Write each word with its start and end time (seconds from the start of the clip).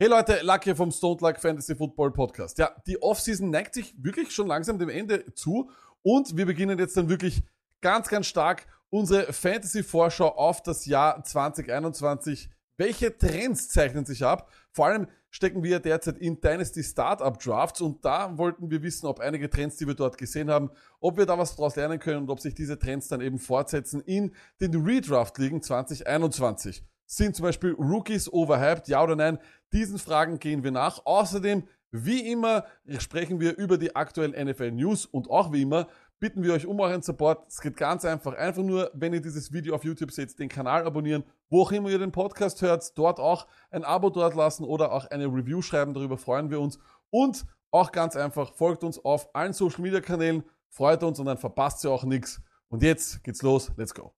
Hey 0.00 0.08
Leute, 0.08 0.38
Lucky 0.44 0.76
vom 0.76 0.92
Stone 0.92 1.18
Luck 1.20 1.40
Fantasy 1.40 1.74
Football 1.74 2.12
Podcast. 2.12 2.56
Ja, 2.58 2.70
die 2.86 3.02
Offseason 3.02 3.50
neigt 3.50 3.74
sich 3.74 3.96
wirklich 4.00 4.30
schon 4.30 4.46
langsam 4.46 4.78
dem 4.78 4.90
Ende 4.90 5.34
zu 5.34 5.72
und 6.02 6.36
wir 6.36 6.46
beginnen 6.46 6.78
jetzt 6.78 6.96
dann 6.96 7.08
wirklich 7.08 7.42
ganz, 7.80 8.06
ganz 8.06 8.28
stark 8.28 8.68
unsere 8.90 9.32
Fantasy-Vorschau 9.32 10.28
auf 10.28 10.62
das 10.62 10.86
Jahr 10.86 11.24
2021. 11.24 12.48
Welche 12.76 13.18
Trends 13.18 13.70
zeichnen 13.70 14.04
sich 14.04 14.24
ab? 14.24 14.52
Vor 14.70 14.86
allem 14.86 15.08
stecken 15.30 15.64
wir 15.64 15.80
derzeit 15.80 16.18
in 16.18 16.40
Dynasty 16.40 16.84
Startup 16.84 17.36
Drafts 17.36 17.80
und 17.80 18.04
da 18.04 18.38
wollten 18.38 18.70
wir 18.70 18.84
wissen, 18.84 19.06
ob 19.06 19.18
einige 19.18 19.50
Trends, 19.50 19.78
die 19.78 19.88
wir 19.88 19.94
dort 19.94 20.16
gesehen 20.16 20.48
haben, 20.48 20.70
ob 21.00 21.16
wir 21.16 21.26
da 21.26 21.36
was 21.36 21.56
daraus 21.56 21.74
lernen 21.74 21.98
können 21.98 22.18
und 22.18 22.30
ob 22.30 22.38
sich 22.38 22.54
diese 22.54 22.78
Trends 22.78 23.08
dann 23.08 23.20
eben 23.20 23.40
fortsetzen 23.40 24.00
in 24.02 24.32
den 24.60 24.76
Redraft-Ligen 24.76 25.60
2021. 25.60 26.84
Sind 27.10 27.34
zum 27.34 27.44
Beispiel 27.44 27.72
Rookies 27.72 28.30
overhyped, 28.30 28.86
ja 28.88 29.02
oder 29.02 29.16
nein? 29.16 29.38
Diesen 29.72 29.98
Fragen 29.98 30.38
gehen 30.38 30.62
wir 30.62 30.72
nach. 30.72 31.06
Außerdem, 31.06 31.64
wie 31.90 32.30
immer, 32.30 32.66
sprechen 32.98 33.40
wir 33.40 33.56
über 33.56 33.78
die 33.78 33.96
aktuellen 33.96 34.32
NFL 34.32 34.72
News 34.72 35.06
und 35.06 35.30
auch 35.30 35.50
wie 35.50 35.62
immer 35.62 35.88
bitten 36.20 36.42
wir 36.42 36.52
euch 36.52 36.66
um 36.66 36.78
euren 36.80 37.00
Support. 37.00 37.48
Es 37.48 37.62
geht 37.62 37.76
ganz 37.76 38.04
einfach. 38.04 38.34
Einfach 38.34 38.62
nur, 38.62 38.90
wenn 38.92 39.14
ihr 39.14 39.22
dieses 39.22 39.52
Video 39.52 39.74
auf 39.74 39.84
YouTube 39.84 40.10
seht, 40.10 40.38
den 40.38 40.50
Kanal 40.50 40.84
abonnieren, 40.84 41.24
wo 41.48 41.62
auch 41.62 41.72
immer 41.72 41.88
ihr 41.88 41.98
den 41.98 42.12
Podcast 42.12 42.60
hört, 42.60 42.96
dort 42.98 43.20
auch 43.20 43.46
ein 43.70 43.84
Abo 43.84 44.10
dort 44.10 44.34
lassen 44.34 44.64
oder 44.64 44.92
auch 44.92 45.06
eine 45.06 45.26
Review 45.26 45.62
schreiben. 45.62 45.94
Darüber 45.94 46.18
freuen 46.18 46.50
wir 46.50 46.60
uns. 46.60 46.78
Und 47.10 47.46
auch 47.70 47.92
ganz 47.92 48.16
einfach, 48.16 48.54
folgt 48.54 48.84
uns 48.84 49.02
auf 49.02 49.34
allen 49.34 49.52
Social 49.52 49.80
Media 49.80 50.00
Kanälen, 50.00 50.42
freut 50.68 51.02
uns 51.02 51.20
und 51.20 51.26
dann 51.26 51.38
verpasst 51.38 51.84
ihr 51.84 51.90
auch 51.90 52.04
nichts. 52.04 52.42
Und 52.68 52.82
jetzt 52.82 53.22
geht's 53.24 53.42
los. 53.42 53.72
Let's 53.76 53.94
go. 53.94 54.17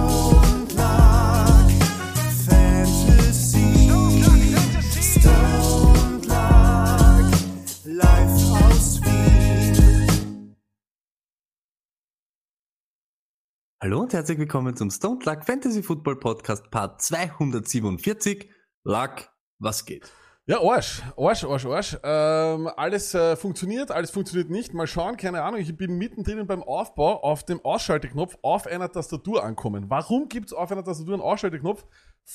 Hallo 13.83 13.99
und 14.01 14.13
herzlich 14.13 14.37
willkommen 14.37 14.75
zum 14.75 14.91
Stone 14.91 15.21
Luck 15.25 15.43
Fantasy 15.43 15.81
Football 15.81 16.17
Podcast 16.17 16.69
Part 16.69 17.01
247. 17.01 18.47
Luck, 18.83 19.27
was 19.57 19.85
geht? 19.85 20.13
Ja, 20.45 20.61
Arsch, 20.61 21.01
Arsch, 21.17 21.43
Arsch, 21.45 21.65
Arsch. 21.65 21.97
Ähm, 22.03 22.69
alles 22.77 23.15
äh, 23.15 23.35
funktioniert, 23.35 23.89
alles 23.89 24.11
funktioniert 24.11 24.51
nicht. 24.51 24.75
Mal 24.75 24.85
schauen, 24.85 25.17
keine 25.17 25.41
Ahnung. 25.41 25.61
Ich 25.61 25.75
bin 25.75 25.97
mittendrin 25.97 26.45
beim 26.45 26.61
Aufbau 26.61 27.23
auf 27.23 27.43
dem 27.43 27.65
Ausschalteknopf 27.65 28.37
auf 28.43 28.67
einer 28.67 28.91
Tastatur 28.91 29.43
ankommen. 29.43 29.85
Warum 29.89 30.29
gibt's 30.29 30.53
auf 30.53 30.71
einer 30.71 30.83
Tastatur 30.83 31.15
einen 31.15 31.23
Ausschalteknopf? 31.23 31.83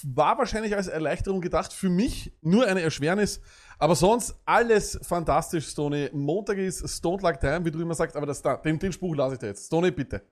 War 0.03 0.39
wahrscheinlich 0.39 0.75
als 0.75 0.89
Erleichterung 0.89 1.41
gedacht. 1.41 1.73
Für 1.73 1.91
mich 1.91 2.37
nur 2.43 2.67
eine 2.67 2.83
Erschwernis. 2.83 3.41
Aber 3.79 3.95
sonst 3.95 4.35
alles 4.47 4.99
fantastisch, 5.01 5.69
Stoney. 5.69 6.11
Montag 6.13 6.59
ist 6.59 6.89
Stone 6.89 7.23
Like 7.23 7.39
Time, 7.39 7.65
wie 7.65 7.71
du 7.71 7.81
immer 7.81 7.95
sagst. 7.95 8.17
Aber 8.17 8.27
das, 8.27 8.43
da, 8.43 8.57
den, 8.57 8.81
den 8.81 8.93
Spruch 8.93 9.15
lasse 9.15 9.35
ich 9.35 9.39
dir 9.39 9.47
jetzt. 9.47 9.67
Stoney, 9.67 9.93
bitte. 9.93 10.23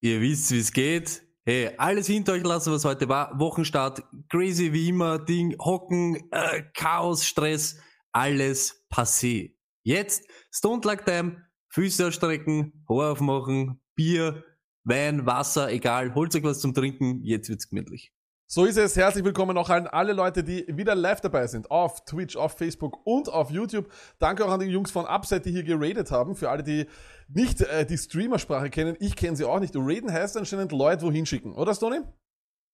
Ihr 0.00 0.20
wisst, 0.20 0.52
wie 0.52 0.58
es 0.60 0.72
geht. 0.72 1.22
Hey, 1.44 1.70
alles 1.76 2.06
hinter 2.06 2.34
euch 2.34 2.44
lassen, 2.44 2.72
was 2.72 2.84
heute 2.84 3.08
war. 3.08 3.38
Wochenstart, 3.38 4.02
crazy 4.28 4.72
wie 4.72 4.90
immer, 4.90 5.18
Ding, 5.18 5.56
Hocken, 5.58 6.30
äh, 6.30 6.62
Chaos, 6.74 7.26
Stress, 7.26 7.80
alles 8.12 8.86
passé. 8.90 9.56
Jetzt, 9.82 10.28
Stone 10.52 10.82
Luck 10.84 11.04
Time, 11.04 11.42
Füße 11.70 12.06
ausstrecken, 12.06 12.84
Haar 12.88 13.12
aufmachen, 13.12 13.80
Bier, 13.96 14.44
Wein, 14.84 15.26
Wasser, 15.26 15.72
egal, 15.72 16.14
holt 16.14 16.34
euch 16.36 16.42
was 16.44 16.60
zum 16.60 16.74
Trinken, 16.74 17.24
jetzt 17.24 17.48
wird's 17.48 17.68
gemütlich. 17.68 18.12
So 18.50 18.64
ist 18.64 18.78
es. 18.78 18.96
Herzlich 18.96 19.26
willkommen 19.26 19.58
auch 19.58 19.68
an 19.68 19.86
alle 19.88 20.14
Leute, 20.14 20.42
die 20.42 20.64
wieder 20.68 20.94
live 20.94 21.20
dabei 21.20 21.46
sind. 21.46 21.70
Auf 21.70 22.06
Twitch, 22.06 22.34
auf 22.34 22.56
Facebook 22.56 22.96
und 23.04 23.28
auf 23.28 23.50
YouTube. 23.50 23.92
Danke 24.18 24.42
auch 24.46 24.50
an 24.50 24.60
die 24.60 24.66
Jungs 24.66 24.90
von 24.90 25.04
Upside, 25.04 25.42
die 25.42 25.50
hier 25.50 25.64
geradet 25.64 26.10
haben. 26.10 26.34
Für 26.34 26.48
alle, 26.48 26.62
die 26.62 26.86
nicht 27.28 27.60
äh, 27.60 27.84
die 27.84 27.98
Streamersprache 27.98 28.70
kennen. 28.70 28.96
Ich 29.00 29.16
kenne 29.16 29.36
sie 29.36 29.44
auch 29.44 29.60
nicht. 29.60 29.74
Raiden 29.76 30.10
heißt 30.10 30.38
anscheinend 30.38 30.72
Leute 30.72 31.02
wohin 31.02 31.26
schicken. 31.26 31.52
Oder, 31.56 31.74
Stoney? 31.74 32.00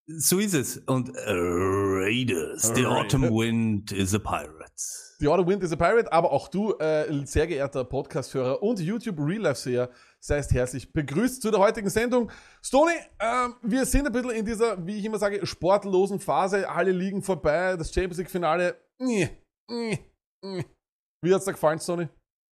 So 0.07 0.39
ist 0.39 0.55
es. 0.55 0.77
Und 0.77 1.09
äh, 1.09 1.33
Raiders, 1.33 2.71
the 2.73 2.87
autumn 2.87 3.25
wind 3.25 3.91
is 3.91 4.15
a 4.15 4.21
pirate. 4.21 4.71
The 5.19 5.29
Other 5.29 5.47
Wind 5.47 5.63
is 5.63 5.73
a 5.73 5.77
Pirate. 5.77 6.13
Aber 6.13 6.33
auch 6.33 6.49
du, 6.49 6.75
äh, 6.75 7.25
sehr 7.25 7.47
geehrter 7.47 7.85
Podcast-Hörer 7.85 8.63
und 8.63 8.79
YouTube 8.81 9.17
Real-Life-Seher, 9.19 9.89
seist 10.25 10.53
herzlich 10.53 10.91
begrüßt 10.93 11.43
zu 11.43 11.51
der 11.51 11.61
heutigen 11.61 11.91
Sendung. 11.91 12.31
Stoney, 12.63 12.95
ähm, 13.21 13.57
wir 13.63 13.85
sind 13.85 14.07
ein 14.07 14.13
bisschen 14.13 14.31
in 14.31 14.45
dieser, 14.47 14.85
wie 14.87 14.97
ich 14.99 15.05
immer 15.05 15.19
sage, 15.19 15.45
sportlosen 15.47 16.19
Phase. 16.19 16.69
Alle 16.69 16.93
liegen 16.93 17.23
vorbei. 17.23 17.77
Das 17.77 17.93
Champions 17.93 18.19
League-Finale. 18.19 18.77
Wie 21.23 21.35
hat's 21.35 21.45
dir 21.45 21.53
gefallen, 21.53 21.79
Stoney? 21.79 22.09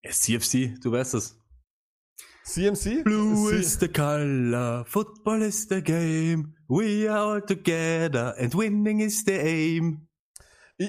CFC, 0.07 0.75
du 0.83 0.93
weißt 0.93 1.15
es. 1.15 1.39
CMC? 2.45 3.05
Blue 3.05 3.51
C- 3.51 3.57
is 3.57 3.79
the 3.79 3.89
color, 3.89 4.85
football 4.85 5.41
is 5.43 5.69
the 5.69 5.81
game. 5.81 6.57
We 6.69 7.09
are 7.09 7.35
all 7.35 7.41
together 7.41 8.35
and 8.37 8.53
winning 8.55 8.99
is 8.99 9.25
the 9.25 9.33
aim. 9.39 10.09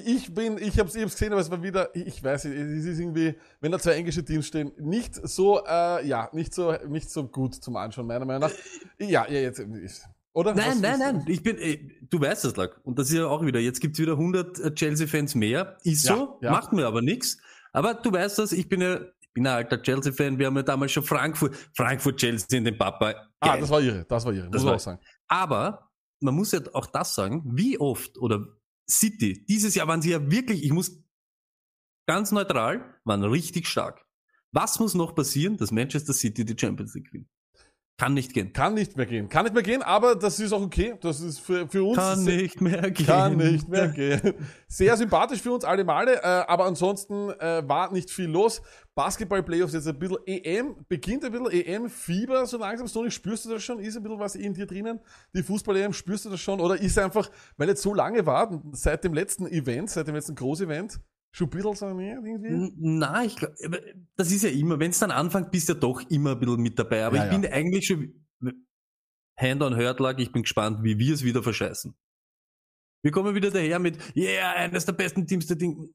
Ich 0.04 0.32
bin, 0.34 0.56
ich 0.58 0.68
ich 0.68 0.78
hab's 0.78 0.94
gesehen, 0.94 1.32
aber 1.32 1.40
es 1.40 1.50
war 1.50 1.62
wieder, 1.62 1.94
ich 1.94 2.22
weiß 2.22 2.44
nicht, 2.46 2.56
es 2.56 2.84
ist 2.84 2.98
irgendwie, 2.98 3.34
wenn 3.60 3.70
da 3.72 3.78
zwei 3.78 3.92
englische 3.92 4.24
Teams 4.24 4.46
stehen, 4.46 4.72
nicht 4.78 5.14
so, 5.14 5.62
äh, 5.64 6.06
ja, 6.06 6.28
nicht 6.32 6.52
so, 6.54 6.72
nicht 6.88 7.10
so 7.10 7.26
gut 7.28 7.54
zum 7.54 7.76
Anschauen, 7.76 8.06
meiner 8.06 8.24
Meinung 8.24 8.48
nach. 8.48 8.56
Ja, 8.98 9.26
ja, 9.28 9.40
jetzt, 9.40 9.62
oder? 10.32 10.54
Nein, 10.54 10.70
Was- 10.70 10.80
nein, 10.80 10.98
nein, 10.98 11.24
ich 11.28 11.42
bin, 11.42 11.58
äh, 11.58 11.78
du 12.10 12.20
weißt 12.20 12.44
es, 12.46 12.56
Lack. 12.56 12.80
Und 12.84 12.98
das 12.98 13.08
ist 13.08 13.14
ja 13.16 13.26
auch 13.26 13.44
wieder, 13.44 13.60
jetzt 13.60 13.80
gibt's 13.80 13.98
wieder 13.98 14.12
100 14.12 14.58
äh, 14.58 14.74
Chelsea-Fans 14.74 15.34
mehr. 15.34 15.76
Ist 15.84 16.04
Ja, 16.06 16.16
so, 16.16 16.38
ja. 16.42 16.50
macht 16.50 16.72
mir 16.72 16.86
aber 16.86 17.02
nichts. 17.02 17.38
Aber 17.72 17.94
du 17.94 18.10
weißt 18.12 18.38
das, 18.38 18.52
ich 18.52 18.68
bin 18.68 18.80
ja, 18.80 19.00
ich 19.20 19.32
bin 19.32 19.46
ein 19.46 19.54
alter 19.54 19.80
Chelsea-Fan, 19.82 20.38
wir 20.38 20.46
haben 20.46 20.56
ja 20.56 20.62
damals 20.62 20.92
schon 20.92 21.02
Frankfurt, 21.04 21.54
Frankfurt-Chelsea 21.74 22.58
in 22.58 22.64
den 22.64 22.78
Papa. 22.78 23.14
Ah, 23.40 23.48
Geil. 23.48 23.60
das 23.60 23.70
war 23.70 23.80
ihre, 23.80 24.04
das 24.04 24.24
war 24.24 24.32
ihre, 24.32 24.46
Das 24.50 24.62
muss 24.62 24.64
man 24.64 24.74
auch 24.74 24.80
sagen. 24.80 25.00
Aber 25.28 25.90
man 26.20 26.34
muss 26.34 26.52
ja 26.52 26.60
auch 26.72 26.86
das 26.86 27.14
sagen, 27.14 27.42
wie 27.44 27.78
oft 27.78 28.16
oder 28.18 28.46
City, 28.88 29.44
dieses 29.46 29.74
Jahr 29.74 29.88
waren 29.88 30.02
sie 30.02 30.10
ja 30.10 30.30
wirklich, 30.30 30.62
ich 30.62 30.72
muss 30.72 31.02
ganz 32.06 32.32
neutral, 32.32 33.00
waren 33.04 33.24
richtig 33.24 33.66
stark. 33.66 34.04
Was 34.52 34.78
muss 34.78 34.94
noch 34.94 35.14
passieren, 35.14 35.56
dass 35.56 35.72
Manchester 35.72 36.12
City 36.12 36.44
die 36.44 36.56
Champions 36.58 36.94
League 36.94 37.06
gewinnt? 37.06 37.28
Kann 37.96 38.12
nicht 38.14 38.32
gehen. 38.34 38.52
Kann 38.52 38.74
nicht 38.74 38.96
mehr 38.96 39.06
gehen, 39.06 39.28
kann 39.28 39.44
nicht 39.44 39.54
mehr 39.54 39.62
gehen, 39.62 39.80
aber 39.80 40.16
das 40.16 40.40
ist 40.40 40.52
auch 40.52 40.62
okay, 40.62 40.96
das 41.00 41.20
ist 41.20 41.38
für, 41.38 41.68
für 41.68 41.84
uns. 41.84 41.96
Kann 41.96 42.18
sehr- 42.18 42.42
nicht 42.42 42.60
mehr 42.60 42.90
gehen. 42.90 43.06
Kann 43.06 43.36
nicht 43.36 43.68
mehr 43.68 43.86
gehen. 43.88 44.34
Sehr 44.66 44.96
sympathisch 44.96 45.40
für 45.40 45.52
uns 45.52 45.62
alle 45.64 45.84
Male, 45.84 46.16
äh, 46.16 46.26
aber 46.26 46.64
ansonsten 46.64 47.30
äh, 47.38 47.62
war 47.68 47.92
nicht 47.92 48.10
viel 48.10 48.26
los. 48.28 48.60
Basketball-Playoffs 48.96 49.74
jetzt 49.74 49.86
ein 49.86 49.96
bisschen 49.98 50.18
EM, 50.26 50.74
beginnt 50.88 51.24
ein 51.24 51.30
bisschen 51.30 51.50
EM-Fieber 51.52 52.46
so 52.46 52.58
langsam. 52.58 52.88
Stoney, 52.88 53.12
spürst 53.12 53.44
du 53.44 53.50
das 53.50 53.62
schon? 53.62 53.78
Ist 53.78 53.96
ein 53.96 54.02
bisschen 54.02 54.18
was 54.18 54.34
in 54.34 54.54
dir 54.54 54.66
drinnen? 54.66 54.98
Die 55.32 55.44
Fußball-EM, 55.44 55.92
spürst 55.92 56.24
du 56.24 56.30
das 56.30 56.40
schon? 56.40 56.60
Oder 56.60 56.80
ist 56.80 56.98
einfach, 56.98 57.30
weil 57.56 57.68
jetzt 57.68 57.82
so 57.82 57.94
lange 57.94 58.26
war, 58.26 58.60
seit 58.72 59.04
dem 59.04 59.14
letzten 59.14 59.46
Event, 59.46 59.90
seit 59.90 60.08
dem 60.08 60.16
letzten 60.16 60.34
Groß-Event, 60.34 60.98
schon 61.34 61.48
ein 61.48 61.50
bisschen 61.50 61.74
so 61.74 61.94
mehr 61.94 62.14
irgendwie? 62.24 62.48
N- 62.48 62.72
Na, 62.78 63.24
ich 63.24 63.36
glaube, 63.36 63.54
das 64.16 64.30
ist 64.30 64.44
ja 64.44 64.50
immer, 64.50 64.78
wenn 64.78 64.90
es 64.92 65.00
dann 65.00 65.10
anfängt, 65.10 65.50
bist 65.50 65.68
du 65.68 65.72
ja 65.74 65.78
doch 65.78 66.00
immer 66.10 66.32
ein 66.32 66.38
bisschen 66.40 66.62
mit 66.62 66.78
dabei. 66.78 67.04
Aber 67.04 67.16
Ja, 67.16 67.24
ich 67.26 67.32
ja. 67.32 67.38
bin 67.38 67.52
eigentlich 67.52 67.86
schon 67.86 68.26
Hand 69.36 69.62
on 69.62 69.76
Hurt 69.76 69.98
lag, 69.98 70.18
ich 70.18 70.30
bin 70.32 70.42
gespannt, 70.42 70.84
wie 70.84 70.98
wir 70.98 71.12
es 71.12 71.24
wieder 71.24 71.42
verscheißen. 71.42 71.94
Wir 73.04 73.10
kommen 73.10 73.34
wieder 73.34 73.50
daher 73.50 73.78
mit, 73.78 73.98
yeah, 74.16 74.52
eines 74.52 74.86
der 74.86 74.94
besten 74.94 75.26
Teams 75.26 75.46
der 75.46 75.56
Ding. 75.56 75.90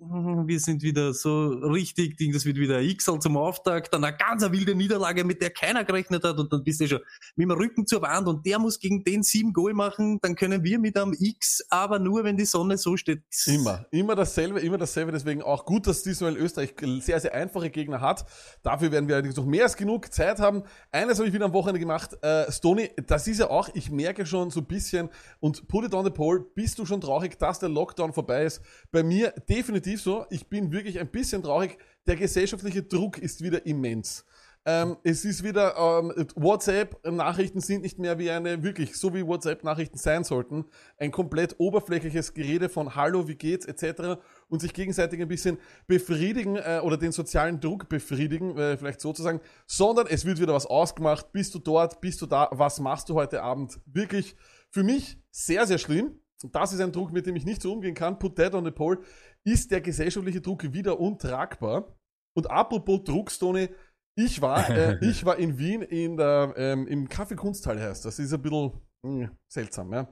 Wir 0.46 0.60
sind 0.60 0.84
wieder 0.84 1.12
so 1.12 1.48
richtig, 1.48 2.18
Ding, 2.18 2.32
das 2.32 2.46
wird 2.46 2.58
wieder 2.58 2.78
ein 2.78 2.86
X 2.86 3.06
zum 3.06 3.36
Auftakt, 3.36 3.92
dann 3.92 4.04
eine 4.04 4.16
ganz 4.16 4.44
wilde 4.44 4.76
Niederlage, 4.76 5.24
mit 5.24 5.42
der 5.42 5.50
keiner 5.50 5.84
gerechnet 5.84 6.24
hat 6.24 6.38
und 6.38 6.54
dann 6.54 6.64
bist 6.64 6.82
du 6.82 6.88
schon 6.88 7.00
mit 7.36 7.50
dem 7.50 7.52
Rücken 7.58 7.88
zur 7.88 8.04
Wand 8.04 8.28
und 8.28 8.46
der 8.46 8.60
muss 8.60 8.80
gegen 8.80 9.04
den 9.04 9.24
sieben 9.24 9.54
Goal 9.54 9.74
machen, 9.74 10.20
dann 10.22 10.36
können 10.36 10.64
wir 10.64 10.78
mit 10.78 10.96
einem 10.98 11.16
X, 11.20 11.66
aber 11.72 11.98
nur 11.98 12.24
wenn 12.24 12.38
die 12.38 12.46
Sonne 12.46 12.78
so 12.78 12.96
steht. 12.96 13.24
Immer, 13.48 13.88
immer 13.90 14.14
dasselbe, 14.14 14.60
immer 14.60 14.78
dasselbe. 14.78 15.12
Deswegen 15.12 15.42
auch 15.42 15.66
gut, 15.66 15.88
dass 15.88 16.04
diesmal 16.04 16.38
Österreich 16.38 16.76
sehr, 17.00 17.20
sehr 17.20 17.34
einfache 17.34 17.72
Gegner 17.72 18.02
hat. 18.02 18.24
Dafür 18.62 18.92
werden 18.92 19.08
wir 19.08 19.16
allerdings 19.16 19.36
noch 19.36 19.48
mehr 19.48 19.64
als 19.64 19.76
genug 19.76 20.14
Zeit 20.14 20.38
haben. 20.38 20.62
Eines 20.92 21.18
habe 21.18 21.28
ich 21.28 21.34
wieder 21.34 21.46
am 21.46 21.54
Wochenende 21.54 21.80
gemacht. 21.80 22.16
Äh, 22.22 22.52
Stony, 22.52 22.92
das 23.08 23.28
ist 23.28 23.40
ja 23.40 23.50
auch, 23.50 23.68
ich 23.74 23.90
merke 23.90 24.28
schon 24.28 24.52
so 24.52 24.60
ein 24.60 24.68
bisschen, 24.68 25.10
und 25.40 25.68
put 25.68 25.86
it 25.86 25.96
on 25.96 26.06
the 26.06 26.12
pole, 26.12 26.46
bist 26.54 26.78
du 26.78 26.86
schon 26.86 26.99
traurig, 27.02 27.38
dass 27.40 27.60
der 27.60 27.70
Lockdown 27.70 28.14
vorbei 28.14 28.46
ist? 28.46 28.62
Bei 28.92 29.04
mir 29.04 29.32
definitiv 29.50 30.02
so. 30.02 30.26
Ich 30.30 30.48
bin 30.48 30.72
wirklich 30.72 31.00
ein 31.00 31.10
bisschen 31.10 31.44
traurig. 31.44 31.78
Der 32.08 32.16
gesellschaftliche 32.16 32.84
Druck 32.84 33.18
ist 33.18 33.42
wieder 33.44 33.66
immens. 33.66 34.26
Ähm, 34.66 34.98
es 35.04 35.24
ist 35.24 35.44
wieder, 35.44 35.76
ähm, 35.78 36.14
WhatsApp-Nachrichten 36.36 37.62
sind 37.62 37.82
nicht 37.82 37.98
mehr 37.98 38.20
wie 38.20 38.30
eine, 38.30 38.62
wirklich, 38.62 38.98
so 38.98 39.14
wie 39.14 39.26
WhatsApp-Nachrichten 39.26 39.98
sein 39.98 40.26
sollten. 40.26 40.66
Ein 40.98 41.12
komplett 41.12 41.56
oberflächliches 41.60 42.34
Gerede 42.34 42.68
von 42.68 42.94
Hallo, 42.94 43.28
wie 43.28 43.36
geht's, 43.36 43.66
etc. 43.66 44.22
Und 44.50 44.60
sich 44.60 44.74
gegenseitig 44.74 45.22
ein 45.22 45.30
bisschen 45.30 45.58
befriedigen 45.88 46.58
äh, 46.58 46.82
oder 46.84 46.98
den 46.98 47.14
sozialen 47.14 47.62
Druck 47.62 47.88
befriedigen, 47.88 48.58
äh, 48.58 48.78
vielleicht 48.78 49.00
sozusagen, 49.00 49.40
sondern 49.66 50.08
es 50.08 50.26
wird 50.26 50.40
wieder 50.40 50.54
was 50.54 50.66
ausgemacht. 50.66 51.32
Bist 51.32 51.56
du 51.56 51.60
dort, 51.60 52.02
bist 52.02 52.22
du 52.22 52.26
da, 52.26 52.50
was 52.52 52.80
machst 52.80 53.08
du 53.10 53.16
heute 53.16 53.42
Abend? 53.42 53.80
Wirklich 53.86 54.36
für 54.70 54.84
mich 54.84 55.18
sehr, 55.32 55.66
sehr 55.68 55.78
schlimm. 55.78 56.20
Das 56.52 56.72
ist 56.74 56.80
ein 56.80 56.92
Druck, 56.92 57.12
mit 57.12 57.26
dem 57.26 57.36
ich 57.36 57.46
nicht 57.46 57.62
so 57.62 57.74
umgehen 57.74 57.94
kann. 57.94 58.18
Put 58.18 58.36
that 58.38 58.54
on 58.54 58.64
the 58.66 58.72
pole. 58.72 59.00
Ist 59.44 59.72
der 59.72 59.82
gesellschaftliche 59.82 60.42
Druck 60.42 60.72
wieder 60.74 61.00
untragbar? 61.00 61.96
Und 62.38 62.50
apropos 62.50 63.04
Druck, 63.04 63.30
Stoney, 63.32 63.70
ich 64.18 64.42
war, 64.42 64.70
äh, 64.70 64.98
ich 65.02 65.26
war 65.26 65.38
in 65.38 65.58
Wien 65.58 65.82
in 65.82 66.16
der, 66.18 66.54
ähm, 66.58 66.88
im 66.88 67.08
Café 67.08 67.36
Kunsthalle 67.36 67.82
heißt 67.82 68.06
das. 68.06 68.20
ist 68.20 68.34
ein 68.34 68.42
bisschen 68.42 68.72
mh, 69.06 69.32
seltsam, 69.52 69.92
ja. 69.94 70.08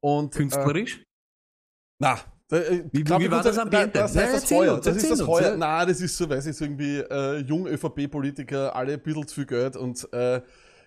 Und, 0.00 0.34
Äh, 0.34 0.38
Künstlerisch? 0.38 1.04
na, 2.00 2.14
äh, 2.50 2.84
Wie- 2.92 3.04
wie 3.06 3.30
war 3.30 3.42
das 3.42 3.58
Ambiente? 3.58 3.90
Na, 3.94 4.00
das 4.02 4.14
Ja, 4.14 4.22
heißt 4.22 4.34
das 4.34 4.42
erzähl 4.42 4.58
heuer. 4.58 4.74
uns, 4.76 4.84
Das 4.86 4.96
ist 4.96 5.10
das 5.10 5.20
uns, 5.20 5.28
heuer. 5.28 5.50
ja. 5.50 5.56
Na, 5.56 5.84
das 5.86 6.00
ist 6.00 6.16
so, 6.16 6.28
weiß 6.28 6.46
ich, 6.46 6.56
so 6.56 6.64
irgendwie 6.64 6.98
äh, 6.98 7.38
jung 7.40 7.66
ÖVP-Politiker, 7.66 8.74
alle 8.74 8.94
ein 8.94 9.02
bisschen 9.02 9.26
zu 9.28 9.34
viel 9.34 9.46
Geld 9.46 9.76
und 9.76 10.10
äh, 10.12 10.40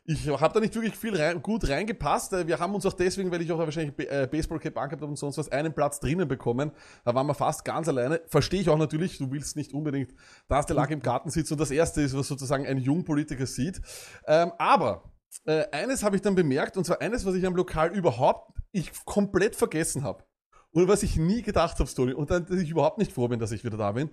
ich 0.10 0.26
habe 0.30 0.54
da 0.54 0.62
nicht 0.62 0.74
wirklich 0.74 0.96
viel 0.96 1.16
rein, 1.22 1.42
gut 1.42 1.68
reingepasst. 1.68 2.32
Äh, 2.32 2.48
Wir 2.48 2.60
haben 2.60 2.74
uns 2.74 2.86
auch 2.86 2.94
deswegen, 2.94 3.30
weil 3.30 3.42
ich 3.42 3.52
auch 3.52 3.60
wahrscheinlich 3.60 3.94
äh, 4.10 4.26
Baseball-Cap 4.26 4.78
angehabt 4.78 5.02
habe 5.02 5.10
und 5.10 5.18
sonst 5.18 5.38
was, 5.38 5.52
einen 5.52 5.74
Platz 5.74 6.00
drinnen 6.00 6.30
bekommen. 6.30 6.72
Da 7.04 7.14
waren 7.14 7.28
wir 7.28 7.34
fast 7.34 7.66
ganz 7.66 7.90
alleine. 7.90 8.22
Verstehe 8.28 8.62
ich 8.62 8.70
auch 8.70 8.78
natürlich, 8.78 9.18
du 9.18 9.30
willst 9.32 9.58
nicht 9.58 9.74
unbedingt, 9.74 10.14
dass 10.48 10.66
der 10.66 10.78
Lack 10.78 10.92
im 10.92 11.02
Garten 11.02 11.30
sitzt 11.30 11.52
und 11.52 11.60
das 11.60 11.72
Erste 11.72 12.02
ist, 12.02 12.16
was 12.16 12.30
sozusagen 12.30 12.66
ein 12.66 12.78
Jungpolitiker 12.78 13.46
sieht. 13.46 13.82
Ähm, 14.26 14.54
aber 14.58 15.12
äh, 15.44 15.66
eines 15.72 16.04
habe 16.04 16.16
ich 16.16 16.22
dann 16.22 16.36
bemerkt, 16.36 16.78
und 16.78 16.86
zwar 16.86 17.02
eines, 17.02 17.26
was 17.26 17.36
ich 17.36 17.46
am 17.46 17.56
Lokal 17.56 17.94
überhaupt 17.94 18.58
ich 18.72 18.92
komplett 19.04 19.58
vergessen 19.58 20.04
habe. 20.04 20.24
Und 20.72 20.88
was 20.88 21.04
ich 21.04 21.18
nie 21.18 21.42
gedacht 21.42 21.80
habe, 21.80 21.94
Tony, 21.94 22.14
und 22.14 22.32
dann, 22.32 22.46
dass 22.46 22.60
ich 22.60 22.70
überhaupt 22.70 22.98
nicht 22.98 23.12
froh 23.12 23.28
bin, 23.28 23.40
dass 23.40 23.52
ich 23.52 23.66
wieder 23.66 23.78
da 23.78 23.92
bin. 23.92 24.10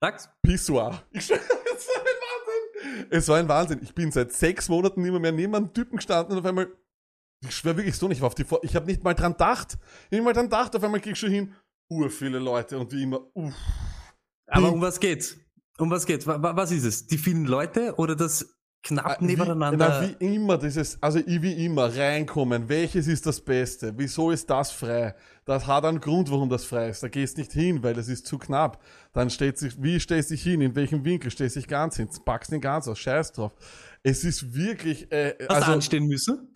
Sag's. 0.00 0.30
Pissoir. 0.42 1.02
Ich 1.12 1.26
schwör, 1.26 1.38
es 3.10 3.28
war 3.28 3.38
ein 3.38 3.48
Wahnsinn. 3.48 3.80
Ich 3.82 3.94
bin 3.94 4.10
seit 4.12 4.32
sechs 4.32 4.68
Monaten 4.68 5.02
nicht 5.02 5.18
mehr, 5.20 5.32
neben 5.32 5.54
einem 5.54 5.72
Typen 5.72 5.96
gestanden 5.96 6.32
und 6.32 6.38
auf 6.40 6.44
einmal, 6.46 6.68
ich 7.44 7.54
schwör 7.54 7.76
wirklich 7.76 7.96
so 7.96 8.08
nicht, 8.08 8.22
auf 8.22 8.34
die 8.34 8.44
Vor 8.44 8.60
ich 8.62 8.74
habe 8.76 8.86
nicht 8.86 9.02
mal 9.04 9.14
dran 9.14 9.32
gedacht. 9.32 9.78
Ich 10.06 10.12
nicht 10.12 10.24
mal 10.24 10.32
dran 10.32 10.46
gedacht, 10.46 10.74
auf 10.76 10.82
einmal 10.82 11.00
krieg 11.00 11.12
ich 11.12 11.18
schon 11.18 11.30
hin, 11.30 11.54
ur 11.90 12.10
viele 12.10 12.38
Leute 12.38 12.78
und 12.78 12.92
wie 12.92 13.02
immer, 13.02 13.20
uff. 13.34 13.54
Aber 14.46 14.72
um 14.72 14.80
was 14.80 14.98
geht's? 15.00 15.36
Um 15.78 15.90
was 15.90 16.06
geht's? 16.06 16.26
Wa- 16.26 16.42
wa- 16.42 16.56
Was 16.56 16.72
ist 16.72 16.84
es? 16.84 17.06
Die 17.06 17.18
vielen 17.18 17.44
Leute 17.44 17.94
oder 17.96 18.16
das 18.16 18.57
knapp 18.82 19.20
Wie, 19.20 19.26
nebeneinander? 19.26 19.88
na, 19.88 20.08
wie 20.20 20.34
immer, 20.34 20.58
dieses, 20.58 21.02
also 21.02 21.18
ich 21.18 21.42
wie 21.42 21.64
immer, 21.64 21.94
reinkommen. 21.94 22.68
Welches 22.68 23.06
ist 23.06 23.26
das 23.26 23.40
Beste? 23.40 23.92
Wieso 23.96 24.30
ist 24.30 24.48
das 24.48 24.70
frei? 24.70 25.14
Das 25.44 25.66
hat 25.66 25.84
einen 25.84 26.00
Grund, 26.00 26.30
warum 26.30 26.48
das 26.48 26.64
frei 26.64 26.90
ist. 26.90 27.02
Da 27.02 27.08
gehst 27.08 27.38
nicht 27.38 27.52
hin, 27.52 27.82
weil 27.82 27.98
es 27.98 28.08
ist 28.08 28.26
zu 28.26 28.38
knapp. 28.38 28.82
Dann 29.12 29.30
steht 29.30 29.58
sich, 29.58 29.82
wie 29.82 29.98
stellst 29.98 30.30
dich 30.30 30.42
hin? 30.42 30.60
In 30.60 30.74
welchem 30.74 31.04
Winkel 31.04 31.30
stellst 31.30 31.56
dich 31.56 31.66
ganz 31.66 31.96
hin? 31.96 32.08
Packst 32.24 32.52
den 32.52 32.60
ganz 32.60 32.86
aus. 32.86 32.98
Scheiß 32.98 33.32
drauf. 33.32 33.52
Es 34.02 34.24
ist 34.24 34.54
wirklich, 34.54 35.10
äh, 35.10 35.34
Hast 35.40 35.48
du 35.48 35.54
also, 35.54 35.72
anstehen 35.72 36.06
müssen? 36.06 36.54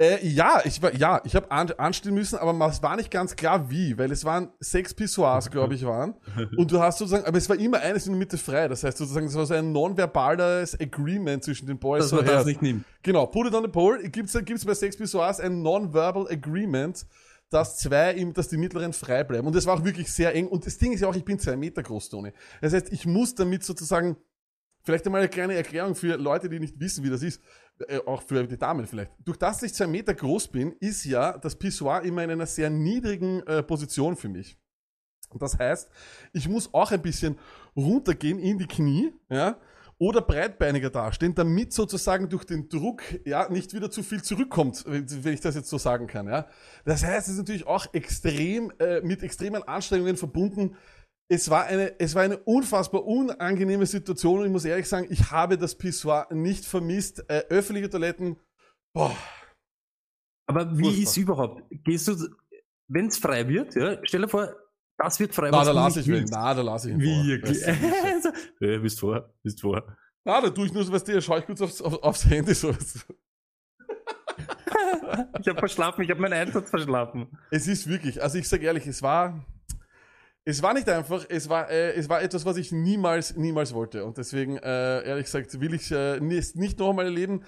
Äh, 0.00 0.24
ja, 0.24 0.60
ich 0.64 0.80
war, 0.80 0.94
ja, 0.94 1.20
ich 1.24 1.34
habe 1.34 1.50
an, 1.50 1.72
anstehen 1.72 2.14
müssen, 2.14 2.38
aber 2.38 2.66
es 2.68 2.82
war 2.82 2.94
nicht 2.94 3.10
ganz 3.10 3.34
klar 3.34 3.68
wie, 3.68 3.98
weil 3.98 4.12
es 4.12 4.24
waren 4.24 4.50
sechs 4.60 4.94
Pissoirs, 4.94 5.50
glaube 5.50 5.74
ich, 5.74 5.84
waren. 5.84 6.14
Und 6.56 6.70
du 6.70 6.80
hast 6.80 6.98
sozusagen, 6.98 7.24
aber 7.24 7.36
es 7.36 7.48
war 7.48 7.58
immer 7.58 7.80
eines 7.80 8.06
in 8.06 8.12
der 8.12 8.18
Mitte 8.18 8.38
frei. 8.38 8.68
Das 8.68 8.84
heißt 8.84 8.96
sozusagen, 8.96 9.26
es 9.26 9.34
war 9.34 9.44
so 9.44 9.54
ein 9.54 9.72
nonverbales 9.72 10.78
Agreement 10.80 11.42
zwischen 11.42 11.66
den 11.66 11.78
Boys. 11.78 12.02
Dass 12.02 12.10
so, 12.10 12.16
man 12.16 12.26
das 12.26 12.46
nicht 12.46 12.62
nimmt. 12.62 12.84
Genau, 13.02 13.26
put 13.26 13.48
it 13.48 13.54
on 13.54 13.64
the 13.64 13.68
pole. 13.68 14.08
Gibt's, 14.08 14.38
gibt's 14.44 14.64
bei 14.64 14.74
Sex 14.74 14.96
Pissoirs 14.96 15.40
ein 15.40 15.62
non-verbal 15.62 16.28
agreement, 16.30 17.04
dass 17.50 17.78
zwei 17.78 18.12
ihm, 18.14 18.32
dass 18.34 18.48
die 18.48 18.56
mittleren 18.56 18.92
frei 18.92 19.24
bleiben. 19.24 19.48
Und 19.48 19.56
das 19.56 19.66
war 19.66 19.74
auch 19.74 19.84
wirklich 19.84 20.12
sehr 20.12 20.32
eng. 20.32 20.46
Und 20.46 20.64
das 20.64 20.78
Ding 20.78 20.92
ist 20.92 21.00
ja 21.00 21.08
auch, 21.08 21.16
ich 21.16 21.24
bin 21.24 21.40
zwei 21.40 21.56
Meter 21.56 21.82
groß, 21.82 22.08
Toni. 22.10 22.32
Das 22.60 22.72
heißt, 22.72 22.92
ich 22.92 23.04
muss 23.04 23.34
damit 23.34 23.64
sozusagen, 23.64 24.16
vielleicht 24.82 25.06
einmal 25.06 25.20
eine 25.20 25.28
kleine 25.28 25.54
Erklärung 25.54 25.94
für 25.94 26.16
Leute, 26.16 26.48
die 26.48 26.60
nicht 26.60 26.78
wissen, 26.78 27.04
wie 27.04 27.10
das 27.10 27.22
ist, 27.22 27.40
äh, 27.86 27.98
auch 28.06 28.22
für 28.22 28.46
die 28.46 28.58
Damen 28.58 28.86
vielleicht. 28.86 29.12
Durch 29.24 29.36
das 29.36 29.62
ich 29.62 29.74
zwei 29.74 29.86
Meter 29.86 30.14
groß 30.14 30.48
bin, 30.48 30.72
ist 30.80 31.04
ja 31.04 31.36
das 31.38 31.56
Pissoir 31.56 32.02
immer 32.02 32.24
in 32.24 32.30
einer 32.30 32.46
sehr 32.46 32.70
niedrigen 32.70 33.42
äh, 33.46 33.62
Position 33.62 34.16
für 34.16 34.28
mich. 34.28 34.58
Und 35.30 35.42
das 35.42 35.58
heißt, 35.58 35.90
ich 36.32 36.48
muss 36.48 36.72
auch 36.72 36.90
ein 36.90 37.02
bisschen 37.02 37.38
runtergehen 37.76 38.38
in 38.38 38.58
die 38.58 38.66
Knie, 38.66 39.12
ja, 39.28 39.58
oder 39.98 40.22
breitbeiniger 40.22 40.90
dastehen, 40.90 41.34
damit 41.34 41.72
sozusagen 41.72 42.28
durch 42.28 42.44
den 42.44 42.68
Druck 42.68 43.02
ja 43.24 43.48
nicht 43.48 43.74
wieder 43.74 43.90
zu 43.90 44.04
viel 44.04 44.22
zurückkommt, 44.22 44.84
wenn 44.86 45.24
wenn 45.24 45.34
ich 45.34 45.40
das 45.40 45.56
jetzt 45.56 45.68
so 45.68 45.76
sagen 45.76 46.06
kann. 46.06 46.28
Ja. 46.28 46.46
Das 46.84 47.04
heißt, 47.04 47.26
es 47.26 47.34
ist 47.34 47.38
natürlich 47.38 47.66
auch 47.66 47.92
extrem 47.92 48.72
äh, 48.78 49.00
mit 49.00 49.22
extremen 49.22 49.62
Anstrengungen 49.64 50.16
verbunden. 50.16 50.76
Es 51.30 51.50
war 51.50 51.64
eine, 51.66 51.98
es 52.00 52.14
war 52.14 52.22
eine 52.22 52.38
unfassbar 52.38 53.04
unangenehme 53.04 53.84
Situation 53.84 54.40
und 54.40 54.46
ich 54.46 54.52
muss 54.52 54.64
ehrlich 54.64 54.88
sagen, 54.88 55.06
ich 55.10 55.30
habe 55.30 55.58
das 55.58 55.74
Pissoir 55.76 56.26
nicht 56.30 56.64
vermisst. 56.64 57.22
Äh, 57.28 57.44
öffentliche 57.50 57.90
Toiletten, 57.90 58.36
boah, 58.94 59.14
Aber 60.46 60.76
wie 60.78 60.84
Furchtbar. 60.84 61.02
ist 61.02 61.16
überhaupt? 61.18 61.62
Gehst 61.84 62.08
du, 62.08 62.28
wenn 62.88 63.06
es 63.08 63.18
frei 63.18 63.46
wird, 63.46 63.74
ja, 63.74 63.98
stell 64.04 64.22
dir 64.22 64.28
vor, 64.28 64.54
das 64.96 65.20
wird 65.20 65.34
frei. 65.34 65.50
na, 65.50 65.62
da 65.64 65.70
du 65.70 65.76
lasse 65.76 66.00
ich 66.00 66.06
ihn, 66.06 66.14
willst. 66.14 66.32
na, 66.32 66.54
da 66.54 66.62
lasse 66.62 66.88
ich 66.88 66.94
ihn. 66.94 67.00
Wirklich? 67.02 67.60
Das 67.60 67.76
ist 67.76 68.22
so. 68.60 68.64
ja, 68.66 68.78
bist 68.78 68.98
vor, 69.00 69.34
bist 69.42 69.60
vor. 69.60 69.96
Na, 70.24 70.40
da 70.40 70.48
tue 70.48 70.66
ich 70.66 70.72
nur 70.72 70.82
so, 70.84 70.92
was 70.92 71.04
dir, 71.04 71.20
schaue 71.20 71.40
ich 71.40 71.46
kurz 71.46 71.60
aufs, 71.60 71.82
auf, 71.82 72.02
aufs 72.02 72.24
Handy 72.24 72.54
so. 72.54 72.74
Ich 75.40 75.48
habe 75.48 75.58
verschlafen, 75.58 76.02
ich 76.04 76.10
habe 76.10 76.20
meinen 76.20 76.34
Einsatz 76.34 76.70
verschlafen. 76.70 77.28
Es 77.50 77.66
ist 77.66 77.88
wirklich, 77.88 78.22
also 78.22 78.38
ich 78.38 78.48
sage 78.48 78.64
ehrlich, 78.66 78.86
es 78.86 79.02
war, 79.02 79.44
es 80.48 80.62
war 80.62 80.72
nicht 80.72 80.88
einfach, 80.88 81.26
es 81.28 81.50
war, 81.50 81.68
äh, 81.68 81.92
es 81.92 82.08
war 82.08 82.22
etwas, 82.22 82.46
was 82.46 82.56
ich 82.56 82.72
niemals, 82.72 83.36
niemals 83.36 83.74
wollte. 83.74 84.02
Und 84.06 84.16
deswegen, 84.16 84.56
äh, 84.56 85.02
ehrlich 85.02 85.26
gesagt, 85.26 85.60
will 85.60 85.74
ich 85.74 85.92
äh, 85.92 86.20
nicht, 86.20 86.56
nicht 86.56 86.78
noch 86.78 86.88
einmal 86.88 87.04
erleben. 87.04 87.42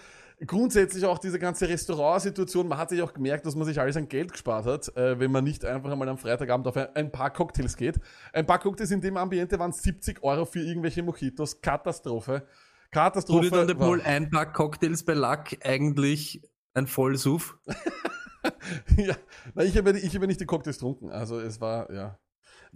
Grundsätzlich 0.47 1.06
auch 1.06 1.19
diese 1.19 1.38
ganze 1.38 1.67
Restaurantsituation, 1.67 2.69
man 2.69 2.76
hat 2.76 2.91
sich 2.91 3.00
auch 3.00 3.14
gemerkt, 3.14 3.47
dass 3.47 3.55
man 3.55 3.67
sich 3.67 3.81
alles 3.81 3.97
an 3.97 4.06
Geld 4.06 4.32
gespart 4.32 4.67
hat, 4.67 4.94
äh, 4.99 5.19
wenn 5.19 5.32
man 5.32 5.44
nicht 5.44 5.64
einfach 5.64 5.91
einmal 5.91 6.11
am 6.11 6.19
Freitagabend 6.19 6.67
auf 6.67 6.76
ein, 6.76 6.94
ein 6.94 7.11
paar 7.11 7.31
Cocktails 7.31 7.79
geht. 7.79 7.99
Ein 8.35 8.44
paar 8.44 8.58
Cocktails 8.58 8.91
in 8.91 9.00
dem 9.00 9.17
Ambiente 9.17 9.58
waren 9.58 9.73
70 9.73 10.23
Euro 10.23 10.44
für 10.44 10.61
irgendwelche 10.61 11.02
Mojitos. 11.02 11.62
Katastrophe. 11.62 12.47
Katastrophe. 12.91 13.47
Wurde 13.47 13.50
dann 13.50 13.67
der 13.67 13.75
Pol 13.76 14.02
ein 14.02 14.29
paar 14.29 14.52
Cocktails 14.52 15.05
bei 15.05 15.14
Lack 15.14 15.56
eigentlich 15.64 16.43
ein 16.75 16.87
Vollsuff? 16.87 17.56
ja, 18.99 19.17
na, 19.55 19.64
ich 19.64 19.79
habe 19.79 19.99
ich 19.99 20.14
habe 20.14 20.25
ja 20.25 20.26
nicht 20.26 20.40
die 20.42 20.47
Cocktails 20.47 20.76
getrunken. 20.76 21.11
Also 21.11 21.40
es 21.40 21.62
war, 21.62 21.90
ja. 21.90 22.19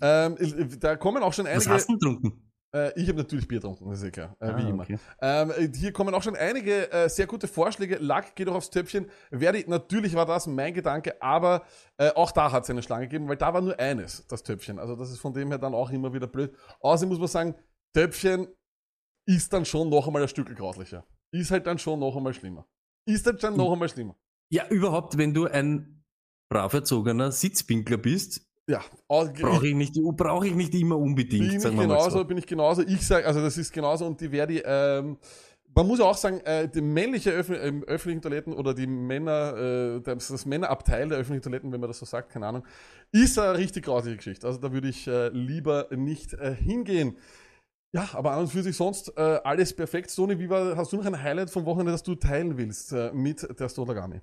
Ähm, 0.03 0.37
da 0.81 0.97
kommen 0.97 1.23
auch 1.23 1.33
schon 1.33 1.47
Was 1.47 1.53
einige. 1.53 1.71
hast 1.71 1.89
du 1.89 1.93
getrunken? 1.95 2.41
Äh, 2.75 3.01
ich 3.01 3.09
habe 3.09 3.19
natürlich 3.19 3.47
Bier 3.47 3.61
getrunken, 3.61 3.89
das 3.89 3.99
ist 4.01 4.05
ja 4.07 4.11
klar, 4.11 4.37
äh, 4.41 4.47
Ah, 4.47 4.59
wie 4.59 4.69
immer. 4.69 4.83
okay. 4.83 4.99
Ähm, 5.23 5.53
äh, 5.53 5.69
hier 5.73 5.93
kommen 5.93 6.13
auch 6.15 6.23
schon 6.25 6.35
einige 6.35 6.91
äh, 6.91 7.09
sehr 7.09 7.27
gute 7.29 7.47
Vorschläge. 7.47 7.99
Lack 8.01 8.35
geht 8.35 8.49
auch 8.49 8.57
aufs 8.57 8.71
Töpfchen. 8.71 9.07
Werde, 9.31 9.63
natürlich 9.69 10.15
war 10.15 10.27
das 10.27 10.49
mein 10.49 10.75
Gedanke, 10.75 11.23
aber 11.23 11.63
äh, 11.99 12.11
auch 12.15 12.33
da 12.33 12.51
hat 12.51 12.65
es 12.65 12.71
eine 12.71 12.83
Schlange 12.83 13.07
gegeben, 13.07 13.29
weil 13.29 13.37
da 13.37 13.55
war 13.55 13.61
nur 13.61 13.79
eines, 13.79 14.27
das 14.27 14.43
Töpfchen. 14.43 14.81
Also 14.81 14.97
das 14.97 15.11
ist 15.13 15.21
von 15.21 15.33
dem 15.33 15.49
her 15.51 15.59
dann 15.59 15.73
auch 15.75 15.91
immer 15.91 16.13
wieder 16.13 16.27
blöd. 16.27 16.53
Außerdem 16.81 17.11
muss 17.11 17.19
man 17.21 17.29
sagen, 17.29 17.55
Töpfchen 17.95 18.49
ist 19.27 19.53
dann 19.53 19.65
schon 19.65 19.89
noch 19.89 20.07
einmal 20.09 20.23
ein 20.23 20.29
Stück 20.29 20.55
grauslicher. 20.57 21.07
Ist 21.33 21.51
halt 21.53 21.67
dann 21.69 21.79
schon 21.79 22.01
noch 22.01 22.17
einmal 22.17 22.35
schlimmer. 22.35 22.67
Ist 23.07 23.25
halt 23.27 23.43
dann 23.45 23.57
noch 23.57 23.73
einmal 23.73 23.89
schlimmer. 23.89 24.17
Ja, 24.51 24.67
überhaupt, 24.69 25.17
wenn 25.17 25.33
du 25.33 25.47
ein 25.47 26.05
brav 26.51 26.73
erzogener 26.73 27.31
Sitzpinkler 27.33 27.97
bist, 27.99 28.47
Ja, 28.66 28.80
au- 29.09 29.26
brauche 29.28 29.68
ich 29.68 29.75
nicht, 29.75 29.94
brauche 30.16 30.47
ich 30.47 30.54
nicht 30.54 30.75
immer 30.75 30.97
unbedingt, 30.99 31.62
bin 31.62 31.73
ich 31.75 31.78
genauso, 31.80 32.18
so. 32.18 32.25
bin 32.25 32.38
ich 32.38 32.47
genauso. 32.47 32.83
Ich 32.83 33.06
sage, 33.06 33.26
also 33.26 33.40
das 33.42 33.59
ist 33.59 33.73
genauso 33.73 34.06
und 34.06 34.21
die 34.21 34.30
Verdi, 34.30 34.62
ähm, 34.64 35.18
man 35.76 35.87
muss 35.87 35.99
ja 35.99 36.04
auch 36.06 36.16
sagen, 36.16 36.40
äh, 36.40 36.68
die 36.68 36.80
männliche 36.80 37.30
Öffn 37.30 37.54
ähm, 37.61 37.85
öffentlichen 37.85 38.23
Toiletten 38.23 38.52
oder 38.54 38.73
die 38.73 38.87
Männer, 38.87 39.56
äh, 39.56 40.00
das, 40.00 40.28
das 40.28 40.47
Männerabteil 40.47 41.09
der 41.09 41.18
öffentlichen 41.18 41.42
Toiletten, 41.42 41.73
wenn 41.73 41.80
man 41.80 41.90
das 41.90 41.99
so 41.99 42.06
sagt, 42.06 42.30
keine 42.30 42.47
Ahnung, 42.47 42.64
ist 43.12 43.38
eine 43.38 43.59
richtig 43.59 43.85
grausige 43.85 44.16
Geschichte. 44.16 44.47
Also 44.47 44.59
da 44.61 44.73
würde 44.73 44.88
ich 44.88 45.06
äh, 45.09 45.28
lieber 45.28 45.88
nicht 45.94 46.33
äh, 46.35 46.54
hingehen. 46.54 47.18
Ja, 47.92 48.09
aber 48.14 48.33
an 48.33 48.40
und 48.40 48.49
für 48.49 48.62
sich 48.62 48.76
sonst 48.76 49.12
äh, 49.16 49.21
alles 49.44 49.75
perfekt. 49.75 50.11
Sony, 50.11 50.38
wie 50.38 50.49
war, 50.49 50.76
hast 50.76 50.92
du 50.92 50.97
noch 50.97 51.04
ein 51.06 51.23
Highlight 51.23 51.50
vom 51.50 51.64
Wochenende, 51.66 51.92
das 51.92 52.02
du 52.02 52.14
teilen 52.14 52.56
willst 52.56 52.92
äh, 52.92 53.12
mit 53.12 53.47
der 53.61 53.68
Stolagami? 53.68 54.21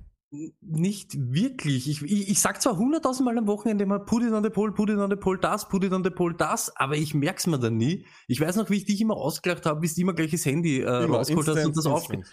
Nicht 0.62 1.14
wirklich. 1.18 1.90
Ich, 1.90 2.02
ich, 2.04 2.30
ich 2.30 2.40
sag 2.40 2.62
zwar 2.62 2.78
hunderttausend 2.78 3.26
Mal 3.26 3.38
am 3.38 3.48
Wochenende 3.48 3.84
immer, 3.84 4.00
put 4.00 4.24
it 4.24 4.32
on 4.32 4.42
the 4.44 4.50
pole, 4.50 4.72
put 4.72 4.90
it 4.90 4.98
on 4.98 5.10
the 5.10 5.18
pole, 5.18 5.38
das, 5.38 5.68
put 5.68 5.84
it 5.84 5.92
on 5.92 6.06
the 6.06 6.10
pole, 6.10 6.34
das, 6.34 6.74
aber 6.78 6.96
ich 6.96 7.14
merk's 7.14 7.48
mir 7.48 7.60
dann 7.60 7.76
nie. 7.76 8.06
Ich 8.28 8.40
weiß 8.40 8.56
noch, 8.56 8.70
wie 8.70 8.78
ich 8.78 8.86
dich 8.86 9.02
immer 9.02 9.18
ausgelacht 9.18 9.66
habe, 9.66 9.82
bis 9.82 9.96
du 9.96 10.02
immer 10.02 10.14
gleich 10.14 10.32
das 10.32 10.46
Handy 10.46 10.80
äh, 10.80 11.04
Immer, 11.04 11.18
rausgeholt 11.18 11.48
hast 11.50 11.66
und 11.66 11.76
das 11.76 11.86
auf. 11.86 12.10
instant. 12.10 12.26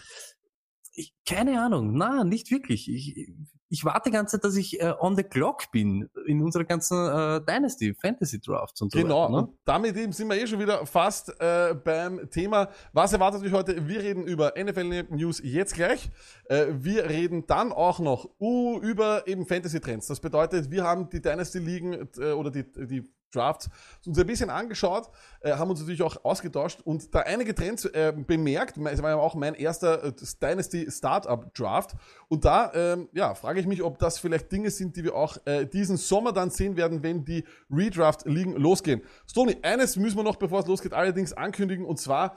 Ich, 0.93 1.13
keine 1.25 1.61
Ahnung, 1.61 1.93
na, 1.93 2.23
nicht 2.23 2.51
wirklich. 2.51 2.87
Ich, 2.89 3.31
ich 3.69 3.85
warte 3.85 4.09
die 4.09 4.13
ganze 4.13 4.37
Zeit, 4.37 4.43
dass 4.43 4.55
ich 4.55 4.81
äh, 4.81 4.93
on 4.99 5.15
the 5.15 5.23
clock 5.23 5.71
bin 5.71 6.09
in 6.25 6.41
unserer 6.41 6.63
ganzen 6.63 6.97
äh, 6.97 7.41
Dynasty, 7.45 7.93
Fantasy 7.93 8.39
Drafts 8.39 8.81
und 8.81 8.91
so 8.91 8.99
Genau, 8.99 9.23
weiter. 9.23 9.31
Ne? 9.31 9.37
und 9.37 9.57
damit 9.63 9.95
eben 9.95 10.11
sind 10.11 10.27
wir 10.27 10.41
eh 10.41 10.47
schon 10.47 10.59
wieder 10.59 10.85
fast 10.85 11.29
äh, 11.39 11.75
beim 11.75 12.29
Thema. 12.31 12.69
Was 12.93 13.13
erwartet 13.13 13.43
euch 13.43 13.51
heute? 13.51 13.87
Wir 13.87 14.01
reden 14.01 14.25
über 14.25 14.53
NFL 14.57 15.05
News 15.09 15.39
jetzt 15.43 15.75
gleich. 15.75 16.09
Äh, 16.45 16.67
wir 16.71 17.07
reden 17.07 17.45
dann 17.45 17.71
auch 17.71 17.99
noch 17.99 18.27
uh, 18.39 18.79
über 18.79 19.27
eben 19.27 19.45
Fantasy 19.45 19.79
Trends. 19.79 20.07
Das 20.07 20.19
bedeutet, 20.19 20.71
wir 20.71 20.83
haben 20.83 21.09
die 21.09 21.21
Dynasty 21.21 21.59
Ligen 21.59 22.09
äh, 22.17 22.31
oder 22.31 22.49
die, 22.49 22.63
die 22.63 23.03
Drafts 23.31 23.69
uns 24.05 24.17
ein 24.17 24.27
bisschen 24.27 24.49
angeschaut, 24.49 25.09
äh, 25.41 25.53
haben 25.53 25.69
uns 25.69 25.79
natürlich 25.79 26.01
auch 26.01 26.23
ausgetauscht 26.23 26.81
und 26.83 27.13
da 27.13 27.19
einige 27.19 27.53
Trends 27.53 27.85
äh, 27.85 28.13
bemerkt. 28.15 28.77
Es 28.77 29.01
war 29.01 29.11
ja 29.11 29.15
auch 29.17 29.35
mein 29.35 29.55
erster 29.55 30.03
äh, 30.03 30.13
Dynasty 30.41 30.89
Startup 30.89 31.53
Draft. 31.53 31.95
Und 32.27 32.45
da 32.45 32.71
ähm, 32.73 33.09
ja, 33.13 33.35
frage 33.35 33.59
ich 33.59 33.67
mich, 33.67 33.83
ob 33.83 33.99
das 33.99 34.19
vielleicht 34.19 34.51
Dinge 34.51 34.71
sind, 34.71 34.95
die 34.95 35.03
wir 35.03 35.15
auch 35.15 35.37
äh, 35.45 35.65
diesen 35.65 35.97
Sommer 35.97 36.33
dann 36.33 36.49
sehen 36.49 36.75
werden, 36.75 37.03
wenn 37.03 37.25
die 37.25 37.45
Redraft-Ligen 37.71 38.55
losgehen. 38.55 39.01
Stony, 39.27 39.57
eines 39.61 39.95
müssen 39.95 40.17
wir 40.17 40.23
noch, 40.23 40.37
bevor 40.37 40.61
es 40.61 40.67
losgeht, 40.67 40.93
allerdings 40.93 41.33
ankündigen 41.33 41.85
und 41.85 41.99
zwar 41.99 42.35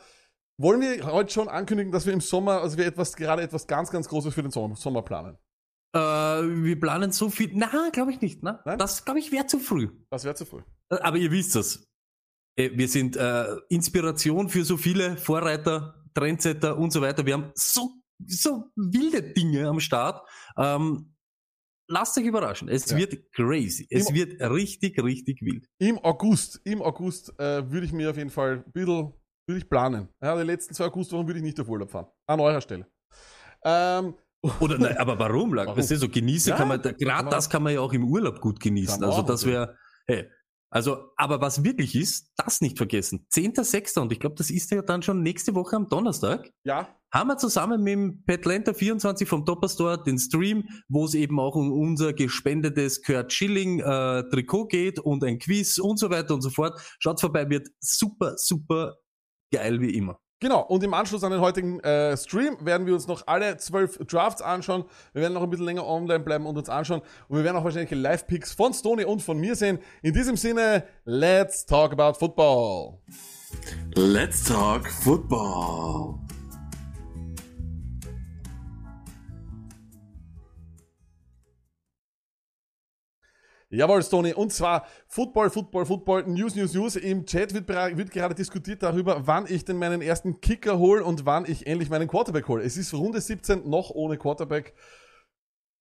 wollen 0.58 0.80
wir 0.80 1.06
heute 1.06 1.32
schon 1.32 1.48
ankündigen, 1.48 1.92
dass 1.92 2.06
wir 2.06 2.12
im 2.12 2.20
Sommer, 2.20 2.60
also 2.60 2.76
wir 2.76 2.86
etwas, 2.86 3.16
gerade 3.16 3.42
etwas 3.42 3.66
ganz, 3.66 3.90
ganz 3.90 4.08
Großes 4.08 4.34
für 4.34 4.42
den 4.42 4.52
Sommer, 4.52 4.76
Sommer 4.76 5.02
planen. 5.02 5.38
Äh, 5.94 5.98
wir 5.98 6.80
planen 6.80 7.12
so 7.12 7.28
viel. 7.28 7.50
Na, 7.54 7.90
glaube 7.92 8.12
ich 8.12 8.20
nicht. 8.20 8.42
Ne? 8.42 8.60
Nein? 8.64 8.78
Das, 8.78 9.04
glaube 9.04 9.20
ich, 9.20 9.30
wäre 9.30 9.46
zu 9.46 9.58
früh. 9.58 9.88
Das 10.10 10.24
wäre 10.24 10.34
zu 10.34 10.46
früh. 10.46 10.62
Aber 11.00 11.16
ihr 11.16 11.30
wisst 11.30 11.54
das. 11.56 11.86
Äh, 12.56 12.70
Wir 12.74 12.88
sind 12.88 13.16
äh, 13.16 13.56
Inspiration 13.68 14.48
für 14.48 14.64
so 14.64 14.76
viele 14.76 15.16
Vorreiter, 15.16 16.04
Trendsetter 16.14 16.76
und 16.76 16.92
so 16.92 17.00
weiter. 17.00 17.24
Wir 17.24 17.34
haben 17.34 17.50
so, 17.54 17.90
so 18.26 18.70
wilde 18.76 19.22
Dinge 19.22 19.66
am 19.68 19.80
Start. 19.80 20.26
Ähm, 20.58 21.14
lasst 21.88 22.18
euch 22.18 22.24
überraschen. 22.24 22.68
Es 22.68 22.90
Ja. 22.90 22.98
wird 22.98 23.32
crazy. 23.32 23.86
Es 23.90 24.08
Immer- 24.10 24.18
wird 24.18 24.40
richtig, 24.42 25.02
richtig 25.02 25.40
wild. 25.42 25.66
Im 25.78 25.98
August, 25.98 26.60
im 26.64 26.82
August 26.82 27.30
äh, 27.38 27.70
würde 27.70 27.86
ich 27.86 27.92
mir 27.92 28.10
auf 28.10 28.16
jeden 28.18 28.30
Fall 28.30 28.62
ein 28.66 28.72
bisschen, 28.72 29.14
würde 29.46 29.58
ich 29.58 29.68
planen. 29.68 30.08
Ja, 30.22 30.36
die 30.36 30.42
letzten 30.46 30.74
zwei 30.74 30.84
Augustwochen 30.86 31.26
würde 31.26 31.38
ich 31.38 31.44
nicht 31.44 31.58
auf 31.58 31.68
Urlaub 31.68 31.90
fahren. 31.90 32.06
An 32.26 32.40
eurer 32.40 32.60
Stelle. 32.60 32.86
Ähm, 33.64 34.14
Oder 34.60 34.76
nein, 34.76 34.96
aber 34.98 35.18
warum? 35.18 35.54
Warum? 35.54 35.76
Weißt 35.76 35.92
du, 35.92 35.96
so 35.96 36.08
genießen 36.08 36.50
Ja, 36.50 36.56
kann 36.56 36.66
man, 36.68 36.82
gerade 36.82 37.30
das 37.30 37.48
kann 37.48 37.62
man 37.62 37.72
ja 37.74 37.80
auch 37.80 37.92
im 37.92 38.04
Urlaub 38.04 38.40
gut 38.40 38.58
genießen. 38.60 39.02
Also 39.04 39.22
das 39.22 39.46
wäre, 39.46 39.76
hey, 40.06 40.28
also, 40.72 41.10
aber 41.16 41.42
was 41.42 41.64
wirklich 41.64 41.94
ist, 41.94 42.32
das 42.36 42.62
nicht 42.62 42.78
vergessen. 42.78 43.26
10.6. 43.30 43.98
und 44.00 44.10
ich 44.10 44.20
glaube, 44.20 44.36
das 44.36 44.48
ist 44.48 44.70
ja 44.70 44.80
dann 44.80 45.02
schon 45.02 45.22
nächste 45.22 45.54
Woche 45.54 45.76
am 45.76 45.86
Donnerstag. 45.88 46.50
ja, 46.64 46.88
haben 47.12 47.28
wir 47.28 47.36
zusammen 47.36 47.82
mit 47.82 47.92
dem 47.92 48.24
Petlanta 48.24 48.72
24 48.72 49.28
vom 49.28 49.44
Topper 49.44 49.68
Store 49.68 50.02
den 50.02 50.18
Stream, 50.18 50.64
wo 50.88 51.04
es 51.04 51.12
eben 51.12 51.38
auch 51.38 51.54
um 51.54 51.70
unser 51.70 52.14
gespendetes 52.14 53.02
Kurt 53.02 53.34
Schilling 53.34 53.80
äh, 53.80 54.24
Trikot 54.30 54.68
geht 54.68 54.98
und 54.98 55.22
ein 55.22 55.38
Quiz 55.38 55.76
und 55.76 55.98
so 55.98 56.08
weiter 56.08 56.32
und 56.32 56.40
so 56.40 56.48
fort. 56.48 56.80
Schaut 57.00 57.20
vorbei, 57.20 57.50
wird 57.50 57.68
super, 57.80 58.34
super 58.38 58.94
geil 59.52 59.82
wie 59.82 59.94
immer. 59.94 60.21
Genau, 60.42 60.62
und 60.62 60.82
im 60.82 60.92
Anschluss 60.92 61.22
an 61.22 61.30
den 61.30 61.40
heutigen 61.40 61.78
äh, 61.84 62.16
Stream 62.16 62.56
werden 62.66 62.84
wir 62.84 62.94
uns 62.94 63.06
noch 63.06 63.28
alle 63.28 63.58
zwölf 63.58 63.96
Drafts 63.98 64.42
anschauen. 64.42 64.82
Wir 65.12 65.22
werden 65.22 65.34
noch 65.34 65.44
ein 65.44 65.50
bisschen 65.50 65.66
länger 65.66 65.86
online 65.86 66.18
bleiben 66.18 66.46
und 66.46 66.58
uns 66.58 66.68
anschauen. 66.68 67.00
Und 67.28 67.36
wir 67.36 67.44
werden 67.44 67.56
auch 67.58 67.62
wahrscheinlich 67.62 67.92
Live-Picks 67.92 68.52
von 68.52 68.74
Stony 68.74 69.04
und 69.04 69.22
von 69.22 69.38
mir 69.38 69.54
sehen. 69.54 69.78
In 70.02 70.12
diesem 70.12 70.36
Sinne, 70.36 70.82
let's 71.04 71.64
talk 71.64 71.92
about 71.92 72.18
football. 72.18 72.98
Let's 73.94 74.42
talk 74.42 74.88
football. 74.88 76.18
Jawohl, 83.72 84.02
Stony. 84.02 84.34
Und 84.34 84.52
zwar 84.52 84.86
Football, 85.14 85.50
Football, 85.50 85.84
Football, 85.84 86.22
News, 86.22 86.54
News, 86.54 86.72
News. 86.72 86.96
Im 86.96 87.26
Chat 87.26 87.52
wird, 87.52 87.68
wird 87.68 88.10
gerade 88.10 88.34
diskutiert 88.34 88.82
darüber, 88.82 89.26
wann 89.26 89.44
ich 89.46 89.62
denn 89.62 89.76
meinen 89.76 90.00
ersten 90.00 90.40
Kicker 90.40 90.78
hole 90.78 91.04
und 91.04 91.26
wann 91.26 91.44
ich 91.44 91.66
endlich 91.66 91.90
meinen 91.90 92.08
Quarterback 92.08 92.48
hole. 92.48 92.62
Es 92.62 92.78
ist 92.78 92.94
Runde 92.94 93.20
17 93.20 93.68
noch 93.68 93.90
ohne 93.90 94.16
Quarterback. 94.16 94.72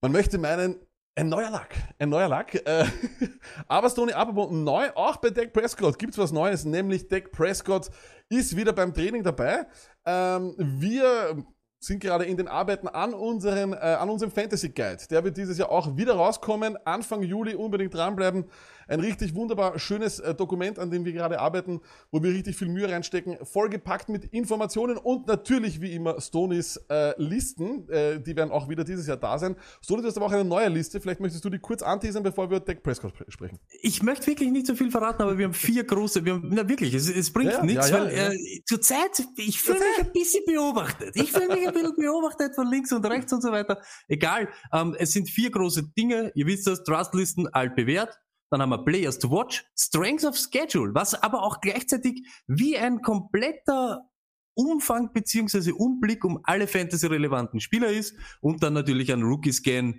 Man 0.02 0.12
möchte 0.12 0.36
meinen, 0.36 0.76
ein 1.14 1.30
neuer 1.30 1.50
Lack. 1.50 1.74
Ein 1.98 2.10
neuer 2.10 2.28
Lack. 2.28 2.56
Äh, 2.66 2.84
aber 3.68 3.88
Stony, 3.88 4.12
apropos 4.12 4.50
neu, 4.50 4.90
auch 4.94 5.16
bei 5.16 5.30
Dak 5.30 5.54
Prescott 5.54 5.98
gibt's 5.98 6.18
was 6.18 6.30
Neues, 6.30 6.66
nämlich 6.66 7.08
Dak 7.08 7.32
Prescott 7.32 7.88
ist 8.28 8.54
wieder 8.54 8.74
beim 8.74 8.92
Training 8.92 9.22
dabei. 9.22 9.64
Ähm, 10.04 10.54
wir 10.58 11.42
sind 11.82 12.00
gerade 12.00 12.24
in 12.24 12.36
den 12.36 12.48
Arbeiten 12.48 12.86
an, 12.86 13.12
unseren, 13.12 13.72
äh, 13.72 13.76
an 13.76 14.08
unserem 14.08 14.30
Fantasy 14.30 14.68
Guide. 14.68 14.98
Der 15.10 15.24
wird 15.24 15.36
dieses 15.36 15.58
Jahr 15.58 15.70
auch 15.70 15.96
wieder 15.96 16.14
rauskommen. 16.14 16.78
Anfang 16.84 17.22
Juli 17.22 17.54
unbedingt 17.54 17.92
dranbleiben. 17.92 18.44
Ein 18.88 19.00
richtig 19.00 19.34
wunderbar 19.34 19.78
schönes 19.78 20.18
äh, 20.20 20.34
Dokument, 20.34 20.78
an 20.78 20.90
dem 20.90 21.04
wir 21.04 21.12
gerade 21.12 21.40
arbeiten, 21.40 21.80
wo 22.10 22.22
wir 22.22 22.32
richtig 22.32 22.56
viel 22.56 22.68
Mühe 22.68 22.88
reinstecken. 22.90 23.38
Vollgepackt 23.42 24.08
mit 24.08 24.24
Informationen 24.26 24.96
und 24.96 25.26
natürlich 25.26 25.80
wie 25.80 25.92
immer 25.94 26.20
Stonys 26.20 26.76
äh, 26.88 27.14
Listen. 27.20 27.88
Äh, 27.88 28.20
die 28.20 28.36
werden 28.36 28.50
auch 28.50 28.68
wieder 28.68 28.84
dieses 28.84 29.06
Jahr 29.06 29.16
da 29.16 29.38
sein. 29.38 29.56
Stony, 29.82 30.02
du 30.02 30.08
hast 30.08 30.16
aber 30.16 30.26
auch 30.26 30.32
eine 30.32 30.44
neue 30.44 30.68
Liste. 30.68 31.00
Vielleicht 31.00 31.20
möchtest 31.20 31.44
du 31.44 31.50
die 31.50 31.58
kurz 31.58 31.82
anteasern, 31.82 32.22
bevor 32.22 32.50
wir 32.50 32.60
Dak 32.60 32.82
Prescott 32.82 33.12
spre- 33.14 33.30
sprechen. 33.30 33.58
Ich 33.80 34.02
möchte 34.02 34.26
wirklich 34.26 34.50
nicht 34.50 34.66
so 34.66 34.74
viel 34.74 34.90
verraten, 34.90 35.22
aber 35.22 35.38
wir 35.38 35.46
haben 35.46 35.54
vier 35.54 35.84
große, 35.84 36.24
wir 36.24 36.34
haben, 36.34 36.48
na 36.50 36.68
wirklich, 36.68 36.94
es, 36.94 37.08
es 37.08 37.32
bringt 37.32 37.52
Ja, 37.52 37.64
nichts, 37.64 37.90
ja, 37.90 38.08
ja, 38.08 38.28
weil. 38.28 38.34
Äh, 38.34 38.62
zurzeit, 38.66 39.22
ich 39.36 39.60
fühle 39.60 39.78
mich 39.78 40.06
ein 40.06 40.12
bisschen 40.12 40.44
beobachtet. 40.46 41.14
Ich 41.14 41.32
fühle 41.32 41.48
mich 41.48 41.66
ein 41.66 41.74
bisschen 41.74 41.96
beobachtet 41.96 42.54
von 42.54 42.66
links 42.68 42.92
und 42.92 43.04
rechts 43.06 43.32
und 43.32 43.42
so 43.42 43.50
weiter. 43.50 43.80
Egal, 44.08 44.48
ähm, 44.72 44.94
es 44.98 45.12
sind 45.12 45.28
vier 45.28 45.50
große 45.50 45.82
Dinge, 45.96 46.32
ihr 46.34 46.46
wisst 46.46 46.66
das, 46.66 46.82
Trustlisten 46.84 47.48
alt 47.52 47.74
bewährt, 47.74 48.18
dann 48.52 48.60
haben 48.60 48.70
wir 48.70 48.84
Players 48.84 49.18
to 49.18 49.30
Watch, 49.30 49.64
Strengths 49.74 50.26
of 50.26 50.36
Schedule, 50.36 50.94
was 50.94 51.14
aber 51.14 51.42
auch 51.42 51.62
gleichzeitig 51.62 52.28
wie 52.46 52.76
ein 52.76 53.00
kompletter 53.00 54.10
Umfang 54.54 55.10
beziehungsweise 55.14 55.74
Umblick 55.74 56.22
um 56.22 56.38
alle 56.42 56.66
Fantasy-relevanten 56.66 57.60
Spieler 57.60 57.88
ist 57.88 58.14
und 58.42 58.62
dann 58.62 58.74
natürlich 58.74 59.10
ein 59.10 59.22
Rookie-Scan. 59.22 59.98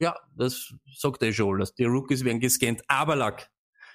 Ja, 0.00 0.16
das 0.36 0.72
sagt 0.96 1.20
er 1.24 1.32
schon, 1.32 1.58
dass 1.58 1.74
die 1.74 1.84
Rookies 1.84 2.24
werden 2.24 2.38
gescannt. 2.38 2.82
Aber 2.86 3.16
Lack, 3.16 3.50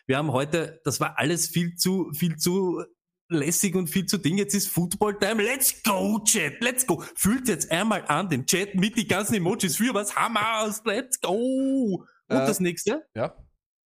wir 0.08 0.18
haben 0.18 0.34
heute, 0.34 0.82
das 0.84 1.00
war 1.00 1.18
alles 1.18 1.48
viel 1.48 1.76
zu, 1.76 2.12
viel 2.12 2.36
zu 2.36 2.84
lässig 3.30 3.76
und 3.76 3.88
viel 3.88 4.08
zu 4.08 4.18
Ding. 4.18 4.38
Jetzt 4.38 4.56
ist 4.56 4.68
Football 4.68 5.20
Time. 5.20 5.42
Let's 5.42 5.82
go, 5.84 6.20
Chat. 6.26 6.62
Let's 6.62 6.86
go. 6.86 7.02
Fühlt 7.16 7.48
jetzt 7.48 7.72
einmal 7.72 8.04
an 8.08 8.28
den 8.28 8.46
Chat 8.46 8.76
mit 8.76 8.98
die 8.98 9.08
ganzen 9.08 9.36
Emojis 9.36 9.78
für 9.78 9.94
was 9.94 10.14
Hammers. 10.18 10.82
Let's 10.84 11.22
go. 11.22 12.06
Und 12.30 12.38
Äh, 12.38 12.46
das 12.48 12.60
nächste, 12.60 13.06
Ja? 13.16 13.36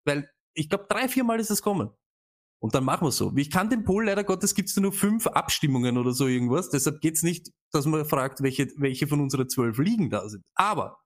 weil 0.05 0.29
ich 0.55 0.69
glaube, 0.69 0.87
drei, 0.89 1.09
vier 1.09 1.25
Mal 1.25 1.41
ist 1.41 1.51
es 1.51 1.63
kommen. 1.63 1.91
Und 2.63 2.75
dann 2.75 2.85
machen 2.85 3.07
wir 3.07 3.13
so. 3.13 3.33
Ich 3.37 3.51
kann 3.51 3.71
den 3.71 3.85
Poll, 3.85 4.05
leider 4.07 4.23
Gottes, 4.25 4.55
gibt's 4.55 4.77
nur 4.77 4.93
fünf 4.93 5.27
Abstimmungen 5.27 5.97
oder 5.97 6.13
so 6.13 6.27
irgendwas. 6.27 6.69
Deshalb 6.69 7.01
geht's 7.01 7.23
nicht, 7.23 7.51
dass 7.73 7.87
man 7.87 8.05
fragt, 8.05 8.43
welche, 8.43 8.69
welche 8.77 9.07
von 9.07 9.21
unseren 9.21 9.49
zwölf 9.49 9.79
Ligen 9.79 10.11
da 10.11 10.29
sind. 10.29 10.45
Aber 10.55 10.99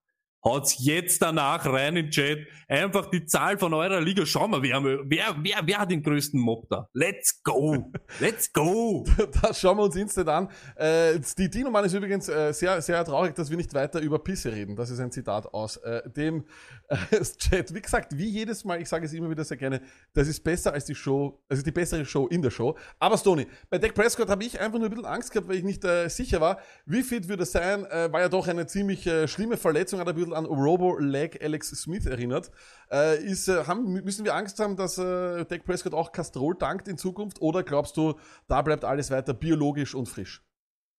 haut's 0.44 0.84
jetzt 0.84 1.22
danach 1.22 1.64
rein 1.64 1.96
in 1.96 2.06
den 2.06 2.10
Chat. 2.10 2.38
Einfach 2.68 3.06
die 3.06 3.24
Zahl 3.24 3.56
von 3.56 3.72
eurer 3.72 4.00
Liga. 4.00 4.26
Schauen 4.26 4.50
wir, 4.50 4.62
wer, 4.62 4.82
wer, 4.82 5.36
wer, 5.38 5.60
wer 5.64 5.78
hat 5.78 5.90
den 5.90 6.02
größten 6.02 6.38
Mob 6.40 6.68
da? 6.68 6.88
Let's 6.92 7.40
go! 7.44 7.92
Let's 8.20 8.52
go! 8.52 9.06
Das 9.40 9.60
schauen 9.60 9.78
wir 9.78 9.84
uns 9.84 9.96
instant 9.96 10.28
an. 10.28 10.50
Äh, 10.76 11.20
die 11.38 11.48
Dino-Mann 11.48 11.84
ist 11.84 11.94
übrigens 11.94 12.28
äh, 12.28 12.52
sehr, 12.52 12.82
sehr 12.82 13.02
traurig, 13.04 13.34
dass 13.36 13.48
wir 13.48 13.56
nicht 13.56 13.72
weiter 13.74 14.00
über 14.00 14.18
Pisse 14.18 14.52
reden. 14.52 14.76
Das 14.76 14.90
ist 14.90 14.98
ein 15.00 15.12
Zitat 15.12 15.46
aus 15.46 15.76
äh, 15.78 16.02
dem 16.10 16.44
Chat. 17.38 17.74
Wie 17.74 17.80
gesagt, 17.80 18.16
wie 18.16 18.28
jedes 18.28 18.64
Mal, 18.64 18.80
ich 18.80 18.88
sage 18.88 19.06
es 19.06 19.12
immer 19.12 19.30
wieder 19.30 19.44
sehr 19.44 19.56
gerne, 19.56 19.80
das 20.12 20.28
ist 20.28 20.40
besser 20.44 20.72
als 20.72 20.84
die 20.84 20.94
Show, 20.94 21.40
also 21.48 21.62
die 21.62 21.72
bessere 21.72 22.04
Show 22.04 22.26
in 22.26 22.42
der 22.42 22.50
Show. 22.50 22.76
Aber 22.98 23.16
Stoney, 23.16 23.46
bei 23.70 23.78
Dak 23.78 23.94
Prescott 23.94 24.28
habe 24.28 24.44
ich 24.44 24.60
einfach 24.60 24.78
nur 24.78 24.88
ein 24.88 24.90
bisschen 24.90 25.06
Angst 25.06 25.32
gehabt, 25.32 25.48
weil 25.48 25.56
ich 25.56 25.64
nicht 25.64 25.84
äh, 25.84 26.08
sicher 26.08 26.40
war, 26.40 26.58
wie 26.86 27.02
fit 27.02 27.28
würde 27.28 27.44
er 27.44 27.46
sein. 27.46 27.86
Äh, 27.86 28.12
war 28.12 28.20
ja 28.20 28.28
doch 28.28 28.46
eine 28.48 28.66
ziemlich 28.66 29.06
äh, 29.06 29.26
schlimme 29.28 29.56
Verletzung, 29.56 30.00
hat 30.00 30.08
ein 30.08 30.14
bisschen 30.14 30.34
an 30.34 30.44
Robo-Leg 30.44 31.42
Alex 31.42 31.70
Smith 31.70 32.06
erinnert. 32.06 32.50
Äh, 32.90 33.24
ist, 33.24 33.48
äh, 33.48 33.64
haben, 33.64 33.92
müssen 33.92 34.24
wir 34.24 34.34
Angst 34.34 34.58
haben, 34.60 34.76
dass 34.76 34.98
äh, 34.98 35.44
Dak 35.44 35.64
Prescott 35.64 35.94
auch 35.94 36.12
Castrol 36.12 36.54
dankt 36.58 36.88
in 36.88 36.98
Zukunft? 36.98 37.40
Oder 37.40 37.62
glaubst 37.62 37.96
du, 37.96 38.14
da 38.46 38.62
bleibt 38.62 38.84
alles 38.84 39.10
weiter 39.10 39.32
biologisch 39.32 39.94
und 39.94 40.08
frisch? 40.08 40.42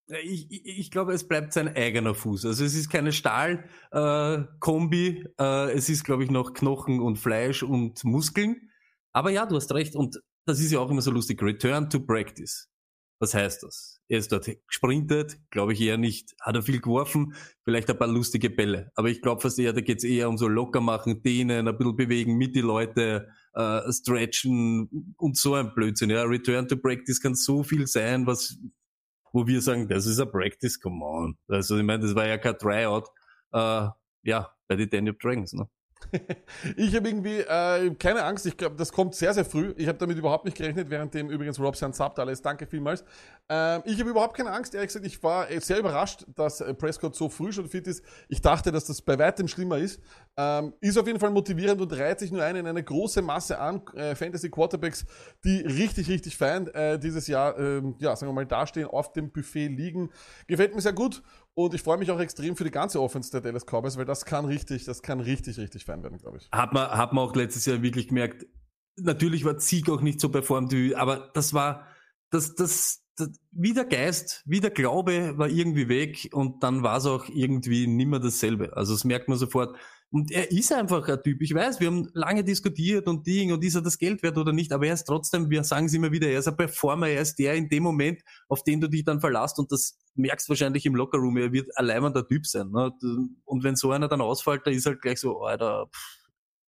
Ich, 0.07 0.51
ich, 0.51 0.79
ich 0.79 0.91
glaube, 0.91 1.13
es 1.13 1.27
bleibt 1.27 1.53
sein 1.53 1.75
eigener 1.75 2.13
Fuß. 2.13 2.45
Also 2.45 2.63
es 2.63 2.75
ist 2.75 2.89
keine 2.89 3.11
Stahl-Kombi. 3.11 5.25
Äh, 5.39 5.73
es 5.73 5.89
ist, 5.89 6.03
glaube 6.03 6.23
ich, 6.23 6.31
noch 6.31 6.53
Knochen 6.53 6.99
und 6.99 7.17
Fleisch 7.17 7.63
und 7.63 8.03
Muskeln. 8.03 8.69
Aber 9.13 9.31
ja, 9.31 9.45
du 9.45 9.55
hast 9.55 9.73
recht. 9.73 9.95
Und 9.95 10.21
das 10.45 10.59
ist 10.59 10.71
ja 10.71 10.79
auch 10.79 10.91
immer 10.91 11.01
so 11.01 11.11
lustig. 11.11 11.41
Return 11.41 11.89
to 11.89 11.99
practice. 11.99 12.69
Was 13.19 13.33
heißt 13.33 13.63
das? 13.63 14.01
Er 14.07 14.19
ist 14.19 14.31
dort 14.31 14.47
gesprintet, 14.67 15.39
glaube 15.49 15.73
ich 15.73 15.81
eher 15.81 15.97
nicht. 15.97 16.35
Hat 16.41 16.55
er 16.55 16.61
viel 16.61 16.81
geworfen, 16.81 17.33
vielleicht 17.63 17.89
ein 17.89 17.97
paar 17.97 18.09
lustige 18.09 18.49
Bälle. 18.49 18.91
Aber 18.95 19.09
ich 19.09 19.21
glaube 19.21 19.41
fast 19.41 19.57
eher, 19.57 19.73
da 19.73 19.81
geht's 19.81 20.03
eher 20.03 20.29
um 20.29 20.37
so 20.37 20.47
locker 20.47 20.81
machen, 20.81 21.23
dehnen, 21.23 21.67
ein 21.67 21.77
bisschen 21.77 21.95
bewegen, 21.95 22.37
mit 22.37 22.55
die 22.55 22.61
Leute, 22.61 23.29
äh, 23.53 23.91
stretchen 23.91 25.15
und 25.17 25.37
so 25.37 25.55
ein 25.55 25.73
Blödsinn. 25.73 26.09
Ja, 26.09 26.23
Return 26.23 26.67
to 26.67 26.75
practice 26.75 27.21
kann 27.21 27.35
so 27.35 27.63
viel 27.63 27.87
sein, 27.87 28.27
was 28.27 28.57
wo 29.35 29.45
wir 29.45 29.61
sagen, 29.61 29.89
das 29.89 30.05
ist 30.05 30.19
ein 30.19 30.31
Practice, 30.31 30.79
come 30.79 31.03
on. 31.05 31.37
Also 31.49 31.77
ich 31.77 31.83
meine, 31.83 32.01
das 32.03 32.15
war 32.15 32.25
ja 32.25 32.37
kein 32.37 32.57
Tryout. 32.57 33.09
Äh, 33.51 33.89
ja, 34.23 34.55
bei 34.67 34.75
den 34.77 34.89
Daniel 34.89 35.17
Dragons. 35.21 35.51
Ne? 35.51 35.67
Ich 36.77 36.95
habe 36.95 37.07
irgendwie 37.07 37.39
äh, 37.39 37.93
keine 37.95 38.23
Angst. 38.23 38.45
Ich 38.45 38.57
glaube, 38.57 38.75
das 38.75 38.91
kommt 38.91 39.15
sehr, 39.15 39.33
sehr 39.33 39.45
früh. 39.45 39.73
Ich 39.77 39.87
habe 39.87 39.97
damit 39.97 40.17
überhaupt 40.17 40.45
nicht 40.45 40.57
gerechnet, 40.57 40.89
währenddem 40.89 41.29
übrigens 41.29 41.59
Rob 41.59 41.75
San 41.75 41.93
Subtal 41.93 42.29
ist. 42.29 42.45
Danke 42.45 42.65
vielmals. 42.65 43.03
Ähm, 43.49 43.83
ich 43.85 43.99
habe 43.99 44.09
überhaupt 44.09 44.35
keine 44.35 44.51
Angst. 44.51 44.73
Ehrlich 44.73 44.87
gesagt, 44.87 45.05
ich 45.05 45.21
war 45.21 45.49
äh, 45.49 45.59
sehr 45.59 45.79
überrascht, 45.79 46.25
dass 46.35 46.61
äh, 46.61 46.73
Prescott 46.73 47.15
so 47.15 47.29
früh 47.29 47.51
schon 47.51 47.67
fit 47.69 47.87
ist. 47.87 48.03
Ich 48.27 48.41
dachte, 48.41 48.71
dass 48.71 48.85
das 48.85 49.01
bei 49.01 49.17
weitem 49.19 49.47
schlimmer 49.47 49.77
ist. 49.77 50.01
Ähm, 50.37 50.73
ist 50.81 50.97
auf 50.97 51.07
jeden 51.07 51.19
Fall 51.19 51.31
motivierend 51.31 51.79
und 51.81 51.93
reiht 51.93 52.19
sich 52.19 52.31
nur 52.31 52.43
ein 52.43 52.55
in 52.55 52.67
eine 52.67 52.83
große 52.83 53.21
Masse 53.21 53.59
an 53.59 53.81
äh, 53.95 54.15
Fantasy 54.15 54.49
Quarterbacks, 54.49 55.05
die 55.43 55.59
richtig, 55.59 56.09
richtig 56.09 56.35
fein 56.35 56.67
äh, 56.67 56.99
dieses 56.99 57.27
Jahr, 57.27 57.57
ähm, 57.57 57.95
ja, 57.99 58.15
sagen 58.15 58.31
wir 58.31 58.35
mal, 58.35 58.45
dastehen, 58.45 58.87
auf 58.87 59.13
dem 59.13 59.31
Buffet 59.31 59.67
liegen. 59.67 60.09
Gefällt 60.47 60.75
mir 60.75 60.81
sehr 60.81 60.93
gut. 60.93 61.21
Und 61.55 61.73
ich 61.73 61.81
freue 61.81 61.97
mich 61.97 62.11
auch 62.11 62.19
extrem 62.19 62.57
für 62.57 62.65
die 62.65 62.71
ganze 62.71 63.01
Offense 63.01 63.31
der 63.31 63.41
Dallas 63.41 63.65
Cowboys, 63.65 63.97
weil 63.97 64.05
das 64.05 64.25
kann 64.25 64.45
richtig, 64.45 64.83
das 64.83 65.01
kann 65.01 65.21
richtig, 65.21 65.57
richtig 65.57 65.85
fein 65.85 66.03
werden, 66.03 66.17
glaube 66.17 66.37
ich. 66.37 66.49
Hat 66.51 66.73
man, 66.73 66.89
hat 66.89 67.13
man 67.13 67.23
auch 67.23 67.33
letztes 67.33 67.65
Jahr 67.65 67.81
wirklich 67.81 68.09
gemerkt, 68.09 68.45
natürlich 68.97 69.45
war 69.45 69.59
Sieg 69.59 69.89
auch 69.89 70.01
nicht 70.01 70.19
so 70.19 70.29
performt, 70.29 70.73
wie, 70.73 70.95
aber 70.95 71.31
das 71.33 71.53
war, 71.53 71.87
das, 72.29 72.55
das, 72.55 73.03
das, 73.15 73.29
wie 73.51 73.73
der 73.73 73.85
Geist, 73.85 74.43
wie 74.45 74.59
der 74.59 74.71
Glaube 74.71 75.37
war 75.37 75.47
irgendwie 75.47 75.87
weg 75.87 76.29
und 76.33 76.61
dann 76.61 76.83
war 76.83 76.97
es 76.97 77.05
auch 77.05 77.29
irgendwie 77.29 77.87
nimmer 77.87 78.19
dasselbe. 78.19 78.75
Also 78.75 78.93
das 78.93 79.05
merkt 79.05 79.29
man 79.29 79.37
sofort. 79.37 79.77
Und 80.15 80.31
er 80.31 80.49
ist 80.49 80.71
einfach 80.71 81.05
ein 81.09 81.21
Typ. 81.23 81.41
Ich 81.41 81.53
weiß, 81.53 81.81
wir 81.81 81.87
haben 81.87 82.07
lange 82.13 82.41
diskutiert 82.41 83.05
und 83.09 83.27
Ding 83.27 83.51
und 83.51 83.61
ist 83.65 83.75
er 83.75 83.81
das 83.81 83.97
Geld 83.97 84.23
wert 84.23 84.37
oder 84.37 84.53
nicht, 84.53 84.71
aber 84.71 84.87
er 84.87 84.93
ist 84.93 85.03
trotzdem, 85.03 85.49
wir 85.49 85.61
sagen 85.65 85.87
es 85.87 85.93
immer 85.93 86.09
wieder, 86.09 86.29
er 86.29 86.39
ist 86.39 86.47
ein 86.47 86.55
Performer, 86.55 87.09
er 87.09 87.21
ist 87.21 87.37
der 87.37 87.55
in 87.55 87.67
dem 87.67 87.83
Moment, 87.83 88.21
auf 88.47 88.63
den 88.63 88.79
du 88.79 88.87
dich 88.87 89.03
dann 89.03 89.19
verlässt 89.19 89.59
und 89.59 89.73
das 89.73 89.97
merkst 90.13 90.47
wahrscheinlich 90.47 90.85
im 90.85 90.95
Lockerroom, 90.95 91.35
er 91.35 91.51
wird 91.51 91.77
allein 91.77 92.13
der 92.13 92.25
Typ 92.25 92.47
sein. 92.47 92.71
Ne? 92.71 92.93
Und 93.43 93.65
wenn 93.65 93.75
so 93.75 93.91
einer 93.91 94.07
dann 94.07 94.21
ausfällt, 94.21 94.61
da 94.63 94.71
ist 94.71 94.85
halt 94.85 95.01
gleich 95.01 95.19
so, 95.19 95.41
Alter, 95.41 95.87
pff, 95.93 96.24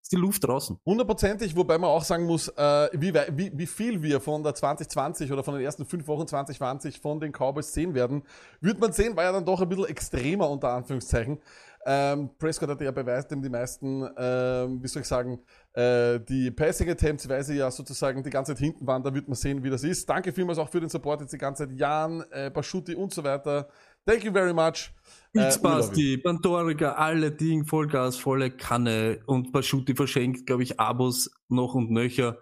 ist 0.08 0.14
die 0.14 0.16
Luft 0.16 0.48
draußen. 0.48 0.80
Hundertprozentig, 0.86 1.56
wobei 1.56 1.78
man 1.78 1.90
auch 1.90 2.04
sagen 2.04 2.26
muss, 2.26 2.48
äh, 2.48 2.90
wie, 2.94 3.14
wie, 3.14 3.52
wie 3.54 3.68
viel 3.68 4.02
wir 4.02 4.22
von 4.22 4.42
der 4.42 4.56
2020 4.56 5.32
oder 5.34 5.44
von 5.44 5.56
den 5.56 5.64
ersten 5.64 5.86
fünf 5.86 6.08
Wochen 6.08 6.26
2020 6.26 7.02
von 7.02 7.20
den 7.20 7.34
Cowboys 7.34 7.74
sehen 7.74 7.94
werden, 7.94 8.24
wird 8.62 8.80
man 8.80 8.94
sehen, 8.94 9.18
war 9.18 9.26
ja 9.26 9.34
dann 9.34 9.46
doch 9.46 9.62
ein 9.62 9.68
bisschen 9.68 9.86
extremer 9.86 10.50
unter 10.50 10.70
Anführungszeichen. 10.70 11.40
Ähm, 11.86 12.30
Prescott 12.38 12.70
hatte 12.70 12.86
ja 12.86 12.92
bei 12.92 13.06
weitem 13.06 13.42
die 13.42 13.50
meisten, 13.50 14.08
ähm, 14.18 14.82
wie 14.82 14.88
soll 14.88 15.02
ich 15.02 15.08
sagen, 15.08 15.40
äh, 15.74 16.20
die 16.20 16.52
Passing 16.52 16.90
Attempts, 16.90 17.28
weil 17.28 17.44
sie 17.44 17.56
ja 17.56 17.70
sozusagen 17.70 18.24
die 18.24 18.30
ganze 18.30 18.54
Zeit 18.54 18.60
hinten 18.60 18.88
waren, 18.88 19.04
da 19.04 19.14
wird 19.14 19.28
man 19.28 19.36
sehen, 19.36 19.64
wie 19.64 19.70
das 19.70 19.84
ist. 19.84 20.10
Danke 20.10 20.32
vielmals 20.32 20.58
auch 20.58 20.70
für 20.70 20.80
den 20.80 20.90
Support 20.90 21.22
jetzt 21.22 21.34
die 21.34 21.38
ganze 21.38 21.68
Zeit. 21.68 21.78
Jan, 21.78 22.24
äh, 22.32 22.50
Baschuti 22.50 22.96
und 22.96 23.14
so 23.14 23.24
weiter. 23.24 23.68
Thank 24.08 24.24
you 24.24 24.32
very 24.32 24.54
much. 24.54 24.94
Äh. 25.36 25.48
X-Basti, 25.48 26.18
Pandorica, 26.18 26.94
alle 26.94 27.30
Ding, 27.32 27.66
Vollgas, 27.66 28.16
volle 28.16 28.52
Kanne 28.52 29.20
und 29.26 29.52
Baschuti 29.52 29.94
verschenkt, 29.96 30.46
glaube 30.46 30.64
ich, 30.64 30.80
Abos 30.80 31.30
noch 31.50 31.76
und 31.76 31.92
nöcher. 31.92 32.38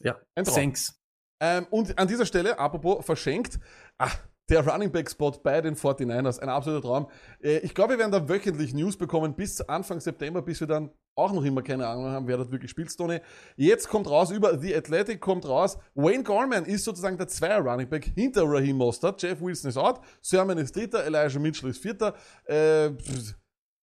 Ja, 0.00 0.20
Ein 0.36 0.44
Traum. 0.44 0.54
thanks. 0.54 0.98
Ähm, 1.40 1.66
und 1.70 1.98
an 1.98 2.06
dieser 2.06 2.26
Stelle, 2.26 2.58
apropos 2.58 3.04
verschenkt, 3.04 3.58
ah, 3.98 4.12
der 4.48 4.64
Running 4.64 4.92
Back 4.92 5.10
Spot 5.10 5.32
bei 5.32 5.60
den 5.60 5.74
49ers, 5.74 6.38
ein 6.38 6.48
absoluter 6.48 6.86
Traum. 6.86 7.10
Äh, 7.40 7.58
ich 7.58 7.74
glaube, 7.74 7.94
wir 7.94 7.98
werden 7.98 8.12
da 8.12 8.28
wöchentlich 8.28 8.72
News 8.72 8.96
bekommen 8.96 9.34
bis 9.34 9.60
Anfang 9.62 9.98
September, 9.98 10.42
bis 10.42 10.60
wir 10.60 10.68
dann 10.68 10.90
auch 11.14 11.32
noch 11.32 11.44
immer 11.44 11.62
keine 11.62 11.86
Ahnung 11.86 12.06
haben, 12.06 12.26
wer 12.26 12.36
dort 12.36 12.50
wirklich 12.50 12.70
spielt, 12.70 12.90
Stoney. 12.90 13.20
Jetzt 13.56 13.88
kommt 13.88 14.08
raus, 14.08 14.30
über 14.30 14.58
The 14.58 14.74
Athletic 14.74 15.20
kommt 15.20 15.46
raus, 15.46 15.78
Wayne 15.94 16.22
Gorman 16.22 16.64
ist 16.64 16.84
sozusagen 16.84 17.18
der 17.18 17.28
Zweier 17.28 17.60
Running 17.60 17.88
Back 17.88 18.12
hinter 18.14 18.44
Raheem 18.44 18.76
Mostert, 18.76 19.22
Jeff 19.22 19.40
Wilson 19.40 19.70
ist 19.70 19.76
out, 19.76 20.00
Sermon 20.20 20.58
ist 20.58 20.74
dritter, 20.74 21.04
Elijah 21.04 21.38
Mitchell 21.38 21.70
ist 21.70 21.82
vierter. 21.82 22.14
Äh, 22.44 22.90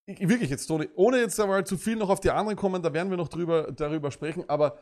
wirklich 0.06 0.50
jetzt, 0.50 0.66
Tony, 0.66 0.90
ohne 0.96 1.20
jetzt 1.20 1.40
einmal 1.40 1.64
zu 1.66 1.78
viel 1.78 1.96
noch 1.96 2.10
auf 2.10 2.20
die 2.20 2.32
anderen 2.32 2.58
kommen, 2.58 2.82
da 2.82 2.92
werden 2.94 3.10
wir 3.10 3.18
noch 3.18 3.28
drüber, 3.30 3.72
darüber 3.72 4.10
sprechen, 4.12 4.44
aber 4.48 4.78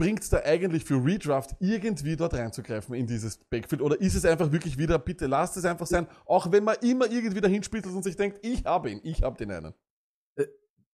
bringt 0.00 0.22
es 0.22 0.30
da 0.30 0.42
eigentlich 0.44 0.84
für 0.84 1.04
Redraft 1.04 1.54
irgendwie 1.60 2.16
dort 2.16 2.32
reinzugreifen 2.32 2.94
in 2.94 3.06
dieses 3.06 3.38
Backfield? 3.50 3.82
Oder 3.82 4.00
ist 4.00 4.14
es 4.14 4.24
einfach 4.24 4.50
wirklich 4.50 4.78
wieder, 4.78 4.98
bitte 4.98 5.26
lasst 5.26 5.58
es 5.58 5.66
einfach 5.66 5.86
sein, 5.86 6.06
auch 6.24 6.50
wenn 6.50 6.64
man 6.64 6.76
immer 6.80 7.10
irgendwie 7.10 7.40
dahin 7.40 7.62
spielt 7.62 7.86
und 7.86 8.02
sich 8.02 8.16
denkt, 8.16 8.38
ich 8.42 8.64
habe 8.64 8.90
ihn, 8.90 9.00
ich 9.04 9.22
habe 9.22 9.36
den 9.36 9.50
einen. 9.50 9.74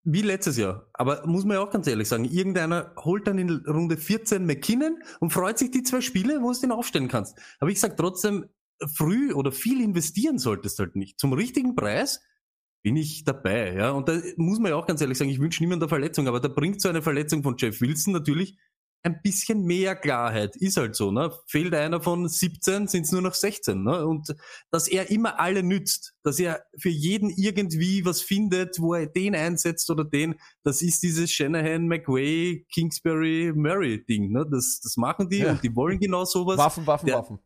Wie 0.07 0.21
letztes 0.21 0.57
Jahr. 0.57 0.87
Aber 0.93 1.25
muss 1.25 1.45
man 1.45 1.57
ja 1.57 1.63
auch 1.63 1.71
ganz 1.71 1.87
ehrlich 1.87 2.07
sagen, 2.07 2.25
irgendeiner 2.25 2.93
holt 2.95 3.25
dann 3.25 3.39
in 3.39 3.49
Runde 3.65 3.97
14 3.97 4.45
McKinnon 4.45 4.99
und 5.19 5.33
freut 5.33 5.57
sich 5.57 5.71
die 5.71 5.81
zwei 5.81 5.99
Spiele, 5.99 6.43
wo 6.43 6.51
du 6.51 6.59
den 6.59 6.71
aufstellen 6.71 7.07
kannst. 7.07 7.39
Aber 7.59 7.71
ich 7.71 7.79
sag 7.79 7.97
trotzdem, 7.97 8.45
früh 8.93 9.33
oder 9.33 9.51
viel 9.51 9.81
investieren 9.81 10.37
solltest 10.37 10.77
halt 10.77 10.95
nicht. 10.95 11.19
Zum 11.19 11.33
richtigen 11.33 11.75
Preis 11.75 12.21
bin 12.83 12.97
ich 12.97 13.23
dabei, 13.23 13.73
ja. 13.73 13.91
Und 13.91 14.07
da 14.07 14.21
muss 14.37 14.59
man 14.59 14.69
ja 14.69 14.75
auch 14.75 14.85
ganz 14.85 15.01
ehrlich 15.01 15.17
sagen, 15.17 15.31
ich 15.31 15.39
wünsche 15.39 15.63
niemandem 15.63 15.87
eine 15.87 15.89
Verletzung, 15.89 16.27
aber 16.27 16.39
da 16.39 16.49
bringt 16.49 16.81
so 16.81 16.89
eine 16.89 17.01
Verletzung 17.01 17.41
von 17.41 17.55
Jeff 17.57 17.81
Wilson 17.81 18.13
natürlich 18.13 18.59
ein 19.05 19.21
bisschen 19.21 19.63
mehr 19.63 19.95
Klarheit. 19.95 20.55
Ist 20.55 20.77
halt 20.77 20.95
so, 20.95 21.11
ne? 21.11 21.31
Fehlt 21.47 21.73
einer 21.75 22.01
von 22.01 22.27
17, 22.27 22.87
sind 22.87 23.03
es 23.03 23.11
nur 23.11 23.21
noch 23.21 23.35
16, 23.35 23.83
ne? 23.83 24.05
Und 24.05 24.35
dass 24.71 24.87
er 24.87 25.11
immer 25.11 25.39
alle 25.39 25.61
nützt, 25.63 26.13
dass 26.23 26.39
er 26.39 26.63
für 26.77 26.89
jeden 26.89 27.29
irgendwie 27.29 28.03
was 28.03 28.21
findet, 28.21 28.79
wo 28.79 28.95
er 28.95 29.05
den 29.05 29.35
einsetzt 29.35 29.89
oder 29.91 30.03
den, 30.03 30.35
das 30.63 30.81
ist 30.81 31.03
dieses 31.03 31.31
Shanahan, 31.31 31.87
McWay, 31.87 32.65
Kingsbury, 32.73 33.53
Murray 33.55 34.03
Ding, 34.03 34.31
ne? 34.31 34.45
Das, 34.51 34.79
das 34.81 34.97
machen 34.97 35.29
die 35.29 35.39
Ja. 35.39 35.51
und 35.51 35.63
die 35.63 35.75
wollen 35.75 35.99
genau 35.99 36.25
sowas. 36.25 36.57
Waffen, 36.57 36.87
Waffen, 36.87 37.05
der- 37.05 37.17
Waffen. 37.19 37.39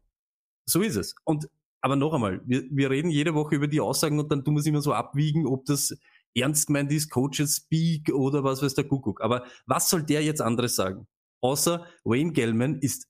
So 0.65 0.81
ist 0.81 0.95
es. 0.95 1.13
Und 1.25 1.47
aber 1.81 1.95
noch 1.95 2.13
einmal, 2.13 2.41
wir, 2.45 2.63
wir 2.71 2.89
reden 2.89 3.09
jede 3.09 3.33
Woche 3.33 3.55
über 3.55 3.67
die 3.67 3.79
Aussagen 3.81 4.19
und 4.19 4.31
dann 4.31 4.43
tun 4.43 4.53
wir 4.55 4.59
es 4.59 4.65
immer 4.65 4.81
so 4.81 4.93
abwiegen, 4.93 5.45
ob 5.47 5.65
das 5.65 5.95
ernst 6.35 6.67
gemeint 6.67 6.91
ist, 6.91 7.09
Coaches 7.09 7.55
Speak 7.55 8.13
oder 8.13 8.43
was 8.43 8.61
weiß 8.61 8.75
der 8.75 8.83
Kuckuck. 8.83 9.21
Aber 9.21 9.45
was 9.65 9.89
soll 9.89 10.03
der 10.03 10.21
jetzt 10.23 10.41
anderes 10.41 10.75
sagen? 10.75 11.07
Außer 11.41 11.85
Wayne 12.03 12.31
Gellman 12.33 12.79
ist 12.79 13.07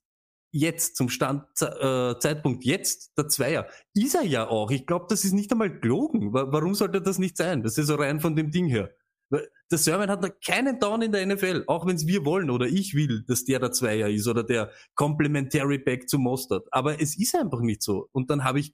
jetzt 0.52 0.96
zum 0.96 1.10
Stand, 1.10 1.44
äh, 1.62 2.16
Zeitpunkt 2.20 2.64
jetzt 2.66 3.12
der 3.18 3.28
Zweier. 3.28 3.68
Ist 3.94 4.16
er 4.16 4.24
ja 4.24 4.48
auch. 4.48 4.72
Ich 4.72 4.86
glaube, 4.88 5.06
das 5.10 5.24
ist 5.24 5.34
nicht 5.34 5.52
einmal 5.52 5.80
gelogen. 5.80 6.34
Wa- 6.34 6.48
Warum 6.52 6.74
sollte 6.74 7.02
das 7.02 7.20
nicht 7.20 7.38
sein? 7.38 7.62
Das 7.64 7.78
ist 7.78 7.88
so 7.88 7.96
rein 7.96 8.20
von 8.20 8.36
dem 8.36 8.50
Ding 8.52 8.66
her. 8.68 8.90
Der 9.72 9.78
Sermon 9.78 10.10
hat 10.10 10.24
noch 10.24 10.32
keinen 10.44 10.80
Down 10.80 11.04
in 11.04 11.12
der 11.12 11.24
NFL, 11.24 11.66
auch 11.68 11.86
wenn 11.86 11.96
es 11.96 12.08
wir 12.08 12.26
wollen 12.26 12.50
oder 12.50 12.66
ich 12.66 12.96
will, 12.96 13.24
dass 13.28 13.46
der 13.46 13.60
der 13.60 13.72
Zweier 13.72 14.10
ist 14.10 14.28
oder 14.28 14.44
der 14.44 14.72
Complementary 14.96 15.78
Back 15.78 16.10
zu 16.10 16.18
Mostert. 16.18 16.68
Aber 16.72 17.00
es 17.00 17.16
ist 17.16 17.36
einfach 17.36 17.62
nicht 17.62 17.84
so. 17.84 18.10
Und 18.12 18.32
dann 18.32 18.44
habe 18.44 18.60
ich 18.60 18.74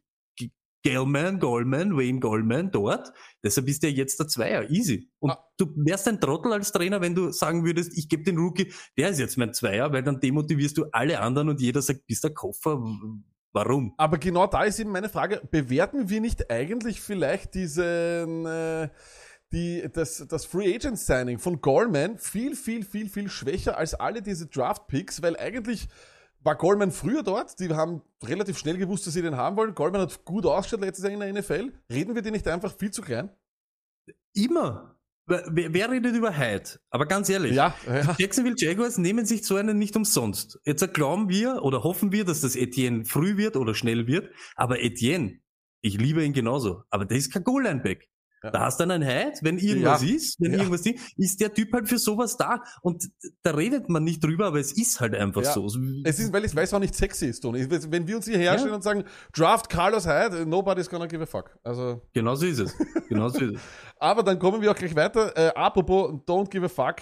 G- 0.86 0.92
Gellman, 0.92 1.40
Goldman, 1.40 1.98
Wayne 1.98 2.20
Goldman 2.20 2.70
dort. 2.72 3.12
Deshalb 3.44 3.68
ist 3.68 3.82
der 3.82 3.92
jetzt 3.92 4.20
der 4.20 4.28
Zweier. 4.28 4.70
Easy. 4.70 5.10
Und 5.20 5.32
Ah. 5.32 5.44
du 5.58 5.66
wärst 5.78 6.08
ein 6.08 6.20
Trottel 6.22 6.54
als 6.54 6.72
Trainer, 6.72 7.02
wenn 7.02 7.16
du 7.16 7.32
sagen 7.32 7.66
würdest, 7.66 7.98
ich 7.98 8.08
gebe 8.08 8.24
den 8.24 8.38
Rookie, 8.38 8.72
der 8.98 9.10
ist 9.10 9.20
jetzt 9.20 9.38
mein 9.38 9.54
Zweier, 9.54 9.92
weil 9.92 10.04
dann 10.04 10.20
demotivierst 10.20 10.78
du 10.78 10.86
alle 10.92 11.20
anderen 11.22 11.50
und 11.50 11.60
jeder 11.62 11.82
sagt, 11.82 12.06
bist 12.06 12.24
der 12.24 12.34
Koffer. 12.36 12.80
Warum? 13.52 13.94
Aber 13.98 14.18
genau 14.18 14.48
da 14.48 14.64
ist 14.66 14.80
eben 14.80 14.92
meine 14.92 15.10
Frage, 15.10 15.42
bewerten 15.50 16.10
wir 16.10 16.22
nicht 16.22 16.52
eigentlich 16.52 17.02
vielleicht 17.02 17.56
diesen, 17.56 18.46
äh, 18.46 18.90
die, 19.54 19.88
das, 19.94 20.26
das 20.28 20.46
Free 20.46 20.76
Agent 20.76 21.00
Signing 21.00 21.40
von 21.40 21.62
Goldman 21.62 22.18
viel, 22.18 22.56
viel, 22.56 22.84
viel, 22.84 23.10
viel 23.10 23.30
schwächer 23.30 23.78
als 23.78 23.94
alle 23.94 24.22
diese 24.22 24.48
Draft 24.48 24.88
Picks, 24.88 25.22
weil 25.22 25.38
eigentlich 25.38 25.88
war 26.46 26.56
Goldman 26.56 26.92
früher 26.92 27.24
dort, 27.24 27.60
die 27.60 27.70
haben 27.74 28.04
relativ 28.24 28.58
schnell 28.58 28.78
gewusst, 28.78 29.08
dass 29.08 29.16
sie 29.16 29.22
den 29.22 29.36
haben 29.36 29.58
wollen. 29.58 29.74
Goldman 29.74 30.02
hat 30.02 30.24
gut 30.26 30.46
ausgeschaut 30.46 30.82
letztes 30.82 31.04
Jahr 31.04 31.14
in 31.14 31.20
der 31.20 31.34
NFL. 31.34 31.74
Reden 31.92 32.14
wir 32.14 32.22
die 32.22 32.32
nicht 32.32 32.48
einfach 32.48 32.74
viel 32.78 32.92
zu 32.92 33.02
klein? 33.02 33.30
Immer. 34.34 34.96
Wer, 35.28 35.74
wer 35.74 35.90
redet 35.90 36.16
über 36.16 36.38
Hyde? 36.38 36.80
Aber 36.92 37.08
ganz 37.08 37.30
ehrlich. 37.30 37.54
Ja, 37.54 37.76
ja. 37.88 38.16
Jacksonville 38.20 38.56
Jaguars 38.58 39.00
nehmen 39.00 39.26
sich 39.26 39.44
so 39.44 39.56
einen 39.56 39.80
nicht 39.80 39.96
umsonst. 39.96 40.60
Jetzt 40.66 40.94
glauben 40.94 41.30
wir 41.30 41.64
oder 41.64 41.84
hoffen 41.84 42.12
wir, 42.12 42.26
dass 42.26 42.42
das 42.42 42.56
Etienne 42.56 43.06
früh 43.06 43.36
wird 43.38 43.58
oder 43.58 43.74
schnell 43.74 44.06
wird. 44.06 44.30
Aber 44.56 44.84
Etienne, 44.84 45.40
ich 45.82 45.98
liebe 45.98 46.24
ihn 46.24 46.34
genauso. 46.34 46.84
Aber 46.92 47.06
der 47.06 47.18
ist 47.18 47.34
kein 47.34 47.44
Goal-Line-Back. 47.44 48.08
Ja. 48.46 48.52
Da 48.52 48.60
hast 48.62 48.80
du 48.80 48.84
einen 48.84 49.04
Hyde, 49.04 49.34
wenn 49.42 49.58
irgendwas 49.58 50.04
Ja. 50.04 50.16
ist, 50.16 50.40
wenn 50.40 50.52
Ja. 50.54 50.58
irgendwas 50.60 50.82
ist, 50.86 51.18
ist 51.18 51.42
der 51.42 51.54
Typ 51.54 51.74
halt 51.74 51.90
für 51.90 51.98
sowas 51.98 52.38
da. 52.38 52.62
Und 52.82 53.04
da 53.44 53.52
redet 53.52 53.90
man 53.90 54.04
nicht 54.04 54.24
drüber, 54.24 54.46
aber 54.48 54.60
es 54.60 54.72
ist 54.72 55.00
halt 55.00 55.16
einfach 55.16 55.44
so. 55.44 55.66
Es 56.04 56.20
ist, 56.20 56.32
weil 56.32 56.46
ich 56.46 56.56
weiß 56.56 56.74
auch 56.74 56.80
nicht 56.80 56.96
sexy 56.96 57.26
ist, 57.28 57.42
Tony. 57.42 57.66
Wenn 57.70 58.08
wir 58.08 58.16
uns 58.18 58.26
hier 58.26 58.38
herstellen 58.38 58.74
und 58.76 58.84
sagen, 58.84 59.04
Draft 59.36 59.70
Carlos 59.70 60.06
Hyde, 60.08 60.46
nobody's 60.46 60.90
gonna 60.90 61.08
give 61.08 61.24
a 61.24 61.26
fuck. 61.26 61.58
Also, 61.64 62.02
Genau 62.14 62.36
so 62.36 62.46
ist 62.46 62.60
es. 62.60 62.74
Genau 63.10 63.30
so 63.30 63.40
ist 63.40 63.56
es. 63.56 63.62
Aber 64.00 64.24
dann 64.24 64.38
kommen 64.38 64.62
wir 64.62 64.70
auch 64.72 64.76
gleich 64.76 64.96
weiter. 64.96 65.36
Äh, 65.36 65.52
apropos 65.56 66.12
Don't 66.28 66.50
Give 66.50 66.66
a 66.66 66.70
Fuck. 66.70 66.98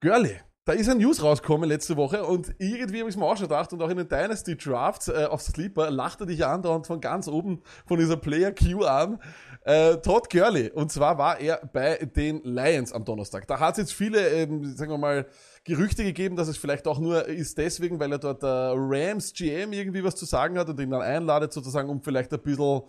Girlie, 0.00 0.38
da 0.66 0.72
ist 0.72 0.88
ein 0.88 0.98
News 0.98 1.22
rausgekommen 1.22 1.68
letzte 1.68 1.96
Woche 1.96 2.24
und 2.24 2.52
irgendwie 2.58 2.98
habe 2.98 3.08
ich 3.08 3.16
mir 3.16 3.24
auch 3.24 3.36
schon 3.36 3.46
gedacht 3.46 3.72
und 3.72 3.80
auch 3.80 3.88
in 3.88 3.98
den 3.98 4.08
Dynasty 4.08 4.56
Drafts 4.56 5.06
äh, 5.06 5.28
auf 5.30 5.40
Sleeper 5.40 5.92
lachte 5.92 6.26
dich 6.26 6.44
andauernd 6.44 6.88
von 6.88 7.00
ganz 7.00 7.28
oben 7.28 7.62
von 7.86 8.00
dieser 8.00 8.16
Player 8.16 8.52
Q 8.52 8.82
an. 8.82 9.20
Äh, 9.62 9.98
Todd 9.98 10.28
Gurley. 10.28 10.72
Und 10.72 10.90
zwar 10.90 11.18
war 11.18 11.38
er 11.38 11.60
bei 11.72 11.98
den 11.98 12.42
Lions 12.42 12.92
am 12.92 13.04
Donnerstag. 13.04 13.46
Da 13.46 13.60
hat 13.60 13.74
es 13.74 13.78
jetzt 13.78 13.92
viele, 13.92 14.28
ähm, 14.30 14.74
sagen 14.76 14.90
wir 14.90 14.98
mal, 14.98 15.26
Gerüchte 15.62 16.02
gegeben, 16.02 16.34
dass 16.34 16.48
es 16.48 16.56
vielleicht 16.56 16.88
auch 16.88 16.98
nur 16.98 17.26
ist 17.26 17.56
deswegen, 17.58 18.00
weil 18.00 18.10
er 18.10 18.18
dort 18.18 18.42
der 18.42 18.74
Rams 18.76 19.32
GM 19.34 19.72
irgendwie 19.72 20.02
was 20.02 20.16
zu 20.16 20.24
sagen 20.24 20.58
hat 20.58 20.68
und 20.68 20.80
ihn 20.80 20.90
dann 20.90 21.02
einladet 21.02 21.52
sozusagen, 21.52 21.88
um 21.88 22.02
vielleicht 22.02 22.32
ein 22.32 22.42
bisschen 22.42 22.82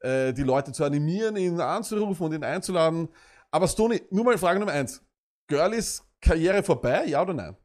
äh, 0.00 0.32
die 0.32 0.42
Leute 0.42 0.72
zu 0.72 0.82
animieren, 0.82 1.36
ihn 1.36 1.60
anzurufen 1.60 2.26
und 2.26 2.34
ihn 2.34 2.42
einzuladen. 2.42 3.08
Aber 3.52 3.68
Stoney, 3.68 4.02
nur 4.10 4.24
mal 4.24 4.36
Frage 4.36 4.58
Nummer 4.58 4.72
eins. 4.72 5.00
Girlies 5.46 6.02
Karriere 6.20 6.62
vorbei, 6.62 7.06
ja 7.06 7.22
oder 7.22 7.34
nein? 7.34 7.56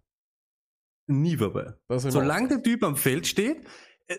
Nie 1.07 1.37
vorbei. 1.37 1.73
Solange 1.89 2.47
der 2.47 2.63
Typ 2.63 2.83
am 2.83 2.95
Feld 2.95 3.27
steht, 3.27 3.67
äh, 4.07 4.17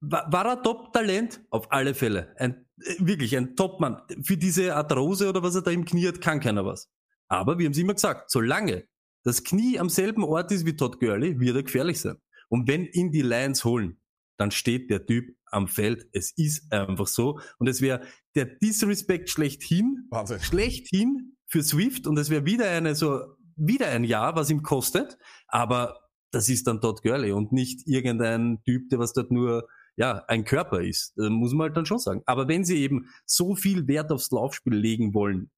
war, 0.00 0.30
war 0.32 0.46
er 0.46 0.62
Top-Talent? 0.62 1.40
Auf 1.50 1.70
alle 1.70 1.94
Fälle. 1.94 2.34
Ein, 2.38 2.66
äh, 2.80 2.94
wirklich 2.98 3.36
ein 3.36 3.56
Top-Mann. 3.56 4.02
Für 4.22 4.36
diese 4.36 4.74
Arthrose 4.74 5.28
oder 5.28 5.42
was 5.42 5.54
er 5.54 5.62
da 5.62 5.70
im 5.70 5.84
Knie 5.84 6.08
hat, 6.08 6.20
kann 6.20 6.40
keiner 6.40 6.64
was. 6.64 6.90
Aber 7.28 7.58
wir 7.58 7.66
haben 7.66 7.72
es 7.72 7.78
immer 7.78 7.94
gesagt, 7.94 8.30
solange 8.30 8.88
das 9.22 9.44
Knie 9.44 9.78
am 9.78 9.88
selben 9.88 10.24
Ort 10.24 10.52
ist 10.52 10.66
wie 10.66 10.76
Todd 10.76 11.00
Gurley, 11.00 11.40
wird 11.40 11.56
er 11.56 11.62
gefährlich 11.62 12.00
sein. 12.00 12.16
Und 12.48 12.68
wenn 12.68 12.84
ihn 12.84 13.10
die 13.10 13.22
Lions 13.22 13.64
holen, 13.64 14.00
dann 14.36 14.50
steht 14.50 14.90
der 14.90 15.06
Typ 15.06 15.34
am 15.46 15.68
Feld. 15.68 16.06
Es 16.12 16.32
ist 16.36 16.70
einfach 16.72 17.06
so. 17.06 17.40
Und 17.58 17.68
es 17.68 17.80
wäre 17.80 18.02
der 18.34 18.46
Disrespect 18.46 19.30
schlechthin, 19.30 20.06
Wahnsinn. 20.10 20.40
schlechthin 20.40 21.36
für 21.46 21.62
Swift 21.62 22.06
und 22.06 22.18
es 22.18 22.30
wäre 22.30 22.44
wieder 22.44 22.68
eine 22.68 22.94
so, 22.94 23.20
wieder 23.56 23.88
ein 23.88 24.04
Jahr, 24.04 24.36
was 24.36 24.50
ihm 24.50 24.62
kostet. 24.62 25.18
Aber 25.48 26.00
das 26.30 26.48
ist 26.48 26.66
dann 26.66 26.80
Todd 26.80 27.02
Gurley 27.02 27.32
und 27.32 27.52
nicht 27.52 27.86
irgendein 27.86 28.62
Typ, 28.64 28.88
der 28.90 28.98
was 28.98 29.12
dort 29.12 29.30
nur 29.30 29.68
ja, 29.96 30.24
ein 30.26 30.44
Körper 30.44 30.80
ist. 30.80 31.16
Muss 31.16 31.52
man 31.52 31.66
halt 31.66 31.76
dann 31.76 31.86
schon 31.86 31.98
sagen. 31.98 32.22
Aber 32.26 32.48
wenn 32.48 32.64
sie 32.64 32.78
eben 32.78 33.08
so 33.26 33.54
viel 33.54 33.86
Wert 33.86 34.10
aufs 34.10 34.30
Laufspiel 34.30 34.74
legen 34.74 35.14
wollen, 35.14 35.50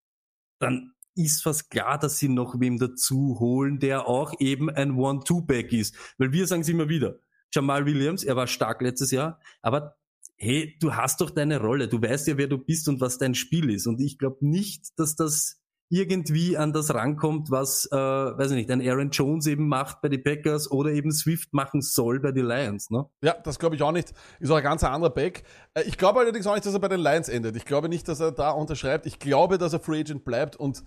dann 0.59 0.93
ist 1.15 1.43
fast 1.43 1.71
klar, 1.71 1.99
dass 1.99 2.19
sie 2.19 2.29
noch 2.29 2.61
wem 2.61 2.79
dazu 2.79 3.39
holen, 3.41 3.79
der 3.79 4.07
auch 4.07 4.35
eben 4.39 4.69
ein 4.69 4.93
One-Two-Back 4.93 5.73
ist. 5.73 5.97
Weil 6.19 6.33
wir 6.33 6.47
sagen 6.47 6.61
es 6.63 6.69
immer 6.69 6.91
wieder. 6.91 7.19
Jamal 7.55 7.87
Williams, 7.87 8.25
er 8.25 8.37
war 8.37 8.47
stark 8.47 8.83
letztes 8.83 9.11
Jahr, 9.13 9.41
aber 9.63 9.97
hey, 10.37 10.77
du 10.81 10.95
hast 10.95 11.23
doch 11.23 11.31
deine 11.31 11.61
Rolle. 11.61 11.89
Du 11.89 12.03
weißt 12.03 12.29
ja, 12.29 12.37
wer 12.37 12.49
du 12.49 12.59
bist 12.59 12.89
und 12.89 13.01
was 13.01 13.17
dein 13.17 13.35
Spiel 13.35 13.71
ist. 13.71 13.87
Und 13.87 14.01
ich 14.01 14.19
glaube 14.19 14.47
nicht, 14.47 14.99
dass 14.99 15.17
das 15.17 15.63
irgendwie 15.89 16.57
an 16.57 16.73
das 16.73 16.93
rankommt, 16.93 17.51
was, 17.51 17.89
äh, 17.93 17.97
weiß 17.97 18.51
ich 18.51 18.57
nicht, 18.57 18.71
ein 18.71 18.87
Aaron 18.87 19.11
Jones 19.11 19.47
eben 19.47 19.69
macht 19.69 20.01
bei 20.01 20.09
den 20.09 20.23
Packers 20.23 20.71
oder 20.71 20.91
eben 20.91 21.13
Swift 21.13 21.53
machen 21.53 21.81
soll 21.81 22.19
bei 22.19 22.33
den 22.33 22.47
Lions, 22.47 22.91
ne? 22.91 23.05
Ja, 23.23 23.35
das 23.45 23.59
glaube 23.59 23.77
ich 23.77 23.83
auch 23.83 23.93
nicht. 23.93 24.13
Ist 24.41 24.51
auch 24.51 24.57
ein 24.57 24.63
ganz 24.65 24.83
anderer 24.83 25.11
Back. 25.13 25.45
Äh, 25.75 25.83
Ich 25.83 25.97
glaube 25.97 26.21
allerdings 26.21 26.47
auch 26.47 26.55
nicht, 26.55 26.67
dass 26.67 26.75
er 26.75 26.81
bei 26.81 26.89
den 26.89 27.01
Lions 27.01 27.29
endet. 27.29 27.57
Ich 27.57 27.65
glaube 27.65 27.89
nicht, 27.89 28.09
dass 28.09 28.21
er 28.21 28.33
da 28.33 28.51
unterschreibt. 28.51 29.07
Ich 29.07 29.19
glaube, 29.19 29.59
dass 29.59 29.73
er 29.73 29.81
Free 29.81 30.01
Agent 30.01 30.25
bleibt 30.25 30.57
und 30.57 30.83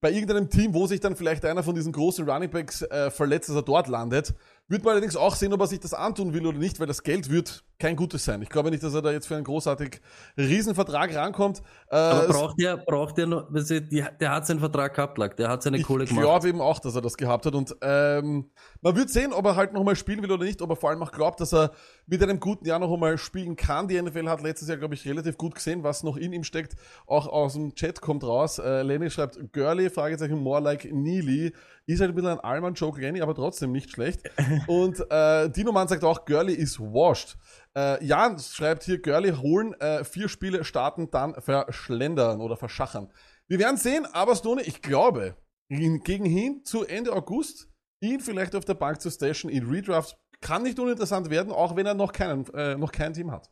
bei 0.00 0.12
irgendeinem 0.12 0.50
Team, 0.50 0.74
wo 0.74 0.86
sich 0.86 1.00
dann 1.00 1.16
vielleicht 1.16 1.44
einer 1.46 1.62
von 1.62 1.74
diesen 1.74 1.90
großen 1.92 2.28
Running 2.28 2.50
Backs 2.50 2.82
äh, 2.82 3.10
verletzt, 3.10 3.48
dass 3.48 3.56
er 3.56 3.62
dort 3.62 3.88
landet. 3.88 4.34
Wird 4.66 4.82
man 4.82 4.92
allerdings 4.92 5.14
auch 5.14 5.34
sehen, 5.34 5.52
ob 5.52 5.60
er 5.60 5.66
sich 5.66 5.80
das 5.80 5.92
antun 5.92 6.32
will 6.32 6.46
oder 6.46 6.56
nicht, 6.58 6.80
weil 6.80 6.86
das 6.86 7.02
Geld 7.02 7.30
wird 7.30 7.64
kein 7.78 7.96
gutes 7.96 8.24
sein. 8.24 8.40
Ich 8.40 8.48
glaube 8.48 8.70
nicht, 8.70 8.82
dass 8.82 8.94
er 8.94 9.02
da 9.02 9.10
jetzt 9.10 9.26
für 9.26 9.34
einen 9.34 9.44
großartig 9.44 10.00
Riesenvertrag 10.38 11.14
rankommt. 11.14 11.60
Äh, 11.90 11.96
Aber 11.96 12.28
braucht 12.28 12.60
der, 12.60 12.78
braucht 12.78 13.18
der 13.18 13.26
noch, 13.26 13.48
der 13.52 14.30
hat 14.30 14.46
seinen 14.46 14.60
Vertrag 14.60 14.94
gehabt, 14.94 15.18
lag, 15.18 15.34
der 15.34 15.50
hat 15.50 15.62
seine 15.62 15.82
Kohle 15.82 16.04
ich 16.04 16.10
gemacht. 16.10 16.24
glaube 16.24 16.48
eben 16.48 16.60
auch, 16.62 16.78
dass 16.78 16.94
er 16.94 17.02
das 17.02 17.16
gehabt 17.18 17.44
hat. 17.44 17.54
Und 17.54 17.76
ähm, 17.82 18.50
man 18.80 18.96
wird 18.96 19.10
sehen, 19.10 19.34
ob 19.34 19.44
er 19.44 19.56
halt 19.56 19.74
nochmal 19.74 19.96
spielen 19.96 20.22
will 20.22 20.32
oder 20.32 20.44
nicht, 20.44 20.62
ob 20.62 20.70
er 20.70 20.76
vor 20.76 20.90
allem 20.90 21.02
auch 21.02 21.12
glaubt, 21.12 21.40
dass 21.40 21.52
er 21.52 21.72
mit 22.06 22.22
einem 22.22 22.40
guten 22.40 22.66
Jahr 22.66 22.78
noch 22.78 22.92
einmal 22.92 23.18
spielen 23.18 23.56
kann. 23.56 23.86
Die 23.88 24.00
NFL 24.00 24.28
hat 24.28 24.40
letztes 24.40 24.68
Jahr, 24.68 24.78
glaube 24.78 24.94
ich, 24.94 25.04
relativ 25.06 25.36
gut 25.36 25.54
gesehen, 25.56 25.82
was 25.82 26.04
noch 26.04 26.16
in 26.16 26.32
ihm 26.32 26.44
steckt. 26.44 26.76
Auch 27.06 27.26
aus 27.26 27.52
dem 27.52 27.74
Chat 27.74 28.00
kommt 28.00 28.24
raus. 28.24 28.58
Äh, 28.58 28.82
Lenny 28.82 29.10
schreibt, 29.10 29.52
Girly, 29.52 29.90
Fragezeichen, 29.90 30.38
more 30.38 30.62
like 30.62 30.90
Neely. 30.90 31.52
Ist 31.86 32.00
halt 32.00 32.12
ein 32.12 32.14
bisschen 32.14 32.30
ein 32.30 32.40
Allmann-Joke, 32.40 33.00
Lenny, 33.00 33.20
aber 33.20 33.34
trotzdem 33.34 33.72
nicht 33.72 33.90
schlecht. 33.90 34.22
Und 34.66 35.04
äh, 35.10 35.50
Dino 35.50 35.70
Mann 35.70 35.86
sagt 35.86 36.02
auch, 36.02 36.24
Girly 36.24 36.54
is 36.54 36.80
washed. 36.80 37.36
Äh, 37.76 38.02
Jan 38.04 38.38
schreibt 38.38 38.84
hier, 38.84 39.00
Girly 39.02 39.32
holen, 39.32 39.74
äh, 39.80 40.02
vier 40.04 40.28
Spiele 40.28 40.64
starten, 40.64 41.10
dann 41.10 41.34
verschlendern 41.34 42.40
oder 42.40 42.56
verschachern. 42.56 43.12
Wir 43.48 43.58
werden 43.58 43.76
sehen, 43.76 44.06
aber 44.06 44.34
Stone, 44.34 44.62
ich 44.62 44.80
glaube, 44.80 45.36
gegen 45.68 46.24
hin 46.24 46.64
zu 46.64 46.84
Ende 46.84 47.12
August, 47.12 47.68
ihn 48.00 48.20
vielleicht 48.20 48.54
auf 48.54 48.64
der 48.64 48.74
Bank 48.74 49.02
zu 49.02 49.10
stashen, 49.10 49.50
in 49.50 49.68
Redraft, 49.68 50.16
kann 50.40 50.62
nicht 50.62 50.78
uninteressant 50.78 51.28
werden, 51.30 51.52
auch 51.52 51.76
wenn 51.76 51.86
er 51.86 51.94
noch, 51.94 52.12
keinen, 52.12 52.46
äh, 52.54 52.76
noch 52.76 52.92
kein 52.92 53.12
Team 53.12 53.30
hat. 53.30 53.50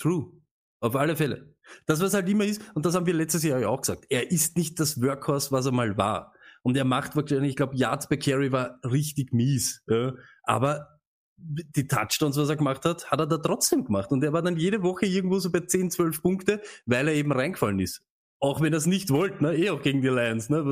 True. 0.00 0.32
Auf 0.80 0.94
alle 0.94 1.16
Fälle. 1.16 1.56
Das, 1.86 2.00
was 2.00 2.14
halt 2.14 2.28
immer 2.28 2.44
ist, 2.44 2.62
und 2.74 2.86
das 2.86 2.94
haben 2.94 3.06
wir 3.06 3.14
letztes 3.14 3.42
Jahr 3.42 3.58
ja 3.58 3.68
auch 3.68 3.80
gesagt, 3.80 4.06
er 4.10 4.30
ist 4.30 4.56
nicht 4.56 4.78
das 4.78 5.02
Workhorse, 5.02 5.50
was 5.50 5.66
er 5.66 5.72
mal 5.72 5.96
war. 5.96 6.34
Und 6.68 6.76
er 6.76 6.84
macht 6.84 7.16
wahrscheinlich, 7.16 7.52
ich 7.52 7.56
glaube, 7.56 7.76
Yards 7.76 8.10
bei 8.10 8.18
Carry 8.18 8.52
war 8.52 8.78
richtig 8.84 9.32
mies. 9.32 9.82
Ja. 9.86 10.12
Aber 10.42 11.00
die 11.38 11.88
Touchdowns, 11.88 12.36
was 12.36 12.50
er 12.50 12.56
gemacht 12.56 12.84
hat, 12.84 13.10
hat 13.10 13.20
er 13.20 13.26
da 13.26 13.38
trotzdem 13.38 13.86
gemacht. 13.86 14.12
Und 14.12 14.22
er 14.22 14.34
war 14.34 14.42
dann 14.42 14.58
jede 14.58 14.82
Woche 14.82 15.06
irgendwo 15.06 15.38
so 15.38 15.50
bei 15.50 15.60
10, 15.60 15.90
12 15.90 16.20
Punkte, 16.20 16.60
weil 16.84 17.08
er 17.08 17.14
eben 17.14 17.32
reingefallen 17.32 17.80
ist. 17.80 18.02
Auch 18.38 18.60
wenn 18.60 18.74
er 18.74 18.76
es 18.76 18.84
nicht 18.84 19.08
wollte, 19.08 19.42
ne? 19.42 19.56
eh 19.56 19.70
auch 19.70 19.80
gegen 19.80 20.02
die 20.02 20.08
Lions. 20.08 20.50
Ne? 20.50 20.62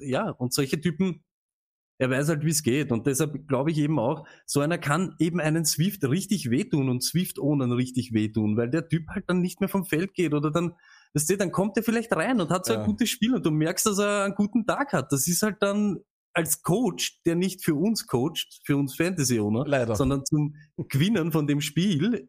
Ja, 0.00 0.30
und 0.30 0.52
solche 0.52 0.80
Typen, 0.80 1.22
er 1.98 2.10
weiß 2.10 2.28
halt, 2.28 2.44
wie 2.44 2.50
es 2.50 2.64
geht. 2.64 2.90
Und 2.90 3.06
deshalb 3.06 3.46
glaube 3.46 3.70
ich 3.70 3.78
eben 3.78 4.00
auch, 4.00 4.26
so 4.46 4.58
einer 4.58 4.78
kann 4.78 5.14
eben 5.20 5.38
einen 5.38 5.64
Swift 5.64 6.02
richtig 6.02 6.50
wehtun 6.50 6.88
und 6.88 7.04
Swift 7.04 7.38
ohne 7.38 7.72
richtig 7.76 8.12
wehtun, 8.12 8.56
weil 8.56 8.68
der 8.68 8.88
Typ 8.88 9.06
halt 9.10 9.30
dann 9.30 9.42
nicht 9.42 9.60
mehr 9.60 9.68
vom 9.68 9.84
Feld 9.84 10.12
geht 10.12 10.34
oder 10.34 10.50
dann, 10.50 10.74
weißt 11.14 11.30
du, 11.30 11.36
dann 11.36 11.52
kommt 11.52 11.76
er 11.76 11.82
vielleicht 11.82 12.12
rein 12.14 12.40
und 12.40 12.50
hat 12.50 12.66
so 12.66 12.72
Ja. 12.74 12.80
ein 12.80 12.86
gutes 12.86 13.08
Spiel 13.10 13.34
und 13.34 13.44
du 13.46 13.50
merkst, 13.50 13.86
dass 13.86 13.98
er 13.98 14.24
einen 14.24 14.34
guten 14.34 14.66
Tag 14.66 14.92
hat. 14.92 15.12
Das 15.12 15.26
ist 15.26 15.42
halt 15.42 15.56
dann 15.60 15.98
als 16.32 16.62
Coach, 16.62 17.22
der 17.24 17.36
nicht 17.36 17.64
für 17.64 17.74
uns 17.76 18.06
coacht, 18.06 18.60
für 18.64 18.76
uns 18.76 18.96
Fantasy-Owner, 18.96 19.64
Leider. 19.66 19.94
sondern 19.94 20.24
zum 20.24 20.56
Gewinnen 20.88 21.30
von 21.30 21.46
dem 21.46 21.60
Spiel, 21.60 22.28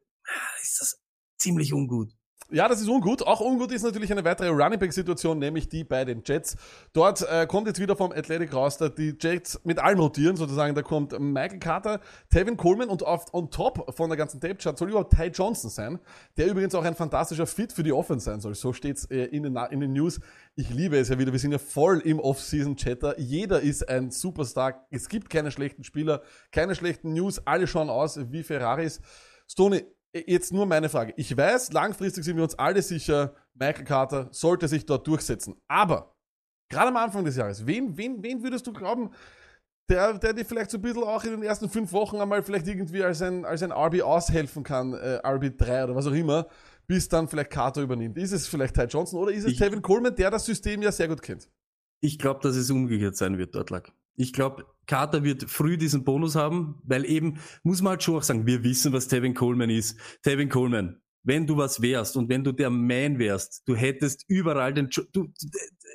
ist 0.62 0.80
das 0.80 1.02
ziemlich 1.40 1.74
ungut. 1.74 2.14
Ja, 2.52 2.68
das 2.68 2.80
ist 2.80 2.88
ungut. 2.88 3.24
Auch 3.24 3.42
ungut 3.42 3.72
ist 3.72 3.82
natürlich 3.82 4.12
eine 4.12 4.24
weitere 4.24 4.50
Running 4.50 4.78
Back 4.78 4.94
Situation, 4.94 5.40
nämlich 5.40 5.68
die 5.68 5.84
bei 5.84 6.06
den 6.06 6.22
Jets. 6.24 6.56
Dort 6.94 7.28
äh, 7.28 7.48
kommt 7.48 7.66
jetzt 7.66 7.80
wieder 7.80 7.96
vom 7.96 8.12
Athletic 8.12 8.54
raus, 8.54 8.78
dass 8.78 8.94
die 8.94 9.16
Jets 9.20 9.60
mit 9.64 9.80
allem 9.80 10.00
rotieren, 10.00 10.36
sozusagen. 10.36 10.76
Da 10.76 10.84
kommt 10.84 11.20
Michael 11.20 11.58
Carter, 11.58 12.00
Tevin 12.30 12.56
Coleman 12.56 12.90
und 12.90 13.02
auf, 13.02 13.34
on 13.34 13.50
top 13.50 13.96
von 13.98 14.12
der 14.12 14.18
ganzen 14.18 14.40
Tape-Chart 14.40 14.78
soll 14.78 14.90
überhaupt 14.90 15.14
Ty 15.14 15.32
Johnson 15.34 15.72
sein, 15.72 16.00
der 16.38 16.46
übrigens 16.46 16.76
auch 16.76 16.84
ein 16.84 16.94
fantastischer 16.94 17.48
Fit 17.48 17.74
für 17.74 17.82
die 17.82 17.94
Offense 17.94 18.26
sein 18.26 18.40
soll. 18.40 18.54
So 18.54 18.74
steht's 18.74 19.06
äh, 19.06 19.24
in, 19.26 19.42
den, 19.42 19.58
in 19.72 19.80
den 19.80 19.94
News. 19.94 20.20
Ich 20.56 20.70
liebe 20.70 21.00
es 21.00 21.10
ja 21.10 21.18
wieder. 21.18 21.32
Wir 21.32 21.40
sind 21.40 21.52
ja 21.52 21.58
voll 21.58 22.00
im 22.02 22.20
Off-Season-Chatter. 22.20 23.20
Jeder 23.20 23.60
ist 23.62 23.90
ein 23.90 24.12
Superstar. 24.12 24.86
Es 24.92 25.10
gibt 25.10 25.32
keine 25.32 25.50
schlechten 25.50 25.84
Spieler, 25.84 26.22
keine 26.52 26.76
schlechten 26.76 27.14
News. 27.14 27.42
Alle 27.46 27.66
schauen 27.66 27.90
aus 27.90 28.20
wie 28.32 28.44
Ferraris. 28.44 29.02
Stoney, 29.48 29.86
Jetzt 30.16 30.54
nur 30.54 30.66
meine 30.66 30.88
Frage. 30.88 31.14
Ich 31.18 31.36
weiß, 31.36 31.74
langfristig 31.74 32.24
sind 32.24 32.38
wir 32.38 32.44
uns 32.44 32.56
alle 32.56 32.82
sicher, 32.82 33.36
Michael 33.54 33.84
Carter 33.84 34.30
sollte 34.32 34.68
sich 34.70 34.86
dort 34.86 35.06
durchsetzen. 35.08 35.56
Aber 35.68 36.16
gerade 36.72 36.88
am 36.88 36.96
Anfang 36.98 37.26
des 37.26 37.36
Jahres, 37.36 37.66
wen, 37.68 37.98
wen, 37.98 38.24
wen 38.24 38.42
würdest 38.42 38.66
du 38.66 38.72
glauben, 38.72 39.10
der, 39.90 40.18
der 40.18 40.34
dir 40.34 40.46
vielleicht 40.46 40.72
so 40.72 40.78
ein 40.78 40.82
bisschen 40.82 41.04
auch 41.04 41.24
in 41.26 41.32
den 41.32 41.44
ersten 41.44 41.70
fünf 41.70 41.92
Wochen 41.92 42.18
einmal 42.22 42.42
vielleicht 42.44 42.66
irgendwie 42.68 43.04
als 43.04 43.22
ein, 43.22 43.44
als 43.46 43.62
ein 43.62 43.72
RB 43.74 44.02
aushelfen 44.04 44.64
kann, 44.64 44.94
äh, 44.94 45.20
RB3 45.24 45.84
oder 45.84 45.96
was 45.96 46.08
auch 46.08 46.14
immer, 46.14 46.48
bis 46.88 47.10
dann 47.10 47.28
vielleicht 47.28 47.52
Carter 47.52 47.82
übernimmt? 47.82 48.18
Ist 48.18 48.32
es 48.32 48.48
vielleicht 48.48 48.74
Ty 48.76 48.84
Johnson 48.86 49.20
oder 49.20 49.32
ist 49.34 49.44
es 49.44 49.52
Ich- 49.52 49.58
Tevin 49.60 49.82
Coleman, 49.82 50.16
der 50.16 50.32
das 50.32 50.46
System 50.46 50.82
ja 50.82 50.92
sehr 50.94 51.08
gut 51.10 51.22
kennt? 51.22 51.50
Ich 52.02 52.18
glaube, 52.18 52.40
dass 52.42 52.56
es 52.56 52.72
umgekehrt 52.72 53.18
sein 53.18 53.38
wird 53.38 53.54
dort 53.54 53.70
lag. 53.70 53.90
Ich 54.16 54.34
glaube, 54.34 54.66
Carter 54.88 55.24
wird 55.24 55.50
früh 55.50 55.78
diesen 55.78 56.04
Bonus 56.04 56.36
haben, 56.36 56.82
weil 56.84 57.06
eben, 57.06 57.40
muss 57.64 57.82
man 57.82 57.92
halt 57.92 58.04
schon 58.04 58.18
auch 58.18 58.24
sagen, 58.24 58.46
wir 58.46 58.64
wissen, 58.64 58.94
was 58.94 59.08
Tevin 59.08 59.34
Coleman 59.34 59.70
ist. 59.70 59.98
Tevin 60.24 60.50
Coleman, 60.50 61.02
wenn 61.24 61.48
du 61.48 61.58
was 61.58 61.82
wärst 61.82 62.16
und 62.18 62.30
wenn 62.30 62.44
du 62.44 62.52
der 62.52 62.70
Man 62.70 63.20
wärst, 63.20 63.64
du 63.66 63.76
hättest 63.76 64.26
überall 64.28 64.74
den 64.74 64.90
du, 65.12 65.28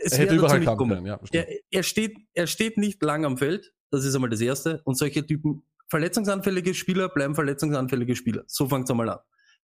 es 0.02 0.12
Er 0.12 0.18
hätte 0.18 0.34
überall 0.34 0.58
nicht 0.58 0.76
kommen 0.76 0.90
können, 0.90 1.06
ja. 1.06 1.20
Er, 1.32 1.46
er, 1.70 1.82
steht, 1.82 2.16
er 2.34 2.46
steht 2.46 2.78
nicht 2.78 3.02
lang 3.02 3.24
am 3.24 3.38
Feld, 3.38 3.72
das 3.90 4.04
ist 4.04 4.14
einmal 4.14 4.30
das 4.30 4.40
Erste. 4.40 4.82
Und 4.84 4.96
solche 4.96 5.26
Typen, 5.26 5.62
verletzungsanfällige 5.88 6.74
Spieler 6.74 7.08
bleiben 7.08 7.34
verletzungsanfällige 7.34 8.16
Spieler. 8.16 8.44
So 8.46 8.68
fängt's 8.68 8.90
einmal 8.90 9.08
an. 9.10 9.18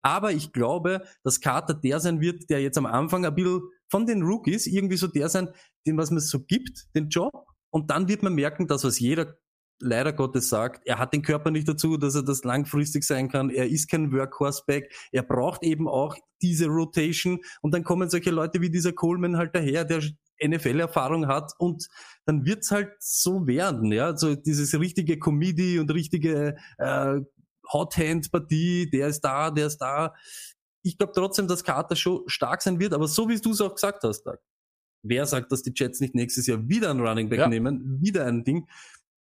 Aber 0.02 0.32
ich 0.32 0.52
glaube, 0.52 1.02
dass 1.22 1.40
Carter 1.40 1.72
der 1.72 1.98
sein 1.98 2.20
wird, 2.20 2.50
der 2.50 2.60
jetzt 2.60 2.76
am 2.76 2.84
Anfang 2.84 3.24
ein 3.24 3.34
bisschen 3.34 3.62
von 3.88 4.06
den 4.06 4.22
Rookies 4.22 4.66
irgendwie 4.66 4.96
so 4.96 5.06
der 5.06 5.30
sein, 5.30 5.48
den 5.86 5.96
was 5.96 6.10
man 6.10 6.20
so 6.20 6.40
gibt, 6.40 6.94
den 6.94 7.08
Job. 7.08 7.46
Und 7.74 7.90
dann 7.90 8.06
wird 8.06 8.22
man 8.22 8.36
merken, 8.36 8.68
dass 8.68 8.84
was 8.84 9.00
jeder 9.00 9.36
leider 9.80 10.12
Gottes 10.12 10.48
sagt, 10.48 10.86
er 10.86 11.00
hat 11.00 11.12
den 11.12 11.22
Körper 11.22 11.50
nicht 11.50 11.68
dazu, 11.68 11.96
dass 11.96 12.14
er 12.14 12.22
das 12.22 12.44
langfristig 12.44 13.02
sein 13.02 13.28
kann. 13.28 13.50
Er 13.50 13.68
ist 13.68 13.90
kein 13.90 14.12
Workhorseback. 14.12 14.94
Er 15.10 15.24
braucht 15.24 15.64
eben 15.64 15.88
auch 15.88 16.16
diese 16.40 16.66
Rotation. 16.68 17.40
Und 17.62 17.74
dann 17.74 17.82
kommen 17.82 18.08
solche 18.08 18.30
Leute 18.30 18.60
wie 18.60 18.70
dieser 18.70 18.92
Coleman 18.92 19.36
halt 19.36 19.56
daher, 19.56 19.84
der 19.84 20.02
NFL-Erfahrung 20.40 21.26
hat 21.26 21.52
und 21.58 21.88
dann 22.26 22.46
wird's 22.46 22.70
halt 22.70 22.92
so 23.00 23.48
werden, 23.48 23.90
ja, 23.90 24.16
so 24.16 24.36
dieses 24.36 24.78
richtige 24.78 25.18
Comedy 25.18 25.80
und 25.80 25.92
richtige 25.92 26.56
äh, 26.78 27.20
Hot-Hand-Partie, 27.72 28.88
der 28.88 29.08
ist 29.08 29.20
da, 29.22 29.50
der 29.50 29.66
ist 29.66 29.78
da. 29.78 30.14
Ich 30.82 30.96
glaube 30.96 31.12
trotzdem, 31.12 31.48
dass 31.48 31.64
Carter 31.64 31.96
schon 31.96 32.22
stark 32.28 32.62
sein 32.62 32.78
wird, 32.78 32.92
aber 32.94 33.08
so 33.08 33.28
wie 33.28 33.40
du 33.40 33.50
es 33.50 33.60
auch 33.60 33.74
gesagt 33.74 34.04
hast, 34.04 34.22
Doug, 34.22 34.38
wer 35.04 35.26
sagt, 35.26 35.52
dass 35.52 35.62
die 35.62 35.72
Jets 35.74 36.00
nicht 36.00 36.14
nächstes 36.14 36.46
Jahr 36.46 36.68
wieder 36.68 36.90
einen 36.90 37.00
Running 37.00 37.28
Back 37.28 37.40
Ja. 37.40 37.48
nehmen, 37.48 38.00
wieder 38.00 38.26
ein 38.26 38.44
Ding. 38.44 38.66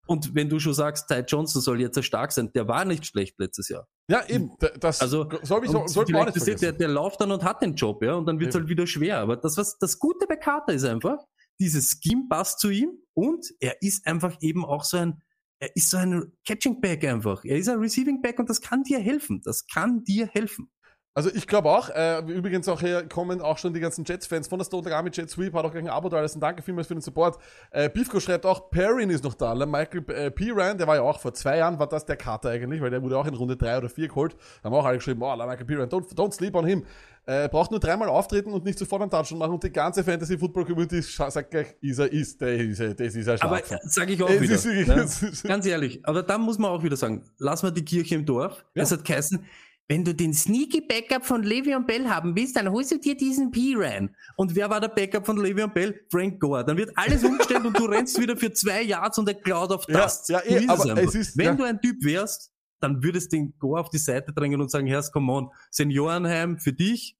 Und 0.06 0.34
wenn 0.34 0.48
du 0.48 0.58
schon 0.58 0.74
sagst, 0.74 1.08
Ty 1.08 1.24
Johnson 1.26 1.62
soll 1.62 1.80
jetzt 1.80 2.02
stark 2.04 2.30
sein, 2.32 2.52
der 2.52 2.68
war 2.68 2.84
nicht 2.84 3.06
schlecht 3.06 3.38
letztes 3.38 3.68
Jahr. 3.68 3.88
Ja, 4.10 4.26
eben. 4.28 4.50
Das 4.80 5.00
Also, 5.00 5.28
soll 5.42 5.64
ich, 5.64 5.70
und 5.70 5.88
soll 5.88 6.04
man 6.10 6.26
nicht 6.26 6.36
ist 6.36 6.62
der, 6.62 6.72
der, 6.72 6.88
läuft 6.88 7.20
dann 7.22 7.32
und 7.32 7.42
hat 7.42 7.62
den 7.62 7.74
Job, 7.74 8.02
ja, 8.02 8.14
und 8.14 8.26
dann 8.26 8.38
wird 8.38 8.50
es 8.50 8.54
halt 8.54 8.68
wieder 8.68 8.86
schwer. 8.86 9.18
Aber 9.18 9.36
das, 9.36 9.56
was 9.56 9.78
das 9.78 9.98
Gute 9.98 10.26
bei 10.26 10.36
Carter 10.36 10.74
ist 10.74 10.84
einfach, 10.84 11.18
dieses 11.58 11.98
Scheme 12.02 12.26
passt 12.28 12.60
zu 12.60 12.68
ihm 12.68 12.90
und 13.14 13.46
er 13.60 13.80
ist 13.80 14.06
einfach 14.06 14.36
eben 14.40 14.64
auch 14.64 14.84
so 14.84 14.98
ein, 14.98 15.22
er 15.58 15.74
ist 15.74 15.88
so 15.88 15.96
ein 15.96 16.32
Catching 16.46 16.82
Back 16.82 17.04
einfach. 17.04 17.42
Er 17.44 17.56
ist 17.56 17.68
ein 17.68 17.78
Receiving 17.78 18.20
Back 18.20 18.38
und 18.38 18.50
das 18.50 18.60
kann 18.60 18.82
dir 18.82 18.98
helfen. 18.98 19.40
Das 19.42 19.66
kann 19.66 20.04
dir 20.04 20.26
helfen. 20.26 20.70
Also 21.16 21.30
ich 21.32 21.46
glaube 21.46 21.70
auch, 21.70 21.90
äh, 21.90 22.18
übrigens 22.26 22.68
auch 22.68 22.80
hier 22.80 23.08
kommen 23.08 23.40
auch 23.40 23.56
schon 23.58 23.72
die 23.72 23.78
ganzen 23.78 24.04
Jets-Fans 24.04 24.48
von 24.48 24.58
der 24.58 24.66
Stone 24.66 25.10
Jet 25.12 25.30
Sweep, 25.30 25.54
hat 25.54 25.64
auch 25.64 25.70
gleich 25.70 25.84
ein 25.84 25.88
Abo 25.88 26.08
da, 26.08 26.16
alles. 26.16 26.36
Danke 26.36 26.60
vielmals 26.60 26.88
für 26.88 26.94
den 26.94 27.02
Support. 27.02 27.38
Äh, 27.70 27.88
Beefco 27.88 28.18
schreibt 28.18 28.44
auch, 28.44 28.68
Perrin 28.68 29.10
ist 29.10 29.22
noch 29.22 29.34
da. 29.34 29.54
Michael 29.54 30.04
äh, 30.10 30.30
P. 30.32 30.50
Ryan, 30.50 30.76
der 30.76 30.88
war 30.88 30.96
ja 30.96 31.02
auch 31.02 31.20
vor 31.20 31.32
zwei 31.32 31.58
Jahren, 31.58 31.78
war 31.78 31.88
das 31.88 32.04
der 32.04 32.16
Kater 32.16 32.50
eigentlich, 32.50 32.80
weil 32.80 32.90
der 32.90 33.00
wurde 33.00 33.16
auch 33.16 33.26
in 33.26 33.34
Runde 33.34 33.56
drei 33.56 33.78
oder 33.78 33.88
vier 33.88 34.08
geholt. 34.08 34.34
Da 34.62 34.68
haben 34.68 34.74
auch 34.74 34.84
alle 34.84 34.96
geschrieben, 34.98 35.22
oh, 35.22 35.36
Michael 35.36 35.64
P. 35.64 35.74
Ryan, 35.76 35.88
don't, 35.88 36.14
don't 36.16 36.32
sleep 36.32 36.56
on 36.56 36.66
him. 36.66 36.84
Äh, 37.26 37.48
braucht 37.48 37.70
nur 37.70 37.80
dreimal 37.80 38.08
auftreten 38.08 38.52
und 38.52 38.64
nicht 38.64 38.78
sofort 38.78 39.00
einen 39.00 39.10
Touchdown 39.10 39.38
machen 39.38 39.52
und 39.54 39.62
die 39.62 39.70
ganze 39.72 40.02
Fantasy-Football-Community 40.04 40.96
scha- 40.98 41.30
sagt 41.30 41.52
gleich, 41.52 41.68
ist 41.80 41.98
er, 41.98 42.12
ist, 42.12 42.38
der 42.40 42.54
ist 42.56 42.80
er, 42.80 42.92
das 42.92 43.14
ist 43.14 43.26
er 43.26 43.42
Aber 43.42 43.62
sage 43.84 44.12
ich 44.12 44.22
auch 44.22 44.28
wieder. 44.28 44.54
ist 44.54 44.66
ne? 44.66 45.32
Ganz 45.48 45.64
ehrlich, 45.64 46.00
aber 46.04 46.22
da 46.22 46.36
muss 46.36 46.58
man 46.58 46.70
auch 46.72 46.82
wieder 46.82 46.96
sagen, 46.96 47.22
lass 47.38 47.62
mal 47.62 47.70
die 47.70 47.84
Kirche 47.84 48.16
im 48.16 48.26
Dorf. 48.26 48.62
Ja. 48.74 48.82
Es 48.82 48.92
hat 48.92 49.06
geheißen, 49.06 49.42
wenn 49.88 50.04
du 50.04 50.14
den 50.14 50.32
sneaky 50.32 50.80
Backup 50.80 51.26
von 51.26 51.44
Le'Veon 51.44 51.84
Bell 51.86 52.08
haben 52.08 52.34
willst, 52.34 52.56
dann 52.56 52.70
holst 52.70 52.90
du 52.92 52.98
dir 52.98 53.16
diesen 53.16 53.50
P-Ran. 53.50 54.14
Und 54.36 54.54
wer 54.54 54.70
war 54.70 54.80
der 54.80 54.88
Backup 54.88 55.26
von 55.26 55.38
Le'Veon 55.38 55.72
Bell? 55.74 56.00
Frank 56.10 56.40
Gore. 56.40 56.64
Dann 56.64 56.76
wird 56.76 56.90
alles 56.96 57.22
umgestellt 57.22 57.64
und 57.66 57.78
du 57.78 57.84
rennst 57.84 58.18
wieder 58.20 58.36
für 58.36 58.52
zwei 58.52 58.82
Yards 58.82 59.18
und 59.18 59.28
er 59.28 59.34
klaut 59.34 59.70
auf 59.72 59.84
Ja, 59.88 59.94
das. 60.02 60.26
ja, 60.28 60.40
eh, 60.44 60.66
aber 60.68 60.96
es 61.02 61.14
ist- 61.14 61.36
wenn 61.36 61.44
ja. 61.46 61.54
du 61.54 61.64
ein 61.64 61.80
Typ 61.80 62.02
wärst, 62.02 62.50
dann 62.80 63.02
würdest 63.02 63.32
du 63.32 63.36
den 63.36 63.54
Gore 63.58 63.80
auf 63.80 63.90
die 63.90 63.98
Seite 63.98 64.32
drängen 64.32 64.60
und 64.60 64.70
sagen, 64.70 64.86
Herr, 64.86 65.02
come 65.12 65.30
on, 65.32 65.50
Seniorenheim 65.70 66.58
für 66.58 66.72
dich 66.72 67.16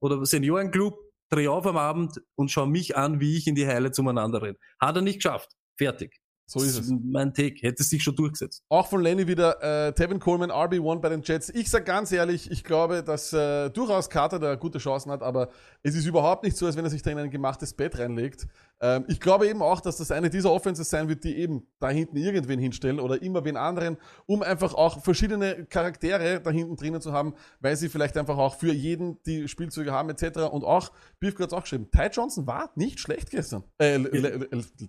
oder 0.00 0.24
Seniorenclub, 0.24 0.98
dreh 1.30 1.48
auf 1.48 1.66
am 1.66 1.76
Abend 1.78 2.20
und 2.36 2.50
schau 2.50 2.66
mich 2.66 2.96
an, 2.96 3.18
wie 3.20 3.36
ich 3.36 3.46
in 3.46 3.54
die 3.54 3.66
Heile 3.66 3.92
zueinander 3.92 4.42
renne. 4.42 4.58
Hat 4.78 4.96
er 4.96 5.02
nicht 5.02 5.16
geschafft. 5.22 5.50
Fertig. 5.78 6.20
So 6.46 6.60
ist 6.60 6.78
es. 6.78 6.92
Mein 7.02 7.32
Take. 7.32 7.56
Hätte 7.60 7.82
sich 7.82 8.02
schon 8.02 8.14
durchgesetzt. 8.16 8.62
Auch 8.68 8.86
von 8.86 9.02
Lenny 9.02 9.26
wieder 9.26 9.62
äh, 9.62 9.92
Tevin 9.92 10.20
Coleman, 10.20 10.50
RB1 10.50 11.00
bei 11.00 11.08
den 11.08 11.22
Jets. 11.22 11.48
Ich 11.48 11.70
sag 11.70 11.86
ganz 11.86 12.12
ehrlich, 12.12 12.50
ich 12.50 12.64
glaube, 12.64 13.02
dass 13.02 13.32
äh, 13.32 13.70
durchaus 13.70 14.10
Carter 14.10 14.38
da 14.38 14.54
gute 14.54 14.78
Chancen 14.78 15.10
hat, 15.10 15.22
aber 15.22 15.48
es 15.82 15.94
ist 15.94 16.04
überhaupt 16.04 16.44
nicht 16.44 16.56
so, 16.56 16.66
als 16.66 16.76
wenn 16.76 16.84
er 16.84 16.90
sich 16.90 17.02
da 17.02 17.10
in 17.10 17.18
ein 17.18 17.30
gemachtes 17.30 17.72
Bett 17.72 17.98
reinlegt. 17.98 18.46
Ähm, 18.80 19.04
ich 19.08 19.20
glaube 19.20 19.48
eben 19.48 19.62
auch, 19.62 19.80
dass 19.80 19.96
das 19.96 20.10
eine 20.10 20.28
dieser 20.28 20.52
Offenses 20.52 20.90
sein 20.90 21.08
wird, 21.08 21.24
die 21.24 21.36
eben 21.36 21.66
da 21.80 21.88
hinten 21.88 22.16
irgendwen 22.16 22.58
hinstellen 22.58 23.00
oder 23.00 23.22
immer 23.22 23.44
wen 23.44 23.56
anderen, 23.56 23.96
um 24.26 24.42
einfach 24.42 24.74
auch 24.74 25.02
verschiedene 25.02 25.64
Charaktere 25.66 26.40
da 26.42 26.50
hinten 26.50 26.76
drinnen 26.76 27.00
zu 27.00 27.12
haben, 27.12 27.34
weil 27.60 27.76
sie 27.76 27.88
vielleicht 27.88 28.18
einfach 28.18 28.36
auch 28.36 28.56
für 28.56 28.72
jeden 28.72 29.22
die 29.22 29.48
Spielzüge 29.48 29.92
haben 29.92 30.10
etc. 30.10 30.40
Und 30.50 30.64
auch, 30.64 30.92
Beef 31.20 31.38
hat 31.38 31.54
auch 31.54 31.62
geschrieben, 31.62 31.88
Ty 31.90 32.08
Johnson 32.12 32.46
war 32.46 32.70
nicht 32.74 33.00
schlecht 33.00 33.30
gestern. 33.30 33.64
Äh, 33.78 34.00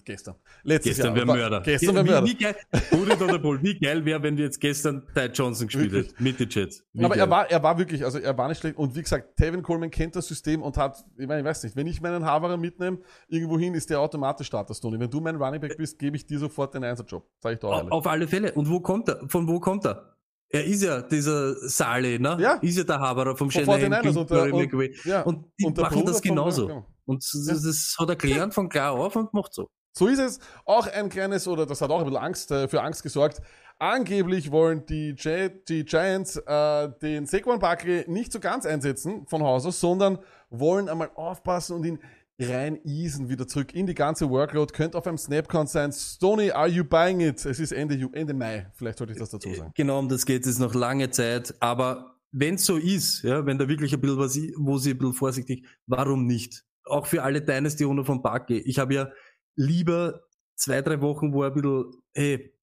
gestern. 0.04 0.36
Letztes 0.64 0.98
Gestern 0.98 1.16
Jahr. 1.16 1.45
Mörder. 1.50 1.62
Gestern 1.66 1.96
wäre 1.96 2.06
Mörder. 2.06 2.28
Wie 2.28 2.36
geil, 2.36 2.56
Bullet 2.92 3.22
oder 3.24 3.40
Bull, 3.40 3.60
wie 3.64 3.78
geil 3.80 4.04
wäre, 4.06 4.22
wenn 4.24 4.38
wir 4.38 4.46
jetzt 4.46 4.60
gestern 4.60 5.04
Ty 5.14 5.26
Johnson 5.34 5.68
gespielt 5.68 5.94
hätten. 5.94 6.24
Mit 6.24 6.40
den 6.40 6.50
Jets. 6.50 6.84
Wie 6.94 7.04
Aber 7.06 7.16
geil. 7.16 7.24
er 7.26 7.30
war, 7.30 7.50
er 7.52 7.64
war 7.64 7.78
wirklich, 7.78 8.04
also 8.04 8.20
er 8.20 8.38
war 8.38 8.48
nicht 8.48 8.60
schlecht. 8.60 8.78
Und 8.78 8.96
wie 8.96 9.02
gesagt, 9.02 9.38
Tevin 9.38 9.62
Coleman 9.64 9.90
kennt 9.92 10.16
das 10.16 10.28
System 10.28 10.62
und 10.62 10.78
hat, 10.78 11.04
ich 11.18 11.28
meine, 11.28 11.40
ich 11.42 11.46
weiß 11.46 11.64
nicht, 11.64 11.76
wenn 11.76 11.88
ich 11.88 12.02
meinen 12.02 12.26
Haverer 12.26 12.58
mitnehme, 12.58 13.00
irgendwo 13.28 13.58
hin, 13.60 13.74
ist 13.74 13.90
der 13.90 14.00
automatisch 14.00 14.48
Starter, 14.48 14.74
Stoney. 14.74 15.00
Wenn 15.00 15.10
du 15.10 15.22
mein 15.22 15.36
Running 15.36 15.62
Back 15.62 15.78
bist, 15.78 16.00
gebe 16.00 16.16
ich 16.18 16.26
dir 16.26 16.40
sofort 16.40 16.74
den 16.74 16.84
Einsatzjob. 16.84 17.26
Sag 17.40 17.54
ich 17.54 17.60
dir 17.60 17.68
auch 17.68 17.74
Au- 17.74 17.78
ehrlich. 17.78 17.92
Auf 17.92 18.08
alle 18.08 18.28
Fälle. 18.28 18.52
Und 18.54 18.70
wo 18.70 18.80
kommt 18.80 19.10
er? 19.10 19.22
Von 19.28 19.48
wo 19.48 19.60
kommt 19.60 19.86
er? 19.86 20.12
Er 20.50 20.64
ist 20.64 20.84
ja 20.84 21.02
dieser 21.02 21.56
Sale, 21.68 22.20
ne? 22.20 22.38
Ja. 22.40 22.54
Ist 22.62 22.78
ja 22.78 22.84
der 22.84 23.00
Haberer 23.00 23.36
vom 23.36 23.50
Von 23.50 23.66
Shanahan 23.66 24.04
49ers 24.06 24.18
und 24.18 24.30
der- 24.30 24.44
und- 24.54 24.62
McVay. 24.62 24.96
ja, 25.04 25.22
Und 25.24 25.46
die 25.60 25.66
und 25.66 25.78
machen 25.78 26.06
das 26.06 26.20
von- 26.20 26.30
genauso. 26.30 26.70
ja. 26.70 26.86
Und 27.06 27.24
das, 27.24 27.62
das 27.64 27.96
hat 28.00 28.10
er 28.10 28.16
gelernt 28.16 28.54
von 28.54 28.70
klar 28.70 28.92
auf 28.94 29.16
und 29.16 29.34
macht 29.34 29.54
so. 29.54 29.70
So 29.98 30.08
ist 30.08 30.20
es. 30.20 30.40
Auch 30.66 30.88
ein 30.88 31.10
kleines, 31.10 31.48
oder 31.48 31.66
das 31.66 31.82
hat 31.82 31.90
auch 31.90 32.00
ein 32.00 32.06
bisschen 32.06 32.22
Angst, 32.22 32.52
äh, 32.52 32.68
für 32.68 32.82
Angst 32.82 33.02
gesorgt. 33.04 33.42
Angeblich 33.80 34.52
wollen 34.52 34.86
die, 34.86 35.16
Gi- 35.16 35.52
die 35.68 35.84
Giants 35.86 36.38
äh, 36.38 36.90
den 37.02 37.26
Saquon 37.26 37.60
Barkley 37.60 38.06
nicht 38.08 38.32
so 38.32 38.40
ganz 38.40 38.66
einsetzen 38.66 39.26
von 39.28 39.44
Haus 39.44 39.66
aus, 39.66 39.80
sondern 39.80 40.20
wollen 40.50 40.88
einmal 40.90 41.12
aufpassen 41.16 41.76
und 41.76 41.86
ihn 41.86 42.00
rein 42.40 42.80
easen 42.84 43.30
wieder 43.30 43.48
zurück 43.48 43.74
in 43.74 43.86
die 43.88 43.94
ganze 43.94 44.30
Workload. 44.30 44.74
Könnte 44.74 44.98
auf 44.98 45.08
einem 45.08 45.18
Snapcount 45.18 45.70
sein. 45.70 45.92
Stoney, 45.94 46.52
are 46.52 46.68
you 46.68 46.84
buying 46.84 47.22
it? 47.22 47.46
Es 47.46 47.60
ist 47.60 47.72
Ende, 47.72 47.98
Ende 48.14 48.34
Mai. 48.34 48.68
Vielleicht 48.74 48.98
sollte 48.98 49.14
ich 49.14 49.20
das 49.20 49.30
dazu 49.30 49.54
sagen. 49.54 49.72
Genau, 49.76 50.00
um 50.00 50.10
das 50.10 50.26
geht 50.26 50.46
es 50.46 50.60
noch 50.60 50.74
lange 50.74 51.10
Zeit. 51.12 51.54
Aber 51.62 52.18
wenn 52.32 52.58
so 52.58 52.76
ist, 52.78 53.24
ja, 53.24 53.46
wenn 53.46 53.58
da 53.58 53.68
wirklich 53.70 53.94
ein 53.94 54.02
bisschen 54.02 54.18
was, 54.20 54.38
wo 54.58 54.78
sie 54.78 54.92
ein 54.92 54.98
bisschen 54.98 55.14
vorsichtig, 55.14 55.66
warum 55.88 56.26
nicht? 56.26 56.64
Auch 56.88 57.08
für 57.08 57.24
alle 57.24 57.42
Dynasty-Owner 57.42 58.06
von 58.06 58.22
Barkley. 58.22 58.60
Ich 58.60 58.80
habe 58.80 58.94
ja 58.94 59.10
lieber 59.56 60.22
zwei, 60.56 60.82
drei 60.82 61.02
Wochen, 61.02 61.34
wo 61.34 61.44
er 61.44 61.50
ein 61.50 61.54
bisschen, 61.54 61.92
hey, 62.14 62.54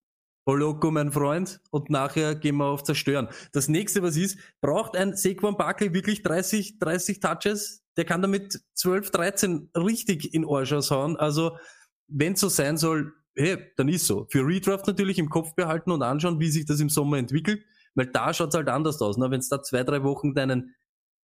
loco, 0.47 0.91
mein 0.91 1.13
Freund, 1.13 1.61
und 1.71 1.91
nachher 1.91 2.35
gehen 2.35 2.57
wir 2.57 2.67
auf 2.67 2.83
Zerstören. 2.83 3.29
Das 3.53 3.69
nächste, 3.69 4.03
was 4.03 4.17
ist, 4.17 4.39
braucht 4.61 4.97
ein 4.97 5.17
Saquon 5.17 5.57
Barkley 5.57 5.95
wirklich 5.95 6.23
30, 6.23 6.79
30 6.79 7.21
Touches? 7.21 7.85
Der 7.97 8.05
kann 8.05 8.23
damit 8.23 8.61
12, 8.75 9.11
13 9.11 9.71
richtig 9.77 10.35
in 10.35 10.47
Arsch 10.49 10.73
hauen. 10.73 11.17
Also, 11.17 11.57
wenn 12.09 12.37
so 12.37 12.49
sein 12.49 12.77
soll, 12.77 13.13
hey, 13.37 13.59
dann 13.77 13.89
ist 13.89 14.07
so. 14.07 14.27
Für 14.31 14.47
Redraft 14.47 14.87
natürlich 14.87 15.19
im 15.19 15.29
Kopf 15.29 15.55
behalten 15.55 15.91
und 15.91 16.03
anschauen, 16.03 16.41
wie 16.41 16.49
sich 16.49 16.65
das 16.65 16.81
im 16.81 16.89
Sommer 16.89 17.19
entwickelt, 17.19 17.65
weil 17.95 18.07
da 18.07 18.33
schaut's 18.33 18.55
halt 18.55 18.69
anders 18.69 19.01
aus. 19.01 19.17
Ne? 19.19 19.31
Wenn 19.31 19.41
es 19.41 19.49
da 19.49 19.63
zwei, 19.63 19.85
drei 19.85 20.03
Wochen 20.03 20.35
deinen 20.35 20.75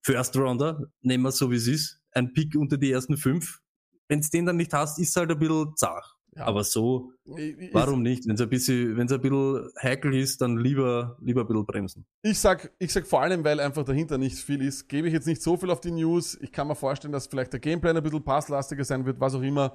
First 0.02 0.36
Rounder, 0.36 0.90
nehmen 1.00 1.24
wir 1.24 1.32
so 1.32 1.50
wie 1.50 1.56
es 1.56 1.66
ist, 1.66 2.00
ein 2.12 2.32
Pick 2.32 2.54
unter 2.54 2.76
die 2.76 2.92
ersten 2.92 3.16
fünf, 3.16 3.60
wenn's 4.08 4.30
den 4.30 4.46
dann 4.46 4.56
nicht 4.56 4.72
hast, 4.72 4.98
ist 4.98 5.14
halt 5.16 5.30
ein 5.30 5.38
bisschen 5.38 5.74
zart. 5.76 6.14
Ja. 6.36 6.44
Aber 6.44 6.62
so, 6.62 7.12
Ich- 7.36 7.72
warum 7.72 8.02
nicht? 8.02 8.26
Wenn's 8.28 8.40
ein 8.40 8.48
bisschen, 8.48 8.98
ein 9.00 9.06
bisschen 9.20 9.68
heikel 9.82 10.14
ist, 10.14 10.40
dann 10.40 10.56
lieber, 10.58 11.16
lieber 11.20 11.40
ein 11.40 11.46
bisschen 11.48 11.66
bremsen. 11.66 12.06
Ich 12.22 12.38
sag, 12.38 12.72
ich 12.78 12.92
sag 12.92 13.06
vor 13.06 13.22
allem, 13.22 13.42
weil 13.44 13.58
einfach 13.58 13.84
dahinter 13.84 14.18
nicht 14.18 14.38
viel 14.38 14.62
ist, 14.62 14.88
gebe 14.88 15.08
ich 15.08 15.14
jetzt 15.14 15.26
nicht 15.26 15.42
so 15.42 15.56
viel 15.56 15.70
auf 15.70 15.80
die 15.80 15.90
News. 15.90 16.38
Ich 16.40 16.52
kann 16.52 16.68
mir 16.68 16.76
vorstellen, 16.76 17.12
dass 17.12 17.26
vielleicht 17.26 17.52
der 17.54 17.60
Gameplan 17.60 17.96
ein 17.96 18.02
bisschen 18.02 18.22
passlastiger 18.22 18.84
sein 18.84 19.04
wird, 19.04 19.18
was 19.18 19.34
auch 19.34 19.42
immer. 19.42 19.74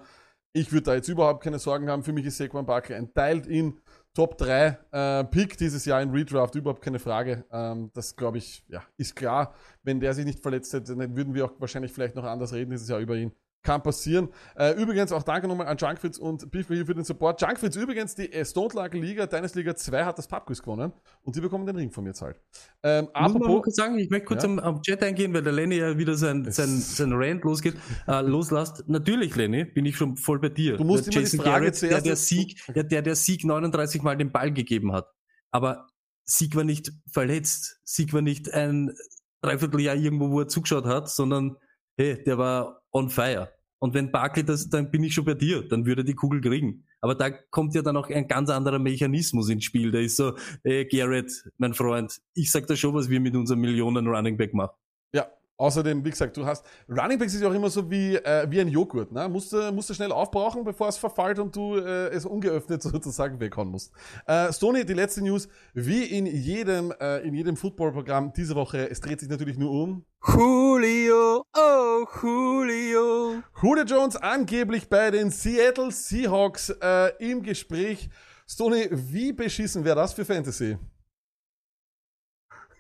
Ich 0.55 0.71
würde 0.71 0.83
da 0.83 0.95
jetzt 0.95 1.09
überhaupt 1.09 1.43
keine 1.43 1.57
Sorgen 1.59 1.89
haben. 1.89 2.03
Für 2.03 2.13
mich 2.13 2.25
ist 2.27 2.37
Saquon 2.37 2.65
Barkley 2.65 2.95
ein 2.95 3.11
Teil 3.13 3.39
in 3.47 3.79
Top 4.13 4.37
3 4.37 4.77
äh, 4.91 5.23
Pick 5.25 5.57
dieses 5.57 5.83
Jahr 5.83 6.01
in 6.03 6.11
Redraft, 6.11 6.53
überhaupt 6.53 6.83
keine 6.83 6.99
Frage. 6.99 7.43
Ähm, 7.51 7.89
das 7.95 8.15
glaube 8.15 8.37
ich, 8.37 8.63
ja, 8.69 8.83
ist 8.95 9.15
klar. 9.15 9.55
Wenn 9.81 9.99
der 9.99 10.13
sich 10.13 10.25
nicht 10.25 10.39
verletzt 10.43 10.71
hätte, 10.71 10.95
dann 10.95 11.17
würden 11.17 11.33
wir 11.33 11.45
auch 11.45 11.59
wahrscheinlich 11.59 11.91
vielleicht 11.91 12.15
noch 12.15 12.23
anders 12.23 12.53
reden 12.53 12.69
dieses 12.69 12.87
Jahr 12.87 12.99
über 12.99 13.15
ihn. 13.15 13.31
Kann 13.63 13.81
passieren. 13.81 14.27
Äh, 14.57 14.73
übrigens 14.73 15.13
auch 15.13 15.23
danke 15.23 15.47
nochmal 15.47 15.67
an 15.67 15.77
Junkfritz 15.77 16.17
und 16.17 16.51
Beefy 16.51 16.75
hier 16.75 16.85
für 16.85 16.93
den 16.93 17.05
Support. 17.05 17.41
Junkfritz 17.41 17.77
übrigens, 17.77 18.13
die 18.13 18.29
äh, 18.31 18.43
Stone 18.43 18.73
Lager 18.73 18.97
Liga, 18.99 19.25
Deines 19.25 19.55
Liga 19.55 19.73
2 19.73 20.03
hat 20.03 20.17
das 20.17 20.27
Pubquiz 20.27 20.61
gewonnen 20.61 20.91
und 21.21 21.33
die 21.35 21.39
bekommen 21.39 21.65
den 21.65 21.77
Ring 21.77 21.89
von 21.89 22.03
mir 22.03 22.13
zahlt. 22.13 22.41
Ähm, 22.83 23.05
Muss 23.05 23.13
man 23.13 23.41
apropos, 23.41 23.61
kurz 23.63 23.75
sagen, 23.77 23.97
ich 23.97 24.09
möchte 24.09 24.25
kurz 24.25 24.43
Ja. 24.43 24.49
am, 24.49 24.59
am 24.59 24.81
Chat 24.81 25.01
eingehen, 25.01 25.33
weil 25.33 25.43
der 25.43 25.53
Lenny 25.53 25.77
ja 25.77 25.97
wieder 25.97 26.15
sein, 26.15 26.51
sein, 26.51 26.67
sein 26.77 27.13
Rant 27.13 27.45
losgeht, 27.45 27.75
äh, 28.05 28.19
loslasst. 28.21 28.83
Natürlich, 28.89 29.33
Lenny, 29.37 29.63
bin 29.63 29.85
ich 29.85 29.95
schon 29.95 30.17
voll 30.17 30.39
bei 30.39 30.49
dir. 30.49 30.75
Du 30.75 30.83
musst 30.83 31.07
der 31.07 31.13
immer 31.13 31.19
die 31.21 31.23
Jason 31.23 31.39
Frage 31.39 31.49
Garrett, 31.51 31.81
der, 31.81 31.89
zuerst- 31.89 32.05
der 32.05 32.15
Sieg, 32.17 32.61
der, 32.75 32.83
der, 32.83 33.01
der 33.01 33.15
Sieg 33.15 33.45
39 33.45 34.01
Mal 34.03 34.17
den 34.17 34.33
Ball 34.33 34.51
gegeben 34.51 34.91
hat. 34.91 35.07
Aber 35.51 35.87
Sieg 36.25 36.53
war 36.57 36.65
nicht 36.65 36.91
verletzt. 37.09 37.79
Sieg 37.85 38.11
war 38.13 38.21
nicht 38.21 38.53
ein 38.53 38.93
Dreivierteljahr 39.41 39.95
irgendwo, 39.95 40.31
wo 40.31 40.41
er 40.41 40.49
zugeschaut 40.49 40.85
hat, 40.85 41.09
sondern, 41.09 41.55
hey, 41.97 42.23
der 42.23 42.37
war 42.37 42.81
on 42.91 43.09
fire. 43.09 43.49
Und 43.79 43.93
wenn 43.93 44.11
Barkley 44.11 44.45
das, 44.45 44.69
dann 44.69 44.91
bin 44.91 45.03
ich 45.03 45.13
schon 45.13 45.25
bei 45.25 45.33
dir, 45.33 45.67
dann 45.67 45.85
würde 45.85 46.03
er 46.03 46.05
die 46.05 46.15
Kugel 46.15 46.39
kriegen. 46.39 46.85
Aber 47.01 47.15
da 47.15 47.29
kommt 47.29 47.75
ja 47.75 47.81
dann 47.81 47.97
auch 47.97 48.09
ein 48.09 48.29
ganz 48.29 48.49
anderer 48.49 48.79
Mechanismus 48.79 49.49
ins 49.49 49.65
Spiel. 49.65 49.91
Der 49.91 50.01
ist 50.01 50.15
so, 50.15 50.37
hey, 50.63 50.85
Garrett, 50.85 51.31
mein 51.57 51.73
Freund, 51.73 52.17
ich 52.33 52.49
sag 52.49 52.65
da 52.67 52.77
schon, 52.77 52.93
was 52.93 53.09
wir 53.09 53.19
mit 53.19 53.35
unserem 53.35 53.59
Millionen 53.59 54.07
Running 54.07 54.37
Back 54.37 54.53
machen. 54.53 54.77
ja, 55.13 55.27
außerdem, 55.57 56.03
wie 56.03 56.09
gesagt, 56.09 56.35
du 56.37 56.45
hast, 56.45 56.65
Running 56.89 57.19
Backs 57.19 57.33
ist 57.33 57.41
ja 57.41 57.49
auch 57.49 57.53
immer 57.53 57.69
so 57.69 57.89
wie, 57.89 58.15
äh, 58.15 58.49
wie 58.49 58.59
ein 58.59 58.67
Joghurt, 58.67 59.11
ne? 59.11 59.29
Musst 59.29 59.53
du, 59.53 59.71
musst 59.71 59.89
du 59.89 59.93
schnell 59.93 60.11
aufbrauchen, 60.11 60.63
bevor 60.63 60.87
es 60.87 60.97
verfallt 60.97 61.39
und 61.39 61.55
du 61.55 61.77
äh, 61.77 62.09
es 62.09 62.25
ungeöffnet 62.25 62.81
sozusagen 62.83 63.39
weghauen 63.39 63.69
musst. 63.69 63.93
Äh, 64.25 64.51
Stoney, 64.51 64.85
die 64.85 64.93
letzte 64.93 65.21
News, 65.21 65.47
wie 65.73 66.03
in 66.03 66.25
jedem, 66.25 66.93
äh, 66.99 67.19
in 67.19 67.33
jedem 67.33 67.55
Footballprogramm 67.55 68.33
diese 68.33 68.55
Woche, 68.55 68.89
es 68.89 68.99
dreht 68.99 69.19
sich 69.19 69.29
natürlich 69.29 69.57
nur 69.57 69.71
um 69.71 70.05
Julio, 70.25 71.43
oh 71.55 72.05
Julio. 72.21 73.43
Julio 73.61 73.83
Jones 73.83 74.15
angeblich 74.15 74.89
bei 74.89 75.11
den 75.11 75.31
Seattle 75.31 75.91
Seahawks 75.91 76.69
äh, 76.81 77.11
im 77.19 77.43
Gespräch. 77.43 78.09
Stoney, 78.47 78.87
wie 78.91 79.33
beschissen 79.33 79.83
wäre 79.83 79.97
das 79.97 80.13
für 80.13 80.25
Fantasy? 80.25 80.77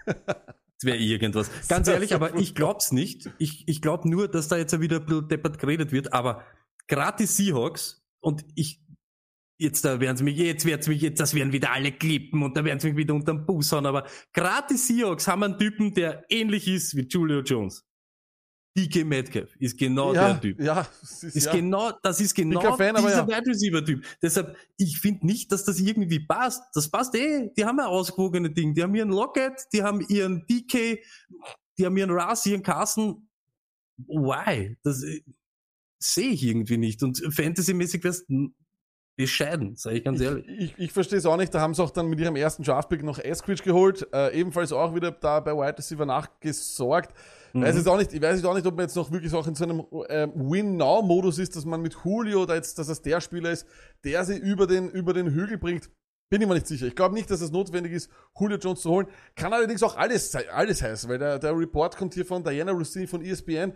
Das 0.83 0.85
wäre 0.85 0.97
irgendwas. 0.97 1.49
Ganz 1.67 1.87
ehrlich, 1.87 2.13
aber 2.13 2.35
ich 2.35 2.55
glaub's 2.55 2.91
nicht. 2.91 3.29
Ich, 3.37 3.67
ich 3.67 3.81
glaube 3.81 4.09
nur, 4.09 4.27
dass 4.27 4.49
da 4.49 4.57
jetzt 4.57 4.77
wieder 4.79 4.97
ein 4.97 5.05
bisschen 5.05 5.27
deppert 5.29 5.59
geredet 5.59 5.91
wird. 5.91 6.13
Aber 6.13 6.43
die 7.19 7.25
Seahawks, 7.25 8.05
und 8.19 8.43
ich 8.55 8.83
jetzt 9.57 9.85
da 9.85 9.99
werden 9.99 10.17
sie 10.17 10.23
mich, 10.23 10.37
jetzt 10.37 10.65
werden 10.65 10.81
sie 10.81 10.89
mich, 10.89 11.01
jetzt, 11.01 11.19
das 11.19 11.33
werden 11.33 11.53
wieder 11.53 11.71
alle 11.71 11.91
klippen 11.91 12.43
und 12.43 12.57
da 12.57 12.65
werden 12.65 12.79
sie 12.79 12.89
mich 12.89 12.97
wieder 12.97 13.13
unterm 13.13 13.45
Bus 13.45 13.71
hauen. 13.71 13.85
Aber 13.85 14.05
die 14.69 14.77
Seahawks 14.77 15.27
haben 15.27 15.43
einen 15.43 15.57
Typen, 15.57 15.93
der 15.93 16.25
ähnlich 16.29 16.67
ist 16.67 16.95
wie 16.95 17.07
Julio 17.07 17.41
Jones. 17.41 17.85
DK 18.75 19.05
Metcalf 19.05 19.55
ist 19.59 19.77
genau 19.77 20.13
ja, 20.13 20.33
der 20.33 20.41
Typ. 20.41 20.59
ja, 20.59 20.87
ist, 21.01 21.23
Ist 21.23 21.45
ja. 21.45 21.51
genau, 21.51 21.91
das 22.01 22.19
ist 22.19 22.33
genau 22.33 22.75
Fan, 22.75 22.95
dieser. 22.95 23.27
Wide 23.27 23.45
Receiver 23.47 23.85
Typ. 23.85 24.03
Deshalb, 24.21 24.57
ich 24.77 24.99
finde 24.99 25.25
nicht, 25.25 25.51
dass 25.51 25.63
das 25.63 25.79
irgendwie 25.79 26.19
passt. 26.19 26.63
Das 26.73 26.89
passt 26.89 27.13
eh. 27.15 27.51
Die 27.55 27.65
haben 27.65 27.77
ja 27.77 27.85
ausgewogene 27.85 28.49
Dinge. 28.49 28.73
Die 28.73 28.81
haben 28.81 28.95
ihren 28.95 29.09
Lockett, 29.09 29.67
die 29.73 29.83
haben 29.83 30.01
ihren 30.01 30.45
DK, 30.47 30.99
die 31.77 31.85
haben 31.85 31.97
ihren 31.97 32.11
Russ, 32.11 32.45
ihren 32.45 32.63
Carson. 32.63 33.27
Why? 33.97 34.75
Das 34.83 35.03
äh, 35.03 35.21
sehe 35.99 36.29
ich 36.29 36.43
irgendwie 36.43 36.77
nicht. 36.77 37.03
Und 37.03 37.21
Fantasy-mäßig 37.31 38.03
wär's 38.03 38.25
bescheiden, 39.15 39.75
sage 39.75 39.97
ich 39.97 40.03
ganz 40.03 40.19
ehrlich. 40.19 40.47
Ich, 40.47 40.59
ich, 40.59 40.79
ich 40.79 40.91
verstehe 40.91 41.19
es 41.19 41.25
auch 41.25 41.37
nicht. 41.37 41.53
Da 41.53 41.61
haben 41.61 41.75
sie 41.75 41.83
auch 41.83 41.91
dann 41.91 42.07
mit 42.07 42.19
ihrem 42.19 42.35
ersten 42.35 42.63
Draftpick 42.63 43.03
noch 43.03 43.19
Eskridge 43.19 43.63
geholt. 43.63 44.07
Äh, 44.11 44.39
ebenfalls 44.39 44.71
auch 44.73 44.95
wieder 44.95 45.11
da 45.11 45.39
bei 45.39 45.51
Wide 45.51 45.77
Receiver 45.77 46.05
nachgesorgt. 46.05 47.13
Weiß 47.53 47.73
Mhm. 47.73 47.77
jetzt 47.77 47.87
auch 47.87 47.97
nicht, 47.97 48.13
ich 48.13 48.21
weiß 48.21 48.37
jetzt 48.37 48.45
auch 48.45 48.55
nicht, 48.55 48.65
ob 48.65 48.75
man 48.75 48.85
jetzt 48.85 48.95
noch 48.95 49.11
wirklich 49.11 49.31
auch 49.33 49.45
in 49.45 49.53
so 49.53 49.63
einem 49.63 49.85
ähm, 50.09 50.31
Win-Now-Modus 50.35 51.37
ist, 51.37 51.55
dass 51.55 51.65
man 51.65 51.81
mit 51.81 51.95
Julio, 52.03 52.45
da 52.47 52.55
jetzt, 52.55 52.79
dass 52.79 52.87
es 52.87 53.01
der 53.03 53.21
Spieler 53.21 53.51
ist, 53.51 53.67
der 54.03 54.25
sie 54.25 54.37
über 54.37 54.65
den, 54.65 54.89
über 54.89 55.13
den 55.13 55.27
Hügel 55.31 55.57
bringt. 55.59 55.89
Bin 56.31 56.41
ich 56.41 56.47
mir 56.47 56.55
nicht 56.55 56.65
sicher. 56.65 56.87
Ich 56.87 56.95
glaube 56.95 57.13
nicht, 57.13 57.29
dass 57.29 57.41
es 57.41 57.51
notwendig 57.51 57.91
ist, 57.93 58.09
Julio 58.39 58.57
Jones 58.57 58.81
zu 58.81 58.89
holen. 58.89 59.05
Kann 59.35 59.53
allerdings 59.53 59.83
auch 59.83 59.95
alles, 59.95 60.35
alles 60.35 60.81
heißen, 60.81 61.07
weil 61.07 61.19
der, 61.19 61.37
der 61.37 61.55
Report 61.55 61.95
kommt 61.95 62.15
hier 62.15 62.25
von 62.25 62.43
Diana 62.43 62.71
Rossini 62.71 63.05
von 63.05 63.21
ESPN. 63.23 63.73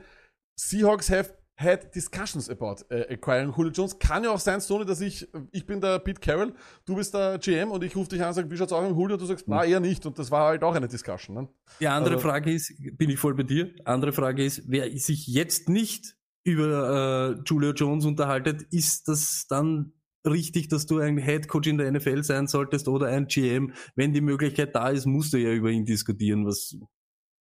Seahawks 0.59 1.11
have 1.11 1.35
had 1.59 1.93
discussions 1.95 2.49
about 2.49 2.83
äh, 2.89 3.11
acquiring 3.13 3.51
Julio 3.51 3.71
Jones. 3.71 3.97
Kann 3.97 4.23
ja 4.23 4.29
auch 4.31 4.39
sein, 4.39 4.61
Stoney, 4.61 4.85
dass 4.85 5.01
ich, 5.01 5.27
ich 5.51 5.65
bin 5.65 5.81
der 5.81 5.97
Pete 5.99 6.19
Carroll, 6.21 6.53
du 6.85 6.95
bist 6.95 7.13
der 7.13 7.39
GM 7.39 7.71
und 7.71 7.83
ich 7.83 7.95
rufe 7.95 8.09
dich 8.09 8.21
an 8.21 8.27
und 8.29 8.33
sage, 8.35 8.51
wie 8.51 8.57
schaut's 8.57 8.71
aus 8.71 8.87
mit 8.87 8.95
Julio? 8.95 9.17
Du 9.17 9.25
sagst, 9.25 9.45
na, 9.47 9.65
eher 9.65 9.79
nicht. 9.79 10.05
Und 10.05 10.19
das 10.19 10.29
war 10.29 10.47
halt 10.49 10.63
auch 10.63 10.75
eine 10.75 10.87
Discussion. 10.87 11.35
Ne? 11.35 11.49
Die 11.79 11.87
andere 11.87 12.15
Also- 12.15 12.27
Frage 12.27 12.53
ist, 12.53 12.73
bin 12.97 13.09
ich 13.09 13.17
voll 13.19 13.33
bei 13.33 13.43
dir? 13.43 13.71
Andere 13.85 14.13
Frage 14.13 14.45
ist, 14.45 14.63
wer 14.67 14.89
sich 14.99 15.25
jetzt 15.27 15.67
nicht 15.67 16.15
über 16.43 17.35
äh, 17.37 17.41
Julio 17.45 17.71
Jones 17.73 18.05
unterhaltet, 18.05 18.61
ist 18.71 19.07
das 19.07 19.47
dann 19.49 19.93
richtig, 20.25 20.67
dass 20.69 20.85
du 20.85 20.99
ein 20.99 21.17
Head 21.17 21.47
Coach 21.47 21.67
in 21.67 21.77
der 21.77 21.91
NFL 21.91 22.23
sein 22.23 22.47
solltest 22.47 22.87
oder 22.87 23.07
ein 23.07 23.27
GM? 23.27 23.73
Wenn 23.95 24.13
die 24.13 24.21
Möglichkeit 24.21 24.75
da 24.75 24.89
ist, 24.89 25.05
musst 25.07 25.33
du 25.33 25.37
ja 25.37 25.51
über 25.51 25.71
ihn 25.71 25.85
diskutieren, 25.85 26.45
was 26.45 26.77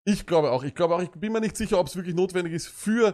Ich 0.05 0.25
glaube 0.25 0.51
auch. 0.51 0.63
Ich 0.63 0.73
glaube 0.73 0.95
auch, 0.95 1.01
ich 1.01 1.11
bin 1.11 1.33
mir 1.33 1.41
nicht 1.41 1.55
sicher, 1.57 1.79
ob 1.79 1.87
es 1.87 1.95
wirklich 1.95 2.15
notwendig 2.15 2.53
ist 2.53 2.67
für 2.67 3.13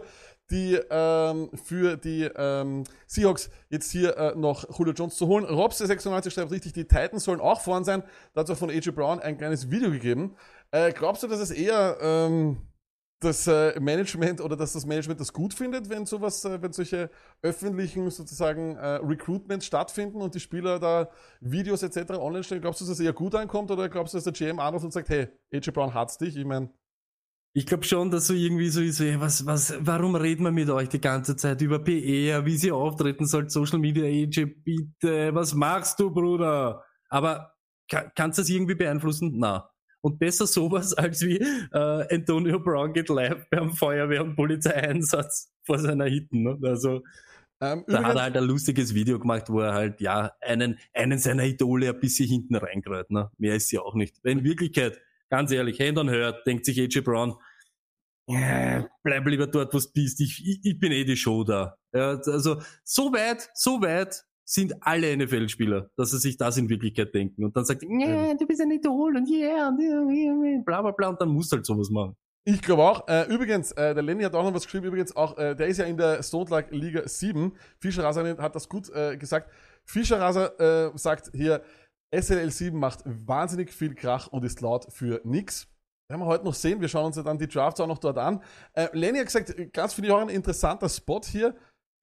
die, 0.50 0.78
ähm, 0.90 1.50
für 1.54 1.96
die 1.96 2.30
ähm, 2.36 2.84
Seahawks 3.06 3.50
jetzt 3.70 3.90
hier 3.90 4.16
äh, 4.16 4.34
noch 4.36 4.78
Julio 4.78 4.92
Jones 4.92 5.16
zu 5.16 5.26
holen. 5.26 5.44
Robs 5.44 5.78
der 5.78 5.86
96 5.86 6.32
schreibt 6.32 6.50
richtig, 6.50 6.72
die 6.72 6.84
Titans 6.84 7.24
sollen 7.24 7.40
auch 7.40 7.60
vorn 7.60 7.84
sein. 7.84 8.02
Da 8.34 8.40
hat 8.40 8.48
es 8.48 8.58
von 8.58 8.70
AJ 8.70 8.90
Brown 8.90 9.20
ein 9.20 9.38
kleines 9.38 9.70
Video 9.70 9.90
gegeben. 9.90 10.36
Äh, 10.70 10.92
glaubst 10.92 11.22
du, 11.22 11.28
dass 11.28 11.40
es 11.40 11.50
eher 11.50 11.98
ähm, 12.00 12.58
das 13.20 13.46
äh, 13.46 13.78
Management 13.80 14.40
oder 14.40 14.56
dass 14.56 14.74
das 14.74 14.86
Management 14.86 15.18
das 15.18 15.32
gut 15.32 15.54
findet, 15.54 15.88
wenn 15.88 16.04
sowas, 16.06 16.44
äh, 16.44 16.60
wenn 16.60 16.72
solche 16.72 17.10
öffentlichen 17.42 18.10
sozusagen 18.10 18.76
äh, 18.76 18.96
Recruitments 18.96 19.66
stattfinden 19.66 20.20
und 20.20 20.34
die 20.34 20.40
Spieler 20.40 20.78
da 20.78 21.08
Videos 21.40 21.82
etc. 21.82 22.12
online 22.18 22.44
stellen? 22.44 22.60
Glaubst 22.60 22.80
du, 22.80 22.84
dass 22.84 22.98
das 22.98 23.04
eher 23.04 23.12
gut 23.12 23.34
ankommt 23.34 23.70
oder 23.70 23.88
glaubst 23.88 24.14
du, 24.14 24.18
dass 24.18 24.24
der 24.24 24.32
GM 24.32 24.58
anruft 24.58 24.84
und 24.84 24.92
sagt, 24.92 25.08
hey, 25.08 25.28
AJ 25.52 25.70
Brown 25.70 25.94
hat's 25.94 26.18
dich? 26.18 26.36
Ich 26.36 26.44
meine, 26.44 26.68
Ich 27.56 27.66
glaube 27.66 27.84
schon, 27.84 28.10
dass 28.10 28.26
so 28.26 28.34
irgendwie 28.34 28.68
so 28.68 28.80
ist, 28.80 28.98
ey, 28.98 29.20
was, 29.20 29.46
was, 29.46 29.74
warum 29.78 30.16
reden 30.16 30.42
wir 30.42 30.50
mit 30.50 30.68
euch 30.70 30.88
die 30.88 31.00
ganze 31.00 31.36
Zeit 31.36 31.62
über 31.62 31.78
PR, 31.78 32.44
wie 32.44 32.56
sie 32.56 32.72
auftreten 32.72 33.26
sollt, 33.26 33.52
Social 33.52 33.78
Media, 33.78 34.04
AJ, 34.04 34.46
bitte, 34.64 35.32
was 35.32 35.54
machst 35.54 36.00
du, 36.00 36.10
Bruder? 36.10 36.84
Aber 37.08 37.52
ka 37.88 38.10
kannst 38.16 38.38
du 38.38 38.42
das 38.42 38.48
irgendwie 38.50 38.74
beeinflussen? 38.74 39.34
Na. 39.36 39.70
Und 40.00 40.18
besser 40.18 40.48
sowas 40.48 40.94
als 40.98 41.22
wie 41.22 41.36
äh, 41.38 42.14
Antonio 42.14 42.58
Brown 42.58 42.92
geht 42.92 43.08
live 43.08 43.46
beim 43.50 43.70
Feuerwehr- 43.70 44.24
und 44.24 44.34
Polizeieinsatz 44.34 45.52
vor 45.62 45.78
seiner 45.78 46.06
Hitten. 46.06 46.42
Ne? 46.42 46.58
Also 46.62 47.02
ähm, 47.60 47.84
da 47.86 48.02
hat 48.02 48.16
er 48.16 48.22
halt 48.22 48.36
ein 48.36 48.44
lustiges 48.44 48.94
Video 48.94 49.18
gemacht, 49.18 49.48
wo 49.48 49.60
er 49.60 49.74
halt, 49.74 50.00
ja, 50.00 50.32
einen, 50.40 50.78
einen 50.92 51.18
seiner 51.18 51.44
Idole 51.44 51.88
ein 51.88 52.00
bisschen 52.00 52.28
hinten 52.28 52.56
reingreift. 52.56 53.10
Ne? 53.10 53.30
Mehr 53.38 53.54
ist 53.54 53.68
sie 53.68 53.78
auch 53.78 53.94
nicht. 53.94 54.16
Weil 54.24 54.32
in 54.32 54.44
Wirklichkeit, 54.44 55.00
ganz 55.30 55.50
ehrlich, 55.52 55.80
Hand 55.80 55.98
on 55.98 56.10
hört, 56.10 56.46
denkt 56.46 56.64
sich 56.64 56.80
AJ 56.80 57.00
Brown, 57.00 57.34
ja, 58.26 58.88
bleib 59.02 59.26
lieber 59.26 59.46
dort, 59.46 59.74
wo 59.74 59.78
du 59.78 59.92
bist. 59.92 60.20
Ich, 60.20 60.42
ich, 60.46 60.60
ich 60.64 60.78
bin 60.78 60.92
eh 60.92 61.04
die 61.04 61.16
Show 61.16 61.44
da. 61.44 61.76
Ja, 61.92 62.18
also 62.18 62.60
so 62.82 63.12
weit, 63.12 63.50
so 63.54 63.82
weit 63.82 64.24
sind 64.46 64.74
alle 64.80 65.16
NFL-Spieler, 65.16 65.90
dass 65.96 66.10
sie 66.10 66.18
sich 66.18 66.36
das 66.36 66.56
in 66.56 66.68
Wirklichkeit 66.68 67.14
denken. 67.14 67.44
Und 67.44 67.56
dann 67.56 67.64
sagt, 67.64 67.82
ja, 67.82 68.34
du 68.34 68.46
bist 68.46 68.60
ein 68.60 68.70
Idol 68.70 69.16
und 69.16 69.28
yeah, 69.28 69.68
und 69.68 69.80
yeah, 69.80 70.02
yeah, 70.10 70.62
bla 70.64 70.82
bla 70.82 70.90
bla. 70.90 71.08
Und 71.08 71.20
dann 71.20 71.30
musst 71.30 71.52
du 71.52 71.56
halt 71.56 71.66
sowas 71.66 71.90
machen. 71.90 72.16
Ich 72.46 72.60
glaube 72.60 72.82
auch. 72.82 73.08
Äh, 73.08 73.24
übrigens, 73.32 73.72
äh, 73.72 73.94
der 73.94 74.02
Lenny 74.02 74.22
hat 74.22 74.34
auch 74.34 74.44
noch 74.44 74.52
was 74.52 74.64
geschrieben. 74.64 74.86
Übrigens 74.86 75.16
auch, 75.16 75.38
äh, 75.38 75.54
der 75.54 75.66
ist 75.66 75.78
ja 75.78 75.86
in 75.86 75.96
der 75.96 76.22
Stone 76.22 76.50
Luck 76.50 76.66
Liga 76.70 77.06
7. 77.06 77.52
Fischer 77.78 78.04
Raser 78.04 78.36
hat 78.36 78.54
das 78.54 78.68
gut 78.68 78.90
äh, 78.90 79.16
gesagt. 79.16 79.50
Fischer 79.86 80.20
Raser 80.20 80.60
äh, 80.60 80.98
sagt 80.98 81.30
hier, 81.34 81.62
SLL 82.20 82.50
7 82.50 82.78
macht 82.78 83.00
wahnsinnig 83.04 83.72
viel 83.72 83.94
Krach 83.94 84.28
und 84.28 84.44
ist 84.44 84.60
laut 84.60 84.86
für 84.90 85.20
nix. 85.24 85.68
Werden 86.08 86.20
wir 86.20 86.26
heute 86.26 86.44
noch 86.44 86.54
sehen. 86.54 86.80
Wir 86.80 86.88
schauen 86.88 87.06
uns 87.06 87.16
ja 87.16 87.22
dann 87.22 87.38
die 87.38 87.48
Drafts 87.48 87.80
auch 87.80 87.86
noch 87.86 87.98
dort 87.98 88.18
an. 88.18 88.42
Äh, 88.74 88.88
Lenny 88.92 89.18
hat 89.18 89.26
gesagt, 89.26 89.72
ganz 89.72 89.94
finde 89.94 90.08
ich 90.08 90.14
auch 90.14 90.20
ein 90.20 90.28
interessanter 90.28 90.88
Spot 90.88 91.20
hier. 91.24 91.54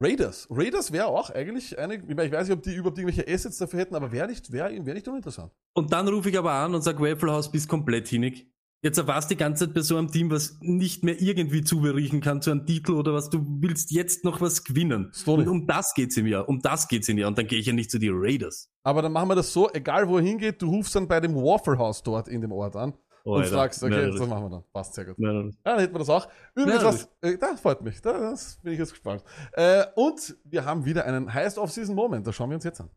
Raiders. 0.02 0.48
Raiders 0.50 0.92
wäre 0.92 1.06
auch 1.06 1.30
eigentlich 1.30 1.78
eine, 1.78 1.96
ich 1.96 2.18
weiß 2.18 2.48
nicht, 2.48 2.58
ob 2.58 2.64
die 2.64 2.74
überhaupt 2.74 2.98
irgendwelche 2.98 3.32
Assets 3.32 3.60
dafür 3.60 3.82
hätten, 3.82 3.94
aber 3.94 4.12
wäre 4.12 4.28
nicht, 4.28 4.52
wäre 4.52 4.74
wär 4.84 4.94
nicht 4.96 5.08
uninteressant. 5.08 5.54
Und 5.76 5.94
dann 5.94 6.08
rufe 6.08 6.30
ich 6.30 6.38
aber 6.38 6.54
an 6.54 6.74
und 6.74 6.82
sage, 6.82 7.00
Waffle 7.00 7.32
House, 7.32 7.52
bist 7.52 7.70
komplett 7.70 8.08
hinig. 8.08 8.52
Jetzt 8.84 8.98
erwarst 8.98 9.30
die 9.30 9.36
ganze 9.38 9.66
Zeit 9.66 9.76
bei 9.76 9.82
so 9.82 9.96
einem 9.98 10.12
Team, 10.12 10.32
was 10.32 10.58
nicht 10.60 11.04
mehr 11.04 11.22
irgendwie 11.22 11.62
zuberiechen 11.64 12.20
kann 12.20 12.42
zu 12.42 12.50
einem 12.50 12.66
Titel 12.66 12.94
oder 12.94 13.14
was, 13.14 13.30
du 13.30 13.46
willst 13.60 13.92
jetzt 13.92 14.24
noch 14.24 14.42
was 14.42 14.64
gewinnen. 14.64 15.12
Stoney. 15.14 15.44
Und 15.44 15.50
um 15.50 15.68
das 15.68 15.94
geht's 15.94 16.18
im 16.18 16.26
Jahr, 16.26 16.50
um 16.50 16.60
das 16.62 16.88
geht's 16.88 17.08
im 17.08 17.20
Jahr. 17.20 17.28
Und 17.28 17.38
dann 17.38 17.46
gehe 17.46 17.60
ich 17.60 17.68
ja 17.68 17.74
nicht 17.74 17.92
zu 17.92 18.00
die 18.00 18.10
Raiders. 18.12 18.72
Aber 18.84 19.04
dann 19.04 19.12
machen 19.12 19.30
wir 19.30 19.36
das 19.36 19.54
so, 19.54 19.70
egal 19.72 20.10
wo 20.10 20.18
er 20.18 20.24
hingeht, 20.24 20.62
du 20.64 20.70
rufst 20.70 20.96
dann 20.96 21.08
bei 21.08 21.20
dem 21.20 21.36
Waffle 21.36 21.78
House 21.78 22.02
dort 22.02 22.28
in 22.28 22.42
dem 22.42 22.52
Ort 22.52 22.76
an. 22.76 22.94
und 23.24 23.42
Alter. 23.44 23.54
fragst, 23.54 23.84
okay, 23.84 24.08
Nein, 24.08 24.16
das 24.18 24.28
machen 24.28 24.46
wir 24.46 24.50
dann. 24.50 24.64
Passt 24.74 24.96
sehr 24.96 25.06
gut. 25.06 25.20
nein, 25.20 25.36
nein. 25.36 25.58
Ja, 25.64 25.72
dann 25.74 25.80
hätten 25.80 25.94
wir 25.94 26.00
das 26.00 26.10
auch. 26.10 26.28
Übrigens, 26.56 26.82
Ja, 26.82 26.88
was, 26.88 27.10
äh, 27.22 27.38
das 27.38 27.62
freut 27.62 27.84
mich. 27.84 28.02
Da, 28.02 28.14
das 28.14 28.60
bin 28.64 28.74
ich 28.74 28.80
jetzt 28.80 28.92
gespannt. 28.94 29.24
Äh, 29.54 29.84
und 29.96 30.36
wir 30.46 30.66
haben 30.66 30.86
wieder 30.86 31.06
einen 31.06 31.32
Highest 31.32 31.60
Off-Season 31.60 31.94
Moment. 31.94 32.26
Das 32.26 32.34
schauen 32.36 32.50
wir 32.50 32.56
uns 32.56 32.64
jetzt 32.64 32.82
an. 32.82 32.90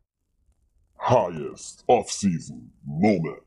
highest 0.99 1.83
off-season 1.87 2.71
moment. 2.83 3.41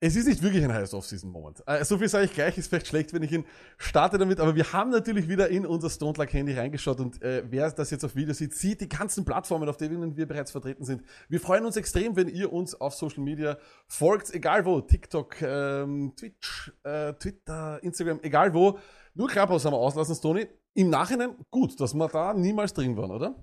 Es 0.00 0.14
ist 0.14 0.28
nicht 0.28 0.42
wirklich 0.42 0.62
ein 0.62 0.72
Highest 0.72 0.94
Off-Season 0.94 1.28
Moment. 1.28 1.60
Äh, 1.66 1.84
so 1.84 1.98
viel 1.98 2.08
sage 2.08 2.26
ich 2.26 2.32
gleich, 2.32 2.56
ist 2.56 2.68
vielleicht 2.68 2.86
schlecht, 2.86 3.12
wenn 3.12 3.24
ich 3.24 3.32
ihn 3.32 3.44
starte 3.78 4.16
damit, 4.16 4.38
aber 4.38 4.54
wir 4.54 4.72
haben 4.72 4.90
natürlich 4.90 5.28
wieder 5.28 5.48
in 5.48 5.66
unser 5.66 5.90
Stone 5.90 6.16
Luck 6.16 6.32
Handy 6.32 6.52
reingeschaut 6.52 7.00
und 7.00 7.20
äh, 7.20 7.42
wer 7.50 7.68
das 7.72 7.90
jetzt 7.90 8.04
auf 8.04 8.14
Video 8.14 8.32
sieht, 8.32 8.54
sieht 8.54 8.80
die 8.80 8.88
ganzen 8.88 9.24
Plattformen, 9.24 9.68
auf 9.68 9.76
denen 9.76 10.16
wir 10.16 10.26
bereits 10.26 10.52
vertreten 10.52 10.84
sind. 10.84 11.02
Wir 11.28 11.40
freuen 11.40 11.64
uns 11.64 11.76
extrem, 11.76 12.14
wenn 12.14 12.28
ihr 12.28 12.52
uns 12.52 12.80
auf 12.80 12.94
Social 12.94 13.24
Media 13.24 13.58
folgt, 13.88 14.32
egal 14.32 14.64
wo, 14.64 14.80
TikTok, 14.80 15.42
ähm, 15.42 16.12
Twitch, 16.16 16.72
äh, 16.84 17.14
Twitter, 17.14 17.82
Instagram, 17.82 18.20
egal 18.22 18.54
wo. 18.54 18.78
Nur 19.14 19.26
Clubhouse 19.26 19.64
haben 19.64 19.72
wir 19.72 19.78
auslassen, 19.78 20.14
Stony. 20.14 20.46
Im 20.74 20.90
Nachhinein 20.90 21.34
gut, 21.50 21.80
dass 21.80 21.92
wir 21.92 22.06
da 22.06 22.34
niemals 22.34 22.72
drin 22.72 22.96
waren, 22.96 23.10
oder? 23.10 23.34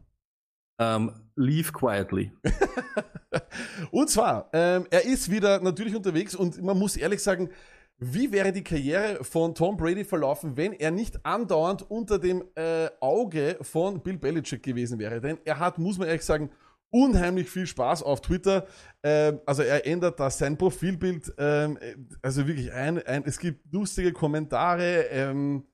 Ähm, 0.79 1.11
leave 1.35 1.73
quietly. 1.73 2.31
Und 3.91 4.09
zwar, 4.09 4.49
ähm, 4.53 4.85
er 4.89 5.05
ist 5.05 5.31
wieder 5.31 5.59
natürlich 5.61 5.95
unterwegs 5.95 6.35
und 6.35 6.61
man 6.61 6.77
muss 6.77 6.97
ehrlich 6.97 7.21
sagen, 7.21 7.49
wie 7.97 8.31
wäre 8.31 8.51
die 8.51 8.63
Karriere 8.63 9.23
von 9.23 9.55
Tom 9.55 9.77
Brady 9.77 10.03
verlaufen, 10.03 10.57
wenn 10.57 10.73
er 10.73 10.91
nicht 10.91 11.25
andauernd 11.25 11.89
unter 11.89 12.19
dem 12.19 12.43
äh, 12.55 12.89
Auge 12.99 13.57
von 13.61 14.01
Bill 14.03 14.17
Belichick 14.17 14.63
gewesen 14.63 14.99
wäre? 14.99 15.21
Denn 15.21 15.37
er 15.45 15.59
hat, 15.59 15.77
muss 15.77 15.97
man 15.97 16.07
ehrlich 16.07 16.25
sagen, 16.25 16.49
unheimlich 16.89 17.49
viel 17.49 17.67
Spaß 17.67 18.03
auf 18.03 18.21
Twitter. 18.21 18.67
Ähm, 19.01 19.39
also 19.45 19.63
er 19.63 19.85
ändert 19.87 20.19
da 20.19 20.29
sein 20.29 20.57
Profilbild. 20.57 21.33
Ähm, 21.37 21.77
äh, 21.77 21.95
also 22.21 22.47
wirklich 22.47 22.71
ein, 22.73 23.01
ein, 23.05 23.23
es 23.25 23.39
gibt 23.39 23.71
lustige 23.73 24.11
Kommentare. 24.11 25.05
Ähm, 25.09 25.65